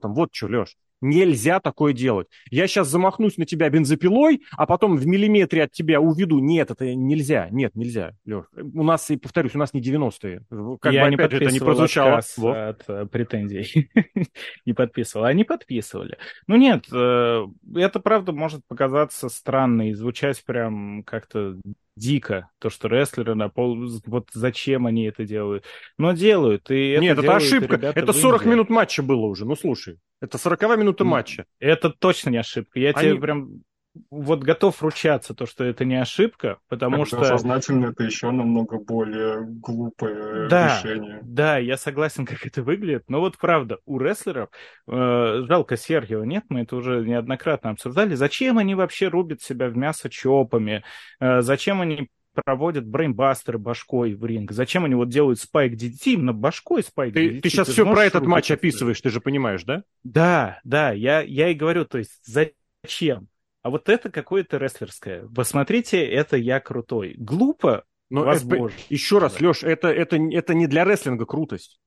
94-м, 0.00 0.14
вот 0.14 0.30
что, 0.34 0.46
Леш. 0.48 0.76
Нельзя 1.00 1.60
такое 1.60 1.92
делать. 1.92 2.28
Я 2.50 2.66
сейчас 2.66 2.88
замахнусь 2.88 3.36
на 3.36 3.46
тебя 3.46 3.70
бензопилой, 3.70 4.42
а 4.52 4.66
потом 4.66 4.96
в 4.96 5.06
миллиметре 5.06 5.64
от 5.64 5.72
тебя 5.72 6.00
уведу. 6.00 6.38
Нет, 6.38 6.70
это 6.70 6.94
нельзя. 6.94 7.48
Нет, 7.50 7.74
нельзя, 7.74 8.12
Леш. 8.26 8.44
У 8.56 8.82
нас, 8.82 9.10
и 9.10 9.16
повторюсь, 9.16 9.54
у 9.54 9.58
нас 9.58 9.72
не 9.72 9.80
90-е. 9.80 10.42
Как 10.80 10.92
Я 10.92 11.04
бы, 11.04 11.10
не 11.10 11.14
опять 11.16 11.32
же, 11.32 11.38
это 11.38 11.52
не 11.52 11.60
прозвучало. 11.60 12.20
Вот. 12.36 12.56
от 12.56 12.84
э, 12.88 13.06
претензий. 13.06 13.90
не 14.66 14.72
подписывал. 14.72 15.24
Они 15.24 15.44
подписывали. 15.44 16.18
Ну 16.46 16.56
нет, 16.56 16.86
э, 16.92 17.46
это 17.76 18.00
правда 18.00 18.32
может 18.32 18.66
показаться 18.66 19.28
странно 19.28 19.90
и 19.90 19.94
звучать 19.94 20.42
прям 20.44 21.02
как-то 21.04 21.56
дико, 21.96 22.50
то, 22.58 22.70
что 22.70 22.88
рестлеры 22.88 23.34
на 23.34 23.48
пол... 23.48 23.88
Вот 24.06 24.28
зачем 24.32 24.86
они 24.86 25.04
это 25.04 25.24
делают? 25.24 25.64
Но 25.98 26.12
делают, 26.12 26.70
и 26.70 26.90
это 26.90 27.02
Нет, 27.02 27.18
это 27.18 27.36
ошибка. 27.36 27.76
Это 27.76 28.12
40 28.12 28.46
минут 28.46 28.70
матча 28.70 29.02
было 29.02 29.26
уже, 29.26 29.44
ну 29.44 29.54
слушай. 29.54 29.98
Это 30.20 30.36
40 30.36 30.60
минута 30.90 31.04
матча. 31.04 31.44
Это 31.58 31.90
точно 31.90 32.30
не 32.30 32.38
ошибка. 32.38 32.78
Я 32.78 32.90
они... 32.90 33.10
тебе 33.10 33.20
прям 33.20 33.62
вот 34.10 34.40
готов 34.40 34.80
ручаться, 34.82 35.34
то, 35.34 35.46
что 35.46 35.64
это 35.64 35.84
не 35.84 35.96
ошибка, 35.96 36.58
потому 36.68 37.04
Когда 37.04 37.06
что... 37.06 37.24
Сознательно 37.24 37.86
это 37.86 38.04
еще 38.04 38.30
намного 38.30 38.78
более 38.78 39.44
глупое 39.44 40.48
да, 40.48 40.78
решение. 40.78 41.20
Да, 41.22 41.58
я 41.58 41.76
согласен, 41.76 42.24
как 42.26 42.46
это 42.46 42.62
выглядит, 42.62 43.04
но 43.08 43.20
вот 43.20 43.36
правда, 43.36 43.78
у 43.86 43.98
рестлеров, 43.98 44.50
э, 44.86 45.42
жалко 45.46 45.76
Сергиева 45.76 46.22
нет, 46.22 46.44
мы 46.48 46.60
это 46.60 46.76
уже 46.76 47.04
неоднократно 47.04 47.70
обсуждали, 47.70 48.14
зачем 48.14 48.58
они 48.58 48.74
вообще 48.74 49.08
рубят 49.08 49.42
себя 49.42 49.68
в 49.68 49.76
мясо 49.76 50.08
чопами, 50.08 50.84
э, 51.18 51.42
зачем 51.42 51.80
они 51.80 52.08
проводят 52.34 52.86
брейнбастеры 52.86 53.58
башкой 53.58 54.14
в 54.14 54.24
ринг? 54.24 54.52
Зачем 54.52 54.84
они 54.84 54.94
вот 54.94 55.08
делают 55.08 55.40
спайк 55.40 55.74
DDT 55.74 56.12
именно 56.12 56.32
башкой 56.32 56.82
спайк 56.82 57.14
ты, 57.14 57.28
DDT? 57.28 57.40
Ты 57.42 57.50
сейчас 57.50 57.66
ты 57.66 57.72
все 57.72 57.84
про 57.84 58.04
этот 58.04 58.26
матч 58.26 58.50
описываешь, 58.50 59.00
ты 59.00 59.10
же 59.10 59.20
понимаешь, 59.20 59.64
да? 59.64 59.84
Да, 60.04 60.60
да, 60.64 60.92
я, 60.92 61.20
я 61.20 61.48
и 61.48 61.54
говорю, 61.54 61.84
то 61.84 61.98
есть 61.98 62.20
зачем? 62.24 63.28
А 63.62 63.70
вот 63.70 63.88
это 63.88 64.10
какое-то 64.10 64.56
рестлерское. 64.56 65.28
Посмотрите, 65.34 66.02
это 66.02 66.36
я 66.36 66.60
крутой. 66.60 67.14
Глупо, 67.18 67.84
но 68.08 68.24
возможно. 68.24 68.74
Это, 68.74 68.84
еще 68.88 69.18
раз, 69.18 69.40
Леш, 69.40 69.62
это, 69.62 69.88
это, 69.88 70.16
это 70.16 70.54
не 70.54 70.66
для 70.66 70.84
рестлинга 70.84 71.26
крутость. 71.26 71.78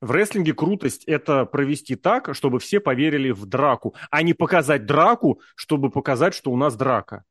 В 0.00 0.10
рестлинге 0.10 0.52
крутость– 0.52 1.04
это 1.06 1.46
провести 1.46 1.96
так, 1.96 2.34
чтобы 2.34 2.58
все 2.58 2.78
поверили 2.78 3.30
в 3.30 3.46
драку, 3.46 3.94
а 4.10 4.22
не 4.22 4.34
показать 4.34 4.84
драку, 4.84 5.40
чтобы 5.54 5.90
показать, 5.90 6.34
что 6.34 6.50
у 6.50 6.56
нас 6.56 6.76
драка. 6.76 7.24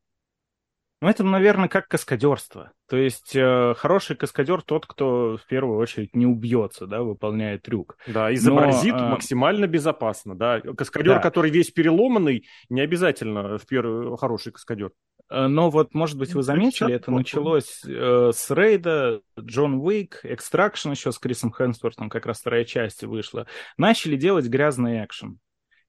Ну, 1.04 1.10
это, 1.10 1.26
наверное, 1.26 1.68
как 1.68 1.90
каскадерство. 1.90 2.72
То 2.88 2.96
есть 2.96 3.36
э, 3.36 3.74
хороший 3.76 4.16
каскадер 4.16 4.62
тот, 4.62 4.86
кто 4.86 5.36
в 5.36 5.46
первую 5.48 5.78
очередь 5.78 6.16
не 6.16 6.26
убьется, 6.26 6.88
да, 6.88 7.02
выполняя 7.02 7.60
трюк. 7.60 7.98
Да, 8.08 8.34
изобразит 8.34 8.96
Но, 8.96 9.08
э, 9.08 9.10
максимально 9.10 9.68
безопасно, 9.68 10.34
да. 10.34 10.62
Каскадер, 10.62 11.16
да. 11.16 11.20
который 11.20 11.52
весь 11.52 11.72
переломанный, 11.72 12.46
не 12.70 12.80
обязательно 12.80 13.58
в 13.58 13.68
первый 13.68 14.16
хороший 14.16 14.54
каскадер. 14.54 14.92
Э, 15.30 15.48
но 15.48 15.70
вот, 15.70 15.94
может 15.94 16.18
быть, 16.18 16.34
вы 16.34 16.42
заметили, 16.42 16.94
это 16.94 17.12
началось 17.12 17.82
э, 17.86 18.32
с 18.34 18.50
рейда, 18.50 19.20
Джон 19.38 19.82
Уик, 19.82 20.22
Extraction 20.24 20.92
еще 20.92 21.12
с 21.12 21.20
Крисом 21.20 21.52
Хемсвортом, 21.52 22.10
как 22.10 22.26
раз 22.26 22.40
вторая 22.40 22.64
часть 22.64 23.04
вышла. 23.04 23.46
Начали 23.76 24.16
делать 24.16 24.48
грязный 24.48 25.04
экшен. 25.04 25.40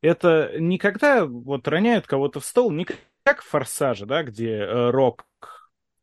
Это 0.01 0.55
никогда 0.59 1.24
вот 1.24 1.69
роняют 1.69 2.09
кого-то 2.09 2.41
в 2.41 2.45
стол, 2.45 2.73
никогда 2.73 3.01
как 3.24 3.42
в 3.42 3.48
«Форсаже», 3.48 4.06
да, 4.06 4.22
где 4.22 4.51
э, 4.51 4.90
Рок 4.90 5.26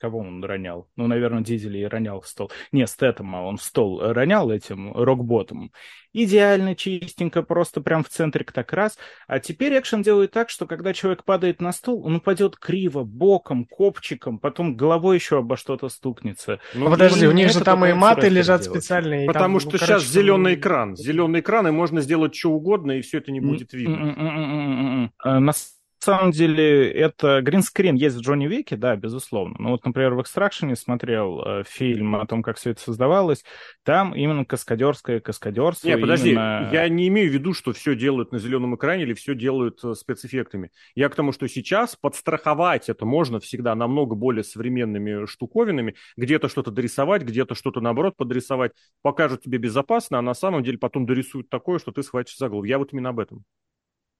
Кого 0.01 0.17
он 0.17 0.43
ронял? 0.43 0.89
Ну, 0.95 1.05
наверное, 1.05 1.43
Дизели 1.43 1.77
и 1.77 1.85
ронял 1.85 2.21
в 2.21 2.27
стол. 2.27 2.51
Не, 2.71 2.87
Стэттема 2.87 3.43
он 3.43 3.57
в 3.57 3.61
стол 3.61 4.01
ронял 4.01 4.49
этим 4.49 4.91
рок-ботом. 4.93 5.71
Идеально, 6.11 6.75
чистенько, 6.75 7.43
просто 7.43 7.81
прям 7.81 8.03
в 8.03 8.09
центре 8.09 8.43
так 8.43 8.73
раз. 8.73 8.97
А 9.27 9.39
теперь 9.39 9.77
экшен 9.77 10.01
делает 10.01 10.31
так, 10.31 10.49
что 10.49 10.65
когда 10.65 10.95
человек 10.95 11.23
падает 11.23 11.61
на 11.61 11.71
стол, 11.71 12.03
он 12.03 12.15
упадет 12.15 12.57
криво, 12.57 13.03
боком, 13.03 13.65
копчиком, 13.65 14.39
потом 14.39 14.75
головой 14.75 15.17
еще 15.17 15.37
обо 15.37 15.55
что-то 15.55 15.87
стукнется. 15.87 16.59
Ну, 16.73 16.89
подожди, 16.89 17.27
у 17.27 17.31
них 17.31 17.51
же 17.51 17.63
там 17.63 17.85
и 17.85 17.93
маты 17.93 18.27
лежат 18.27 18.63
делать. 18.63 18.81
специальные. 18.81 19.27
Потому 19.27 19.59
там, 19.59 19.69
что 19.69 19.73
ну, 19.73 19.85
короче, 19.85 20.03
сейчас 20.03 20.11
зеленый 20.11 20.55
экран. 20.55 20.95
Зеленый 20.95 21.41
экран, 21.41 21.67
и 21.67 21.71
можно 21.71 22.01
сделать 22.01 22.33
что 22.33 22.49
угодно, 22.49 22.93
и 22.93 23.01
все 23.01 23.19
это 23.19 23.31
не 23.31 23.39
будет 23.39 23.71
видно. 23.73 25.11
На 25.23 25.53
самом 26.05 26.31
деле, 26.31 26.91
это 26.91 27.41
гринскрин 27.41 27.95
есть 27.95 28.15
в 28.15 28.21
Джонни 28.21 28.47
Вике, 28.47 28.75
да, 28.75 28.95
безусловно. 28.95 29.55
Но 29.59 29.69
вот, 29.71 29.85
например, 29.85 30.15
в 30.15 30.21
«Экстракшене» 30.21 30.75
смотрел 30.75 31.41
э, 31.41 31.63
фильм 31.67 32.15
о 32.15 32.25
том, 32.25 32.41
как 32.41 32.57
все 32.57 32.71
это 32.71 32.81
создавалось. 32.81 33.43
Там 33.83 34.15
именно 34.15 34.43
каскадерское 34.43 35.19
каскадерство. 35.19 35.87
Нет, 35.87 36.01
подожди, 36.01 36.31
именно... 36.31 36.69
я 36.71 36.89
не 36.89 37.07
имею 37.07 37.29
в 37.29 37.33
виду, 37.33 37.53
что 37.53 37.73
все 37.73 37.95
делают 37.95 38.31
на 38.31 38.39
зеленом 38.39 38.75
экране 38.75 39.03
или 39.03 39.13
все 39.13 39.35
делают 39.35 39.83
э, 39.83 39.93
спецэффектами. 39.93 40.71
Я 40.95 41.09
к 41.09 41.15
тому, 41.15 41.31
что 41.31 41.47
сейчас 41.47 41.95
подстраховать 41.95 42.89
это 42.89 43.05
можно 43.05 43.39
всегда 43.39 43.75
намного 43.75 44.15
более 44.15 44.43
современными 44.43 45.25
штуковинами. 45.25 45.95
Где-то 46.17 46.49
что-то 46.49 46.71
дорисовать, 46.71 47.21
где-то 47.23 47.53
что-то, 47.53 47.79
наоборот, 47.79 48.17
подрисовать. 48.17 48.71
Покажут 49.01 49.43
тебе 49.43 49.59
безопасно, 49.59 50.19
а 50.19 50.21
на 50.21 50.33
самом 50.33 50.63
деле 50.63 50.77
потом 50.77 51.05
дорисуют 51.05 51.49
такое, 51.49 51.79
что 51.79 51.91
ты 51.91 52.01
схватишь 52.01 52.37
за 52.37 52.49
голову. 52.49 52.63
Я 52.63 52.79
вот 52.79 52.91
именно 52.91 53.09
об 53.09 53.19
этом. 53.19 53.45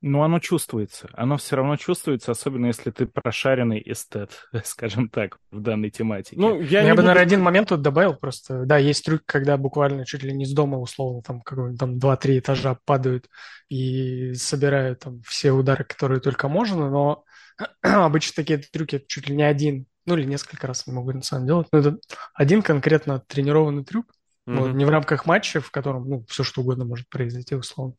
Ну, 0.02 0.24
оно 0.24 0.40
чувствуется. 0.40 1.10
Оно 1.14 1.38
все 1.38 1.56
равно 1.56 1.78
чувствуется, 1.78 2.32
особенно 2.32 2.66
если 2.68 2.90
ты 2.90 3.06
прошаренный 3.06 3.82
эстет, 3.86 4.50
скажем 4.64 5.10
так, 5.10 5.38
в 5.52 5.62
данной 5.62 5.92
тематике. 5.92 6.38
Ну, 6.40 6.60
я, 6.60 6.82
я 6.82 6.90
бы, 6.90 6.98
буду... 6.98 7.04
наверное, 7.04 7.24
один 7.24 7.42
момент 7.42 7.70
тут 7.70 7.82
добавил 7.82 8.16
просто. 8.16 8.66
Да, 8.66 8.78
есть 8.78 9.06
трюк, 9.06 9.22
когда 9.26 9.58
буквально 9.58 10.06
чуть 10.06 10.24
ли 10.24 10.34
не 10.34 10.46
с 10.46 10.54
дома, 10.54 10.80
условно, 10.80 11.22
там, 11.22 11.42
как 11.42 11.78
там 11.78 11.98
2-3 11.98 12.40
этажа 12.40 12.78
падают 12.84 13.28
и 13.70 14.34
собирают 14.34 15.00
там 15.00 15.22
все 15.22 15.52
удары, 15.52 15.84
которые 15.84 16.20
только 16.20 16.48
можно, 16.48 16.90
но 16.90 17.24
обычно 17.82 18.34
такие 18.36 18.58
трюки 18.60 19.04
чуть 19.08 19.30
ли 19.30 19.36
не 19.36 19.44
один, 19.44 19.86
ну 20.06 20.18
или 20.18 20.26
несколько 20.26 20.66
раз 20.66 20.88
не 20.88 20.94
могу 20.94 21.12
на 21.12 21.22
самом 21.22 21.46
деле 21.46 21.54
делать, 21.54 21.68
но 21.72 21.80
это 21.80 21.98
один 22.34 22.64
конкретно 22.64 23.20
тренированный 23.28 23.86
трюк, 23.86 24.08
mm-hmm. 24.48 24.56
вот, 24.56 24.74
не 24.74 24.86
в 24.86 24.90
рамках 24.90 25.28
матча, 25.28 25.62
в 25.62 25.70
котором, 25.70 26.10
ну, 26.10 26.26
все 26.28 26.44
что 26.44 26.62
угодно 26.62 26.86
может 26.86 27.08
произойти, 27.08 27.56
условно. 27.56 27.96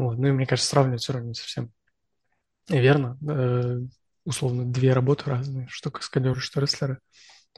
Вот. 0.00 0.16
Ну 0.16 0.28
и 0.28 0.32
мне 0.32 0.46
кажется, 0.46 0.70
сравнивать 0.70 1.02
все 1.02 1.12
равно 1.12 1.28
не 1.28 1.34
совсем 1.34 1.70
верно. 2.68 3.18
Э, 3.28 3.80
условно, 4.24 4.64
две 4.64 4.94
работы 4.94 5.28
разные, 5.28 5.66
что 5.68 5.90
каскадеры, 5.90 6.40
что 6.40 6.60
рестлеры. 6.60 7.00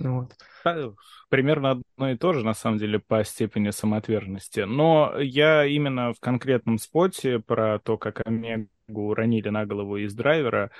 Ну, 0.00 0.22
вот. 0.22 0.96
Примерно 1.28 1.70
одно 1.70 2.10
и 2.10 2.16
то 2.16 2.32
же, 2.32 2.44
на 2.44 2.54
самом 2.54 2.78
деле, 2.78 2.98
по 2.98 3.22
степени 3.22 3.70
самоотверженности. 3.70 4.60
Но 4.60 5.16
я 5.20 5.64
именно 5.66 6.12
в 6.14 6.18
конкретном 6.18 6.78
споте 6.78 7.38
про 7.38 7.78
то, 7.78 7.96
как 7.96 8.26
Омегу 8.26 8.70
уронили 8.88 9.48
на 9.48 9.64
голову 9.64 9.98
из 9.98 10.12
драйвера, 10.12 10.72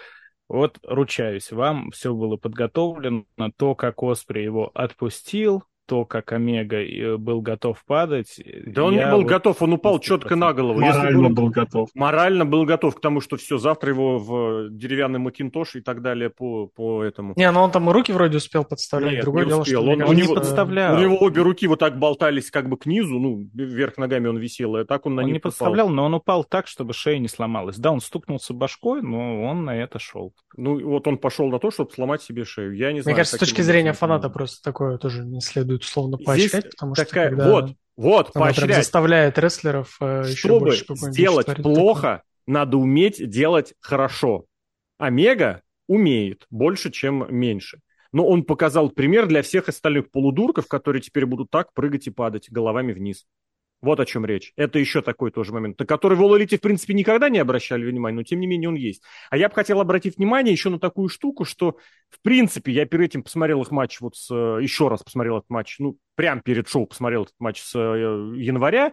вот 0.49 0.81
ручаюсь, 0.83 1.53
вам 1.53 1.93
все 1.93 2.13
было 2.13 2.37
подготовлено, 2.37 3.25
то, 3.57 3.75
как 3.77 4.03
Оспри 4.03 4.41
его 4.41 4.71
отпустил, 4.75 5.63
то, 5.93 6.07
как 6.07 6.33
Омега 6.33 6.79
э, 6.79 7.19
был 7.19 7.43
готов 7.43 7.85
падать. 7.85 8.41
Да 8.65 8.85
он 8.85 8.95
не 8.95 9.05
был 9.05 9.19
вот... 9.19 9.27
готов, 9.27 9.61
он 9.61 9.75
упал 9.75 9.99
четко 9.99 10.37
на 10.37 10.55
голову. 10.55 10.81
Морально 10.81 11.29
был, 11.29 11.35
был 11.35 11.51
готов. 11.51 11.91
Морально 11.95 12.47
был 12.47 12.65
готов 12.65 12.97
к 12.97 13.01
тому, 13.03 13.21
что 13.21 13.37
все, 13.37 13.59
завтра 13.59 13.91
его 13.91 14.19
в 14.19 14.71
деревянный 14.71 15.19
макинтош 15.19 15.77
и 15.77 15.83
так 15.83 16.01
далее 16.01 16.31
по, 16.31 16.67
по 16.67 17.05
этому. 17.05 17.35
Не, 17.37 17.51
ну 17.53 17.61
он 17.61 17.71
там 17.71 17.91
руки 17.91 18.11
вроде 18.11 18.39
успел 18.39 18.65
подставлять. 18.65 19.17
Нет, 19.17 19.25
Другое 19.25 19.45
не 19.45 19.51
дело, 19.51 19.61
успел. 19.61 19.83
что 19.83 19.91
он, 19.91 20.03
он 20.03 20.17
не 20.17 20.23
подставлял. 20.23 20.97
У 20.97 20.99
него 20.99 21.19
обе 21.19 21.43
руки 21.43 21.67
вот 21.67 21.81
так 21.81 21.99
болтались 21.99 22.51
как 22.51 22.71
бы 22.71 22.79
к 22.79 22.87
низу, 22.87 23.19
ну, 23.19 23.47
вверх 23.53 23.99
ногами 23.99 24.29
он 24.29 24.39
висел, 24.39 24.79
и 24.79 24.87
так 24.87 25.05
он 25.05 25.15
на 25.15 25.21
он 25.21 25.27
них 25.27 25.35
не 25.35 25.39
упал. 25.41 25.51
подставлял, 25.51 25.91
но 25.91 26.07
он 26.07 26.15
упал 26.15 26.43
так, 26.45 26.69
чтобы 26.69 26.95
шея 26.95 27.19
не 27.19 27.29
сломалась. 27.29 27.77
Да, 27.77 27.91
он 27.91 28.01
стукнулся 28.01 28.55
башкой, 28.55 29.03
но 29.03 29.43
он 29.43 29.67
на 29.67 29.77
это 29.77 29.99
шел. 29.99 30.33
Ну, 30.57 30.83
вот 30.89 31.07
он 31.07 31.19
пошел 31.19 31.51
на 31.51 31.59
то, 31.59 31.71
чтобы 31.71 31.91
сломать 31.91 32.23
себе 32.23 32.47
шею. 32.47 32.75
Я 32.75 32.93
не 32.93 33.03
знаю. 33.03 33.13
Мне 33.15 33.17
кажется, 33.21 33.37
с 33.37 33.41
точки 33.41 33.61
зрения 33.61 33.93
фаната 33.93 34.31
просто 34.31 34.63
такое 34.63 34.97
тоже 34.97 35.23
не 35.23 35.43
следует 35.43 35.82
условно 35.83 36.19
поощрять, 36.19 36.51
Здесь 36.51 36.73
потому 36.73 36.95
такая, 36.95 37.29
что 37.29 37.37
когда 37.37 37.51
вот, 37.51 37.75
вот, 37.97 38.33
поощрять. 38.33 38.77
заставляет 38.77 39.39
рестлеров 39.39 39.97
э, 40.01 40.25
еще 40.29 40.59
больше 40.59 40.87
сделать 40.89 41.47
плохо, 41.63 42.23
надо 42.47 42.77
уметь 42.77 43.29
делать 43.29 43.75
хорошо. 43.81 44.47
Омега 44.99 45.63
умеет 45.89 46.47
больше, 46.51 46.91
чем 46.91 47.27
меньше. 47.29 47.81
Но 48.13 48.27
он 48.27 48.45
показал 48.45 48.91
пример 48.91 49.27
для 49.27 49.43
всех 49.43 49.69
остальных 49.69 50.11
полудурков, 50.11 50.69
которые 50.69 51.03
теперь 51.03 51.27
будут 51.27 51.51
так 51.51 51.73
прыгать 51.73 52.07
и 52.07 52.11
падать 52.11 52.51
головами 52.51 52.93
вниз. 52.93 53.27
Вот 53.83 53.99
о 53.99 54.07
чем 54.07 54.25
речь. 54.25 54.53
Это 54.57 54.79
еще 54.79 55.03
такой 55.03 55.33
тоже 55.33 55.53
момент, 55.53 55.79
на 55.81 55.85
который 55.85 56.17
в 56.17 56.23
Ололите, 56.23 56.57
в 56.57 56.61
принципе, 56.61 56.95
никогда 56.95 57.29
не 57.29 57.41
обращали 57.41 57.85
внимания, 57.85 58.17
но 58.17 58.23
тем 58.23 58.39
не 58.39 58.47
менее 58.47 58.69
он 58.69 58.77
есть. 58.77 59.03
А 59.29 59.37
я 59.37 59.49
бы 59.49 59.55
хотел 59.57 59.81
обратить 59.81 60.19
внимание 60.19 60.53
еще 60.53 60.71
на 60.71 60.79
такую 60.79 61.09
штуку, 61.09 61.45
что, 61.45 61.79
в 62.09 62.23
принципе, 62.23 62.71
я 62.71 62.87
перед 62.87 63.07
этим 63.07 63.25
посмотрел 63.25 63.61
их 63.63 63.73
матч, 63.73 64.01
вот 64.01 64.15
с, 64.15 64.31
еще 64.31 64.87
раз 64.87 65.03
посмотрел 65.03 65.39
этот 65.39 65.51
матч, 65.51 65.81
ну, 65.81 65.99
прям 66.15 66.43
перед 66.43 66.69
шоу 66.69 66.87
посмотрел 66.87 67.25
этот 67.25 67.35
матч 67.41 67.61
с 67.61 67.75
э, 67.75 68.39
января, 68.39 68.93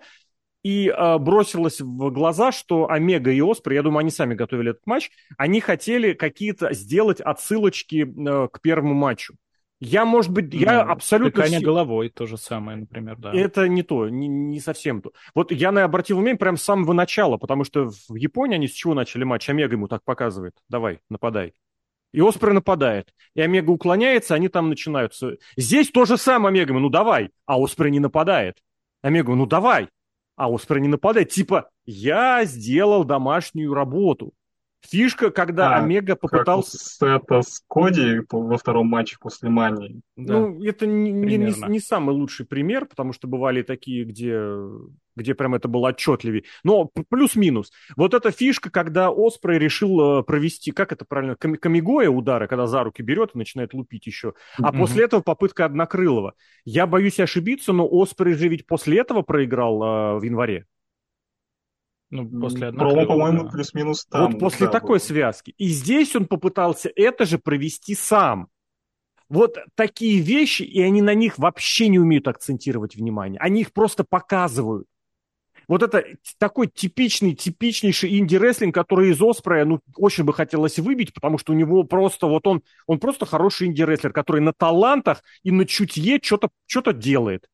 и 0.63 0.89
э, 0.89 1.17
бросилось 1.19 1.81
в 1.81 2.09
глаза, 2.09 2.51
что 2.51 2.89
Омега 2.89 3.31
и 3.31 3.41
Оспри, 3.41 3.75
я 3.75 3.83
думаю, 3.83 3.99
они 3.99 4.09
сами 4.09 4.33
готовили 4.33 4.71
этот 4.71 4.87
матч, 4.87 5.11
они 5.37 5.61
хотели 5.61 6.13
какие-то 6.13 6.73
сделать 6.73 7.21
отсылочки 7.21 8.07
э, 8.07 8.47
к 8.51 8.59
первому 8.59 8.95
матчу. 8.95 9.35
Я, 9.79 10.03
может 10.03 10.31
быть, 10.31 10.53
я 10.53 10.83
ну, 10.83 10.91
абсолютно... 10.91 11.43
Тыкание 11.43 11.61
головой 11.61 12.09
то 12.09 12.25
же 12.25 12.37
самое, 12.37 12.79
например, 12.79 13.15
да. 13.17 13.33
Это 13.33 13.67
не 13.69 13.81
то, 13.81 14.09
не, 14.09 14.27
не 14.27 14.59
совсем 14.59 15.01
то. 15.01 15.13
Вот 15.33 15.53
я 15.53 15.71
на 15.71 15.85
обратил 15.85 16.17
внимание 16.17 16.37
прямо 16.37 16.57
с 16.57 16.63
самого 16.63 16.91
начала, 16.91 17.37
потому 17.37 17.63
что 17.63 17.89
в 18.09 18.15
Японии 18.15 18.55
они 18.55 18.67
с 18.67 18.73
чего 18.73 18.93
начали 18.93 19.23
матч? 19.23 19.49
Омега 19.49 19.75
ему 19.75 19.87
так 19.87 20.03
показывает. 20.03 20.53
Давай, 20.67 20.99
нападай. 21.09 21.53
И 22.11 22.19
Оспрей 22.19 22.53
нападает. 22.53 23.13
И 23.35 23.41
Омега 23.41 23.69
уклоняется, 23.69 24.35
они 24.35 24.49
там 24.49 24.67
начинаются. 24.67 25.37
Здесь 25.55 25.89
то 25.91 26.03
же 26.05 26.17
самое 26.17 26.49
Омега, 26.51 26.73
ну 26.73 26.89
давай. 26.89 27.29
А 27.45 27.57
Оспрей 27.57 27.91
не 27.91 27.99
нападает. 27.99 28.57
Омега, 29.01 29.33
ну 29.33 29.45
давай. 29.45 29.87
А 30.35 30.49
Оспрей 30.49 30.81
не 30.81 30.87
нападает. 30.89 31.29
Типа, 31.29 31.69
я 31.85 32.43
сделал 32.43 33.05
домашнюю 33.05 33.73
работу. 33.73 34.33
Фишка, 34.87 35.29
когда 35.29 35.75
а, 35.75 35.83
Омега 35.83 36.15
попытался... 36.15 36.77
Как 36.99 37.23
это 37.23 37.41
с 37.41 37.61
Коди 37.67 38.21
во 38.29 38.57
втором 38.57 38.87
матче 38.87 39.17
после 39.19 39.49
Мании. 39.49 40.01
Да. 40.15 40.39
Ну, 40.39 40.63
это 40.63 40.87
не, 40.87 41.11
не, 41.11 41.37
не, 41.37 41.53
не 41.67 41.79
самый 41.79 42.15
лучший 42.15 42.45
пример, 42.45 42.85
потому 42.85 43.13
что 43.13 43.27
бывали 43.27 43.61
такие, 43.61 44.05
где, 44.05 44.41
где 45.15 45.35
прям 45.35 45.53
это 45.55 45.67
было 45.67 45.89
отчетливее. 45.89 46.45
Но 46.63 46.89
плюс-минус. 47.09 47.71
Вот 47.97 48.13
эта 48.13 48.31
фишка, 48.31 48.71
когда 48.71 49.09
Оспрей 49.09 49.59
решил 49.59 50.19
э, 50.19 50.23
провести, 50.23 50.71
как 50.71 50.91
это 50.93 51.05
правильно, 51.05 51.35
камигоя 51.35 52.09
удары, 52.09 52.47
когда 52.47 52.65
за 52.65 52.83
руки 52.83 53.01
берет 53.01 53.31
и 53.35 53.37
начинает 53.37 53.73
лупить 53.73 54.07
еще. 54.07 54.33
А 54.57 54.71
mm-hmm. 54.71 54.77
после 54.77 55.03
этого 55.03 55.21
попытка 55.21 55.65
однокрылого. 55.65 56.33
Я 56.63 56.87
боюсь 56.87 57.19
ошибиться, 57.19 57.73
но 57.73 57.87
Оспрей 57.89 58.33
же 58.33 58.47
ведь 58.47 58.65
после 58.65 58.99
этого 58.99 59.23
проиграл 59.23 59.83
э, 59.83 60.19
в 60.19 60.23
январе. 60.23 60.65
Ну, 62.09 62.27
после 62.27 62.67
одного. 62.67 62.91
Промо, 62.91 63.07
по-моему, 63.07 63.43
да. 63.43 63.49
плюс-минус 63.49 64.05
там. 64.05 64.31
Вот 64.31 64.39
после 64.39 64.65
да, 64.65 64.71
такой 64.71 64.97
было. 64.97 65.05
связки. 65.05 65.53
И 65.57 65.67
здесь 65.67 66.15
он 66.15 66.25
попытался 66.25 66.91
это 66.95 67.25
же 67.25 67.37
провести 67.37 67.95
сам. 67.95 68.47
Вот 69.29 69.57
такие 69.75 70.19
вещи, 70.21 70.63
и 70.63 70.81
они 70.81 71.03
на 71.03 71.13
них 71.13 71.37
вообще 71.37 71.87
не 71.87 71.99
умеют 71.99 72.27
акцентировать 72.27 72.95
внимание. 72.95 73.39
Они 73.39 73.61
их 73.61 73.73
просто 73.73 74.03
показывают. 74.03 74.87
Вот 75.67 75.83
это 75.83 76.03
такой 76.39 76.65
типичный, 76.65 77.35
типичнейший 77.35 78.17
инди-рестлинг, 78.17 78.73
который 78.73 79.11
из 79.11 79.21
Оспрея, 79.21 79.65
ну, 79.65 79.79
очень 79.97 80.23
бы 80.23 80.33
хотелось 80.33 80.79
выбить, 80.79 81.13
потому 81.13 81.37
что 81.37 81.53
у 81.53 81.55
него 81.55 81.83
просто, 81.83 82.25
вот 82.25 82.47
он, 82.47 82.63
он 82.87 82.99
просто 82.99 83.27
хороший 83.27 83.67
инди-рестлер, 83.67 84.11
который 84.11 84.41
на 84.41 84.51
талантах 84.51 85.21
и 85.43 85.51
на 85.51 85.67
чутье 85.67 86.19
что-то 86.23 86.49
что 86.65 86.91
делает. 86.91 87.45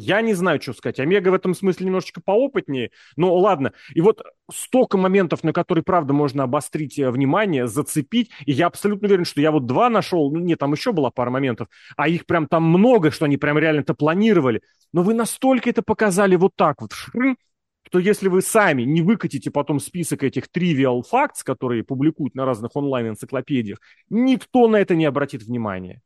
Я 0.00 0.22
не 0.22 0.32
знаю, 0.32 0.62
что 0.62 0.72
сказать. 0.72 0.98
Омега 0.98 1.28
в 1.28 1.34
этом 1.34 1.54
смысле 1.54 1.84
немножечко 1.84 2.22
поопытнее, 2.24 2.90
но 3.16 3.36
ладно. 3.36 3.74
И 3.94 4.00
вот 4.00 4.22
столько 4.50 4.96
моментов, 4.96 5.44
на 5.44 5.52
которые, 5.52 5.84
правда, 5.84 6.14
можно 6.14 6.44
обострить 6.44 6.98
э, 6.98 7.10
внимание, 7.10 7.66
зацепить. 7.66 8.30
И 8.46 8.52
я 8.52 8.68
абсолютно 8.68 9.08
уверен, 9.08 9.26
что 9.26 9.42
я 9.42 9.52
вот 9.52 9.66
два 9.66 9.90
нашел. 9.90 10.32
Ну, 10.32 10.38
нет, 10.38 10.58
там 10.58 10.72
еще 10.72 10.92
была 10.92 11.10
пара 11.10 11.28
моментов. 11.28 11.68
А 11.98 12.08
их 12.08 12.24
прям 12.24 12.46
там 12.46 12.64
много, 12.64 13.10
что 13.10 13.26
они 13.26 13.36
прям 13.36 13.58
реально 13.58 13.80
это 13.80 13.92
планировали. 13.92 14.62
Но 14.94 15.02
вы 15.02 15.12
настолько 15.12 15.68
это 15.68 15.82
показали 15.82 16.34
вот 16.34 16.52
так 16.56 16.80
вот, 16.80 16.92
что 16.92 17.98
если 17.98 18.28
вы 18.28 18.40
сами 18.40 18.84
не 18.84 19.02
выкатите 19.02 19.50
потом 19.50 19.80
список 19.80 20.22
этих 20.22 20.44
trivial 20.46 21.02
facts, 21.02 21.44
которые 21.44 21.84
публикуют 21.84 22.34
на 22.34 22.46
разных 22.46 22.74
онлайн-энциклопедиях, 22.74 23.80
никто 24.08 24.66
на 24.66 24.76
это 24.76 24.94
не 24.94 25.04
обратит 25.04 25.42
внимания. 25.42 26.00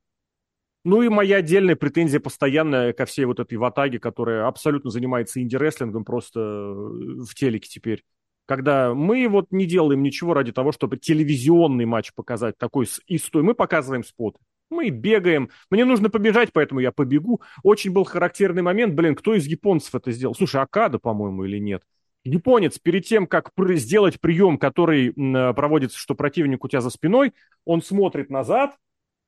Ну 0.85 1.01
и 1.01 1.09
моя 1.09 1.37
отдельная 1.37 1.77
претензия 1.77 2.21
постоянная 2.21 2.93
ко 2.93 3.07
всей 3.07 3.25
вот 3.25 3.41
этой 3.41 3.57
ватаге, 3.57 3.99
которая 3.99 4.47
абсолютно 4.47 4.91
занимается 4.91 5.41
инди-рестлингом 5.41 6.05
просто 6.05 6.41
э, 6.41 7.23
в 7.25 7.35
телеке 7.35 7.69
теперь. 7.69 8.05
Когда 8.47 8.93
мы 8.93 9.27
вот 9.29 9.47
не 9.51 9.65
делаем 9.65 10.03
ничего 10.03 10.35
ради 10.35 10.53
того, 10.53 10.73
чтобы 10.73 10.99
телевизионный 10.99 11.87
матч 11.87 12.13
показать 12.15 12.59
такой 12.59 12.87
с 12.87 13.01
истой. 13.07 13.43
Мы 13.43 13.55
показываем 13.55 14.05
спот. 14.05 14.37
Мы 14.69 14.91
бегаем. 14.91 15.49
Мне 15.71 15.87
нужно 15.87 16.11
побежать, 16.11 16.51
поэтому 16.53 16.81
я 16.81 16.93
побегу. 16.93 17.41
Очень 17.63 17.93
был 17.93 18.05
характерный 18.05 18.61
момент. 18.61 18.93
Блин, 18.95 19.15
кто 19.15 19.35
из 19.35 19.47
японцев 19.47 19.95
это 19.95 20.13
сделал? 20.13 20.35
Слушай, 20.35 20.61
Акада, 20.61 20.99
по-моему, 20.99 21.45
или 21.45 21.59
нет? 21.59 21.83
Японец 22.25 22.79
перед 22.79 23.07
тем, 23.07 23.27
как 23.27 23.53
сделать 23.57 24.21
прием, 24.21 24.59
который 24.59 25.13
проводится, 25.55 25.99
что 25.99 26.15
противник 26.15 26.65
у 26.65 26.69
тебя 26.69 26.81
за 26.83 26.91
спиной, 26.91 27.33
он 27.65 27.83
смотрит 27.83 28.31
назад, 28.31 28.77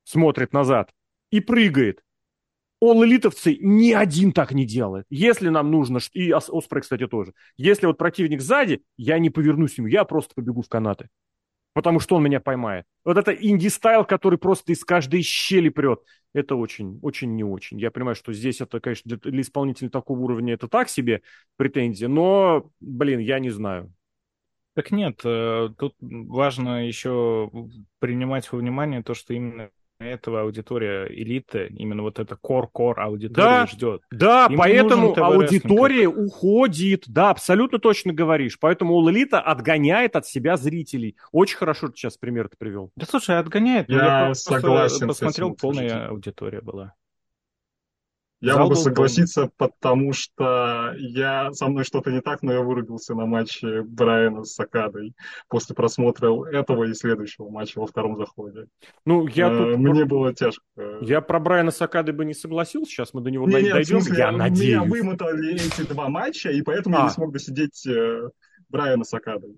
смотрит 0.03 0.53
назад, 0.53 0.91
и 1.31 1.39
прыгает. 1.39 2.01
All-элитовцы 2.81 3.57
ни 3.59 3.91
один 3.91 4.31
так 4.31 4.51
не 4.51 4.65
делает. 4.65 5.05
Если 5.09 5.49
нам 5.49 5.71
нужно, 5.71 5.99
и 6.13 6.31
Оспрей, 6.31 6.81
кстати, 6.81 7.07
тоже, 7.07 7.33
если 7.57 7.87
вот 7.87 7.97
противник 7.97 8.41
сзади, 8.41 8.83
я 8.97 9.17
не 9.17 9.31
повернусь 9.31 9.77
ему, 9.77 9.87
я 9.87 10.03
просто 10.03 10.35
побегу 10.35 10.61
в 10.61 10.69
канаты. 10.69 11.09
Потому 11.73 11.99
что 11.99 12.15
он 12.15 12.23
меня 12.23 12.39
поймает. 12.39 12.85
Вот 13.03 13.17
это 13.17 13.31
инди-стайл, 13.31 14.03
который 14.03 14.39
просто 14.39 14.73
из 14.73 14.83
каждой 14.83 15.21
щели 15.21 15.69
прет, 15.69 15.99
это 16.33 16.55
очень, 16.55 16.99
очень 17.01 17.35
не 17.35 17.43
очень. 17.43 17.79
Я 17.79 17.91
понимаю, 17.91 18.15
что 18.15 18.33
здесь 18.33 18.61
это, 18.61 18.79
конечно, 18.79 19.17
для, 19.17 19.31
для 19.31 19.41
исполнителя 19.41 19.89
такого 19.89 20.19
уровня 20.19 20.53
это 20.53 20.67
так 20.67 20.89
себе 20.89 21.21
претензия, 21.55 22.07
но, 22.07 22.71
блин, 22.79 23.19
я 23.19 23.39
не 23.39 23.49
знаю. 23.49 23.93
Так 24.73 24.91
нет, 24.91 25.21
э, 25.23 25.69
тут 25.77 25.95
важно 25.99 26.87
еще 26.87 27.49
принимать 27.97 28.51
во 28.51 28.59
внимание 28.59 29.01
то, 29.01 29.15
что 29.15 29.33
именно 29.33 29.71
этого 29.99 30.41
аудитория 30.41 31.07
элиты, 31.09 31.67
именно 31.75 32.03
вот 32.03 32.19
это 32.19 32.35
кор-кор 32.35 32.99
аудитория 32.99 33.45
да, 33.45 33.67
ждет. 33.67 34.01
Да, 34.11 34.47
Им 34.49 34.57
поэтому 34.57 35.17
аудитория 35.17 36.09
как... 36.09 36.17
уходит. 36.17 37.03
Да, 37.07 37.29
абсолютно 37.31 37.79
точно 37.79 38.13
говоришь. 38.13 38.59
Поэтому 38.59 39.01
All 39.01 39.11
Elite 39.11 39.37
отгоняет 39.37 40.15
от 40.15 40.25
себя 40.25 40.57
зрителей. 40.57 41.15
Очень 41.31 41.57
хорошо 41.57 41.87
ты 41.87 41.97
сейчас 41.97 42.17
пример 42.17 42.49
ты 42.49 42.57
привел. 42.57 42.91
Да 42.95 43.05
слушай, 43.05 43.37
отгоняет. 43.37 43.89
Я, 43.89 44.27
я 44.27 44.33
согласен. 44.33 45.07
Посмотрел, 45.07 45.55
полная 45.55 46.07
аудитория 46.07 46.61
была. 46.61 46.93
Я 48.39 48.53
Зал 48.53 48.63
могу 48.63 48.75
согласиться, 48.75 49.41
полный. 49.41 49.51
потому 49.57 50.13
что 50.13 50.93
я 50.97 51.51
со 51.53 51.67
мной 51.67 51.83
что-то 51.85 52.11
не 52.11 52.21
так, 52.21 52.43
но 52.43 52.53
я 52.53 52.61
вырубился 52.61 53.15
на 53.15 53.25
матче 53.25 53.81
Брайана 53.81 54.43
с 54.43 54.53
Сакадой 54.53 55.13
после 55.47 55.75
просмотра 55.75 56.31
этого 56.51 56.83
и 56.83 56.93
следующего 56.93 57.49
матча 57.49 57.79
во 57.79 57.87
втором 57.87 58.15
заходе. 58.17 58.67
Ну, 59.05 59.27
я 59.27 59.47
а, 59.47 59.57
тут... 59.57 59.77
Мне 59.77 60.05
было 60.05 60.33
тяжко. 60.35 60.63
Я 61.01 61.21
про 61.21 61.39
Брайана 61.39 61.71
Сакады 61.71 62.13
бы 62.13 62.25
не 62.25 62.35
согласился, 62.35 62.91
сейчас 62.91 63.13
мы 63.13 63.21
до 63.21 63.31
него 63.31 63.47
не, 63.47 63.71
дойдем, 63.71 64.01
смысле, 64.01 64.17
я 64.17 64.31
надеюсь. 64.31 64.69
Меня 64.69 64.83
вымотали 64.83 65.55
эти 65.55 65.81
два 65.81 66.07
матча, 66.07 66.51
и 66.51 66.61
поэтому 66.61 66.97
а. 66.97 66.99
я 66.99 67.05
не 67.05 67.11
смог 67.11 67.33
досидеть 67.33 67.87
э, 67.87 68.29
Брайана 68.69 69.03
Сакадой. 69.03 69.57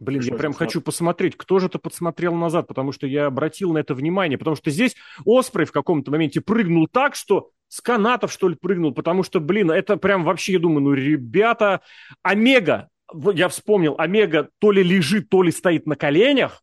Блин, 0.00 0.18
Пришлось 0.18 0.32
я 0.32 0.38
прям 0.38 0.52
хочу 0.54 0.80
посмотреть, 0.80 1.36
кто 1.36 1.60
же 1.60 1.66
это 1.66 1.78
подсмотрел 1.78 2.34
назад, 2.34 2.66
потому 2.66 2.90
что 2.90 3.06
я 3.06 3.26
обратил 3.26 3.72
на 3.72 3.78
это 3.78 3.94
внимание, 3.94 4.36
потому 4.36 4.56
что 4.56 4.72
здесь 4.72 4.96
Оспрей 5.24 5.66
в 5.66 5.70
каком-то 5.70 6.10
моменте 6.10 6.40
прыгнул 6.40 6.88
так, 6.88 7.14
что 7.14 7.50
с 7.72 7.80
канатов, 7.80 8.30
что 8.30 8.50
ли, 8.50 8.54
прыгнул, 8.54 8.92
потому 8.92 9.22
что, 9.22 9.40
блин, 9.40 9.70
это 9.70 9.96
прям 9.96 10.24
вообще, 10.24 10.52
я 10.52 10.58
думаю, 10.58 10.82
ну, 10.82 10.92
ребята, 10.92 11.80
Омега, 12.20 12.90
я 13.32 13.48
вспомнил, 13.48 13.94
Омега 13.96 14.50
то 14.58 14.72
ли 14.72 14.82
лежит, 14.82 15.30
то 15.30 15.42
ли 15.42 15.50
стоит 15.50 15.86
на 15.86 15.96
коленях, 15.96 16.62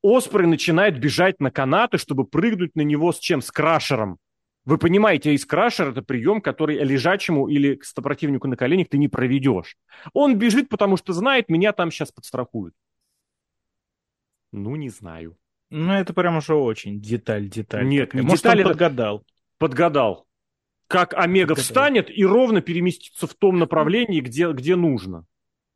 Оспрей 0.00 0.46
начинает 0.46 1.00
бежать 1.00 1.40
на 1.40 1.50
канаты, 1.50 1.98
чтобы 1.98 2.24
прыгнуть 2.24 2.76
на 2.76 2.82
него 2.82 3.12
с 3.12 3.18
чем? 3.18 3.42
С 3.42 3.50
крашером. 3.50 4.18
Вы 4.64 4.78
понимаете, 4.78 5.34
из 5.34 5.44
крашер 5.44 5.88
это 5.88 6.02
прием, 6.02 6.40
который 6.40 6.84
лежачему 6.84 7.48
или 7.48 7.80
противнику 7.96 8.46
на 8.46 8.56
коленях 8.56 8.90
ты 8.90 8.96
не 8.96 9.08
проведешь. 9.08 9.76
Он 10.12 10.38
бежит, 10.38 10.68
потому 10.68 10.96
что 10.96 11.14
знает, 11.14 11.48
меня 11.48 11.72
там 11.72 11.90
сейчас 11.90 12.12
подстрахуют. 12.12 12.74
Ну, 14.52 14.76
не 14.76 14.90
знаю. 14.90 15.36
Ну, 15.70 15.94
это 15.94 16.14
прям 16.14 16.36
уже 16.36 16.54
очень 16.54 17.00
деталь-деталь. 17.00 17.84
Нет, 17.84 18.14
не 18.14 18.20
Может, 18.20 18.44
деталь, 18.44 18.62
он 18.62 18.68
подгадал. 18.68 19.24
Подгадал 19.58 20.27
как 20.88 21.14
Омега 21.14 21.54
встанет 21.54 22.10
и 22.10 22.24
ровно 22.24 22.60
переместится 22.60 23.26
в 23.26 23.34
том 23.34 23.58
направлении, 23.58 24.20
где, 24.20 24.50
где 24.52 24.74
нужно. 24.74 25.26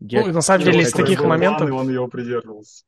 Я... 0.01 0.27
Ну, 0.27 0.33
на 0.33 0.41
самом 0.41 0.65
деле, 0.65 0.81
из 0.81 0.93
таких 0.93 1.23
моментов... 1.23 1.71
Он 1.71 1.89
его 1.89 2.09
придерживался. 2.09 2.85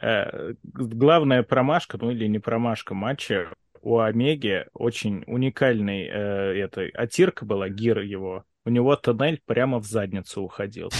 Э, 0.00 0.54
главная 0.62 1.42
промашка, 1.42 1.98
ну 2.00 2.10
или 2.10 2.26
не 2.26 2.38
промашка 2.38 2.94
матча, 2.94 3.48
у 3.80 3.98
Омеги 3.98 4.66
очень 4.72 5.24
уникальный 5.26 6.06
э, 6.06 6.64
это, 6.64 6.88
атирка 6.94 7.44
была, 7.44 7.68
гир 7.68 8.00
его. 8.00 8.44
У 8.64 8.70
него 8.70 8.96
тоннель 8.96 9.40
прямо 9.44 9.78
в 9.78 9.84
задницу 9.84 10.42
уходил. 10.42 10.90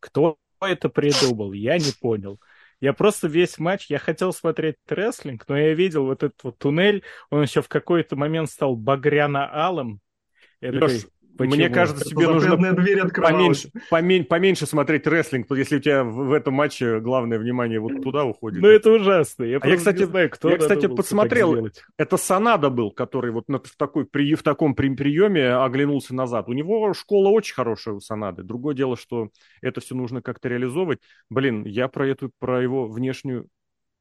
Кто 0.00 0.38
это 0.60 0.88
придумал, 0.88 1.52
я 1.52 1.78
не 1.78 1.92
понял. 2.00 2.40
Я 2.80 2.94
просто 2.94 3.28
весь 3.28 3.58
матч, 3.58 3.86
я 3.90 3.98
хотел 3.98 4.32
смотреть 4.32 4.76
рестлинг, 4.88 5.44
но 5.48 5.58
я 5.58 5.74
видел 5.74 6.06
вот 6.06 6.22
этот 6.22 6.42
вот 6.42 6.58
туннель, 6.58 7.02
он 7.28 7.42
еще 7.42 7.60
в 7.60 7.68
какой-то 7.68 8.16
момент 8.16 8.50
стал 8.50 8.74
багряно-алым. 8.74 10.00
Я 10.60 10.72
Леш, 10.72 10.80
такой, 10.80 11.10
Почему? 11.40 11.56
Мне 11.56 11.70
кажется, 11.70 12.04
тебе 12.04 12.28
нужно 12.28 12.74
дверь 12.74 13.08
поменьше, 13.08 13.70
поменьше, 13.88 14.28
поменьше 14.28 14.66
смотреть 14.66 15.06
рестлинг, 15.06 15.50
если 15.52 15.76
у 15.76 15.80
тебя 15.80 16.04
в, 16.04 16.26
в 16.26 16.32
этом 16.32 16.52
матче 16.52 17.00
главное 17.00 17.38
внимание 17.38 17.80
вот 17.80 18.02
туда 18.02 18.24
уходит. 18.24 18.60
Ну, 18.60 18.68
это 18.68 18.90
ужасно. 18.90 19.44
Я, 19.44 19.56
а 19.58 19.66
я 19.66 19.76
кстати, 19.78 20.02
знаю, 20.02 20.28
кто 20.28 20.50
я, 20.50 20.58
кстати, 20.58 20.86
подсмотрел. 20.86 21.68
Это 21.96 22.18
Санада 22.18 22.68
был, 22.68 22.90
который 22.90 23.30
вот 23.30 23.46
в, 23.48 23.76
такой, 23.78 24.04
при, 24.04 24.34
в 24.34 24.42
таком 24.42 24.74
при, 24.74 24.94
приеме 24.94 25.54
оглянулся 25.54 26.14
назад. 26.14 26.46
У 26.50 26.52
него 26.52 26.92
школа 26.92 27.30
очень 27.30 27.54
хорошая 27.54 27.94
у 27.94 28.00
Санады. 28.00 28.42
Другое 28.42 28.74
дело, 28.74 28.98
что 28.98 29.30
это 29.62 29.80
все 29.80 29.94
нужно 29.94 30.20
как-то 30.20 30.50
реализовывать. 30.50 30.98
Блин, 31.30 31.64
я 31.64 31.88
про 31.88 32.06
эту, 32.06 32.30
про 32.38 32.62
его 32.62 32.86
внешнюю 32.86 33.46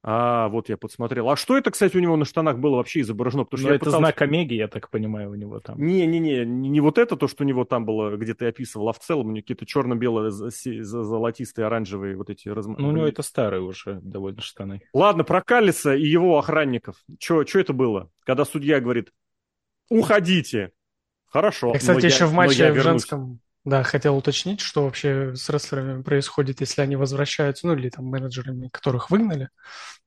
а, 0.02 0.48
вот 0.48 0.70
я 0.70 0.78
подсмотрел. 0.78 1.30
А 1.30 1.36
что 1.36 1.58
это, 1.58 1.72
кстати, 1.72 1.98
у 1.98 2.00
него 2.00 2.16
на 2.16 2.24
штанах 2.24 2.58
было 2.58 2.78
вообще 2.78 3.02
изображено? 3.02 3.44
Потому 3.44 3.60
что 3.60 3.70
ну, 3.70 3.76
это 3.76 3.86
пытался... 3.86 3.98
знак 4.00 4.22
Омеги, 4.22 4.54
я 4.54 4.68
так 4.68 4.90
понимаю, 4.90 5.32
у 5.32 5.36
него 5.36 5.60
там. 5.60 5.78
Не-не-не, 5.78 6.46
не 6.46 6.80
вот 6.80 6.98
это, 6.98 7.18
то, 7.18 7.28
что 7.28 7.44
у 7.44 7.48
него 7.48 7.66
там 7.66 7.86
было, 7.86 8.16
где 8.16 8.34
ты 8.34 8.48
описывал, 8.48 8.90
а 8.90 8.94
в 8.94 9.00
целом 9.00 9.28
у 9.28 9.32
него 9.32 9.42
какие-то 9.42 9.66
черно-белые, 9.66 10.32
золотистые, 10.32 11.66
оранжевые 11.66 12.16
вот 12.16 12.30
эти 12.30 12.48
разм... 12.48 12.76
Ну, 12.78 12.90
у 12.90 12.92
него 12.92 13.08
это 13.08 13.24
старые 13.24 13.62
уже 13.62 14.00
довольно 14.02 14.42
штаны. 14.42 14.82
Ладно, 14.94 15.26
про 15.26 15.42
Каллиса 15.42 15.94
и 15.94 16.06
его 16.06 16.38
охранников. 16.38 16.96
Что 17.20 17.42
это 17.42 17.74
было? 17.74 18.10
Когда 18.24 18.46
судья 18.46 18.80
говорит, 18.80 19.12
уходите. 19.90 20.72
Хорошо. 21.26 21.74
Я, 21.74 21.80
кстати, 21.80 22.06
еще 22.06 22.24
я, 22.24 22.28
в 22.28 22.34
матче 22.34 22.72
в 22.72 22.82
женском 22.82 23.40
да, 23.70 23.84
хотел 23.84 24.18
уточнить, 24.18 24.60
что 24.62 24.84
вообще 24.84 25.36
с 25.36 25.50
рестлерами 25.50 26.02
происходит, 26.02 26.60
если 26.62 26.82
они 26.82 26.96
возвращаются, 26.96 27.68
ну 27.68 27.74
или 27.76 27.90
там 27.90 28.06
менеджерами, 28.06 28.70
которых 28.70 29.10
выгнали. 29.10 29.50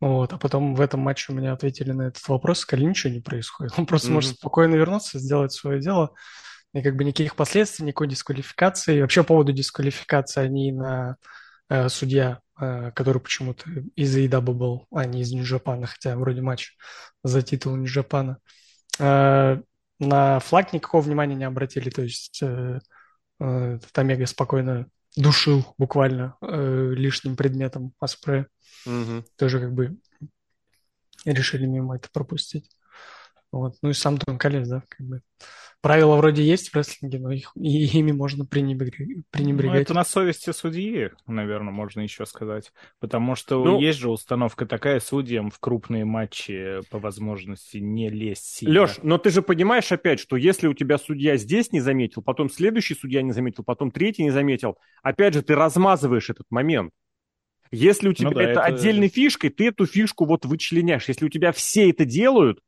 Вот, 0.01 0.33
а 0.33 0.39
потом 0.39 0.75
в 0.75 0.81
этом 0.81 1.01
матче 1.01 1.33
у 1.33 1.35
меня 1.35 1.53
ответили 1.53 1.93
на 1.93 2.09
этот 2.09 2.27
вопрос, 2.29 2.61
сказали, 2.61 2.87
ничего 2.87 3.13
не 3.13 3.21
происходит. 3.21 3.73
Он 3.79 3.87
просто 3.87 4.09
mm-hmm. 4.09 4.13
может 4.13 4.37
спокойно 4.37 4.75
вернуться, 4.75 5.19
сделать 5.19 5.53
свое 5.53 5.81
дело, 5.81 6.13
и 6.75 6.83
как 6.83 6.97
бы 6.97 7.05
никаких 7.05 7.37
последствий, 7.37 7.87
никакой 7.87 8.09
дисквалификации. 8.09 8.97
И 8.97 9.01
вообще 9.01 9.23
по 9.23 9.29
поводу 9.29 9.53
дисквалификации 9.53 10.43
они 10.43 10.73
на 10.73 11.17
э, 11.69 11.89
судья, 11.89 12.41
э, 12.61 12.91
который 12.93 13.21
почему-то 13.21 13.71
из 13.95 14.17
AEW 14.17 14.41
был, 14.41 14.87
а 14.93 15.05
не 15.05 15.23
из 15.23 15.33
Нью-Джапана, 15.33 15.87
хотя 15.87 16.17
вроде 16.17 16.41
матч 16.41 16.77
за 17.23 17.43
титул 17.43 17.77
Нью-Джапана. 17.77 18.39
Э, 18.99 19.59
на 19.99 20.41
флаг 20.41 20.73
никакого 20.73 21.03
внимания 21.03 21.35
не 21.35 21.45
обратили, 21.45 21.91
то 21.91 22.03
есть... 22.03 22.43
Э, 22.43 22.81
этот 23.43 23.99
Омега 23.99 24.27
спокойно 24.27 24.87
душил 25.17 25.75
буквально 25.79 26.37
э, 26.41 26.93
лишним 26.95 27.37
предметом 27.37 27.93
Аспре. 28.01 28.47
Угу. 28.87 29.25
Тоже 29.37 29.61
как 29.61 29.73
бы 29.75 29.99
решили 31.25 31.67
мимо 31.67 31.97
это 31.97 32.09
пропустить. 32.13 32.71
Вот. 33.53 33.75
Ну 33.83 33.91
и 33.91 33.93
сам 33.93 34.17
Том 34.17 34.39
Колес, 34.39 34.67
да, 34.67 34.83
как 34.89 35.07
бы. 35.07 35.21
Правила 35.83 36.15
вроде 36.17 36.45
есть 36.45 36.69
в 36.69 36.77
рестлинге, 36.77 37.19
но 37.19 37.33
их, 37.33 37.53
и, 37.57 37.85
ими 37.99 38.13
можно 38.13 38.47
пренебрегать. 38.47 39.27
пренебрегать. 39.31 39.75
Ну, 39.75 39.81
это 39.83 39.95
на 39.95 40.05
совести 40.05 40.53
судьи, 40.53 41.11
наверное, 41.27 41.73
можно 41.73 42.01
еще 42.01 42.25
сказать. 42.25 42.73
Потому 42.99 43.35
что 43.35 43.63
ну, 43.63 43.81
есть 43.81 43.99
же 43.99 44.09
установка 44.09 44.65
такая 44.65 45.01
судьям 45.01 45.51
в 45.51 45.59
крупные 45.59 46.05
матчи 46.05 46.81
по 46.91 46.99
возможности 46.99 47.79
не 47.79 48.09
лезть 48.09 48.45
сильно. 48.45 48.83
Леш, 48.83 48.99
но 49.03 49.19
ты 49.19 49.31
же 49.31 49.43
понимаешь 49.43 49.93
опять, 49.93 50.21
что 50.21 50.37
если 50.37 50.69
у 50.69 50.75
тебя 50.75 50.97
судья 50.97 51.37
здесь 51.37 51.73
не 51.73 51.81
заметил, 51.81 52.23
потом 52.23 52.49
следующий 52.49 52.95
судья 52.95 53.21
не 53.23 53.33
заметил, 53.33 53.65
потом 53.65 53.91
третий 53.91 54.23
не 54.23 54.31
заметил, 54.31 54.79
опять 55.03 55.35
же 55.35 55.43
ты 55.43 55.55
размазываешь 55.55 56.31
этот 56.31 56.47
момент. 56.51 56.93
Если 57.73 58.07
у 58.07 58.11
ну 58.11 58.15
тебя 58.15 58.31
ну, 58.31 58.35
да, 58.37 58.43
это, 58.43 58.51
это 58.53 58.63
отдельной 58.63 59.09
фишкой, 59.09 59.51
ты 59.51 59.69
эту 59.69 59.87
фишку 59.87 60.27
вот 60.27 60.45
вычленяешь. 60.45 61.09
Если 61.09 61.25
у 61.25 61.31
тебя 61.31 61.53
все 61.53 61.91
это 61.91 62.05
делают, 62.05 62.61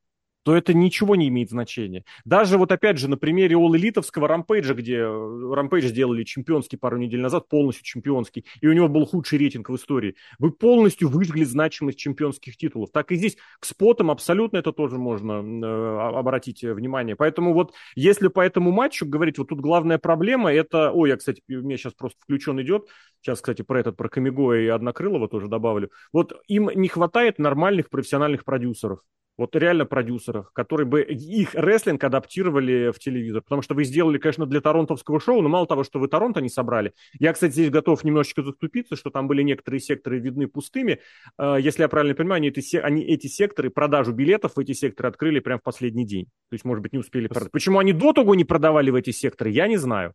то 0.45 0.55
это 0.55 0.75
ничего 0.75 1.15
не 1.15 1.27
имеет 1.29 1.49
значения. 1.49 2.05
Даже 2.23 2.59
вот 2.59 2.71
опять 2.71 2.99
же 2.99 3.09
на 3.09 3.17
примере 3.17 3.55
All 3.55 3.75
Элитовского 3.75 4.27
рампейджа, 4.27 4.75
где 4.75 5.03
рампейдж 5.03 5.87
сделали 5.87 6.23
чемпионский 6.23 6.77
пару 6.77 6.97
недель 6.97 7.19
назад, 7.19 7.49
полностью 7.49 7.83
чемпионский, 7.83 8.45
и 8.61 8.67
у 8.67 8.73
него 8.73 8.87
был 8.87 9.07
худший 9.07 9.39
рейтинг 9.39 9.69
в 9.69 9.75
истории, 9.75 10.15
вы 10.37 10.51
полностью 10.51 11.09
выжгли 11.09 11.43
значимость 11.43 11.97
чемпионских 11.97 12.57
титулов. 12.57 12.91
Так 12.91 13.11
и 13.11 13.15
здесь 13.15 13.37
к 13.59 13.65
спотам 13.65 14.11
абсолютно 14.11 14.57
это 14.57 14.71
тоже 14.71 14.99
можно 14.99 15.41
э, 15.41 16.17
обратить 16.19 16.61
внимание. 16.61 17.15
Поэтому 17.15 17.53
вот 17.53 17.73
если 17.95 18.27
по 18.27 18.41
этому 18.41 18.71
матчу 18.71 19.07
говорить, 19.07 19.39
вот 19.39 19.49
тут 19.49 19.61
главная 19.61 19.97
проблема 19.97 20.53
это, 20.53 20.91
ой, 20.91 21.09
я, 21.09 21.17
кстати, 21.17 21.41
у 21.49 21.53
меня 21.53 21.77
сейчас 21.77 21.93
просто 21.93 22.19
включен 22.21 22.61
идет, 22.61 22.87
сейчас, 23.19 23.39
кстати, 23.39 23.63
про 23.63 23.79
этот, 23.79 23.97
про 23.97 24.09
Камиго 24.09 24.53
и 24.53 24.67
Однокрылова 24.67 25.27
тоже 25.27 25.47
добавлю, 25.47 25.89
вот 26.13 26.39
им 26.47 26.69
не 26.75 26.87
хватает 26.87 27.39
нормальных 27.39 27.89
профессиональных 27.89 28.45
продюсеров 28.45 28.99
вот 29.37 29.55
реально 29.55 29.85
продюсерах, 29.85 30.51
которые 30.53 30.87
бы 30.87 31.01
их 31.01 31.53
рестлинг 31.53 32.03
адаптировали 32.03 32.91
в 32.91 32.99
телевизор. 32.99 33.41
Потому 33.41 33.61
что 33.61 33.73
вы 33.73 33.83
сделали, 33.83 34.17
конечно, 34.17 34.45
для 34.45 34.61
торонтовского 34.61 35.19
шоу, 35.19 35.41
но 35.41 35.49
мало 35.49 35.67
того, 35.67 35.83
что 35.83 35.99
вы 35.99 36.07
Торонто 36.07 36.41
не 36.41 36.49
собрали. 36.49 36.93
Я, 37.19 37.33
кстати, 37.33 37.51
здесь 37.51 37.69
готов 37.69 38.03
немножечко 38.03 38.43
заступиться, 38.43 38.95
что 38.95 39.09
там 39.09 39.27
были 39.27 39.41
некоторые 39.41 39.79
секторы 39.79 40.19
видны 40.19 40.47
пустыми. 40.47 40.99
А, 41.37 41.57
если 41.57 41.83
я 41.83 41.89
правильно 41.89 42.15
понимаю, 42.15 42.37
они 42.37 42.49
эти, 42.49 42.77
они 42.77 43.03
эти 43.03 43.27
секторы, 43.27 43.69
продажу 43.69 44.13
билетов 44.13 44.53
в 44.55 44.59
эти 44.59 44.71
секторы 44.71 45.09
открыли 45.09 45.39
прямо 45.39 45.59
в 45.59 45.63
последний 45.63 46.05
день. 46.05 46.25
То 46.49 46.53
есть, 46.53 46.65
может 46.65 46.81
быть, 46.81 46.93
не 46.93 46.99
успели 46.99 47.27
продать. 47.27 47.51
Почему 47.51 47.79
они 47.79 47.93
до 47.93 48.13
того 48.13 48.35
не 48.35 48.45
продавали 48.45 48.89
в 48.89 48.95
эти 48.95 49.11
секторы, 49.11 49.49
я 49.49 49.67
не 49.67 49.77
знаю. 49.77 50.13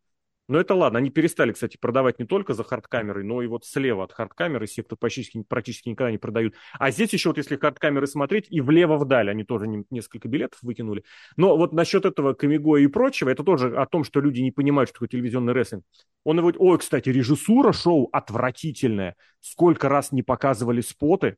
Но 0.51 0.59
это 0.59 0.75
ладно, 0.75 0.99
они 0.99 1.11
перестали, 1.11 1.53
кстати, 1.53 1.77
продавать 1.77 2.19
не 2.19 2.25
только 2.25 2.55
за 2.55 2.65
хардкамерой, 2.65 3.23
но 3.23 3.41
и 3.41 3.47
вот 3.47 3.65
слева 3.65 4.03
от 4.03 4.13
хардкамеры 4.13 4.67
сектор 4.67 4.99
практически, 4.99 5.45
практически 5.45 5.91
никогда 5.91 6.11
не 6.11 6.19
продают. 6.19 6.57
А 6.77 6.91
здесь 6.91 7.13
еще 7.13 7.29
вот 7.29 7.39
если 7.39 7.55
хардкамеры 7.55 8.09
смотреть, 8.09 8.47
и 8.51 8.61
влево 8.61 8.97
вдаль 8.97 9.31
они 9.31 9.45
тоже 9.45 9.69
не, 9.69 9.85
несколько 9.91 10.27
билетов 10.27 10.59
выкинули. 10.63 11.05
Но 11.37 11.57
вот 11.57 11.73
насчет 11.73 12.05
этого 12.05 12.35
Камиго 12.35 12.79
и 12.79 12.89
прочего, 12.89 13.29
это 13.29 13.45
тоже 13.45 13.77
о 13.77 13.87
том, 13.87 14.03
что 14.03 14.21
люди 14.21 14.41
не 14.41 14.51
понимают, 14.51 14.89
что 14.89 14.95
такое 14.95 15.11
телевизионный 15.11 15.53
рестлинг. 15.53 15.85
Он 16.25 16.39
его, 16.39 16.53
ой, 16.59 16.79
кстати, 16.79 17.11
режиссура 17.11 17.73
шоу 17.73 18.09
отвратительная. 18.11 19.15
Сколько 19.39 19.89
раз 19.89 20.11
не 20.11 20.25
показывали 20.25 20.81
споты, 20.81 21.37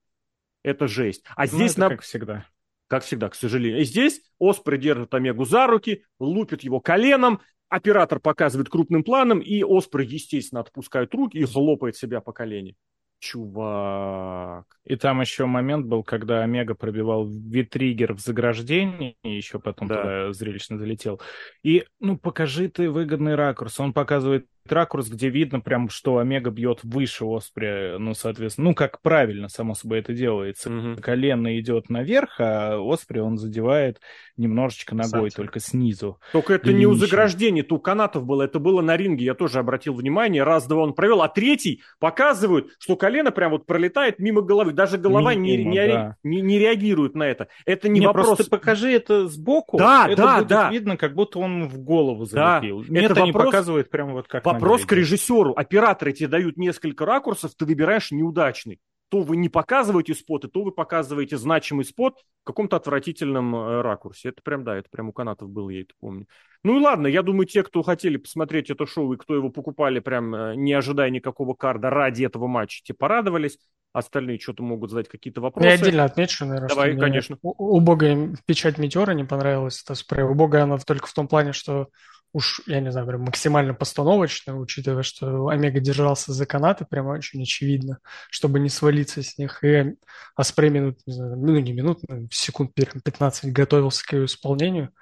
это 0.62 0.86
жесть. 0.86 1.22
А 1.36 1.42
ну, 1.42 1.48
здесь 1.48 1.76
нам... 1.76 1.90
как 1.90 2.00
всегда 2.00 2.46
как 2.92 3.04
всегда, 3.04 3.30
к 3.30 3.34
сожалению. 3.34 3.80
И 3.80 3.84
здесь 3.84 4.20
Оспрей 4.38 4.78
держит 4.78 5.14
Омегу 5.14 5.46
за 5.46 5.66
руки, 5.66 6.04
лупит 6.20 6.62
его 6.62 6.78
коленом, 6.78 7.40
Оператор 7.70 8.20
показывает 8.20 8.68
крупным 8.68 9.02
планом, 9.02 9.38
и 9.38 9.62
Оспрей, 9.64 10.06
естественно, 10.06 10.60
отпускает 10.60 11.14
руки 11.14 11.38
и 11.38 11.46
хлопает 11.46 11.96
себя 11.96 12.20
по 12.20 12.34
колени. 12.34 12.76
Чувак. 13.18 14.66
И 14.84 14.96
там 14.96 15.22
еще 15.22 15.46
момент 15.46 15.86
был, 15.86 16.04
когда 16.04 16.42
Омега 16.42 16.74
пробивал 16.74 17.26
витригер 17.26 18.12
в 18.12 18.20
заграждении, 18.20 19.16
и 19.24 19.34
еще 19.34 19.58
потом 19.58 19.88
да. 19.88 19.94
туда 19.94 20.32
зрелищно 20.34 20.76
залетел. 20.76 21.18
И, 21.62 21.86
ну, 21.98 22.18
покажи 22.18 22.68
ты 22.68 22.90
выгодный 22.90 23.36
ракурс. 23.36 23.80
Он 23.80 23.94
показывает 23.94 24.48
ракурс, 24.68 25.08
где 25.08 25.28
видно 25.28 25.60
прям, 25.60 25.88
что 25.88 26.18
Омега 26.18 26.50
бьет 26.50 26.80
выше 26.82 27.24
Осприя, 27.24 27.98
ну, 27.98 28.14
соответственно, 28.14 28.70
ну, 28.70 28.74
как 28.74 29.00
правильно, 29.02 29.48
само 29.48 29.74
собой, 29.74 30.00
это 30.00 30.12
делается. 30.12 30.70
Угу. 30.70 31.00
Колено 31.00 31.58
идет 31.58 31.90
наверх, 31.90 32.36
а 32.38 32.78
Оспри 32.78 33.18
он 33.18 33.38
задевает 33.38 34.00
немножечко 34.36 34.94
ногой, 34.94 35.28
Кстати. 35.28 35.36
только 35.36 35.60
снизу. 35.60 36.18
Только 36.32 36.54
это 36.54 36.72
не 36.72 36.86
у 36.86 36.94
заграждения, 36.94 37.62
то 37.62 37.76
у 37.76 37.78
канатов 37.78 38.24
было, 38.24 38.42
это 38.42 38.58
было 38.58 38.80
на 38.80 38.96
ринге, 38.96 39.24
я 39.24 39.34
тоже 39.34 39.58
обратил 39.58 39.94
внимание, 39.94 40.42
раз-два 40.42 40.82
он 40.82 40.94
провел, 40.94 41.22
а 41.22 41.28
третий 41.28 41.82
показывают, 41.98 42.68
что 42.78 42.96
колено 42.96 43.30
прям 43.30 43.52
вот 43.52 43.66
пролетает 43.66 44.18
мимо 44.18 44.42
головы, 44.42 44.72
даже 44.72 44.98
голова 44.98 45.34
мимо, 45.34 45.42
не, 45.44 45.64
не, 45.64 45.86
да. 45.88 46.16
не, 46.22 46.40
не 46.40 46.58
реагирует 46.58 47.14
на 47.14 47.24
это. 47.24 47.48
Это 47.66 47.88
не, 47.88 48.00
не 48.00 48.06
вопрос... 48.06 48.28
просто 48.28 48.50
покажи 48.50 48.92
это 48.92 49.28
сбоку, 49.28 49.78
да, 49.78 50.06
это 50.08 50.22
да, 50.22 50.36
будет 50.38 50.48
да. 50.48 50.70
видно, 50.70 50.96
как 50.96 51.14
будто 51.14 51.38
он 51.38 51.68
в 51.68 51.78
голову 51.78 52.24
залепил. 52.24 52.82
Да. 52.82 52.86
Нет, 52.88 53.10
это 53.10 53.22
они 53.22 53.32
вопрос... 53.32 53.52
показывают 53.52 53.90
прямо 53.90 54.12
вот 54.12 54.28
как 54.28 54.44
Вопрос 54.54 54.84
к 54.84 54.92
режиссеру. 54.92 55.52
Операторы 55.54 56.12
тебе 56.12 56.28
дают 56.28 56.56
несколько 56.56 57.04
ракурсов, 57.04 57.52
ты 57.56 57.64
выбираешь 57.64 58.10
неудачный. 58.10 58.80
То 59.08 59.20
вы 59.20 59.36
не 59.36 59.50
показываете 59.50 60.14
споты, 60.14 60.48
то 60.48 60.62
вы 60.62 60.72
показываете 60.72 61.36
значимый 61.36 61.84
спот 61.84 62.14
в 62.42 62.46
каком-то 62.46 62.76
отвратительном 62.76 63.54
э, 63.54 63.82
ракурсе. 63.82 64.30
Это 64.30 64.40
прям, 64.42 64.64
да, 64.64 64.76
это 64.76 64.88
прям 64.90 65.10
у 65.10 65.12
канатов 65.12 65.50
было, 65.50 65.68
я 65.68 65.82
это 65.82 65.92
помню. 66.00 66.26
Ну 66.64 66.78
и 66.78 66.82
ладно, 66.82 67.06
я 67.08 67.22
думаю, 67.22 67.46
те, 67.46 67.62
кто 67.62 67.82
хотели 67.82 68.16
посмотреть 68.16 68.70
это 68.70 68.86
шоу 68.86 69.12
и 69.12 69.18
кто 69.18 69.34
его 69.34 69.50
покупали, 69.50 70.00
прям 70.00 70.34
э, 70.34 70.54
не 70.56 70.72
ожидая 70.72 71.10
никакого 71.10 71.52
карда 71.52 71.90
ради 71.90 72.24
этого 72.24 72.46
матча, 72.46 72.80
те 72.82 72.94
порадовались. 72.94 73.58
Остальные 73.92 74.38
что-то 74.38 74.62
могут 74.62 74.90
задать 74.90 75.08
какие-то 75.08 75.42
вопросы. 75.42 75.68
Я 75.68 75.74
отдельно 75.74 76.04
отмечу, 76.04 76.46
наверное, 76.46 76.70
Давай, 76.70 76.92
что 76.92 77.00
конечно. 77.00 77.38
убогая 77.42 78.34
печать 78.46 78.78
Метеора 78.78 79.12
не 79.12 79.24
понравилась. 79.24 79.82
Это 79.82 79.94
спрей. 79.94 80.24
Убогая 80.24 80.62
она 80.62 80.78
только 80.78 81.06
в 81.06 81.12
том 81.12 81.28
плане, 81.28 81.52
что 81.52 81.88
уж, 82.32 82.60
я 82.66 82.80
не 82.80 82.90
знаю, 82.90 83.06
прям 83.06 83.22
максимально 83.22 83.74
постановочно, 83.74 84.58
учитывая, 84.58 85.02
что 85.02 85.48
Омега 85.48 85.80
держался 85.80 86.32
за 86.32 86.46
канаты, 86.46 86.86
прямо 86.88 87.10
очень 87.10 87.42
очевидно, 87.42 87.98
чтобы 88.30 88.60
не 88.60 88.68
свалиться 88.68 89.22
с 89.22 89.38
них. 89.38 89.62
И 89.64 89.94
Аспрей 90.34 90.70
минут, 90.70 90.98
не 91.06 91.12
знаю, 91.12 91.36
ну 91.36 91.58
не 91.58 91.72
минут, 91.72 92.00
секунд 92.30 92.72
15 92.74 93.52
готовился 93.52 94.04
к 94.04 94.12
ее 94.12 94.24
исполнению. 94.24 94.92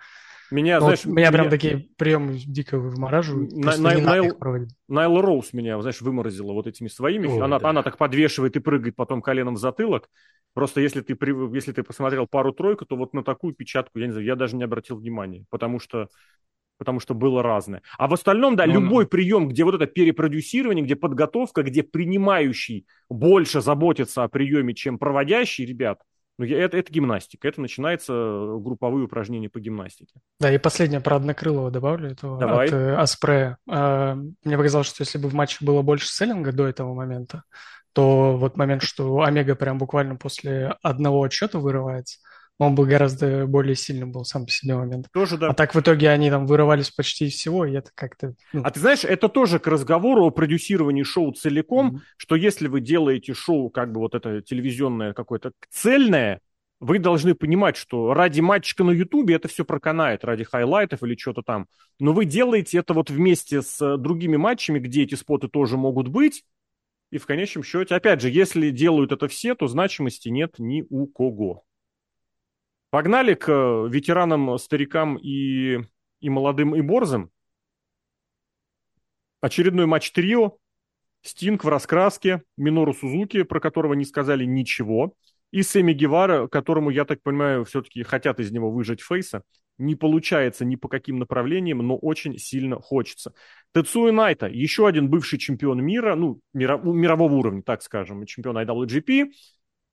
Меня, 0.50 0.80
ну, 0.80 0.86
знаешь, 0.86 1.04
меня, 1.04 1.16
меня 1.16 1.32
прям 1.32 1.50
такие 1.50 1.88
приемы 1.96 2.36
дико 2.36 2.76
вымораживают. 2.76 3.52
На, 3.52 3.76
Найл, 3.76 4.00
Найл, 4.00 4.66
Найл 4.88 5.20
Роуз 5.20 5.52
меня, 5.52 5.80
знаешь, 5.80 6.00
выморозила 6.00 6.52
вот 6.52 6.66
этими 6.66 6.88
своими. 6.88 7.28
Ой, 7.28 7.40
она, 7.40 7.60
да. 7.60 7.68
она 7.68 7.82
так 7.84 7.96
подвешивает 7.96 8.56
и 8.56 8.60
прыгает 8.60 8.96
потом 8.96 9.22
коленом 9.22 9.54
в 9.54 9.58
затылок. 9.58 10.08
Просто 10.52 10.80
если 10.80 11.02
ты, 11.02 11.16
если 11.54 11.70
ты 11.70 11.84
посмотрел 11.84 12.26
пару-тройку, 12.26 12.84
то 12.84 12.96
вот 12.96 13.14
на 13.14 13.22
такую 13.22 13.54
печатку, 13.54 14.00
я 14.00 14.06
не 14.06 14.12
знаю, 14.12 14.26
я 14.26 14.34
даже 14.34 14.56
не 14.56 14.64
обратил 14.64 14.96
внимания, 14.96 15.44
потому 15.50 15.78
что 15.78 16.08
потому 16.80 16.98
что 16.98 17.12
было 17.12 17.42
разное. 17.42 17.82
А 17.98 18.08
в 18.08 18.14
остальном, 18.14 18.56
да, 18.56 18.64
ну, 18.64 18.72
любой 18.72 19.06
прием, 19.06 19.48
где 19.48 19.64
вот 19.64 19.74
это 19.74 19.84
перепродюсирование, 19.86 20.82
где 20.82 20.96
подготовка, 20.96 21.62
где 21.62 21.82
принимающий 21.82 22.86
больше 23.10 23.60
заботится 23.60 24.24
о 24.24 24.28
приеме, 24.28 24.72
чем 24.74 24.98
проводящий, 24.98 25.66
ребят, 25.66 26.00
ну, 26.38 26.46
это, 26.46 26.78
это 26.78 26.90
гимнастика. 26.90 27.46
Это 27.46 27.60
начинается 27.60 28.14
э, 28.14 28.58
групповые 28.60 29.04
упражнения 29.04 29.50
по 29.50 29.60
гимнастике. 29.60 30.14
Да, 30.40 30.50
и 30.50 30.56
последнее 30.56 31.02
про 31.02 31.16
Однокрылого 31.16 31.70
добавлю 31.70 32.12
этого 32.12 32.40
Давай. 32.40 32.68
от 32.68 32.72
э, 32.72 32.94
Аспрея. 32.96 33.58
Э, 33.70 34.14
мне 34.14 34.56
показалось, 34.56 34.86
что 34.86 35.02
если 35.02 35.18
бы 35.18 35.28
в 35.28 35.34
матче 35.34 35.58
было 35.62 35.82
больше 35.82 36.08
селлинга 36.08 36.52
до 36.52 36.66
этого 36.66 36.94
момента, 36.94 37.42
то 37.92 38.38
вот 38.38 38.56
момент, 38.56 38.82
что 38.82 39.20
Омега 39.20 39.54
прям 39.54 39.76
буквально 39.76 40.16
после 40.16 40.76
одного 40.82 41.24
отчета 41.24 41.58
вырывается, 41.58 42.20
он 42.60 42.74
бы 42.74 42.84
гораздо 42.84 43.46
более 43.46 43.74
сильным 43.74 44.12
был 44.12 44.26
сам 44.26 44.44
по 44.44 44.52
себе 44.52 44.76
момент. 44.76 45.06
Тоже, 45.14 45.38
да. 45.38 45.48
А 45.48 45.54
так 45.54 45.74
в 45.74 45.80
итоге 45.80 46.10
они 46.10 46.28
там 46.28 46.46
вырывались 46.46 46.90
почти 46.90 47.24
из 47.24 47.32
всего, 47.32 47.64
и 47.64 47.72
это 47.72 47.90
как-то... 47.94 48.34
Ну... 48.52 48.60
А 48.62 48.70
ты 48.70 48.80
знаешь, 48.80 49.02
это 49.02 49.30
тоже 49.30 49.58
к 49.58 49.66
разговору 49.66 50.26
о 50.26 50.30
продюсировании 50.30 51.02
шоу 51.02 51.32
целиком, 51.32 51.96
mm-hmm. 51.96 52.00
что 52.18 52.36
если 52.36 52.68
вы 52.68 52.82
делаете 52.82 53.32
шоу, 53.32 53.70
как 53.70 53.92
бы 53.92 54.00
вот 54.00 54.14
это 54.14 54.42
телевизионное 54.42 55.14
какое-то 55.14 55.52
цельное, 55.70 56.42
вы 56.80 56.98
должны 56.98 57.34
понимать, 57.34 57.76
что 57.76 58.12
ради 58.12 58.40
матчика 58.40 58.84
на 58.84 58.90
Ютубе 58.90 59.36
это 59.36 59.48
все 59.48 59.64
проканает, 59.64 60.22
ради 60.22 60.44
хайлайтов 60.44 61.02
или 61.02 61.16
что-то 61.16 61.40
там. 61.40 61.66
Но 61.98 62.12
вы 62.12 62.26
делаете 62.26 62.76
это 62.76 62.92
вот 62.92 63.08
вместе 63.08 63.62
с 63.62 63.96
другими 63.96 64.36
матчами, 64.36 64.80
где 64.80 65.04
эти 65.04 65.14
споты 65.14 65.48
тоже 65.48 65.78
могут 65.78 66.08
быть, 66.08 66.44
и 67.10 67.16
в 67.16 67.24
конечном 67.24 67.64
счете, 67.64 67.94
опять 67.94 68.20
же, 68.20 68.28
если 68.28 68.70
делают 68.70 69.12
это 69.12 69.28
все, 69.28 69.54
то 69.54 69.66
значимости 69.66 70.28
нет 70.28 70.56
ни 70.58 70.84
у 70.90 71.06
кого. 71.06 71.64
Погнали 72.90 73.34
к 73.34 73.48
э, 73.48 73.88
ветеранам, 73.88 74.58
старикам 74.58 75.16
и, 75.16 75.78
и 76.20 76.28
молодым 76.28 76.74
и 76.74 76.80
борзым. 76.80 77.30
Очередной 79.40 79.86
матч 79.86 80.10
трио. 80.10 80.56
Стинг 81.22 81.64
в 81.64 81.68
раскраске, 81.68 82.42
Минору 82.56 82.94
Сузуки, 82.94 83.42
про 83.42 83.60
которого 83.60 83.92
не 83.92 84.06
сказали 84.06 84.44
ничего, 84.44 85.14
и 85.50 85.62
Сэмми 85.62 85.92
Гевара, 85.92 86.46
которому, 86.48 86.90
я 86.90 87.04
так 87.04 87.22
понимаю, 87.22 87.64
все-таки 87.64 88.02
хотят 88.02 88.40
из 88.40 88.50
него 88.50 88.70
выжать 88.70 89.02
фейса. 89.02 89.42
Не 89.76 89.96
получается 89.96 90.64
ни 90.64 90.76
по 90.76 90.88
каким 90.88 91.18
направлениям, 91.18 91.78
но 91.78 91.96
очень 91.96 92.38
сильно 92.38 92.80
хочется. 92.80 93.34
Тецуя 93.74 94.12
Найта, 94.12 94.46
еще 94.46 94.86
один 94.86 95.08
бывший 95.08 95.38
чемпион 95.38 95.82
мира, 95.82 96.14
ну, 96.14 96.40
мирового 96.52 97.34
уровня, 97.34 97.62
так 97.62 97.82
скажем, 97.82 98.24
чемпион 98.26 98.58
IWGP. 98.58 99.30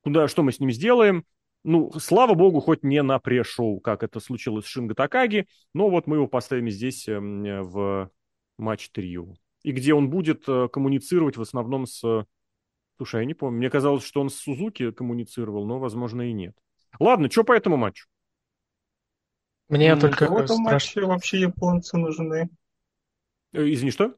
Куда, 0.01 0.27
что 0.27 0.43
мы 0.43 0.51
с 0.51 0.59
ним 0.59 0.71
сделаем? 0.71 1.25
Ну, 1.63 1.91
слава 1.99 2.33
богу, 2.33 2.59
хоть 2.61 2.83
не 2.83 3.01
на 3.03 3.19
пре-шоу, 3.19 3.79
как 3.79 4.03
это 4.03 4.19
случилось 4.19 4.65
с 4.65 4.69
Шинго 4.69 4.95
Такаги, 4.95 5.47
но 5.73 5.89
вот 5.89 6.07
мы 6.07 6.17
его 6.17 6.27
поставим 6.27 6.69
здесь 6.69 7.07
эм, 7.07 7.43
в 7.67 8.09
матч 8.57 8.89
трио. 8.89 9.33
И 9.63 9.71
где 9.71 9.93
он 9.93 10.09
будет 10.09 10.47
э, 10.47 10.69
коммуницировать 10.71 11.37
в 11.37 11.41
основном 11.41 11.85
с... 11.85 12.25
Слушай, 12.97 13.21
я 13.21 13.25
не 13.25 13.33
помню. 13.33 13.57
Мне 13.57 13.69
казалось, 13.69 14.03
что 14.05 14.21
он 14.21 14.29
с 14.29 14.35
Сузуки 14.35 14.91
коммуницировал, 14.91 15.65
но, 15.65 15.77
возможно, 15.77 16.21
и 16.21 16.31
нет. 16.31 16.55
Ладно, 16.99 17.29
что 17.29 17.43
по 17.43 17.53
этому 17.53 17.77
матчу? 17.77 18.07
Мне 19.69 19.93
ну, 19.95 20.01
только... 20.01 20.31
В 20.31 20.37
этом 20.37 20.61
матче 20.61 21.01
вообще 21.01 21.41
японцы 21.41 21.97
нужны. 21.97 22.49
Э, 23.51 23.69
извини, 23.69 23.91
что? 23.91 24.15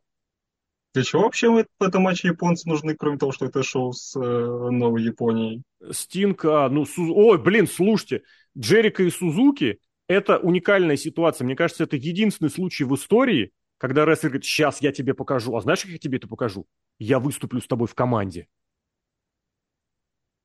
Для 0.94 1.03
чего 1.03 1.24
вообще 1.24 1.49
в 1.49 1.84
этом 1.84 2.02
матче 2.02 2.30
японцы 2.30 2.68
нужны, 2.68 2.95
кроме 2.95 3.18
того, 3.18 3.32
что 3.32 3.45
это 3.45 3.61
шоу 3.61 3.94
с 3.94 4.16
э, 4.16 4.20
Новой 4.20 5.03
Японией? 5.03 5.61
Стинг, 5.91 6.45
а, 6.45 6.68
ну, 6.70 6.86
Суз... 6.86 7.11
ой, 7.14 7.38
блин, 7.38 7.68
слушайте, 7.68 8.24
Джерика 8.57 9.03
и 9.03 9.11
Сузуки– 9.11 9.80
это 10.07 10.40
уникальная 10.40 10.98
ситуация. 10.98 11.45
Мне 11.45 11.56
кажется, 11.56 11.84
это 11.84 11.95
единственный 11.95 12.49
случай 12.49 12.86
в 12.86 12.95
истории, 12.95 13.52
когда 13.78 14.03
рестлер 14.03 14.32
говорит, 14.32 14.45
сейчас 14.45 14.82
я 14.82 14.91
тебе 14.91 15.14
покажу. 15.14 15.56
А 15.56 15.61
знаешь, 15.61 15.82
как 15.82 15.91
я 15.91 15.99
тебе 15.99 16.18
это 16.18 16.28
покажу? 16.28 16.66
Я 16.98 17.20
выступлю 17.20 17.61
с 17.61 17.68
тобой 17.68 17.88
в 17.88 17.94
команде. 17.94 18.48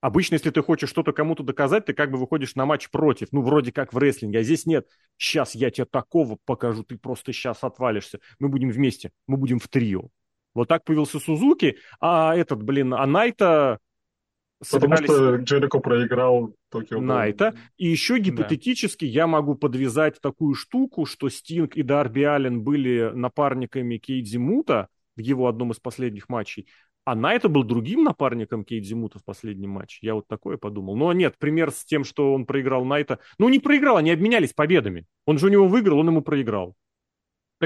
Обычно, 0.02 0.34
если 0.34 0.50
ты 0.50 0.62
хочешь 0.62 0.90
что-то 0.90 1.12
кому-то 1.12 1.42
доказать, 1.42 1.86
ты 1.86 1.94
как 1.94 2.10
бы 2.10 2.18
выходишь 2.18 2.54
на 2.54 2.66
матч 2.66 2.90
против. 2.90 3.28
Ну, 3.32 3.40
вроде 3.40 3.72
как 3.72 3.94
в 3.94 3.98
рестлинге. 3.98 4.40
А 4.40 4.42
здесь 4.42 4.66
нет. 4.66 4.86
Сейчас 5.16 5.54
я 5.54 5.70
тебе 5.70 5.86
такого 5.86 6.36
покажу, 6.44 6.84
ты 6.84 6.98
просто 6.98 7.32
сейчас 7.32 7.64
отвалишься. 7.64 8.20
Мы 8.38 8.50
будем 8.50 8.68
вместе, 8.68 9.12
мы 9.26 9.38
будем 9.38 9.58
в 9.58 9.68
трио. 9.68 10.10
Вот 10.54 10.68
так 10.68 10.84
появился 10.84 11.18
Сузуки, 11.18 11.78
а 12.00 12.34
этот, 12.34 12.62
блин, 12.62 12.94
а 12.94 13.06
Найта 13.06 13.78
собирались... 14.62 15.08
Потому 15.08 15.36
что 15.36 15.42
Джерико 15.42 15.78
проиграл 15.80 16.54
Токио. 16.70 17.00
Найта. 17.00 17.54
И 17.76 17.88
еще 17.88 18.18
гипотетически 18.18 19.04
да. 19.04 19.10
я 19.10 19.26
могу 19.26 19.54
подвязать 19.56 20.20
такую 20.20 20.54
штуку, 20.54 21.06
что 21.06 21.28
Стинг 21.28 21.76
и 21.76 21.82
Дарби 21.82 22.22
Аллен 22.22 22.62
были 22.62 23.10
напарниками 23.14 23.98
Кейдзи 23.98 24.38
Мута 24.38 24.88
в 25.16 25.20
его 25.20 25.48
одном 25.48 25.72
из 25.72 25.80
последних 25.80 26.28
матчей, 26.28 26.68
а 27.04 27.14
Найта 27.14 27.48
был 27.48 27.64
другим 27.64 28.02
напарником 28.02 28.64
Кейдзи 28.64 28.94
Мута 28.94 29.18
в 29.18 29.24
последнем 29.24 29.70
матче. 29.70 29.98
Я 30.00 30.14
вот 30.14 30.26
такое 30.26 30.56
подумал. 30.56 30.96
Но 30.96 31.12
нет, 31.12 31.36
пример 31.38 31.70
с 31.70 31.84
тем, 31.84 32.02
что 32.02 32.32
он 32.32 32.46
проиграл 32.46 32.84
Найта... 32.84 33.18
Ну, 33.38 33.48
не 33.48 33.58
проиграл, 33.58 33.98
они 33.98 34.10
обменялись 34.10 34.54
победами. 34.54 35.04
Он 35.26 35.38
же 35.38 35.46
у 35.46 35.50
него 35.50 35.68
выиграл, 35.68 35.98
он 35.98 36.08
ему 36.08 36.22
проиграл. 36.22 36.74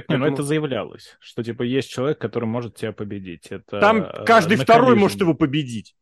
Так 0.07 0.09
не, 0.11 0.17
ну 0.17 0.27
это 0.27 0.43
заявлялось, 0.43 1.17
что 1.21 1.43
типа 1.43 1.63
есть 1.63 1.91
человек, 1.91 2.19
который 2.19 2.45
может 2.45 2.77
тебя 2.77 2.93
победить. 2.93 3.47
Это, 3.49 3.81
Там 3.81 4.03
э, 4.03 4.25
каждый 4.25 4.57
второй 4.57 4.95
может 4.95 5.21
его 5.21 5.35
победить. 5.35 5.97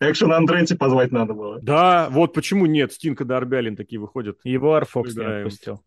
Экшен 0.00 0.32
Андретти 0.32 0.74
позвать 0.74 1.12
надо 1.12 1.34
было. 1.34 1.60
Да, 1.60 2.08
вот 2.10 2.32
почему 2.32 2.66
нет. 2.66 2.92
Стинка 2.92 3.24
Арбялин 3.36 3.76
такие 3.76 4.00
выходят. 4.00 4.38
Его 4.44 4.74
Арфокс 4.74 5.14
не 5.14 5.24
отпустил. 5.24 5.84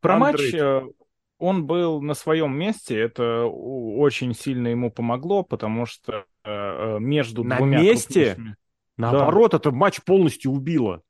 Про 0.00 0.18
матч 0.18 0.52
э, 0.54 0.82
он 1.38 1.66
был 1.66 2.00
на 2.00 2.14
своем 2.14 2.56
месте, 2.56 2.98
это 2.98 3.44
очень 3.44 4.34
сильно 4.34 4.68
ему 4.68 4.90
помогло, 4.90 5.42
потому 5.42 5.86
что 5.86 6.24
э, 6.44 6.98
между 6.98 7.44
на 7.44 7.56
двумя 7.56 7.82
месте? 7.82 8.34
Крупными... 8.34 8.56
Наоборот, 8.96 9.52
да. 9.52 9.58
это 9.58 9.70
матч 9.70 10.02
полностью 10.02 10.52
убило. 10.52 11.02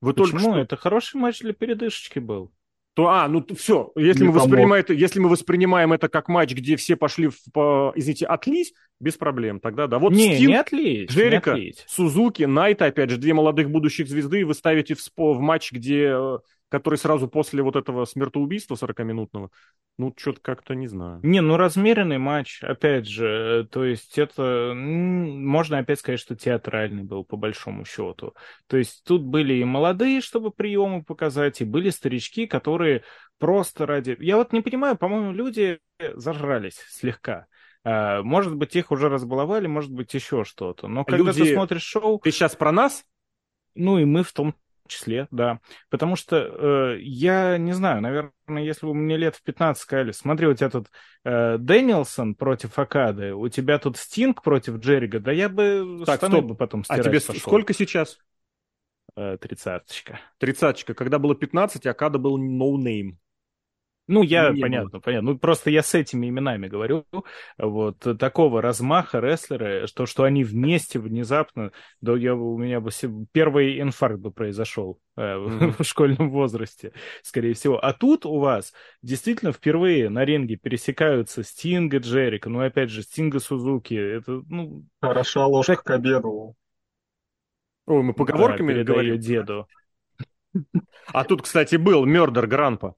Вы 0.00 0.12
Почему? 0.12 0.30
Только 0.30 0.38
что... 0.40 0.58
Это 0.58 0.76
хороший 0.76 1.16
матч 1.16 1.40
для 1.40 1.52
передышечки 1.52 2.18
был 2.18 2.52
то, 3.00 3.08
а, 3.08 3.28
ну 3.28 3.42
все, 3.56 3.92
если 3.96 4.24
мы, 4.24 4.32
воспринимаем 4.32 4.74
это, 4.74 4.92
если 4.92 5.20
мы 5.20 5.30
воспринимаем 5.30 5.94
это 5.94 6.10
как 6.10 6.28
матч, 6.28 6.52
где 6.52 6.76
все 6.76 6.96
пошли, 6.96 7.28
в, 7.28 7.36
по, 7.50 7.94
извините, 7.96 8.26
отлись, 8.26 8.74
без 9.00 9.16
проблем 9.16 9.58
тогда, 9.58 9.86
да. 9.86 9.98
Вот 9.98 10.12
не, 10.12 10.34
Стинг, 10.34 10.48
не 10.50 10.54
отлить, 10.54 11.10
Джерика, 11.10 11.52
не 11.52 11.56
отлить. 11.56 11.84
Сузуки, 11.88 12.42
Найта, 12.42 12.84
опять 12.84 13.08
же, 13.08 13.16
две 13.16 13.32
молодых 13.32 13.70
будущих 13.70 14.06
звезды, 14.06 14.44
вы 14.44 14.52
ставите 14.52 14.94
в, 14.94 15.00
в 15.16 15.40
матч, 15.40 15.72
где 15.72 16.10
э, 16.14 16.38
который 16.70 16.96
сразу 16.96 17.28
после 17.28 17.62
вот 17.62 17.76
этого 17.76 18.04
смертоубийства 18.04 18.76
40-минутного, 18.76 19.50
ну, 19.98 20.14
что-то 20.16 20.40
как-то 20.40 20.74
не 20.74 20.86
знаю. 20.86 21.20
Не, 21.22 21.40
ну, 21.40 21.56
размеренный 21.56 22.18
матч, 22.18 22.62
опять 22.62 23.06
же, 23.06 23.68
то 23.70 23.84
есть 23.84 24.16
это, 24.18 24.72
можно 24.74 25.78
опять 25.78 25.98
сказать, 25.98 26.20
что 26.20 26.36
театральный 26.36 27.02
был, 27.02 27.24
по 27.24 27.36
большому 27.36 27.84
счету. 27.84 28.34
То 28.68 28.76
есть 28.76 29.02
тут 29.04 29.22
были 29.22 29.54
и 29.54 29.64
молодые, 29.64 30.20
чтобы 30.20 30.52
приемы 30.52 31.02
показать, 31.02 31.60
и 31.60 31.64
были 31.64 31.90
старички, 31.90 32.46
которые 32.46 33.02
просто 33.38 33.84
ради... 33.84 34.16
Я 34.20 34.36
вот 34.36 34.52
не 34.52 34.60
понимаю, 34.60 34.96
по-моему, 34.96 35.32
люди 35.32 35.80
зажрались 36.14 36.78
слегка. 36.88 37.46
А, 37.82 38.22
может 38.22 38.54
быть, 38.54 38.76
их 38.76 38.92
уже 38.92 39.08
разбаловали, 39.08 39.66
может 39.66 39.90
быть, 39.90 40.14
еще 40.14 40.44
что-то. 40.44 40.86
Но 40.86 41.04
когда 41.04 41.32
люди... 41.32 41.44
ты 41.44 41.54
смотришь 41.54 41.82
шоу... 41.82 42.20
Ты 42.20 42.30
сейчас 42.30 42.54
про 42.54 42.70
нас? 42.70 43.04
Ну 43.74 43.98
и 43.98 44.04
мы 44.04 44.22
в 44.22 44.32
том 44.32 44.54
числе, 44.90 45.26
да. 45.30 45.60
Потому 45.88 46.16
что 46.16 46.36
э, 46.36 46.98
я 47.00 47.56
не 47.56 47.72
знаю, 47.72 48.02
наверное, 48.02 48.32
если 48.48 48.86
бы 48.86 48.94
мне 48.94 49.16
лет 49.16 49.36
в 49.36 49.42
15 49.42 49.82
сказали, 49.82 50.12
смотри, 50.12 50.46
у 50.46 50.54
тебя 50.54 50.68
тут 50.68 50.88
э, 51.24 51.56
Дэнилсон 51.58 52.34
против 52.34 52.78
Акады, 52.78 53.34
у 53.34 53.48
тебя 53.48 53.78
тут 53.78 53.96
Стинг 53.96 54.42
против 54.42 54.76
Джеррига, 54.78 55.20
да 55.20 55.32
я 55.32 55.48
бы 55.48 56.02
так, 56.04 56.22
стоп. 56.22 56.44
бы 56.44 56.54
потом 56.54 56.84
стирать 56.84 57.06
А 57.06 57.10
тебе 57.10 57.20
пошел. 57.20 57.40
сколько 57.40 57.72
сейчас? 57.72 58.18
Э, 59.16 59.38
тридцаточка. 59.40 60.20
Тридцаточка. 60.38 60.94
Когда 60.94 61.18
было 61.18 61.34
15, 61.34 61.86
Акада 61.86 62.18
был 62.18 62.38
no 62.38 62.76
name. 62.76 63.16
Ну, 64.10 64.24
я, 64.24 64.50
не 64.50 64.60
понятно, 64.60 64.90
было. 64.90 65.00
понятно. 65.00 65.32
Ну, 65.32 65.38
просто 65.38 65.70
я 65.70 65.84
с 65.84 65.94
этими 65.94 66.28
именами 66.28 66.66
говорю. 66.66 67.06
Вот 67.56 67.98
такого 68.18 68.60
размаха 68.60 69.20
рестлеры, 69.20 69.86
что, 69.86 70.04
что 70.04 70.24
они 70.24 70.42
вместе 70.42 70.98
внезапно, 70.98 71.70
да, 72.00 72.16
я, 72.16 72.34
у 72.34 72.58
меня 72.58 72.80
бы 72.80 72.90
первый 73.30 73.80
инфаркт 73.80 74.18
бы 74.18 74.32
произошел 74.32 74.98
э, 75.16 75.20
mm-hmm. 75.22 75.74
в 75.82 75.86
школьном 75.86 76.30
возрасте, 76.30 76.92
скорее 77.22 77.54
всего. 77.54 77.78
А 77.78 77.92
тут 77.92 78.26
у 78.26 78.40
вас 78.40 78.72
действительно 79.00 79.52
впервые 79.52 80.08
на 80.08 80.24
ринге 80.24 80.56
пересекаются 80.56 81.44
Стинга 81.44 81.98
Джерика, 81.98 82.48
ну, 82.48 82.60
опять 82.64 82.90
же, 82.90 83.02
Стинга 83.02 83.38
Сузуки. 83.38 83.94
Это, 83.94 84.42
ну... 84.48 84.84
Хороша 85.00 85.46
ложка 85.46 85.76
так... 85.76 85.84
к 85.84 85.90
обеду. 85.92 86.56
Ой, 87.86 88.02
мы 88.02 88.12
поговорками 88.12 88.74
да, 88.74 88.82
говорим. 88.82 89.20
деду. 89.20 89.68
А 91.12 91.22
тут, 91.22 91.42
кстати, 91.42 91.76
был 91.76 92.04
Мердер 92.04 92.48
Гранпа. 92.48 92.96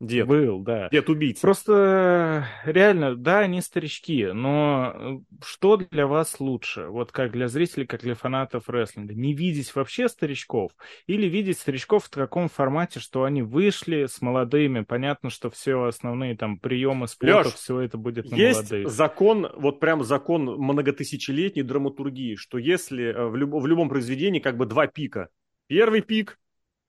Дед. 0.00 0.26
Был, 0.26 0.60
да. 0.60 0.88
Дед 0.88 1.10
убийца. 1.10 1.42
Просто 1.42 2.46
реально, 2.64 3.14
да, 3.16 3.40
они 3.40 3.60
старички, 3.60 4.28
но 4.32 4.94
э, 4.94 5.18
что 5.44 5.76
для 5.76 6.06
вас 6.06 6.40
лучше? 6.40 6.86
Вот 6.86 7.12
как 7.12 7.32
для 7.32 7.48
зрителей, 7.48 7.86
как 7.86 8.00
для 8.00 8.14
фанатов 8.14 8.70
рестлинга? 8.70 9.12
Не 9.12 9.34
видеть 9.34 9.74
вообще 9.74 10.08
старичков? 10.08 10.72
Или 11.06 11.26
видеть 11.26 11.58
старичков 11.58 12.06
в 12.06 12.08
таком 12.08 12.48
формате, 12.48 12.98
что 12.98 13.24
они 13.24 13.42
вышли 13.42 14.06
с 14.06 14.22
молодыми? 14.22 14.80
Понятно, 14.80 15.28
что 15.28 15.50
все 15.50 15.84
основные 15.84 16.34
там 16.34 16.58
приемы 16.58 17.06
спортов, 17.06 17.56
все 17.56 17.80
это 17.80 17.98
будет 17.98 18.30
на 18.30 18.36
есть 18.36 18.70
молодых. 18.70 18.90
закон, 18.90 19.52
вот 19.56 19.80
прям 19.80 20.02
закон 20.02 20.44
многотысячелетней 20.46 21.62
драматургии, 21.62 22.36
что 22.36 22.56
если 22.56 23.04
э, 23.04 23.26
в, 23.26 23.36
люб, 23.36 23.52
в 23.52 23.66
любом 23.66 23.90
произведении 23.90 24.40
как 24.40 24.56
бы 24.56 24.64
два 24.64 24.86
пика. 24.86 25.28
Первый 25.66 26.00
пик, 26.00 26.38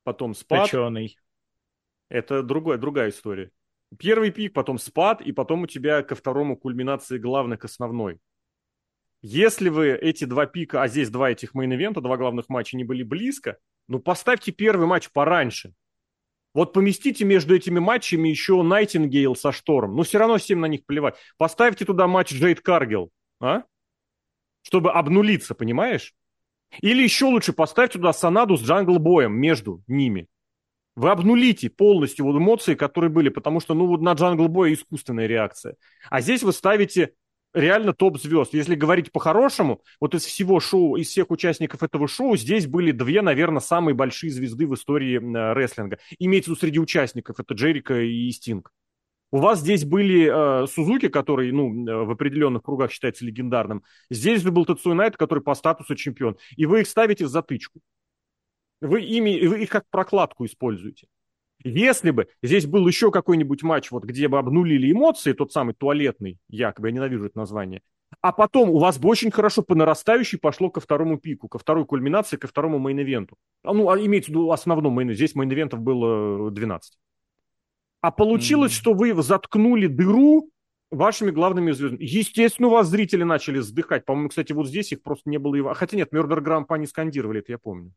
потом 0.05 0.33
спад. 0.33 0.71
Точеный 0.71 1.17
это 2.11 2.43
другая, 2.43 2.77
другая 2.77 3.09
история. 3.09 3.51
Первый 3.97 4.31
пик, 4.31 4.53
потом 4.53 4.77
спад, 4.77 5.21
и 5.21 5.31
потом 5.31 5.63
у 5.63 5.67
тебя 5.67 6.03
ко 6.03 6.15
второму 6.15 6.57
кульминации 6.57 7.17
главной 7.17 7.57
к 7.57 7.65
основной. 7.65 8.19
Если 9.21 9.69
вы 9.69 9.89
эти 9.91 10.25
два 10.25 10.45
пика, 10.45 10.81
а 10.81 10.87
здесь 10.87 11.09
два 11.09 11.31
этих 11.31 11.53
main 11.53 11.69
event'а, 11.69 12.01
два 12.01 12.17
главных 12.17 12.49
матча 12.49 12.75
не 12.75 12.83
были 12.83 13.03
близко, 13.03 13.57
ну 13.87 13.99
поставьте 13.99 14.51
первый 14.51 14.87
матч 14.87 15.09
пораньше. 15.11 15.73
Вот 16.53 16.73
поместите 16.73 17.23
между 17.23 17.55
этими 17.55 17.79
матчами 17.79 18.27
еще 18.27 18.61
Найтингейл 18.61 19.35
со 19.35 19.53
Шторм. 19.53 19.95
Ну, 19.95 20.03
все 20.03 20.17
равно 20.17 20.37
всем 20.37 20.59
на 20.59 20.65
них 20.65 20.85
плевать. 20.85 21.15
Поставьте 21.37 21.85
туда 21.85 22.07
матч 22.07 22.33
Джейд 22.33 22.59
Каргил, 22.59 23.09
а? 23.39 23.63
Чтобы 24.63 24.91
обнулиться, 24.91 25.55
понимаешь? 25.55 26.13
Или 26.81 27.03
еще 27.03 27.25
лучше 27.25 27.53
поставьте 27.53 27.99
туда 27.99 28.11
Санаду 28.11 28.57
с 28.57 28.63
Джангл 28.63 28.99
Боем 28.99 29.33
между 29.33 29.81
ними. 29.87 30.27
Вы 30.95 31.09
обнулите 31.09 31.69
полностью 31.69 32.25
вот 32.25 32.35
эмоции, 32.37 32.75
которые 32.75 33.09
были, 33.09 33.29
потому 33.29 33.59
что, 33.59 33.73
ну, 33.73 33.87
вот 33.87 34.01
на 34.01 34.13
Джангл 34.13 34.47
Боя 34.49 34.73
искусственная 34.73 35.27
реакция. 35.27 35.75
А 36.09 36.21
здесь 36.21 36.43
вы 36.43 36.51
ставите 36.51 37.13
реально 37.53 37.93
топ-звезд. 37.93 38.53
Если 38.53 38.75
говорить 38.75 39.11
по-хорошему, 39.11 39.81
вот 39.99 40.15
из 40.15 40.25
всего 40.25 40.59
шоу, 40.59 40.95
из 40.95 41.07
всех 41.07 41.31
участников 41.31 41.83
этого 41.83 42.07
шоу, 42.07 42.35
здесь 42.35 42.67
были 42.67 42.91
две, 42.91 43.21
наверное, 43.21 43.61
самые 43.61 43.95
большие 43.95 44.31
звезды 44.31 44.67
в 44.67 44.73
истории 44.73 45.17
э, 45.17 45.53
рестлинга. 45.53 45.99
Имеется 46.19 46.55
среди 46.55 46.79
участников, 46.79 47.39
это 47.39 47.53
Джерико 47.53 47.99
и 48.01 48.29
Стинг. 48.31 48.71
У 49.31 49.37
вас 49.37 49.59
здесь 49.59 49.85
были 49.85 50.29
э, 50.63 50.67
Сузуки, 50.67 51.07
который, 51.07 51.51
ну, 51.53 51.87
э, 51.87 52.05
в 52.05 52.11
определенных 52.11 52.63
кругах 52.63 52.91
считается 52.91 53.25
легендарным. 53.25 53.83
Здесь 54.09 54.43
был 54.43 54.65
Тэцуя 54.65 54.93
Найто, 54.93 55.15
который 55.15 55.41
по 55.41 55.55
статусу 55.55 55.95
чемпион. 55.95 56.37
И 56.57 56.65
вы 56.65 56.81
их 56.81 56.87
ставите 56.87 57.25
в 57.25 57.29
затычку. 57.29 57.79
Вы, 58.81 59.01
ими, 59.01 59.45
вы 59.45 59.63
их 59.63 59.69
как 59.69 59.85
прокладку 59.89 60.45
используете. 60.45 61.07
Если 61.63 62.09
бы 62.09 62.27
здесь 62.41 62.65
был 62.65 62.87
еще 62.87 63.11
какой-нибудь 63.11 63.61
матч, 63.61 63.91
вот, 63.91 64.03
где 64.03 64.27
бы 64.27 64.39
обнулили 64.39 64.91
эмоции, 64.91 65.33
тот 65.33 65.51
самый 65.51 65.75
туалетный, 65.75 66.39
якобы, 66.49 66.89
я 66.89 66.95
ненавижу 66.95 67.25
это 67.25 67.37
название, 67.37 67.83
а 68.19 68.31
потом 68.31 68.69
у 68.71 68.79
вас 68.79 68.97
бы 68.97 69.07
очень 69.09 69.31
хорошо 69.31 69.61
по 69.61 69.75
нарастающей 69.75 70.37
пошло 70.37 70.69
ко 70.69 70.81
второму 70.81 71.17
пику, 71.17 71.47
ко 71.47 71.59
второй 71.59 71.85
кульминации, 71.85 72.37
ко 72.37 72.47
второму 72.47 72.79
main 72.79 72.98
event'у. 72.98 73.35
А, 73.63 73.73
ну, 73.73 73.89
а 73.89 73.99
имеется 73.99 74.31
в 74.31 74.33
виду 74.33 74.51
основном 74.51 74.93
main 74.93 75.13
Здесь 75.13 75.35
main 75.35 75.50
event'ов 75.50 75.79
было 75.79 76.51
12. 76.51 76.97
А 78.01 78.11
получилось, 78.11 78.71
mm-hmm. 78.71 78.75
что 78.75 78.93
вы 78.93 79.13
заткнули 79.21 79.87
дыру 79.87 80.49
вашими 80.89 81.31
главными 81.31 81.71
звездами. 81.71 82.03
Естественно, 82.03 82.67
у 82.67 82.71
вас 82.71 82.87
зрители 82.87 83.23
начали 83.23 83.59
вздыхать. 83.59 84.05
По-моему, 84.05 84.29
кстати, 84.29 84.51
вот 84.51 84.67
здесь 84.67 84.91
их 84.91 85.03
просто 85.03 85.29
не 85.29 85.37
было. 85.37 85.73
Хотя 85.73 85.95
нет, 85.95 86.11
Murder 86.11 86.41
Grandpa 86.41 86.75
не 86.75 86.87
скандировали, 86.87 87.39
это 87.39 87.53
я 87.53 87.59
помню. 87.59 87.93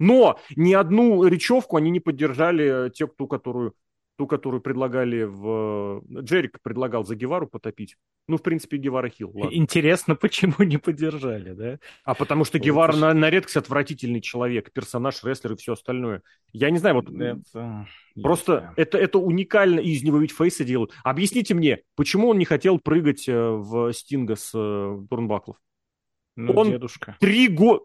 Но 0.00 0.40
ни 0.56 0.72
одну 0.72 1.24
речевку 1.26 1.76
они 1.76 1.90
не 1.90 2.00
поддержали 2.00 2.86
э, 2.86 2.90
те, 2.90 3.06
ту, 3.06 3.28
которую, 3.28 3.74
ту, 4.16 4.26
которую 4.26 4.62
предлагали 4.62 5.22
в... 5.22 6.02
Джерик 6.10 6.58
предлагал 6.62 7.04
за 7.04 7.14
Гевару 7.14 7.46
потопить. 7.46 7.96
Ну, 8.26 8.38
в 8.38 8.42
принципе, 8.42 8.78
Гевара 8.78 9.10
хил. 9.10 9.30
Ладно. 9.34 9.54
Интересно, 9.54 10.14
почему 10.16 10.54
не 10.60 10.78
поддержали, 10.78 11.52
да? 11.52 11.78
А 12.02 12.14
потому 12.14 12.44
что 12.44 12.58
Гевара 12.58 12.96
на, 12.96 13.12
на 13.12 13.28
редкость 13.28 13.58
отвратительный 13.58 14.22
человек, 14.22 14.72
персонаж, 14.72 15.22
рестлер 15.22 15.52
и 15.52 15.56
все 15.56 15.74
остальное. 15.74 16.22
Я 16.52 16.70
не 16.70 16.78
знаю, 16.78 16.96
вот... 16.96 17.10
Это... 17.10 17.86
Просто 18.22 18.72
это, 18.76 18.96
это 18.98 19.18
уникально, 19.18 19.80
и 19.80 19.90
из 19.90 20.02
него 20.02 20.18
ведь 20.18 20.32
фейсы 20.32 20.64
делают. 20.64 20.92
Объясните 21.04 21.54
мне, 21.54 21.82
почему 21.94 22.28
он 22.28 22.38
не 22.38 22.44
хотел 22.46 22.78
прыгать 22.78 23.28
э, 23.28 23.50
в 23.50 23.92
Стинга 23.92 24.36
с 24.36 24.50
э, 24.54 25.06
Турнбаклов? 25.10 25.56
Ну, 26.36 26.54
он 26.54 26.70
дедушка. 26.70 27.16
Три 27.20 27.48
года... 27.48 27.84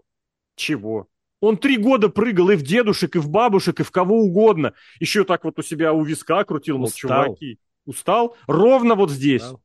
Чего? 0.56 1.08
Он 1.42 1.58
три 1.58 1.78
года 1.78 2.10
прыгал 2.10 2.50
и 2.50 2.56
в 2.56 2.64
дедушек, 2.64 3.16
и 3.16 3.20
в 3.20 3.30
бабушек, 3.30 3.80
и 3.80 3.84
в 3.84 3.92
кого 3.92 4.22
угодно. 4.22 4.74
Еще 5.00 5.24
так 5.26 5.44
вот 5.44 5.60
у 5.60 5.62
себя 5.62 5.94
у 5.94 6.04
виска 6.04 6.44
крутил, 6.44 6.78
мол, 6.78 6.88
Устал. 6.88 7.26
чуваки. 7.26 7.60
Устал? 7.86 8.38
Ровно 8.48 8.96
вот 8.96 9.12
здесь. 9.12 9.44
Устал. 9.44 9.62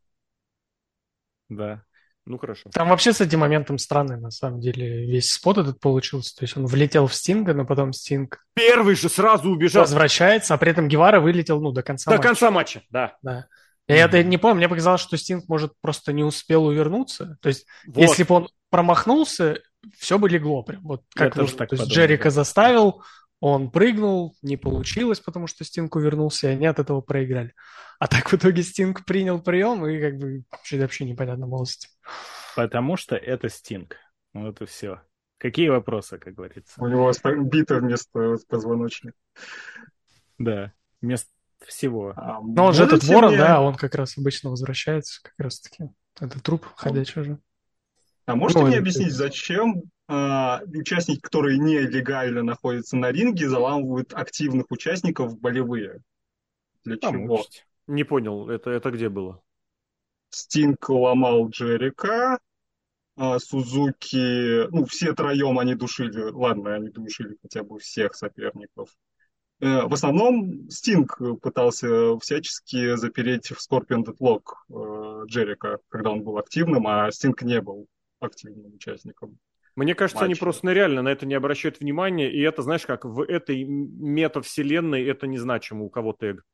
Да. 1.49 1.85
Ну, 2.27 2.39
хорошо. 2.39 2.71
Там 2.73 2.91
вообще 2.91 3.13
с 3.13 3.21
этим 3.21 3.41
моментом 3.41 3.79
странный, 3.79 4.17
на 4.19 4.31
самом 4.31 4.61
деле, 4.61 5.07
весь 5.07 5.33
спот 5.33 5.59
этот 5.59 5.81
получился. 5.81 6.37
То 6.37 6.45
есть 6.45 6.57
он 6.57 6.67
влетел 6.67 7.07
в 7.07 7.15
Стинга, 7.15 7.55
но 7.55 7.65
потом 7.65 7.93
Стинг... 7.93 8.47
Первый 8.55 8.95
же 8.95 9.09
сразу 9.09 9.51
убежал. 9.51 9.83
Возвращается, 9.83 10.55
а 10.55 10.59
при 10.59 10.71
этом 10.71 10.87
Гевара 10.87 11.19
вылетел, 11.21 11.61
ну, 11.61 11.73
до 11.73 11.83
конца 11.83 12.11
до 12.11 12.17
матча. 12.17 12.23
До 12.23 12.29
конца 12.29 12.51
матча, 12.51 12.83
да. 12.91 13.17
Да. 13.23 13.47
Я 13.89 14.05
это 14.05 14.23
не 14.23 14.39
помню, 14.39 14.59
мне 14.59 14.69
показалось, 14.69 15.01
что 15.01 15.17
Стинг, 15.17 15.49
может, 15.49 15.73
просто 15.81 16.13
не 16.13 16.23
успел 16.23 16.67
увернуться. 16.67 17.37
То 17.41 17.49
есть, 17.49 17.67
вот. 17.87 18.01
если 18.01 18.23
бы 18.23 18.37
он 18.37 18.49
промахнулся, 18.69 19.61
все 19.99 20.19
бы 20.19 20.29
легло 20.29 20.63
прям. 20.63 20.83
Вот 20.83 21.05
как 21.15 21.37
Я 21.37 21.47
так 21.47 21.71
то 21.71 21.77
есть 21.77 21.89
Джерика 21.91 22.31
заставил, 22.31 23.03
он 23.41 23.71
прыгнул, 23.71 24.37
не 24.43 24.57
получилось, 24.57 25.21
потому 25.21 25.47
что 25.47 25.65
Стинг 25.65 25.97
увернулся, 25.97 26.49
и 26.49 26.53
они 26.53 26.67
от 26.67 26.79
этого 26.79 27.01
проиграли. 27.01 27.55
А 27.99 28.07
так 28.07 28.31
в 28.31 28.35
итоге 28.35 28.63
Стинг 28.63 29.05
принял 29.05 29.41
прием, 29.41 29.87
и 29.87 30.01
как 30.01 30.19
бы 30.19 30.45
что-то 30.63 30.83
вообще 30.83 31.05
непонятно 31.05 31.47
было 31.47 31.65
Потому 32.55 32.97
что 32.97 33.17
это 33.17 33.49
Стинг. 33.49 33.97
Вот 34.35 34.61
и 34.61 34.67
все. 34.67 35.01
Какие 35.39 35.71
вопросы, 35.71 36.19
как 36.19 36.35
говорится? 36.35 36.83
У 36.83 36.87
него 36.87 37.11
бита 37.45 37.77
вместо 37.77 38.37
позвоночника. 38.47 39.17
Да, 40.39 40.73
вместо 41.01 41.31
всего. 41.67 42.13
А, 42.17 42.41
Но 42.43 42.67
он 42.67 42.75
же 42.75 42.85
этот 42.85 43.05
ворон, 43.05 43.31
мне... 43.31 43.39
да, 43.39 43.61
он 43.63 43.75
как 43.75 43.95
раз 43.95 44.19
обычно 44.19 44.51
возвращается, 44.51 45.23
как 45.23 45.35
раз 45.39 45.61
таки. 45.61 45.85
Это 46.19 46.41
труп 46.43 46.67
ходячий 46.77 47.23
уже. 47.23 47.39
А 48.31 48.37
можете 48.37 48.61
ну, 48.61 48.67
мне 48.69 48.79
объяснить, 48.79 49.13
зачем 49.13 49.83
э, 50.09 50.59
участники, 50.67 51.19
которые 51.19 51.59
нелегально 51.59 52.45
находятся 52.45 52.97
на 52.97 53.11
ринге, 53.11 53.49
заламывают 53.49 54.15
активных 54.15 54.71
участников 54.71 55.33
в 55.33 55.41
болевые? 55.41 56.01
Для 56.85 56.97
чего? 56.97 57.45
Не 57.89 58.05
понял, 58.05 58.49
это, 58.49 58.71
это 58.71 58.93
где 58.93 59.09
было? 59.09 59.43
Стинг 60.29 60.89
ломал 60.89 61.49
Джерика, 61.49 62.39
а 63.17 63.41
Сузуки, 63.41 64.69
ну, 64.71 64.85
все 64.85 65.13
троем 65.13 65.59
они 65.59 65.75
душили, 65.75 66.31
ладно, 66.31 66.75
они 66.77 66.91
душили 66.91 67.37
хотя 67.43 67.65
бы 67.65 67.81
всех 67.81 68.15
соперников. 68.15 68.91
Э, 69.59 69.87
в 69.87 69.93
основном 69.93 70.71
Стинг 70.71 71.21
пытался 71.43 72.17
всячески 72.21 72.95
запереть 72.95 73.49
в 73.49 73.59
Scorpion 73.59 74.05
Deadlock 74.05 74.43
э, 74.69 75.27
Джерика, 75.27 75.81
когда 75.89 76.11
он 76.11 76.23
был 76.23 76.39
активным, 76.39 76.87
а 76.87 77.11
Стинг 77.11 77.43
не 77.43 77.61
был 77.61 77.89
активным 78.21 78.75
участником. 78.75 79.39
Мне 79.77 79.95
кажется, 79.95 80.23
матча. 80.23 80.27
они 80.27 80.35
просто 80.35 80.73
реально 80.73 81.03
на 81.03 81.09
это 81.09 81.27
не 81.27 81.35
обращают 81.35 81.81
внимания, 81.81 82.31
и 82.31 82.41
это, 82.41 82.63
знаешь, 82.63 82.85
как 82.87 83.05
в 83.05 83.23
этой 83.23 83.65
метавселенной 83.65 85.05
это 85.05 85.27
незначимо 85.27 85.85
у 85.85 85.91
кого 85.91 86.13
тег. 86.13 86.45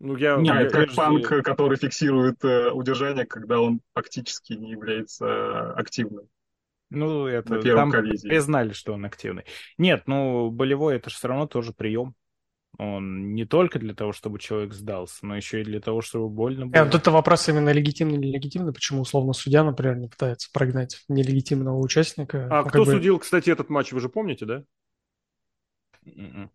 Ну, 0.00 0.16
я, 0.16 0.36
не, 0.36 0.48
я, 0.48 0.62
это 0.62 0.86
как 0.86 0.94
панк, 0.94 1.26
который 1.44 1.76
фиксирует 1.76 2.44
э, 2.44 2.70
удержание, 2.70 3.24
когда 3.26 3.60
он 3.60 3.80
фактически 3.94 4.54
не 4.54 4.72
является 4.72 5.72
активным. 5.74 6.28
Ну, 6.90 7.26
это 7.26 7.60
там 7.62 7.90
признали, 7.90 8.72
что 8.72 8.94
он 8.94 9.04
активный. 9.04 9.44
Нет, 9.78 10.04
ну, 10.06 10.50
болевой 10.50 10.96
это 10.96 11.10
же 11.10 11.16
все 11.16 11.28
равно 11.28 11.46
тоже 11.46 11.72
прием. 11.72 12.14
Он 12.78 13.34
не 13.34 13.44
только 13.44 13.78
для 13.78 13.94
того, 13.94 14.12
чтобы 14.12 14.38
человек 14.38 14.72
сдался, 14.74 15.24
но 15.24 15.36
еще 15.36 15.60
и 15.60 15.64
для 15.64 15.80
того, 15.80 16.00
чтобы 16.00 16.28
больно 16.28 16.66
было. 16.66 16.82
Нет, 16.82 16.92
вот 16.92 17.00
это 17.00 17.10
вопрос 17.10 17.48
именно 17.48 17.70
легитимный 17.70 18.16
или 18.16 18.26
нелегитимный. 18.26 18.72
Почему, 18.72 19.02
условно, 19.02 19.32
судья, 19.32 19.62
например, 19.62 19.96
не 19.96 20.08
пытается 20.08 20.50
прогнать 20.52 21.04
нелегитимного 21.08 21.78
участника? 21.78 22.48
А 22.50 22.62
ну, 22.62 22.68
кто 22.68 22.84
бы... 22.84 22.92
судил, 22.92 23.18
кстати, 23.18 23.50
этот 23.50 23.70
матч, 23.70 23.92
вы 23.92 24.00
же 24.00 24.08
помните, 24.08 24.44
да? 24.44 24.64
Mm-mm. 26.04 26.50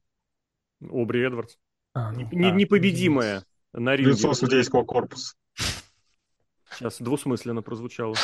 М-м. 0.82 0.92
Обри 0.92 1.22
Эдвардс. 1.22 1.56
А, 1.94 2.12
ну, 2.12 2.28
не, 2.32 2.52
непобедимая 2.52 3.44
на 3.74 3.96
ринге. 3.96 4.12
Лицо 4.12 4.34
судейского 4.34 4.84
корпуса. 4.84 5.36
Сейчас 6.72 7.02
двусмысленно 7.02 7.62
прозвучало. 7.62 8.16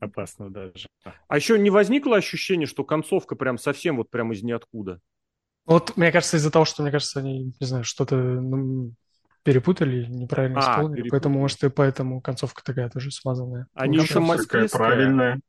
Опасно 0.00 0.50
даже. 0.50 0.86
А 1.28 1.36
еще 1.36 1.58
не 1.58 1.70
возникло 1.70 2.16
ощущение, 2.16 2.66
что 2.66 2.84
концовка 2.84 3.34
прям 3.34 3.58
совсем 3.58 3.96
вот 3.96 4.10
прям 4.10 4.32
из 4.32 4.42
ниоткуда? 4.42 5.00
Вот, 5.66 5.96
мне 5.96 6.12
кажется, 6.12 6.36
из-за 6.36 6.50
того, 6.50 6.64
что, 6.64 6.82
мне 6.82 6.90
кажется, 6.90 7.20
они, 7.20 7.54
не 7.58 7.66
знаю, 7.66 7.84
что-то 7.84 8.16
ну, 8.16 8.92
перепутали, 9.42 10.06
неправильно 10.06 10.58
а, 10.58 10.62
исполнили, 10.62 10.96
перепутали. 10.96 11.10
поэтому, 11.10 11.38
может, 11.38 11.64
и 11.64 11.70
поэтому 11.70 12.20
концовка 12.20 12.62
такая 12.62 12.90
тоже 12.90 13.10
смазанная. 13.10 13.66
Они 13.74 13.98
еще 13.98 14.20
такая 14.36 14.68
правильная. 14.68 15.40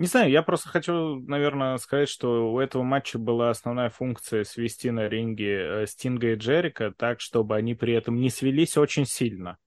Не 0.00 0.06
знаю, 0.06 0.30
я 0.30 0.42
просто 0.42 0.70
хочу, 0.70 1.20
наверное, 1.26 1.76
сказать, 1.76 2.08
что 2.08 2.54
у 2.54 2.58
этого 2.58 2.82
матча 2.82 3.18
была 3.18 3.50
основная 3.50 3.90
функция 3.90 4.44
свести 4.44 4.90
на 4.90 5.08
ринге 5.08 5.82
э, 5.82 5.86
Стинга 5.86 6.32
и 6.32 6.36
Джерика 6.36 6.90
так, 6.96 7.20
чтобы 7.20 7.54
они 7.54 7.74
при 7.74 7.92
этом 7.92 8.18
не 8.18 8.30
свелись 8.30 8.78
очень 8.78 9.04
сильно. 9.04 9.58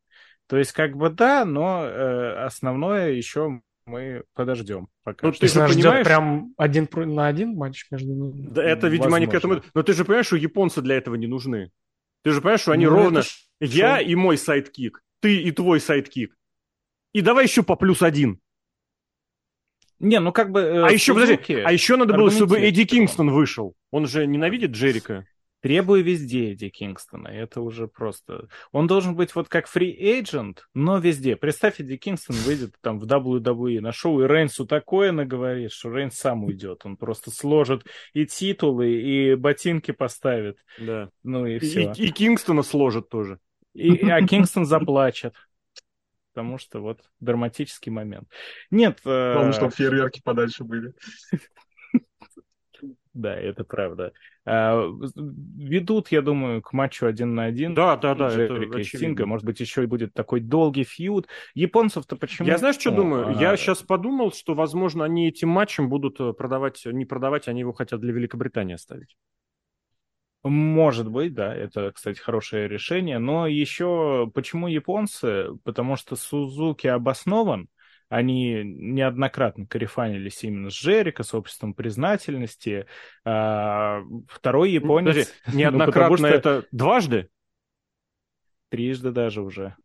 То 0.47 0.57
есть, 0.57 0.71
как 0.71 0.97
бы 0.97 1.11
да, 1.11 1.45
но 1.45 1.85
э, 1.85 2.45
основное 2.45 3.11
еще 3.11 3.61
мы 3.85 4.23
подождем. 4.33 4.87
Пока. 5.03 5.27
Ну, 5.27 5.33
ты 5.33 5.47
же 5.47 5.67
понимаешь... 5.67 6.05
прям 6.05 6.53
один 6.57 6.87
на 6.93 7.27
один 7.27 7.55
матч 7.55 7.85
между 7.91 8.13
ними. 8.13 8.47
Да 8.49 8.63
это, 8.63 8.87
видимо, 8.87 9.11
Возможно. 9.11 9.17
они 9.17 9.27
к 9.27 9.33
этому... 9.33 9.61
Но 9.73 9.83
ты 9.83 9.93
же 9.93 10.05
понимаешь, 10.05 10.27
что 10.27 10.35
японцы 10.35 10.81
для 10.81 10.95
этого 10.95 11.15
не 11.15 11.27
нужны. 11.27 11.71
Ты 12.23 12.31
же 12.31 12.41
понимаешь, 12.41 12.61
что 12.61 12.71
они 12.71 12.85
ну, 12.85 12.91
ровно... 12.91 13.21
Я 13.59 14.01
и 14.01 14.15
мой 14.15 14.37
sidekick, 14.37 15.03
ты 15.21 15.41
и 15.41 15.51
твой 15.51 15.79
sidekick. 15.79 16.35
И 17.13 17.21
давай 17.21 17.45
еще 17.45 17.63
по 17.63 17.75
плюс 17.75 18.01
один. 18.01 18.39
Не, 19.99 20.19
ну 20.19 20.33
как 20.33 20.51
бы... 20.51 20.59
Э, 20.59 20.85
а 20.85 20.91
еще, 20.91 21.13
подожди, 21.13 21.53
а 21.53 21.71
еще 21.71 21.95
надо 21.95 22.13
было, 22.13 22.29
чтобы 22.29 22.59
Эдди 22.59 22.83
Кингстон 22.85 23.31
вышел. 23.31 23.75
Он 23.91 24.07
же 24.07 24.25
ненавидит 24.27 24.71
Джерико. 24.71 25.25
Требую 25.63 26.03
везде 26.03 26.51
Эдди 26.51 26.67
Кингстона. 26.67 27.29
Это 27.29 27.61
уже 27.61 27.87
просто... 27.87 28.49
Он 28.73 28.85
должен 28.85 29.15
быть 29.15 29.33
вот 29.33 29.47
как 29.47 29.69
фри-эйджент, 29.69 30.67
но 30.73 30.97
везде. 30.97 31.37
Представь, 31.37 31.79
Эдди 31.79 31.95
Кингстон 31.95 32.35
выйдет 32.35 32.75
там 32.81 32.99
в 32.99 33.05
WWE 33.05 33.79
на 33.79 33.93
шоу, 33.93 34.21
и 34.21 34.27
Рейнсу 34.27 34.67
такое 34.67 35.13
наговорит, 35.13 35.71
что 35.71 35.89
Рейнс 35.89 36.15
сам 36.15 36.43
уйдет. 36.43 36.81
Он 36.83 36.97
просто 36.97 37.31
сложит 37.31 37.85
и 38.11 38.25
титулы, 38.25 38.91
и 38.91 39.35
ботинки 39.35 39.91
поставит. 39.91 40.57
Да. 40.77 41.09
Ну 41.23 41.45
и 41.45 41.59
все. 41.59 41.93
И, 41.93 42.07
и 42.07 42.11
Кингстона 42.11 42.61
сложит 42.61 43.07
тоже. 43.07 43.39
И, 43.73 44.05
а 44.09 44.21
Кингстон 44.21 44.65
заплачет 44.65 45.33
потому 46.33 46.57
что 46.57 46.79
вот 46.79 46.99
драматический 47.19 47.91
момент. 47.91 48.27
Нет... 48.71 48.97
Потому 49.03 49.49
э... 49.49 49.53
что 49.53 49.69
фейерверки 49.69 50.21
подальше 50.21 50.65
были. 50.65 50.93
Да, 53.13 53.35
это 53.35 53.63
правда. 53.63 54.11
А, 54.45 54.89
ведут, 55.55 56.11
я 56.11 56.21
думаю, 56.21 56.61
к 56.61 56.73
матчу 56.73 57.05
один 57.05 57.33
на 57.33 57.45
один. 57.45 57.73
Да, 57.73 57.95
да, 57.95 58.13
да. 58.13 58.29
Джерика 58.29 58.79
и 58.79 58.83
Стинга. 58.83 59.25
Может 59.25 59.45
быть, 59.45 59.59
еще 59.59 59.83
и 59.83 59.87
будет 59.87 60.13
такой 60.13 60.41
долгий 60.41 60.83
фьюд. 60.83 61.27
Японцев-то 61.53 62.17
почему? 62.17 62.47
Я 62.47 62.57
знаешь, 62.57 62.77
что 62.77 62.91
О, 62.91 62.95
думаю? 62.95 63.29
Ага. 63.29 63.39
Я 63.39 63.57
сейчас 63.57 63.81
подумал, 63.81 64.33
что, 64.33 64.53
возможно, 64.53 65.05
они 65.05 65.29
этим 65.29 65.49
матчем 65.49 65.87
будут 65.87 66.19
э, 66.19 66.33
продавать, 66.33 66.81
не 66.85 67.05
продавать, 67.05 67.47
они 67.47 67.61
его 67.61 67.71
хотят 67.71 68.01
для 68.01 68.11
Великобритании 68.11 68.75
оставить. 68.75 69.15
Может 70.43 71.09
быть, 71.09 71.33
да, 71.33 71.55
это, 71.55 71.93
кстати, 71.93 72.19
хорошее 72.19 72.67
решение. 72.67 73.17
Но 73.17 73.47
еще 73.47 74.29
почему 74.33 74.67
японцы? 74.67 75.47
Потому 75.63 75.95
что 75.95 76.17
Сузуки 76.17 76.87
обоснован, 76.87 77.69
они 78.13 78.61
неоднократно 78.63 79.65
карифанились 79.65 80.43
именно 80.43 80.69
с 80.69 80.73
Джерика, 80.73 81.23
с 81.23 81.33
обществом 81.33 81.73
признательности. 81.73 82.85
А, 83.25 84.01
второй 84.27 84.71
японец... 84.71 85.15
Подожди, 85.15 85.57
неоднократно 85.57 86.09
ну, 86.09 86.17
что... 86.17 86.27
это 86.27 86.65
дважды? 86.71 87.29
Трижды 88.69 89.11
даже 89.11 89.41
уже. 89.41 89.75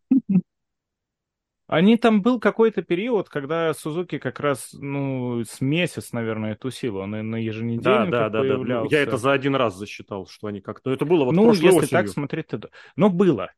Они 1.65 1.97
там 1.97 2.21
был 2.21 2.39
какой-то 2.39 2.83
период, 2.83 3.29
когда 3.29 3.73
Сузуки 3.73 4.19
как 4.19 4.39
раз, 4.39 4.73
ну, 4.73 5.43
с 5.43 5.59
месяц, 5.59 6.11
наверное, 6.13 6.55
тусил. 6.55 6.97
Он 6.97 7.15
и 7.15 7.21
на 7.21 7.35
еженедельниках 7.37 8.09
да, 8.11 8.29
да, 8.29 8.39
появлялся. 8.41 8.91
Да, 8.91 8.95
Я 8.95 9.03
это 9.03 9.17
за 9.17 9.31
один 9.31 9.55
раз 9.55 9.75
засчитал, 9.75 10.27
что 10.27 10.47
они 10.47 10.61
как-то... 10.61 10.91
Это 10.91 11.05
было 11.05 11.25
вот 11.25 11.33
Ну, 11.33 11.51
если 11.51 11.69
осенью. 11.69 11.89
так 11.89 12.07
смотреть, 12.09 12.47
то... 12.47 12.69
Но 12.95 13.09
было. 13.09 13.51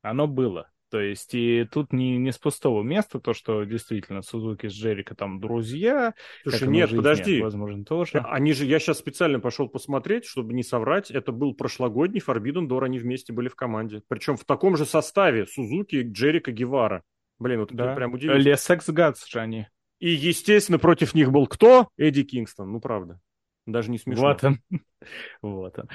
Оно 0.00 0.28
было. 0.28 0.70
То 0.92 1.00
есть, 1.00 1.34
и 1.34 1.66
тут 1.72 1.94
не, 1.94 2.18
не 2.18 2.32
с 2.32 2.38
пустого 2.38 2.82
места 2.82 3.18
то, 3.18 3.32
что 3.32 3.64
действительно 3.64 4.20
Сузуки 4.20 4.68
с 4.68 4.74
Джерика 4.74 5.14
там 5.14 5.40
друзья. 5.40 6.12
Слушай, 6.42 6.68
нет, 6.68 6.90
жизни, 6.90 6.96
подожди. 6.98 7.40
Возможно, 7.40 7.82
тоже. 7.82 8.18
Они 8.18 8.52
же, 8.52 8.66
я 8.66 8.78
сейчас 8.78 8.98
специально 8.98 9.40
пошел 9.40 9.70
посмотреть, 9.70 10.26
чтобы 10.26 10.52
не 10.52 10.62
соврать, 10.62 11.10
это 11.10 11.32
был 11.32 11.54
прошлогодний 11.54 12.20
Forbidden 12.20 12.68
Door, 12.68 12.84
они 12.84 12.98
вместе 12.98 13.32
были 13.32 13.48
в 13.48 13.56
команде. 13.56 14.02
Причем 14.06 14.36
в 14.36 14.44
таком 14.44 14.76
же 14.76 14.84
составе 14.84 15.46
Сузуки, 15.46 16.02
Джерика, 16.12 16.52
Гевара. 16.52 17.04
Блин, 17.38 17.60
вот 17.60 17.72
да. 17.72 17.86
это 17.86 17.94
прям 17.94 18.12
удивительно. 18.12 18.42
Лесекс 18.42 18.90
Гатс 18.90 19.26
же 19.26 19.40
они. 19.40 19.68
И, 19.98 20.10
естественно, 20.10 20.78
против 20.78 21.14
них 21.14 21.32
был 21.32 21.46
кто? 21.46 21.88
Эдди 21.96 22.22
Кингстон. 22.22 22.70
Ну, 22.70 22.80
правда. 22.80 23.18
Даже 23.64 23.90
не 23.90 23.96
смешно. 23.96 24.24
Вот 24.24 24.44
он. 24.44 24.60
вот 25.40 25.78
он. 25.78 25.88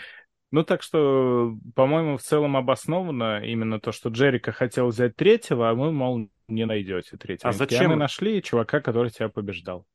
Ну, 0.52 0.64
так 0.64 0.82
что, 0.82 1.56
по-моему, 1.76 2.18
в 2.18 2.22
целом 2.22 2.56
обоснованно 2.56 3.44
именно 3.44 3.82
то, 3.82 3.92
что 3.92 4.10
Джерика 4.10 4.52
хотел 4.54 4.88
взять 4.88 5.16
третьего, 5.16 5.70
а 5.70 5.76
мы, 5.76 5.92
мол, 5.92 6.30
не 6.48 6.66
найдете 6.66 7.18
третьего. 7.18 7.50
А 7.50 7.54
зачем? 7.54 7.90
Мы 7.90 7.96
нашли 7.98 8.42
чувака, 8.42 8.80
который 8.80 9.12
тебя 9.12 9.28
побеждал. 9.28 9.86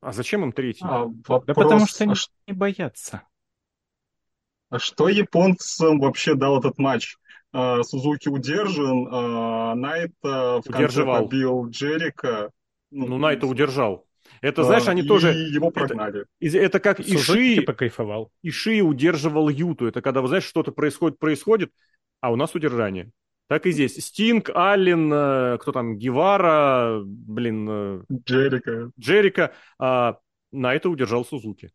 А 0.00 0.12
зачем 0.12 0.44
им 0.44 0.52
третий? 0.52 0.84
А, 0.84 1.06
вопрос... 1.06 1.44
Да 1.46 1.54
потому 1.54 1.86
что 1.86 2.04
они 2.04 2.12
а 2.12 2.50
не 2.50 2.56
боятся. 2.56 3.22
А 4.68 4.78
что 4.78 5.08
японцам 5.08 5.98
вообще 5.98 6.34
дал 6.34 6.60
этот 6.60 6.78
матч? 6.78 7.16
А, 7.52 7.82
Сузуки 7.82 8.28
удержан, 8.28 9.08
а 9.10 9.74
Найт 9.74 10.12
в 10.22 10.62
конце 10.70 11.04
побил 11.04 11.68
Джерика. 11.68 12.50
Ну, 12.92 13.08
ну 13.08 13.18
Найта 13.18 13.48
удержал. 13.48 14.06
Это, 14.40 14.64
знаешь, 14.64 14.88
они 14.88 15.02
и 15.02 15.06
тоже... 15.06 15.32
его 15.32 15.70
прогнали. 15.70 16.26
Это, 16.40 16.58
это 16.58 16.80
как 16.80 17.00
Иши... 17.00 17.62
покайфовал. 17.62 18.30
Иши 18.42 18.82
удерживал 18.82 19.48
Юту. 19.48 19.86
Это 19.86 20.02
когда, 20.02 20.22
вы 20.22 20.28
знаешь, 20.28 20.44
что-то 20.44 20.72
происходит, 20.72 21.18
происходит, 21.18 21.72
а 22.20 22.32
у 22.32 22.36
нас 22.36 22.54
удержание. 22.54 23.10
Так 23.48 23.66
и 23.66 23.72
здесь. 23.72 23.96
Стинг, 23.96 24.50
Аллен, 24.54 25.12
э, 25.12 25.58
кто 25.58 25.72
там, 25.72 25.96
Гевара, 25.96 27.00
блин... 27.04 27.68
Э, 27.68 28.02
Джерика. 28.12 28.92
Джерика. 28.98 29.52
А, 29.78 30.18
на 30.52 30.74
это 30.74 30.88
удержал 30.88 31.24
Сузуки. 31.24 31.72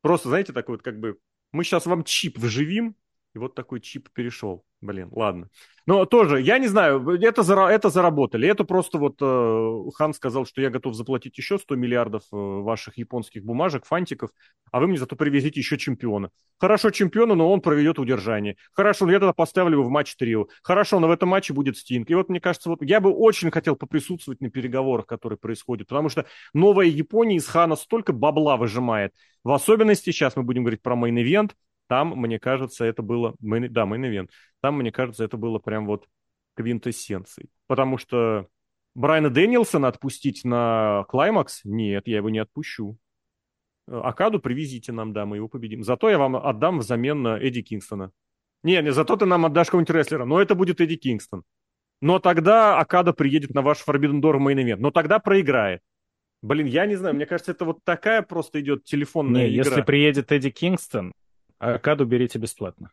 Просто, 0.00 0.28
знаете, 0.30 0.52
такой 0.52 0.76
вот 0.76 0.82
как 0.82 0.98
бы... 0.98 1.18
Мы 1.52 1.64
сейчас 1.64 1.84
вам 1.84 2.04
чип 2.04 2.38
вживим, 2.38 2.96
и 3.34 3.38
вот 3.38 3.54
такой 3.54 3.80
чип 3.80 4.10
перешел. 4.12 4.64
Блин, 4.82 5.08
ладно. 5.12 5.48
Но 5.86 6.04
тоже, 6.06 6.40
я 6.40 6.58
не 6.58 6.66
знаю, 6.66 7.08
это, 7.08 7.42
зара, 7.42 7.68
это 7.68 7.88
заработали. 7.88 8.48
Это 8.48 8.64
просто 8.64 8.98
вот 8.98 9.16
э, 9.20 9.90
Хан 9.94 10.12
сказал, 10.12 10.44
что 10.44 10.60
я 10.60 10.70
готов 10.70 10.94
заплатить 10.94 11.38
еще 11.38 11.58
100 11.58 11.76
миллиардов 11.76 12.22
э, 12.32 12.36
ваших 12.36 12.98
японских 12.98 13.44
бумажек, 13.44 13.86
фантиков, 13.86 14.30
а 14.70 14.80
вы 14.80 14.88
мне 14.88 14.98
зато 14.98 15.16
привезите 15.16 15.60
еще 15.60 15.78
чемпиона. 15.78 16.30
Хорошо 16.58 16.90
чемпиона, 16.90 17.34
но 17.34 17.50
он 17.50 17.60
проведет 17.60 17.98
удержание. 17.98 18.56
Хорошо, 18.72 19.08
я 19.08 19.18
тогда 19.18 19.32
поставлю 19.32 19.78
его 19.78 19.84
в 19.84 19.90
матч 19.90 20.14
трио. 20.16 20.48
Хорошо, 20.62 21.00
но 21.00 21.08
в 21.08 21.12
этом 21.12 21.28
матче 21.28 21.52
будет 21.52 21.76
Стинг. 21.76 22.10
И 22.10 22.14
вот 22.14 22.28
мне 22.28 22.40
кажется, 22.40 22.68
вот 22.68 22.82
я 22.82 23.00
бы 23.00 23.10
очень 23.10 23.50
хотел 23.50 23.76
поприсутствовать 23.76 24.40
на 24.40 24.50
переговорах, 24.50 25.06
которые 25.06 25.38
происходят, 25.38 25.88
потому 25.88 26.08
что 26.08 26.26
новая 26.54 26.86
Япония 26.86 27.36
из 27.36 27.46
Хана 27.46 27.76
столько 27.76 28.12
бабла 28.12 28.56
выжимает. 28.56 29.14
В 29.44 29.52
особенности, 29.52 30.10
сейчас 30.10 30.36
мы 30.36 30.42
будем 30.42 30.64
говорить 30.64 30.82
про 30.82 30.96
main 30.96 31.18
event, 31.18 31.52
там, 31.88 32.10
мне 32.10 32.38
кажется, 32.38 32.84
это 32.84 33.02
было... 33.02 33.34
Да, 33.40 33.86
main 33.86 34.06
event. 34.06 34.30
Там, 34.60 34.78
мне 34.78 34.92
кажется, 34.92 35.24
это 35.24 35.36
было 35.36 35.58
прям 35.58 35.86
вот 35.86 36.06
квинтэссенцией. 36.56 37.50
Потому 37.66 37.98
что 37.98 38.48
Брайана 38.94 39.30
Дэниелсона 39.30 39.88
отпустить 39.88 40.44
на 40.44 41.04
клаймакс? 41.08 41.60
Нет, 41.64 42.06
я 42.06 42.18
его 42.18 42.30
не 42.30 42.38
отпущу. 42.38 42.98
Акаду 43.88 44.38
привезите 44.38 44.92
нам, 44.92 45.12
да, 45.12 45.26
мы 45.26 45.36
его 45.36 45.48
победим. 45.48 45.82
Зато 45.82 46.08
я 46.08 46.18
вам 46.18 46.36
отдам 46.36 46.78
взамен 46.78 47.22
на 47.22 47.38
Эдди 47.38 47.62
Кингстона. 47.62 48.12
Не, 48.62 48.80
не, 48.80 48.92
зато 48.92 49.16
ты 49.16 49.26
нам 49.26 49.44
отдашь 49.44 49.66
какого-нибудь 49.68 49.94
рестлера, 49.94 50.24
но 50.24 50.40
это 50.40 50.54
будет 50.54 50.80
Эдди 50.80 50.96
Кингстон. 50.96 51.42
Но 52.00 52.18
тогда 52.18 52.78
Акада 52.78 53.12
приедет 53.12 53.54
на 53.54 53.62
ваш 53.62 53.82
Forbidden 53.86 54.20
Door 54.20 54.38
мейн 54.38 54.60
ивент. 54.60 54.80
Но 54.80 54.90
тогда 54.90 55.18
проиграет. 55.18 55.80
Блин, 56.42 56.66
я 56.66 56.86
не 56.86 56.96
знаю, 56.96 57.14
мне 57.14 57.26
кажется, 57.26 57.52
это 57.52 57.64
вот 57.64 57.78
такая 57.84 58.22
просто 58.22 58.60
идет 58.60 58.84
телефонная 58.84 59.48
не, 59.48 59.56
игра. 59.56 59.64
Если 59.64 59.82
приедет 59.82 60.32
Эдди 60.32 60.50
Кингстон, 60.50 61.12
Акаду 61.62 62.04
берите 62.04 62.38
бесплатно. 62.38 62.90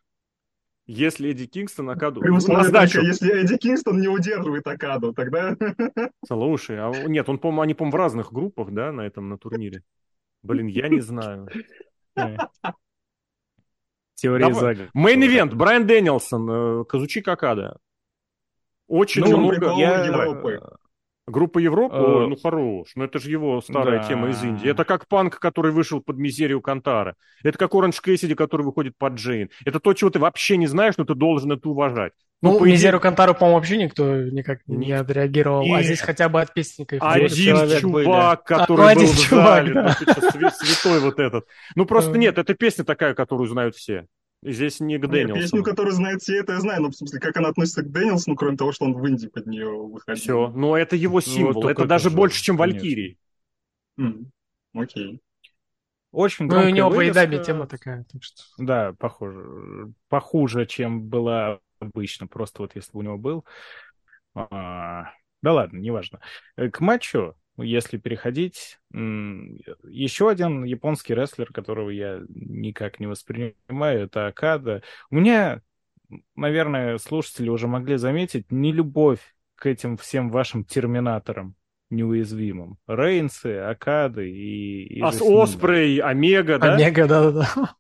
Если 0.86 1.30
Эдди 1.30 1.46
Кингстон 1.46 1.90
Акаду... 1.90 2.22
При 2.22 2.30
условии, 2.30 2.72
только, 2.72 3.02
если 3.02 3.42
Эдди 3.42 3.58
Кингстон 3.58 4.00
не 4.00 4.08
удерживает 4.08 4.66
Акаду, 4.68 5.14
тогда... 5.14 5.56
Слушай, 6.26 6.78
а 6.80 6.92
нет, 7.08 7.30
он, 7.30 7.38
по 7.38 7.50
они, 7.62 7.74
по 7.74 7.86
в 7.86 7.96
разных 7.96 8.32
группах, 8.34 8.72
да, 8.72 8.92
на 8.92 9.02
этом, 9.02 9.30
на 9.30 9.38
турнире. 9.38 9.84
Блин, 10.42 10.68
я 10.68 10.88
не 10.88 11.00
знаю. 11.00 11.48
Теория 14.16 14.54
заговора. 14.54 14.90
Мейн-ивент, 14.94 15.54
Брайан 15.54 15.88
Дэнилсон, 15.88 16.50
э, 16.50 16.86
Казучи 16.86 17.22
Какада. 17.22 17.78
Очень 18.88 19.24
ну, 19.24 19.38
много... 19.38 19.74
Я... 19.78 20.78
Группа 21.30 21.60
Европы, 21.60 21.96
uh, 21.96 22.28
ну 22.28 22.36
хорош, 22.36 22.90
ну 22.96 23.04
это 23.04 23.20
же 23.20 23.30
его 23.30 23.62
старая 23.62 24.02
да. 24.02 24.08
тема 24.08 24.30
из 24.30 24.44
Индии. 24.44 24.70
Это 24.70 24.84
как 24.84 25.08
панк, 25.08 25.40
который 25.40 25.72
вышел 25.72 26.02
под 26.02 26.18
мизерию 26.18 26.62
Кантара. 26.62 27.16
Это 27.44 27.58
как 27.58 27.74
Оранж 27.76 28.02
Кэссиди, 28.02 28.34
который 28.34 28.64
выходит 28.64 28.98
под 28.98 29.14
Джейн. 29.14 29.50
Это 29.66 29.80
то, 29.80 29.94
чего 29.94 30.10
ты 30.10 30.20
вообще 30.20 30.58
не 30.58 30.68
знаешь, 30.68 30.96
но 30.98 31.06
ты 31.06 31.14
должен 31.14 31.52
это 31.52 31.70
уважать. 31.70 32.14
Ну, 32.42 32.58
ну 32.58 32.66
мизерию 32.66 33.02
Кантару, 33.02 33.34
по-моему, 33.34 33.58
вообще 33.58 33.78
никто 33.78 34.24
никак 34.24 34.60
Нет. 34.66 34.80
не 34.80 34.92
отреагировал. 34.94 35.64
И... 35.66 35.72
А 35.72 35.84
здесь 35.84 36.00
хотя 36.00 36.30
бы 36.30 36.42
от 36.42 36.54
песни 36.54 36.88
Один 37.00 37.68
чувак, 37.80 38.44
были. 38.48 38.58
который 38.58 38.62
а, 38.62 38.66
ну, 38.70 38.76
был 38.76 38.88
один 38.88 39.08
в 39.08 39.30
зале, 39.30 39.74
да. 39.74 39.98
ну, 40.00 40.50
святой 40.50 41.00
вот 41.02 41.20
этот. 41.20 41.46
Ну 41.76 41.86
просто 41.86 42.18
нет, 42.18 42.38
это 42.38 42.54
песня 42.54 42.86
такая, 42.86 43.14
которую 43.14 43.48
знают 43.48 43.76
все. 43.76 44.08
Здесь 44.42 44.80
не 44.80 44.98
к 44.98 45.08
Дэниелсону. 45.08 45.42
Песню, 45.42 45.64
которую 45.64 45.94
знает 45.94 46.22
все, 46.22 46.40
это 46.40 46.54
я 46.54 46.60
знаю, 46.62 46.84
но 46.84 46.90
в 46.90 46.96
смысле, 46.96 47.20
как 47.20 47.36
она 47.36 47.50
относится 47.50 47.84
к 47.84 47.92
Дэниелсону, 47.92 48.38
кроме 48.38 48.56
того, 48.56 48.72
что 48.72 48.86
он 48.86 48.94
в 48.94 49.06
Индии 49.06 49.28
под 49.28 49.48
нее 49.48 49.70
выходил. 49.70 50.22
Все, 50.22 50.48
но 50.50 50.78
это 50.78 50.96
его 50.96 51.16
ну, 51.16 51.22
символ, 51.22 51.64
ну, 51.64 51.70
это 51.70 51.86
даже 51.86 52.10
больше, 52.10 52.42
чем 52.42 52.56
Валькирий. 52.56 53.18
Mm. 54.00 54.28
Окей. 54.74 55.22
Очень 56.12 56.48
Ну, 56.48 56.66
у 56.66 56.70
него 56.70 56.90
поедами 56.90 57.44
тема 57.44 57.68
такая. 57.68 58.06
Так 58.12 58.24
что... 58.24 58.42
Да, 58.58 58.94
похоже. 58.98 59.92
Похуже, 60.08 60.66
чем 60.66 61.04
была 61.04 61.60
обычно, 61.80 62.28
просто 62.28 62.62
вот 62.62 62.76
если 62.76 62.92
бы 62.94 63.00
у 63.00 63.04
него 63.04 63.18
был. 63.18 63.46
А... 64.36 65.12
Да 65.42 65.54
ладно, 65.54 65.78
неважно. 65.78 66.20
Э, 66.58 66.70
к 66.70 66.80
матчу 66.82 67.36
если 67.62 67.98
переходить, 67.98 68.80
еще 68.92 70.30
один 70.30 70.64
японский 70.64 71.14
рестлер, 71.14 71.52
которого 71.52 71.90
я 71.90 72.22
никак 72.30 73.00
не 73.00 73.08
воспринимаю, 73.08 74.04
это 74.04 74.28
Акада. 74.28 74.82
У 75.10 75.16
меня, 75.16 75.62
наверное, 76.36 76.98
слушатели 76.98 77.50
уже 77.50 77.68
могли 77.68 77.98
заметить 77.98 78.52
не 78.52 78.72
любовь 78.72 79.20
к 79.56 79.66
этим 79.66 79.98
всем 79.98 80.30
вашим 80.30 80.64
терминаторам 80.64 81.56
неуязвимым. 81.90 82.78
Рейнсы, 82.88 83.58
Акады 83.58 84.30
и... 84.30 84.84
и 84.84 85.02
а 85.02 85.10
Оспрей, 85.10 86.00
Омега, 86.00 86.60
да? 86.60 86.76
Омега, 86.76 87.08
да-да-да. 87.08 87.76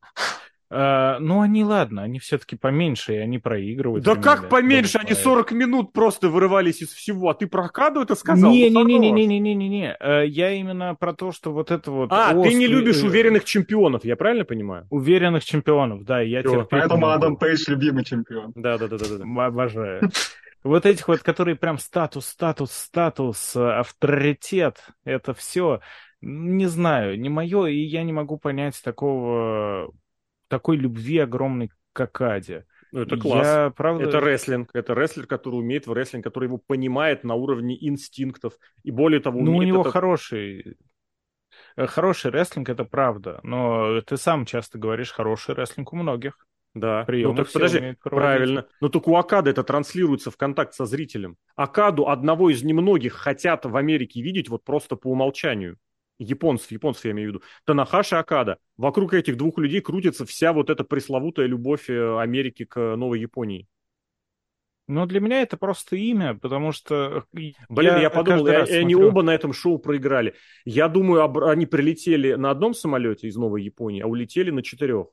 А, 0.72 1.18
ну, 1.20 1.42
они, 1.42 1.64
ладно, 1.64 2.04
они 2.04 2.20
все-таки 2.20 2.56
поменьше, 2.56 3.16
и 3.16 3.18
они 3.18 3.40
проигрывают. 3.40 4.06
Да 4.06 4.16
как 4.16 4.50
поменьше? 4.50 5.00
Они 5.00 5.16
40 5.16 5.52
минут 5.54 5.94
просто 5.94 6.30
вырывались 6.30 6.82
из 6.82 6.90
всего. 6.90 7.30
А 7.30 7.34
ты 7.34 7.48
про 7.48 7.66
Акаду 7.66 8.02
это 8.02 8.14
сказал? 8.14 8.52
Не-не-не-не-не-не-не. 8.52 9.98
Э, 10.00 10.28
я 10.28 10.52
именно 10.52 10.94
про 10.94 11.14
то, 11.14 11.32
что 11.32 11.52
вот 11.52 11.72
это 11.72 11.90
вот... 11.90 12.12
А, 12.12 12.34
острый... 12.36 12.52
ты 12.52 12.60
не 12.60 12.68
любишь 12.68 13.02
уверенных 13.02 13.46
чемпионов, 13.46 14.06
я 14.06 14.16
правильно 14.16 14.46
понимаю? 14.46 14.86
Уверенных 14.92 15.44
чемпионов, 15.44 16.04
да. 16.04 16.22
Я 16.22 16.44
Все, 16.44 16.68
поэтому 16.70 17.08
Адам 17.08 17.36
Пейдж 17.38 17.64
любимый 17.68 18.04
чемпион. 18.04 18.52
Да-да-да. 18.56 19.46
Обожаю. 19.46 20.02
Вот 20.64 20.86
этих 20.86 21.08
вот, 21.08 21.22
которые 21.22 21.56
прям 21.56 21.78
статус, 21.78 22.28
статус, 22.28 22.74
статус, 22.74 23.56
авторитет, 23.56 24.78
это 25.06 25.34
все, 25.34 25.80
не 26.22 26.68
знаю, 26.68 27.20
не 27.20 27.30
мое, 27.30 27.68
и 27.68 27.78
я 27.78 28.04
не 28.04 28.12
могу 28.12 28.38
понять 28.38 28.80
такого 28.84 29.90
такой 30.50 30.76
любви 30.76 31.20
огромной 31.20 31.72
к 31.94 32.02
Акаде. 32.02 32.66
Ну, 32.92 33.02
это 33.02 33.18
класс. 33.18 33.46
Я, 33.46 33.74
правда... 33.76 34.06
Это 34.06 34.20
рестлинг. 34.20 34.70
Это 34.74 34.94
рестлер, 34.94 35.28
который 35.28 35.56
умеет 35.56 35.88
в 35.88 35.94
рестлинг, 35.94 36.24
который 36.24 36.46
его 36.46 36.58
понимает 36.58 37.24
на 37.24 37.36
уровне 37.36 37.78
инстинктов. 37.88 38.54
И 38.84 38.92
более 38.92 39.20
того, 39.20 39.40
Ну, 39.42 39.58
у 39.58 39.62
него 39.62 39.82
это... 39.82 39.92
хороший... 39.92 40.78
Э, 41.76 41.86
хороший 41.86 42.32
рестлинг, 42.32 42.70
это 42.70 42.84
правда. 42.84 43.40
Но 43.44 44.02
ты 44.02 44.18
сам 44.18 44.46
часто 44.46 44.80
говоришь, 44.80 45.12
хороший 45.12 45.56
рестлинг 45.56 45.94
у 45.94 45.98
многих. 45.98 46.48
Да. 46.74 47.04
Приемы 47.06 47.34
ну 47.34 47.44
так 47.44 47.52
подожди, 47.52 47.96
правильно. 48.02 48.66
Но 48.80 48.90
только 48.90 49.10
у 49.10 49.16
Акада 49.16 49.50
это 49.50 49.64
транслируется 49.64 50.30
в 50.30 50.38
контакт 50.38 50.74
со 50.74 50.86
зрителем. 50.86 51.38
Акаду 51.56 52.08
одного 52.08 52.50
из 52.52 52.64
немногих 52.64 53.14
хотят 53.14 53.66
в 53.66 53.76
Америке 53.76 54.22
видеть 54.22 54.50
вот 54.50 54.64
просто 54.64 54.96
по 54.96 55.08
умолчанию 55.08 55.78
японцев, 56.20 56.72
японцев 56.72 57.06
я 57.06 57.12
имею 57.12 57.30
в 57.30 57.34
виду, 57.34 57.44
Танахаши 57.66 58.16
Акада. 58.16 58.60
Вокруг 58.78 59.14
этих 59.14 59.38
двух 59.38 59.58
людей 59.58 59.82
крутится 59.82 60.26
вся 60.26 60.54
вот 60.54 60.70
эта 60.70 60.84
пресловутая 60.84 61.48
любовь 61.48 61.90
э, 61.90 62.20
Америки 62.20 62.66
к 62.66 62.96
Новой 62.96 63.20
Японии. 63.20 63.68
Ну, 64.88 65.06
для 65.06 65.20
меня 65.20 65.44
это 65.44 65.56
просто 65.56 65.96
имя, 65.96 66.34
потому 66.34 66.72
что... 66.72 67.24
Блин, 67.32 67.54
я, 67.70 68.02
я 68.02 68.10
подумал, 68.10 68.48
и, 68.48 68.52
они 68.52 68.96
оба 68.96 69.22
на 69.22 69.36
этом 69.36 69.54
шоу 69.54 69.78
проиграли. 69.78 70.34
Я 70.66 70.88
думаю, 70.88 71.48
они 71.48 71.68
прилетели 71.68 72.34
на 72.34 72.50
одном 72.50 72.74
самолете 72.74 73.28
из 73.28 73.36
Новой 73.36 73.62
Японии, 73.62 74.02
а 74.02 74.08
улетели 74.08 74.50
на 74.50 74.64
четырех. 74.64 75.08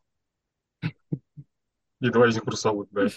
И 0.82 2.10
два 2.10 2.28
из 2.28 2.34
них 2.34 2.44
грузовых, 2.44 2.88
да. 2.90 3.08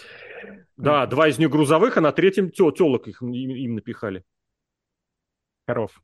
Да, 0.75 1.05
два 1.05 1.29
из 1.29 1.37
них 1.37 1.49
грузовых, 1.49 1.95
а 1.95 2.01
на 2.01 2.11
третьем 2.11 2.51
телок 2.51 3.07
их 3.07 3.21
им, 3.21 3.31
им 3.31 3.75
напихали. 3.75 4.25
Коров. 5.65 6.01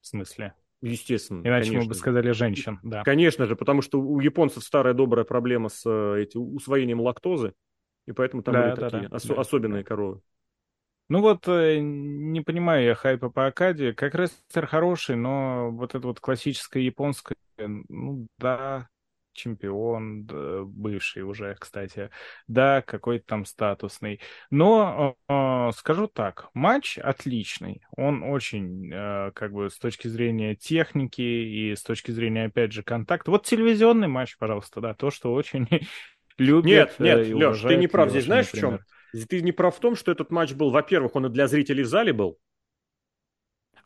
В 0.00 0.06
смысле? 0.06 0.54
Естественно. 0.82 1.42
Иначе 1.44 1.78
мы 1.78 1.84
бы 1.86 1.94
сказали 1.94 2.30
женщин, 2.32 2.78
да. 2.82 3.02
Конечно 3.04 3.46
же, 3.46 3.56
потому 3.56 3.82
что 3.82 4.00
у 4.00 4.20
японцев 4.20 4.64
старая 4.64 4.94
добрая 4.94 5.24
проблема 5.24 5.68
с 5.68 5.82
э, 5.86 6.22
эти, 6.22 6.36
усвоением 6.36 7.00
лактозы, 7.00 7.52
и 8.06 8.12
поэтому 8.12 8.42
там 8.42 8.54
да, 8.54 8.62
были 8.62 8.70
да, 8.70 8.90
такие 8.90 9.08
да, 9.08 9.16
ос- 9.16 9.24
да, 9.24 9.34
особенные 9.34 9.84
коровы. 9.84 10.20
Ну 11.08 11.20
вот, 11.22 11.48
э, 11.48 11.78
не 11.80 12.40
понимаю 12.40 12.84
я 12.84 12.94
хайпа 12.94 13.30
по 13.30 13.46
Акаде. 13.46 13.92
Как 13.92 14.14
рестлер 14.14 14.66
хороший, 14.66 15.16
но 15.16 15.70
вот 15.72 15.94
это 15.94 16.06
вот 16.06 16.20
классическое 16.20 16.82
японское, 16.82 17.36
ну 17.58 18.26
да, 18.38 18.88
чемпион, 19.32 20.24
бывший 20.24 21.22
уже, 21.22 21.56
кстати, 21.58 22.10
да, 22.46 22.82
какой-то 22.82 23.26
там 23.26 23.44
статусный. 23.44 24.20
Но 24.50 25.16
э, 25.28 25.70
скажу 25.76 26.06
так, 26.06 26.48
матч 26.54 26.98
отличный, 26.98 27.82
он 27.96 28.22
очень, 28.22 28.90
э, 28.92 29.32
как 29.34 29.52
бы, 29.52 29.70
с 29.70 29.78
точки 29.78 30.08
зрения 30.08 30.54
техники 30.54 31.20
и 31.20 31.74
с 31.74 31.82
точки 31.82 32.10
зрения, 32.10 32.46
опять 32.46 32.72
же, 32.72 32.82
контакта. 32.82 33.30
Вот 33.30 33.44
телевизионный 33.46 34.08
матч, 34.08 34.36
пожалуйста, 34.38 34.80
да, 34.80 34.94
то, 34.94 35.10
что 35.10 35.32
очень 35.32 35.66
любят 36.38 36.64
Нет, 36.64 36.94
нет, 36.98 37.28
Леш, 37.28 37.60
ты 37.60 37.76
не 37.76 37.86
прав, 37.86 38.10
здесь 38.10 38.24
знаешь 38.24 38.48
в 38.48 38.58
чем? 38.58 38.80
Ты 39.28 39.42
не 39.42 39.52
прав 39.52 39.76
в 39.76 39.80
том, 39.80 39.96
что 39.96 40.12
этот 40.12 40.30
матч 40.30 40.52
был, 40.52 40.70
во-первых, 40.70 41.16
он 41.16 41.26
и 41.26 41.30
для 41.30 41.48
зрителей 41.48 41.82
в 41.82 41.88
зале 41.88 42.12
был, 42.12 42.38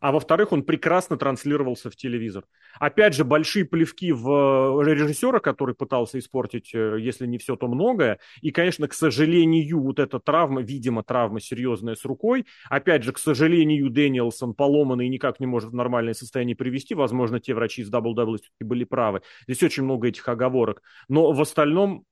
а 0.05 0.11
во-вторых, 0.11 0.51
он 0.51 0.61
прекрасно 0.61 1.17
транслировался 1.17 1.89
в 1.89 1.95
телевизор. 1.95 2.43
Опять 2.79 3.15
же, 3.15 3.23
большие 3.23 3.65
плевки 3.65 4.11
в 4.11 4.83
э, 4.83 4.85
режиссера, 4.85 5.39
который 5.39 5.73
пытался 5.73 6.19
испортить, 6.19 6.75
э, 6.75 6.97
если 6.99 7.25
не 7.25 7.39
все, 7.39 7.55
то 7.55 7.67
многое. 7.67 8.19
И, 8.41 8.51
конечно, 8.51 8.87
к 8.87 8.93
сожалению, 8.93 9.81
вот 9.81 9.97
эта 9.97 10.19
травма, 10.19 10.61
видимо, 10.61 11.01
травма 11.01 11.39
серьезная 11.39 11.95
с 11.95 12.05
рукой. 12.05 12.45
Опять 12.69 13.01
же, 13.01 13.13
к 13.13 13.17
сожалению, 13.17 13.89
Дэниелсон 13.89 14.53
поломанный 14.53 15.07
и 15.07 15.09
никак 15.09 15.39
не 15.39 15.47
может 15.47 15.71
в 15.71 15.73
нормальное 15.73 16.13
состояние 16.13 16.55
привести. 16.55 16.93
Возможно, 16.93 17.39
те 17.39 17.55
врачи 17.55 17.81
из 17.81 17.89
WWE 17.89 18.37
были 18.59 18.83
правы. 18.83 19.23
Здесь 19.47 19.63
очень 19.63 19.85
много 19.85 20.09
этих 20.09 20.29
оговорок. 20.29 20.83
Но 21.07 21.31
в 21.31 21.41
остальном 21.41 22.05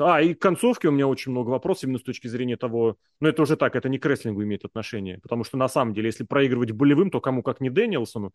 а, 0.00 0.20
и 0.20 0.34
к 0.34 0.40
концовке 0.40 0.88
у 0.88 0.90
меня 0.90 1.06
очень 1.06 1.32
много 1.32 1.50
вопросов 1.50 1.84
именно 1.84 1.98
с 1.98 2.02
точки 2.02 2.26
зрения 2.26 2.56
того, 2.56 2.96
ну 3.20 3.28
это 3.28 3.42
уже 3.42 3.56
так, 3.56 3.76
это 3.76 3.88
не 3.88 3.98
к 3.98 4.06
рестлингу 4.06 4.42
имеет 4.42 4.64
отношение, 4.64 5.18
потому 5.20 5.44
что 5.44 5.56
на 5.56 5.68
самом 5.68 5.94
деле, 5.94 6.06
если 6.06 6.24
проигрывать 6.24 6.72
болевым, 6.72 7.10
то 7.10 7.20
кому 7.20 7.42
как 7.42 7.60
не 7.60 7.70
Дэниелсону, 7.70 8.32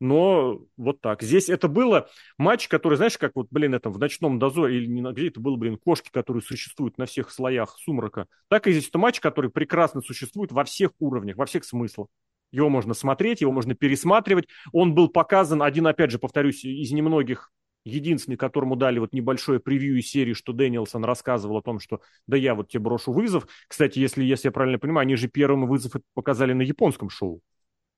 но 0.00 0.60
вот 0.76 1.00
так. 1.00 1.22
Здесь 1.22 1.48
это 1.48 1.68
было 1.68 2.08
матч, 2.38 2.68
который, 2.68 2.96
знаешь, 2.96 3.18
как 3.18 3.32
вот, 3.34 3.48
блин, 3.50 3.74
это 3.74 3.90
в 3.90 3.98
ночном 3.98 4.38
дозоре, 4.38 4.78
или 4.78 4.86
не 4.86 5.02
где 5.12 5.28
это 5.28 5.40
было, 5.40 5.56
блин, 5.56 5.78
кошки, 5.78 6.10
которые 6.10 6.42
существуют 6.42 6.98
на 6.98 7.06
всех 7.06 7.30
слоях 7.30 7.76
сумрака, 7.78 8.26
так 8.48 8.66
и 8.66 8.72
здесь 8.72 8.88
это 8.88 8.98
матч, 8.98 9.20
который 9.20 9.50
прекрасно 9.50 10.00
существует 10.00 10.52
во 10.52 10.64
всех 10.64 10.92
уровнях, 10.98 11.36
во 11.36 11.46
всех 11.46 11.64
смыслах. 11.64 12.08
Его 12.52 12.68
можно 12.68 12.94
смотреть, 12.94 13.40
его 13.40 13.52
можно 13.52 13.74
пересматривать. 13.74 14.46
Он 14.72 14.94
был 14.94 15.08
показан, 15.08 15.62
один, 15.62 15.86
опять 15.86 16.10
же, 16.10 16.18
повторюсь, 16.18 16.64
из 16.64 16.92
немногих 16.92 17.50
единственный, 17.86 18.36
которому 18.36 18.76
дали 18.76 18.98
вот 18.98 19.12
небольшое 19.12 19.60
превью 19.60 19.98
из 19.98 20.10
серии, 20.10 20.32
что 20.32 20.52
Дэниелсон 20.52 21.04
рассказывал 21.04 21.58
о 21.58 21.62
том, 21.62 21.80
что 21.80 22.00
да 22.26 22.36
я 22.36 22.54
вот 22.54 22.68
тебе 22.68 22.82
брошу 22.82 23.12
вызов. 23.12 23.46
Кстати, 23.68 23.98
если, 23.98 24.24
если 24.24 24.48
я 24.48 24.52
правильно 24.52 24.78
понимаю, 24.78 25.02
они 25.04 25.16
же 25.16 25.28
первым 25.28 25.66
вызов 25.66 25.92
показали 26.14 26.52
на 26.52 26.62
японском 26.62 27.10
шоу 27.10 27.40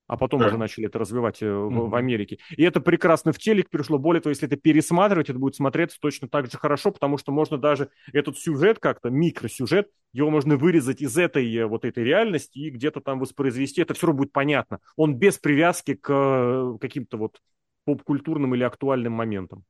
а 0.09 0.17
потом 0.17 0.39
да. 0.39 0.47
уже 0.47 0.57
начали 0.57 0.87
это 0.87 0.97
развивать 0.97 1.41
mm-hmm. 1.43 1.69
в, 1.69 1.89
в 1.91 1.95
Америке. 1.95 2.39
И 2.57 2.63
это 2.63 2.81
прекрасно 2.81 3.31
в 3.31 3.37
телек 3.37 3.69
пришло. 3.69 3.99
Более 3.99 4.21
того, 4.21 4.31
если 4.31 4.47
это 4.47 4.57
пересматривать, 4.57 5.29
это 5.29 5.37
будет 5.37 5.53
смотреться 5.53 5.99
точно 6.01 6.27
так 6.27 6.49
же 6.49 6.57
хорошо, 6.57 6.91
потому 6.91 7.19
что 7.19 7.31
можно 7.31 7.59
даже 7.59 7.91
этот 8.11 8.35
сюжет 8.39 8.79
как-то, 8.79 9.11
микросюжет, 9.11 9.87
его 10.11 10.31
можно 10.31 10.57
вырезать 10.57 11.01
из 11.01 11.15
этой 11.15 11.55
э, 11.55 11.67
вот 11.67 11.85
этой 11.85 12.03
реальности 12.03 12.57
и 12.57 12.71
где-то 12.71 13.01
там 13.01 13.19
воспроизвести. 13.19 13.81
Это 13.81 13.93
все 13.93 14.07
равно 14.07 14.17
будет 14.17 14.31
понятно. 14.31 14.79
Он 14.95 15.13
без 15.13 15.37
привязки 15.37 15.93
к 15.93 16.11
э, 16.11 16.77
каким-то 16.81 17.17
вот 17.17 17.39
поп-культурным 17.85 18.55
или 18.55 18.63
актуальным 18.63 19.13
моментам. 19.13 19.63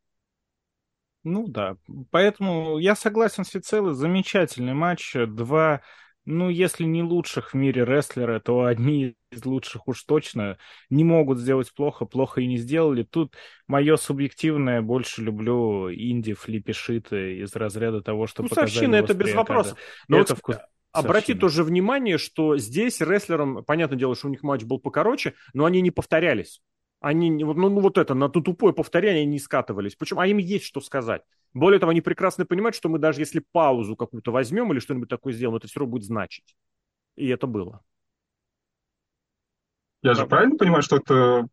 Ну 1.24 1.48
да, 1.48 1.76
поэтому 2.12 2.78
я 2.78 2.96
согласен 2.96 3.44
с 3.44 3.50
всецело. 3.50 3.94
Замечательный 3.94 4.74
матч. 4.74 5.16
Два, 5.28 5.82
ну 6.26 6.50
если 6.50 6.86
не 6.86 7.04
лучших 7.04 7.52
в 7.52 7.54
мире 7.56 7.84
рестлера, 7.84 8.40
то 8.40 8.64
одни 8.64 9.16
из 9.32 9.46
лучших 9.46 9.88
уж 9.88 10.04
точно. 10.04 10.58
Не 10.90 11.04
могут 11.04 11.40
сделать 11.40 11.74
плохо, 11.74 12.06
плохо 12.06 12.42
и 12.42 12.48
не 12.48 12.58
сделали. 12.58 13.04
Тут 13.04 13.36
мое 13.68 13.98
субъективное, 13.98 14.82
больше 14.82 15.22
люблю 15.22 15.92
инди 15.94 16.34
флипишиты 16.34 17.40
из 17.40 17.56
разряда 17.56 18.02
того, 18.02 18.26
что 18.26 18.44
ну, 18.44 18.50
показали 18.50 18.98
это 18.98 19.14
без 19.14 19.34
вопросов. 19.34 19.78
Но 20.08 20.20
это 20.20 20.34
вот, 20.34 20.40
вкус... 20.40 20.58
обрати 20.94 21.34
тоже 21.34 21.64
внимание, 21.64 22.18
что 22.18 22.58
здесь 22.58 23.02
рестлерам, 23.02 23.64
понятное 23.66 24.00
дело, 24.00 24.16
что 24.16 24.28
у 24.28 24.32
них 24.32 24.42
матч 24.42 24.64
был 24.64 24.80
покороче, 24.80 25.34
но 25.54 25.66
они 25.66 25.82
не 25.82 25.92
повторялись. 25.92 26.62
Они, 27.02 27.32
ну, 27.32 27.54
ну 27.54 27.80
вот 27.80 27.98
это, 27.98 28.14
на 28.14 28.28
то 28.30 28.42
тупое 28.42 28.74
повторение 28.74 29.26
не 29.26 29.40
скатывались. 29.40 29.96
Почему? 29.96 30.20
А 30.20 30.28
им 30.28 30.38
есть 30.38 30.66
что 30.66 30.82
сказать. 30.82 31.22
Более 31.54 31.80
того, 31.80 31.92
они 31.92 32.02
прекрасно 32.02 32.46
понимают, 32.46 32.76
что 32.76 32.90
мы 32.90 33.00
даже 33.00 33.22
если 33.22 33.44
паузу 33.52 33.96
какую-то 33.96 34.32
возьмем 34.32 34.72
или 34.72 34.80
что-нибудь 34.80 35.10
такое 35.10 35.34
сделаем, 35.34 35.58
это 35.58 35.68
все 35.68 35.80
равно 35.80 35.94
будет 35.94 36.04
значить. 36.04 36.56
И 37.16 37.28
это 37.28 37.48
было. 37.48 37.82
Я 40.02 40.14
же 40.14 40.26
правильно 40.28 40.58
понимаю, 40.58 40.82
что 40.82 40.98
это 40.98 41.48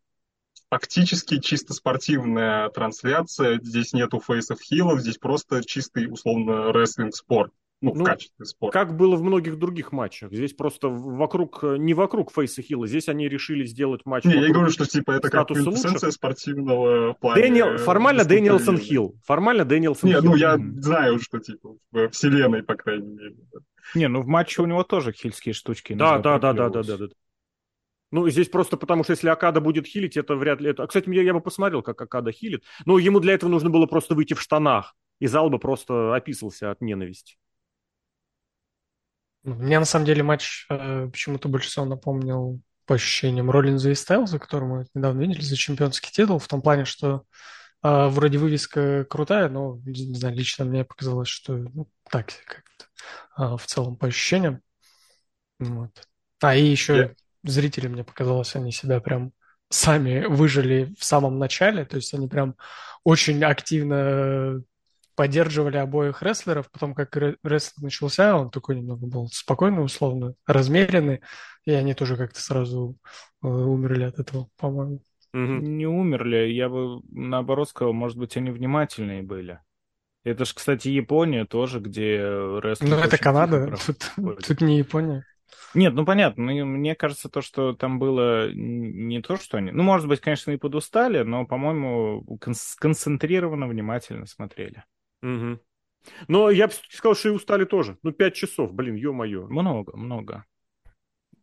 фактически 0.69 1.39
чисто 1.39 1.73
спортивная 1.73 2.69
трансляция. 2.69 3.59
Здесь 3.61 3.93
нету 3.93 4.19
фейсов 4.19 4.61
хилов, 4.61 4.99
здесь 4.99 5.17
просто 5.17 5.63
чистый, 5.63 6.11
условно, 6.11 6.71
рестлинг-спорт. 6.71 7.53
Ну, 7.79 7.93
ну, 7.93 8.03
в 8.03 8.07
качестве 8.07 8.45
спорта. 8.45 8.79
Как 8.79 8.97
было 8.97 9.15
в 9.15 9.23
многих 9.23 9.59
других 9.59 9.91
матчах. 9.91 10.31
Здесь 10.31 10.53
просто 10.53 10.89
вокруг, 10.89 11.61
не 11.61 11.93
вокруг 11.93 12.31
фейса 12.31 12.63
хила, 12.63 12.87
здесь 12.87 13.07
они 13.07 13.29
решили 13.29 13.65
сделать 13.65 14.01
матч 14.05 14.23
Не, 14.23 14.33
я 14.33 14.51
говорю, 14.51 14.71
что 14.71 14.85
типа 14.85 15.11
это 15.11 15.29
как 15.29 15.47
квинтэссенция 15.47 16.09
спортивного 16.09 17.13
плана. 17.13 17.39
Дэниел, 17.39 17.77
формально 17.77 18.25
Дэниелсон 18.25 18.79
heel. 18.79 19.15
Формально 19.23 19.63
Дэниелсон 19.63 20.09
heel. 20.09 20.21
Не, 20.21 20.27
ну 20.27 20.35
я 20.35 20.57
знаю, 20.81 21.19
что 21.19 21.37
типа 21.39 21.75
в 21.91 22.09
вселенной, 22.09 22.63
по 22.63 22.75
крайней 22.75 23.13
мере. 23.13 23.35
Не, 23.93 24.07
ну 24.07 24.21
в 24.21 24.27
матче 24.27 24.63
у 24.63 24.65
него 24.65 24.83
тоже 24.83 25.11
хильские 25.11 25.53
штучки. 25.53 25.93
Да, 25.93 26.17
да, 26.17 26.39
да, 26.39 26.53
да, 26.53 26.69
да, 26.69 26.83
да, 26.83 26.97
да. 26.97 27.07
Ну, 28.11 28.29
здесь 28.29 28.47
просто 28.47 28.77
потому, 28.77 29.03
что 29.03 29.11
если 29.11 29.27
Окада 29.27 29.59
будет 29.59 29.85
хилить, 29.85 30.15
это 30.15 30.35
вряд 30.35 30.61
ли... 30.61 30.69
Это... 30.69 30.87
Кстати, 30.87 31.09
я, 31.09 31.23
я 31.23 31.33
бы 31.33 31.41
посмотрел, 31.41 31.81
как 31.81 32.01
Окада 32.01 32.31
хилит. 32.31 32.63
Но 32.85 32.97
ему 32.97 33.19
для 33.19 33.33
этого 33.33 33.49
нужно 33.49 33.69
было 33.69 33.85
просто 33.85 34.15
выйти 34.15 34.33
в 34.33 34.41
штанах. 34.41 34.95
И 35.19 35.27
зал 35.27 35.49
бы 35.49 35.59
просто 35.59 36.15
описался 36.15 36.71
от 36.71 36.79
ненависти. 36.79 37.35
Ну, 39.47 39.55
мне, 39.55 39.79
на 39.79 39.85
самом 39.85 40.05
деле, 40.05 40.21
матч 40.21 40.67
э, 40.69 41.09
почему-то 41.11 41.49
больше 41.49 41.69
всего 41.69 41.85
напомнил 41.85 42.61
по 42.85 42.95
ощущениям 42.95 43.49
Роллинза 43.49 43.89
и 43.89 43.95
Стайлза, 43.95 44.37
который 44.37 44.67
мы 44.67 44.85
недавно 44.93 45.21
видели 45.21 45.41
за 45.41 45.57
чемпионский 45.57 46.11
титул, 46.11 46.37
в 46.37 46.47
том 46.47 46.61
плане, 46.61 46.85
что 46.85 47.23
э, 47.83 48.07
вроде 48.07 48.37
вывеска 48.37 49.05
крутая, 49.05 49.49
но, 49.49 49.79
не 49.85 50.13
знаю, 50.13 50.35
лично 50.35 50.65
мне 50.65 50.85
показалось, 50.85 51.29
что 51.29 51.53
ну, 51.53 51.87
так 52.11 52.27
как-то 52.45 52.85
э, 53.37 53.57
в 53.57 53.65
целом 53.65 53.95
по 53.95 54.07
ощущениям. 54.07 54.61
Вот. 55.59 56.07
А, 56.41 56.55
и 56.55 56.63
еще 56.63 56.93
yeah 56.93 57.15
зрители, 57.43 57.87
мне 57.87 58.03
показалось, 58.03 58.55
они 58.55 58.71
себя 58.71 58.99
прям 58.99 59.31
сами 59.69 60.25
выжили 60.25 60.93
в 60.97 61.03
самом 61.03 61.39
начале, 61.39 61.85
то 61.85 61.97
есть 61.97 62.13
они 62.13 62.27
прям 62.27 62.55
очень 63.03 63.43
активно 63.43 64.61
поддерживали 65.17 65.77
обоих 65.77 66.21
рестлеров, 66.21 66.69
потом 66.71 66.93
как 66.93 67.17
рестлинг 67.17 67.83
начался, 67.83 68.37
он 68.37 68.51
такой 68.51 68.77
немного 68.77 69.07
был 69.07 69.27
спокойный, 69.33 69.83
условно, 69.83 70.35
размеренный, 70.45 71.21
и 71.65 71.71
они 71.71 71.95
тоже 71.95 72.15
как-то 72.15 72.39
сразу 72.39 72.95
э, 73.43 73.47
умерли 73.47 74.03
от 74.03 74.19
этого, 74.19 74.47
по-моему. 74.57 75.01
Не 75.33 75.87
умерли, 75.87 76.51
я 76.51 76.69
бы 76.69 77.01
наоборот 77.09 77.67
сказал, 77.69 77.93
может 77.93 78.17
быть, 78.17 78.37
они 78.37 78.51
внимательные 78.51 79.23
были. 79.23 79.59
Это 80.23 80.45
же, 80.45 80.53
кстати, 80.53 80.89
Япония 80.89 81.45
тоже, 81.45 81.79
где 81.79 82.19
рестлинг... 82.59 82.91
Ну, 82.91 82.97
это 82.97 83.17
Канада, 83.17 83.75
тут, 83.85 84.13
тут 84.47 84.61
не 84.61 84.77
Япония. 84.77 85.25
Нет, 85.73 85.93
ну 85.93 86.05
понятно. 86.05 86.43
Мне 86.43 86.95
кажется, 86.95 87.27
то, 87.27 87.41
что 87.41 87.73
там 87.73 87.97
было 87.97 88.51
не 88.51 89.21
то, 89.21 89.37
что 89.37 89.57
они... 89.57 89.71
Ну, 89.71 89.81
может 89.83 90.07
быть, 90.07 90.21
конечно, 90.21 90.51
и 90.51 90.57
подустали, 90.57 91.23
но, 91.23 91.45
по-моему, 91.45 92.23
сконцентрированно, 92.53 93.67
внимательно 93.67 94.27
смотрели. 94.27 94.83
Угу. 95.21 95.59
Но 96.27 96.49
я 96.49 96.67
бы 96.67 96.73
сказал, 96.89 97.15
что 97.15 97.29
и 97.29 97.31
устали 97.31 97.65
тоже. 97.65 97.97
Ну, 98.03 98.11
пять 98.11 98.35
часов, 98.35 98.73
блин, 98.73 98.95
ё-моё. 98.95 99.47
Много, 99.47 99.95
много. 99.95 100.45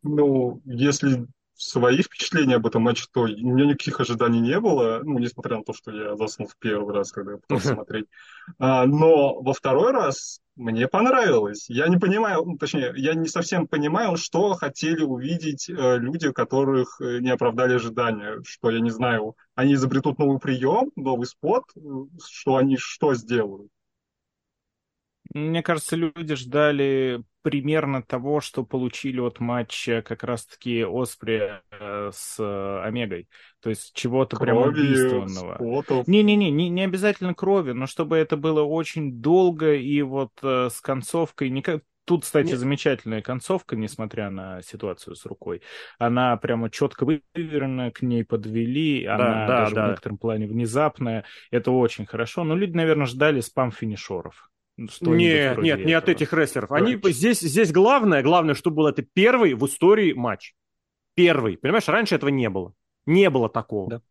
Ну, 0.03 0.61
если 0.65 1.27
свои 1.55 2.03
впечатления 2.03 2.57
об 2.57 2.67
этом 2.67 2.83
матче, 2.83 3.07
то 3.13 3.23
у 3.23 3.27
меня 3.27 3.67
никаких 3.67 4.01
ожиданий 4.01 4.41
не 4.41 4.59
было, 4.61 5.01
ну, 5.03 5.19
несмотря 5.19 5.59
на 5.59 5.65
то, 5.65 5.73
что 5.73 5.91
я 5.93 6.17
заснул 6.17 6.49
в 6.49 6.57
первый 6.59 6.95
раз, 6.95 7.13
когда 7.13 7.33
я 7.33 7.39
пытался 7.39 7.69
смотреть. 7.75 8.07
А, 8.59 8.87
но 8.87 9.41
во 9.41 9.53
второй 9.53 9.93
раз 9.93 10.41
мне 10.57 10.87
понравилось. 10.89 11.69
Я 11.69 11.89
не 11.89 11.97
понимаю, 11.97 12.45
ну, 12.45 12.57
точнее, 12.57 12.93
я 12.97 13.15
не 13.15 13.29
совсем 13.29 13.67
понимаю, 13.67 14.17
что 14.17 14.55
хотели 14.55 15.03
увидеть 15.03 15.69
э, 15.69 15.99
люди, 15.99 16.33
которых 16.33 17.01
э, 17.01 17.19
не 17.21 17.31
оправдали 17.31 17.75
ожидания. 17.75 18.41
Что, 18.45 18.71
я 18.71 18.81
не 18.81 18.91
знаю, 18.91 19.37
они 19.55 19.75
изобретут 19.75 20.19
новый 20.19 20.39
прием, 20.39 20.93
новый 20.97 21.27
спот, 21.27 21.65
э, 21.77 21.81
что 22.25 22.57
они 22.57 22.77
что 22.77 23.15
сделают. 23.15 23.71
Мне 25.33 25.63
кажется, 25.63 25.97
люди 25.97 26.35
ждали 26.37 27.25
примерно 27.45 28.03
того, 28.03 28.41
что 28.41 28.65
получили 28.65 29.21
от 29.21 29.39
матча 29.39 30.01
как 30.01 30.25
раз-таки 30.25 30.83
Оспри 30.83 31.61
э, 31.71 32.11
с 32.11 32.37
э, 32.41 32.83
Омегой. 32.83 33.29
То 33.61 33.69
есть 33.69 33.93
чего-то 33.93 34.39
прям 34.39 34.57
убийственного. 34.57 35.59
Не-не-не, 36.07 36.51
не, 36.51 36.71
не 36.71 36.85
обязательно 36.85 37.35
крови, 37.35 37.73
но 37.73 37.87
чтобы 37.87 38.17
это 38.17 38.39
было 38.39 38.63
очень 38.63 39.21
долго 39.21 39.75
и 39.75 40.01
вот 40.01 40.31
э, 40.43 40.71
с 40.73 40.81
концовкой... 40.81 41.51
Не 41.51 41.61
как... 41.61 41.83
Тут, 42.07 42.25
кстати, 42.25 42.49
Нет. 42.49 42.59
замечательная 42.59 43.23
концовка, 43.23 43.77
несмотря 43.77 44.31
на 44.31 44.63
ситуацию 44.63 45.15
с 45.15 45.27
рукой. 45.27 45.61
Она 45.99 46.37
прямо 46.39 46.71
четко 46.71 47.05
выверена, 47.05 47.91
к 47.91 48.01
ней 48.01 48.25
подвели, 48.25 49.05
да, 49.05 49.15
она 49.15 49.47
да, 49.47 49.61
даже 49.61 49.75
да. 49.75 49.87
в 49.87 49.89
некотором 49.91 50.19
плане 50.19 50.47
внезапная. 50.47 51.25
Это 51.51 51.71
очень 51.71 52.07
хорошо. 52.07 52.45
Но 52.45 52.57
люди, 52.57 52.75
наверное, 52.75 53.07
ждали 53.07 53.41
спам-финишеров. 53.41 54.51
Нет, 54.77 55.59
нет, 55.59 55.75
этого. 55.79 55.87
не 55.87 55.93
от 55.93 56.09
этих 56.09 56.33
рестлеров. 56.33 56.73
Они 56.73 56.99
здесь, 57.13 57.41
здесь 57.41 57.73
главное, 57.73 58.23
главное, 58.23 58.55
что 58.55 58.71
был 58.71 58.87
это 58.87 59.03
первый 59.03 59.55
в 59.55 59.65
истории 59.67 60.13
матч. 60.13 60.55
Первый. 61.15 61.57
Понимаешь, 61.57 61.87
раньше 61.87 62.17
этого 62.17 62.31
не 62.31 62.51
было. 62.51 62.75
Не 63.07 63.31
было 63.31 63.49
такого. 63.49 63.91
Да. 63.91 64.03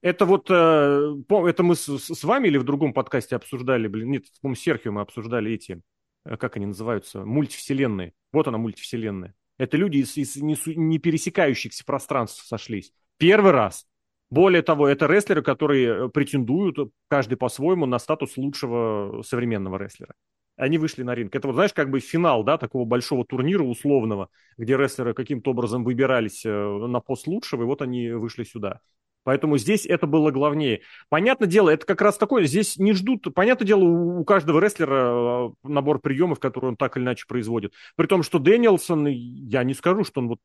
Это 0.00 0.26
вот, 0.26 0.46
э, 0.50 1.14
это 1.48 1.62
мы 1.62 1.76
с, 1.76 2.24
вами 2.24 2.48
или 2.48 2.58
в 2.58 2.64
другом 2.64 2.92
подкасте 2.92 3.36
обсуждали, 3.36 3.86
блин, 3.86 4.10
нет, 4.10 4.24
по-моему, 4.40 4.56
Серхио 4.56 4.90
мы 4.90 5.00
обсуждали 5.00 5.52
эти, 5.52 5.80
э, 6.24 6.36
как 6.36 6.56
они 6.56 6.66
называются, 6.66 7.24
мультивселенные. 7.24 8.12
Вот 8.32 8.48
она, 8.48 8.58
мультивселенная. 8.58 9.34
Это 9.58 9.76
люди 9.76 9.98
из, 9.98 10.16
из 10.16 10.36
не, 10.36 10.56
не 10.74 10.98
пересекающихся 10.98 11.84
пространств 11.84 12.44
сошлись. 12.44 12.92
Первый 13.16 13.52
раз. 13.52 13.86
Более 14.32 14.62
того, 14.62 14.88
это 14.88 15.04
рестлеры, 15.08 15.42
которые 15.42 16.06
э, 16.06 16.08
претендуют, 16.08 16.78
каждый 17.08 17.36
по-своему, 17.36 17.84
на 17.84 17.98
статус 17.98 18.38
лучшего 18.38 19.20
современного 19.26 19.76
рестлера. 19.76 20.14
Они 20.56 20.78
вышли 20.78 21.02
на 21.02 21.14
ринг. 21.14 21.34
Это 21.36 21.48
вот, 21.48 21.52
знаешь, 21.52 21.74
как 21.74 21.90
бы 21.90 22.00
финал, 22.00 22.42
да, 22.42 22.56
такого 22.56 22.86
большого 22.86 23.26
турнира 23.26 23.62
условного, 23.62 24.30
где 24.56 24.78
рестлеры 24.78 25.12
каким-то 25.12 25.50
образом 25.50 25.84
выбирались 25.84 26.46
э, 26.46 26.50
на 26.50 27.00
пост 27.00 27.26
лучшего, 27.26 27.64
и 27.64 27.66
вот 27.66 27.82
они 27.82 28.08
вышли 28.12 28.44
сюда. 28.44 28.80
Поэтому 29.24 29.58
здесь 29.58 29.84
это 29.84 30.06
было 30.06 30.30
главнее. 30.30 30.80
Понятное 31.10 31.46
дело, 31.46 31.68
это 31.68 31.84
как 31.84 32.00
раз 32.00 32.16
такое, 32.16 32.44
здесь 32.44 32.78
не 32.78 32.94
ждут, 32.94 33.34
понятное 33.34 33.66
дело, 33.66 33.84
у 33.84 34.24
каждого 34.24 34.60
рестлера 34.60 35.50
э, 35.50 35.50
набор 35.62 36.00
приемов, 36.00 36.40
которые 36.40 36.70
он 36.70 36.76
так 36.78 36.96
или 36.96 37.04
иначе 37.04 37.26
производит. 37.28 37.74
При 37.96 38.06
том, 38.06 38.22
что 38.22 38.38
Дэниелсон, 38.38 39.08
я 39.08 39.62
не 39.62 39.74
скажу, 39.74 40.04
что 40.04 40.22
он 40.22 40.28
вот 40.28 40.40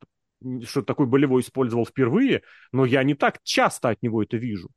что 0.64 0.82
такой 0.82 1.06
болевой 1.06 1.42
использовал 1.42 1.86
впервые, 1.86 2.44
но 2.72 2.86
я 2.86 3.04
не 3.04 3.16
так 3.16 3.40
часто 3.44 3.90
от 3.90 4.02
него 4.02 4.24
это 4.24 4.38
вижу. 4.38 4.70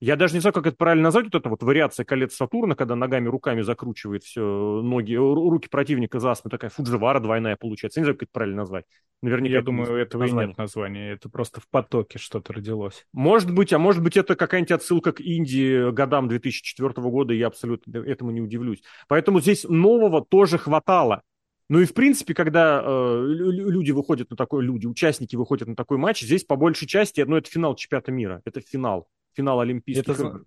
Я 0.00 0.16
даже 0.16 0.34
не 0.34 0.40
знаю, 0.40 0.52
как 0.52 0.66
это 0.66 0.76
правильно 0.76 1.04
назвать, 1.04 1.24
вот 1.24 1.34
эта 1.34 1.48
вот 1.48 1.62
вариация 1.62 2.04
колец 2.04 2.34
Сатурна, 2.34 2.74
когда 2.74 2.94
ногами, 2.94 3.28
руками 3.28 3.62
закручивает 3.62 4.22
все 4.22 4.42
ноги, 4.82 5.14
руки 5.14 5.68
противника 5.68 6.20
за 6.20 6.34
спину, 6.34 6.50
такая 6.50 6.70
фудживара 6.70 7.20
двойная 7.20 7.56
получается. 7.56 8.00
Я 8.00 8.02
не 8.02 8.04
знаю, 8.06 8.16
как 8.16 8.24
это 8.24 8.32
правильно 8.32 8.58
назвать. 8.58 8.84
Наверняка 9.22 9.54
Я 9.54 9.62
думаю, 9.62 9.96
этого 9.96 10.22
название. 10.22 10.44
и 10.44 10.48
нет 10.48 10.58
названия, 10.58 11.12
это 11.12 11.30
просто 11.30 11.62
в 11.62 11.68
потоке 11.70 12.18
что-то 12.18 12.52
родилось. 12.52 13.06
Может 13.14 13.54
быть, 13.54 13.72
а 13.72 13.78
может 13.78 14.02
быть, 14.02 14.18
это 14.18 14.36
какая-нибудь 14.36 14.72
отсылка 14.72 15.12
к 15.12 15.20
Индии 15.20 15.90
годам 15.90 16.28
2004 16.28 16.92
года, 17.08 17.32
я 17.32 17.46
абсолютно 17.46 17.96
этому 17.98 18.30
не 18.30 18.42
удивлюсь. 18.42 18.82
Поэтому 19.08 19.40
здесь 19.40 19.64
нового 19.64 20.22
тоже 20.22 20.58
хватало. 20.58 21.22
Ну 21.68 21.80
и 21.80 21.86
в 21.86 21.94
принципе, 21.94 22.34
когда 22.34 22.82
э, 22.84 23.24
люди 23.26 23.90
выходят 23.90 24.30
на 24.30 24.36
такой, 24.36 24.62
люди, 24.64 24.86
участники 24.86 25.34
выходят 25.34 25.66
на 25.66 25.74
такой 25.74 25.96
матч, 25.96 26.22
здесь 26.22 26.44
по 26.44 26.56
большей 26.56 26.86
части, 26.86 27.22
ну 27.22 27.36
это 27.36 27.50
финал 27.50 27.74
чемпионата 27.74 28.12
мира, 28.12 28.42
это 28.44 28.60
финал, 28.60 29.08
финал 29.34 29.60
Олимпийских 29.60 30.08
это... 30.08 30.22
игр. 30.22 30.44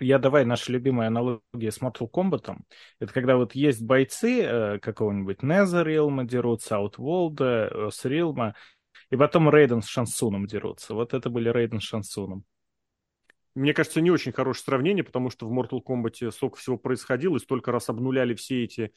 Я 0.00 0.18
давай 0.18 0.44
наша 0.44 0.72
любимая 0.72 1.08
аналогия 1.08 1.70
с 1.70 1.80
Mortal 1.80 2.10
Kombat. 2.10 2.56
Это 2.98 3.12
когда 3.12 3.36
вот 3.36 3.54
есть 3.54 3.82
бойцы 3.82 4.42
э, 4.42 4.78
какого-нибудь 4.78 5.42
Незерилма 5.42 6.24
дерутся, 6.24 6.76
Аутволда, 6.76 7.88
Срилма, 7.90 8.54
и 9.10 9.16
потом 9.16 9.48
Рейден 9.48 9.80
с 9.80 9.86
Шансуном 9.86 10.46
дерутся. 10.46 10.94
Вот 10.94 11.14
это 11.14 11.30
были 11.30 11.50
Рейден 11.50 11.80
с 11.80 11.84
Шансуном. 11.84 12.44
Мне 13.54 13.74
кажется, 13.74 14.00
не 14.00 14.10
очень 14.10 14.32
хорошее 14.32 14.64
сравнение, 14.64 15.04
потому 15.04 15.30
что 15.30 15.46
в 15.46 15.52
Mortal 15.52 15.82
Kombat 15.86 16.30
столько 16.30 16.56
всего 16.56 16.78
происходило, 16.78 17.36
и 17.36 17.40
столько 17.40 17.70
раз 17.70 17.88
обнуляли 17.88 18.34
все 18.34 18.64
эти 18.64 18.92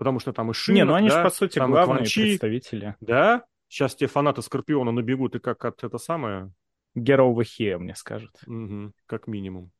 потому 0.00 0.18
что 0.18 0.32
там 0.32 0.50
и 0.50 0.54
Шин, 0.54 0.74
Не, 0.74 0.86
ну 0.86 0.94
они 0.94 1.10
да, 1.10 1.18
же, 1.18 1.22
по 1.24 1.28
сути, 1.28 1.58
главные 1.58 1.84
Кванчи, 1.84 2.22
представители. 2.22 2.96
Да? 3.00 3.44
Сейчас 3.68 3.94
те 3.94 4.06
фанаты 4.06 4.40
Скорпиона 4.40 4.92
набегут 4.92 5.34
и 5.34 5.40
как 5.40 5.62
от 5.66 5.84
это 5.84 5.98
самое... 5.98 6.50
Героу 6.94 7.40
Хея, 7.44 7.76
мне 7.76 7.94
скажут. 7.94 8.30
Угу, 8.46 8.92
как 9.04 9.26
минимум. 9.26 9.72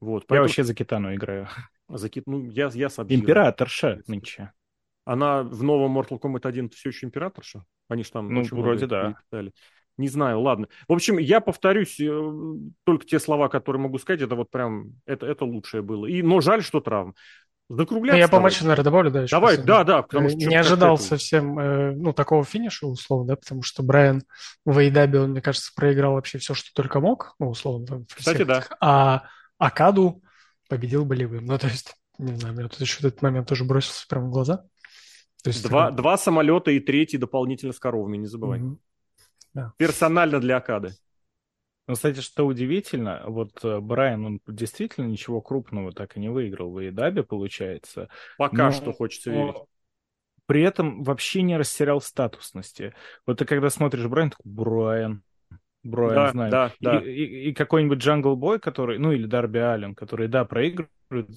Вот, 0.00 0.26
поэтому... 0.26 0.36
Я 0.36 0.40
вообще 0.40 0.64
за 0.64 0.74
Китану 0.74 1.14
играю. 1.14 1.46
За 1.88 2.08
Кит... 2.08 2.24
Ну, 2.26 2.42
я, 2.46 2.70
я 2.72 2.88
с 2.88 2.98
Императорша 3.00 4.00
нынче. 4.06 4.50
Она 5.04 5.42
в 5.42 5.62
новом 5.62 5.98
Mortal 5.98 6.18
Kombat 6.18 6.48
1 6.48 6.70
все 6.70 6.88
еще 6.88 7.04
императорша? 7.04 7.66
Они 7.88 8.02
же 8.02 8.10
там 8.10 8.32
ну, 8.32 8.42
вроде 8.50 8.86
да. 8.86 9.14
Не 9.96 10.08
знаю, 10.08 10.40
ладно. 10.40 10.68
В 10.88 10.92
общем, 10.92 11.18
я 11.18 11.40
повторюсь, 11.40 12.00
э, 12.00 12.32
только 12.82 13.06
те 13.06 13.20
слова, 13.20 13.48
которые 13.48 13.80
могу 13.80 13.98
сказать, 13.98 14.22
это 14.22 14.34
вот 14.34 14.50
прям, 14.50 14.94
это, 15.06 15.26
это 15.26 15.44
лучшее 15.44 15.82
было. 15.82 16.06
И, 16.06 16.20
но 16.22 16.40
жаль, 16.40 16.62
что 16.62 16.80
травм. 16.80 17.14
Закругляться. 17.70 18.18
Я 18.18 18.28
по 18.28 18.40
матчу, 18.40 18.64
наверное, 18.64 18.84
добавлю, 18.84 19.10
да. 19.10 19.26
Давай, 19.30 19.56
да, 19.56 19.84
да. 19.84 20.02
Потому 20.02 20.28
что 20.28 20.38
не 20.38 20.54
ожидал 20.54 20.98
совсем, 20.98 21.58
э, 21.58 21.92
ну, 21.92 22.12
такого 22.12 22.44
финиша, 22.44 22.86
условно, 22.86 23.28
да, 23.28 23.36
потому 23.36 23.62
что 23.62 23.82
Брайан 23.82 24.22
в 24.66 24.78
Эйдабе, 24.78 25.20
он, 25.20 25.30
мне 25.30 25.40
кажется, 25.40 25.72
проиграл 25.74 26.12
вообще 26.12 26.38
все, 26.38 26.52
что 26.52 26.70
только 26.74 27.00
мог, 27.00 27.34
ну, 27.38 27.48
условно. 27.48 27.86
Там, 27.86 28.06
Кстати, 28.14 28.42
да. 28.42 28.64
А 28.80 29.24
Акаду 29.58 30.22
победил 30.68 31.06
болевым. 31.06 31.46
Ну, 31.46 31.58
то 31.58 31.68
есть, 31.68 31.94
не 32.18 32.36
знаю, 32.36 32.54
мне 32.54 32.68
тут 32.68 32.80
еще 32.80 32.98
этот 32.98 33.22
момент 33.22 33.48
тоже 33.48 33.64
бросился 33.64 34.06
прямо 34.08 34.26
в 34.26 34.30
глаза. 34.30 34.64
То 35.42 35.48
есть, 35.48 35.66
два, 35.66 35.88
это... 35.88 35.96
два 35.96 36.18
самолета 36.18 36.70
и 36.70 36.80
третий 36.80 37.16
дополнительно 37.16 37.72
с 37.72 37.78
коровами, 37.78 38.18
не 38.18 38.26
забывай. 38.26 38.60
Угу. 38.60 38.78
Да. 39.54 39.72
Персонально 39.78 40.40
для 40.40 40.56
Акады. 40.56 40.94
Ну, 41.86 41.94
кстати, 41.94 42.20
что 42.20 42.46
удивительно, 42.46 43.22
вот 43.26 43.62
э, 43.62 43.78
Брайан, 43.78 44.24
он 44.24 44.40
действительно 44.46 45.06
ничего 45.06 45.42
крупного 45.42 45.92
так 45.92 46.16
и 46.16 46.20
не 46.20 46.30
выиграл 46.30 46.70
в 46.70 46.78
Эйдабе, 46.78 47.22
получается. 47.22 48.08
Пока 48.38 48.66
но, 48.66 48.72
что 48.72 48.92
хочется 48.92 49.30
верить. 49.30 49.56
При 50.46 50.62
этом 50.62 51.02
вообще 51.02 51.42
не 51.42 51.56
растерял 51.56 52.00
статусности. 52.00 52.94
Вот 53.26 53.38
ты 53.38 53.44
когда 53.44 53.68
смотришь 53.68 54.06
Брайан, 54.06 54.30
такой, 54.30 54.50
Брайан, 54.50 55.22
Брайан, 55.82 56.14
да, 56.14 56.30
знаем. 56.30 56.50
Да, 56.50 56.72
да. 56.80 57.00
И, 57.00 57.10
и, 57.10 57.50
и 57.50 57.54
какой-нибудь 57.54 57.98
Джангл 57.98 58.34
Бой, 58.34 58.58
который, 58.58 58.98
ну 58.98 59.12
или 59.12 59.26
Дарби 59.26 59.58
Аллен, 59.58 59.94
который, 59.94 60.28
да, 60.28 60.46
проигрывает, 60.46 60.90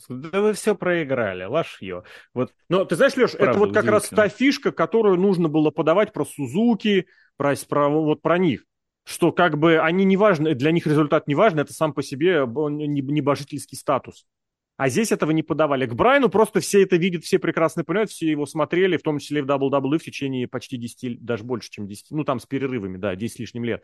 да 0.08 0.42
вы 0.42 0.54
все 0.54 0.76
проиграли, 0.76 1.44
лошьё. 1.44 2.04
Вот, 2.34 2.54
Но 2.70 2.86
ты 2.86 2.96
знаешь, 2.96 3.18
Леш, 3.18 3.36
это 3.36 3.58
вот 3.60 3.74
как 3.74 3.86
раз 3.86 4.08
та 4.08 4.30
фишка, 4.30 4.72
которую 4.72 5.18
нужно 5.18 5.50
было 5.50 5.72
подавать 5.72 6.14
про 6.14 6.24
Сузуки, 6.24 7.08
про, 7.36 7.54
про, 7.68 7.90
вот 7.90 8.22
про 8.22 8.38
них 8.38 8.64
что 9.08 9.32
как 9.32 9.58
бы 9.58 9.80
они 9.80 10.04
не 10.04 10.18
важны, 10.18 10.54
для 10.54 10.72
них 10.72 10.86
результат 10.86 11.30
не 11.30 11.36
важен, 11.36 11.60
это 11.60 11.72
сам 11.72 11.94
по 11.94 12.04
себе 12.04 12.46
небожительский 12.46 13.78
статус. 13.78 14.26
А 14.76 14.90
здесь 14.90 15.14
этого 15.14 15.32
не 15.32 15.44
подавали. 15.44 15.86
К 15.86 15.94
Брайну 15.94 16.28
просто 16.28 16.60
все 16.60 16.84
это 16.84 16.98
видят, 16.98 17.24
все 17.24 17.40
прекрасно 17.40 17.86
понимают, 17.86 18.12
все 18.12 18.30
его 18.30 18.46
смотрели, 18.46 18.98
в 18.98 19.04
том 19.04 19.20
числе 19.20 19.42
в 19.42 19.46
WWE 19.46 19.98
в 19.98 20.04
течение 20.04 20.50
почти 20.50 20.76
10, 20.76 21.24
даже 21.24 21.46
больше, 21.46 21.70
чем 21.70 21.88
10, 21.88 22.08
ну 22.12 22.26
там 22.26 22.42
с 22.42 22.46
перерывами, 22.46 22.98
да, 22.98 23.16
10 23.16 23.34
с 23.34 23.40
лишним 23.40 23.64
лет. 23.64 23.82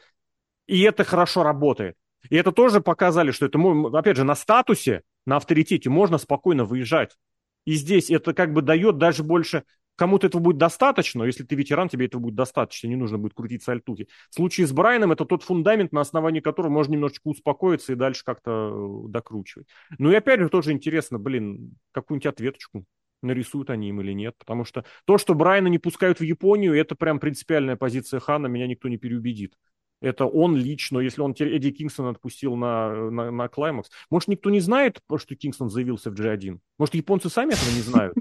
И 0.67 0.81
это 0.81 1.05
хорошо 1.05 1.43
работает. 1.43 1.95
И 2.29 2.35
это 2.35 2.51
тоже 2.51 2.81
показали, 2.81 3.31
что 3.31 3.45
это, 3.45 3.57
опять 3.97 4.17
же, 4.17 4.25
на 4.25 4.35
статусе, 4.35 5.03
на 5.25 5.37
авторитете 5.37 5.89
можно 5.89 6.17
спокойно 6.17 6.65
выезжать. 6.65 7.15
И 7.63 7.75
здесь 7.75 8.11
это 8.11 8.33
как 8.33 8.51
бы 8.51 8.61
дает 8.61 8.97
даже 8.97 9.23
больше 9.23 9.63
Кому-то 9.95 10.27
этого 10.27 10.41
будет 10.41 10.57
достаточно, 10.57 11.23
если 11.23 11.43
ты 11.43 11.55
ветеран, 11.55 11.87
тебе 11.87 12.07
этого 12.07 12.21
будет 12.21 12.35
достаточно, 12.35 12.87
не 12.87 12.95
нужно 12.95 13.19
будет 13.19 13.33
крутить 13.35 13.63
сальтухи. 13.63 14.07
В 14.31 14.35
случае 14.35 14.65
с 14.65 14.71
Брайаном 14.71 15.11
это 15.11 15.25
тот 15.25 15.43
фундамент, 15.43 15.91
на 15.91 16.01
основании 16.01 16.39
которого 16.39 16.71
можно 16.71 16.93
немножечко 16.93 17.27
успокоиться 17.27 17.93
и 17.93 17.95
дальше 17.95 18.23
как-то 18.25 18.71
э, 19.05 19.09
докручивать. 19.09 19.67
Ну 19.99 20.11
и 20.11 20.15
опять 20.15 20.39
же 20.39 20.49
тоже 20.49 20.71
интересно, 20.71 21.19
блин, 21.19 21.75
какую-нибудь 21.91 22.25
ответочку 22.25 22.85
нарисуют 23.21 23.69
они 23.69 23.89
им 23.89 24.01
или 24.01 24.13
нет. 24.13 24.35
Потому 24.37 24.65
что 24.65 24.83
то, 25.05 25.17
что 25.17 25.35
Брайана 25.35 25.67
не 25.67 25.79
пускают 25.79 26.19
в 26.19 26.23
Японию, 26.23 26.73
это 26.75 26.95
прям 26.95 27.19
принципиальная 27.19 27.75
позиция 27.75 28.19
Хана, 28.19 28.47
меня 28.47 28.67
никто 28.67 28.89
не 28.89 28.97
переубедит. 28.97 29.55
Это 30.01 30.25
он 30.25 30.57
лично, 30.57 30.99
если 30.99 31.21
он 31.21 31.33
Эдди 31.39 31.71
Кингстон 31.71 32.07
отпустил 32.07 32.57
на, 32.57 33.09
на, 33.09 33.31
на 33.31 33.47
Клаймакс. 33.47 33.89
Может, 34.09 34.27
никто 34.27 34.49
не 34.49 34.59
знает, 34.59 34.99
что 35.17 35.35
Кингстон 35.35 35.69
заявился 35.69 36.11
в 36.11 36.13
G1? 36.13 36.59
Может, 36.77 36.95
японцы 36.95 37.29
сами 37.29 37.53
этого 37.53 37.73
не 37.73 37.81
знают? 37.81 38.13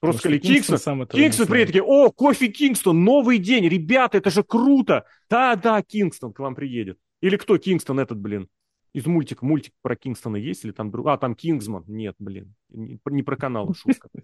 Просто 0.00 0.20
сказали, 0.20 0.38
Кингстон, 0.38 0.78
сам 0.78 1.06
Кингстон 1.06 1.46
при 1.46 1.66
такие, 1.66 1.82
о, 1.82 2.10
кофе 2.10 2.48
Кингстон, 2.48 3.04
новый 3.04 3.38
день, 3.38 3.68
ребята, 3.68 4.18
это 4.18 4.30
же 4.30 4.42
круто. 4.42 5.04
Да-да, 5.28 5.82
Кингстон 5.82 6.32
к 6.32 6.38
вам 6.38 6.54
приедет. 6.54 6.98
Или 7.20 7.36
кто 7.36 7.58
Кингстон 7.58 8.00
этот, 8.00 8.18
блин? 8.18 8.48
Из 8.94 9.06
мультика, 9.06 9.44
мультик 9.44 9.74
про 9.82 9.94
Кингстона 9.94 10.36
есть 10.36 10.64
или 10.64 10.72
там... 10.72 10.92
А, 11.06 11.18
там 11.18 11.34
Кингсман. 11.34 11.84
Нет, 11.86 12.16
блин, 12.18 12.54
не, 12.70 12.98
не 13.04 13.22
про 13.22 13.36
канал 13.36 13.72
шутка. 13.74 14.08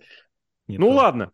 Ну 0.68 0.88
ладно, 0.88 1.30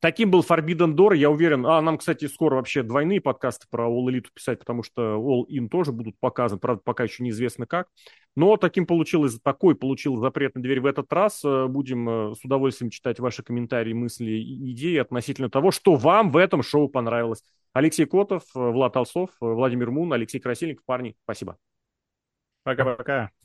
Таким 0.00 0.30
был 0.30 0.40
Forbidden 0.40 0.94
Door, 0.94 1.16
я 1.16 1.30
уверен. 1.30 1.66
А 1.66 1.80
нам, 1.80 1.98
кстати, 1.98 2.26
скоро 2.26 2.56
вообще 2.56 2.82
двойные 2.82 3.20
подкасты 3.20 3.66
про 3.70 3.88
All 3.88 4.06
Elite 4.06 4.28
писать, 4.32 4.60
потому 4.60 4.82
что 4.82 5.16
All 5.16 5.46
In 5.50 5.68
тоже 5.68 5.92
будут 5.92 6.18
показаны, 6.20 6.60
правда, 6.60 6.82
пока 6.84 7.04
еще 7.04 7.22
неизвестно 7.22 7.66
как. 7.66 7.88
Но 8.36 8.56
таким 8.56 8.86
получилось, 8.86 9.38
такой 9.42 9.74
получил 9.74 10.16
запретный 10.16 10.62
дверь 10.62 10.80
в 10.80 10.86
этот 10.86 11.12
раз. 11.12 11.44
Э, 11.44 11.66
будем 11.66 12.08
э, 12.08 12.34
с 12.34 12.44
удовольствием 12.44 12.90
читать 12.90 13.18
ваши 13.18 13.42
комментарии, 13.42 13.92
мысли 13.92 14.30
и 14.30 14.72
идеи 14.72 14.98
относительно 14.98 15.50
того, 15.50 15.70
что 15.70 15.96
вам 15.96 16.30
в 16.30 16.36
этом 16.36 16.62
шоу 16.62 16.88
понравилось. 16.88 17.42
Алексей 17.72 18.06
Котов, 18.06 18.44
э, 18.54 18.58
Влад 18.58 18.92
Толсов, 18.92 19.30
Владимир 19.40 19.90
Мун, 19.90 20.12
Алексей 20.12 20.38
Красильников. 20.38 20.84
Парни, 20.84 21.16
спасибо. 21.24 21.58
Пока-пока. 22.62 23.30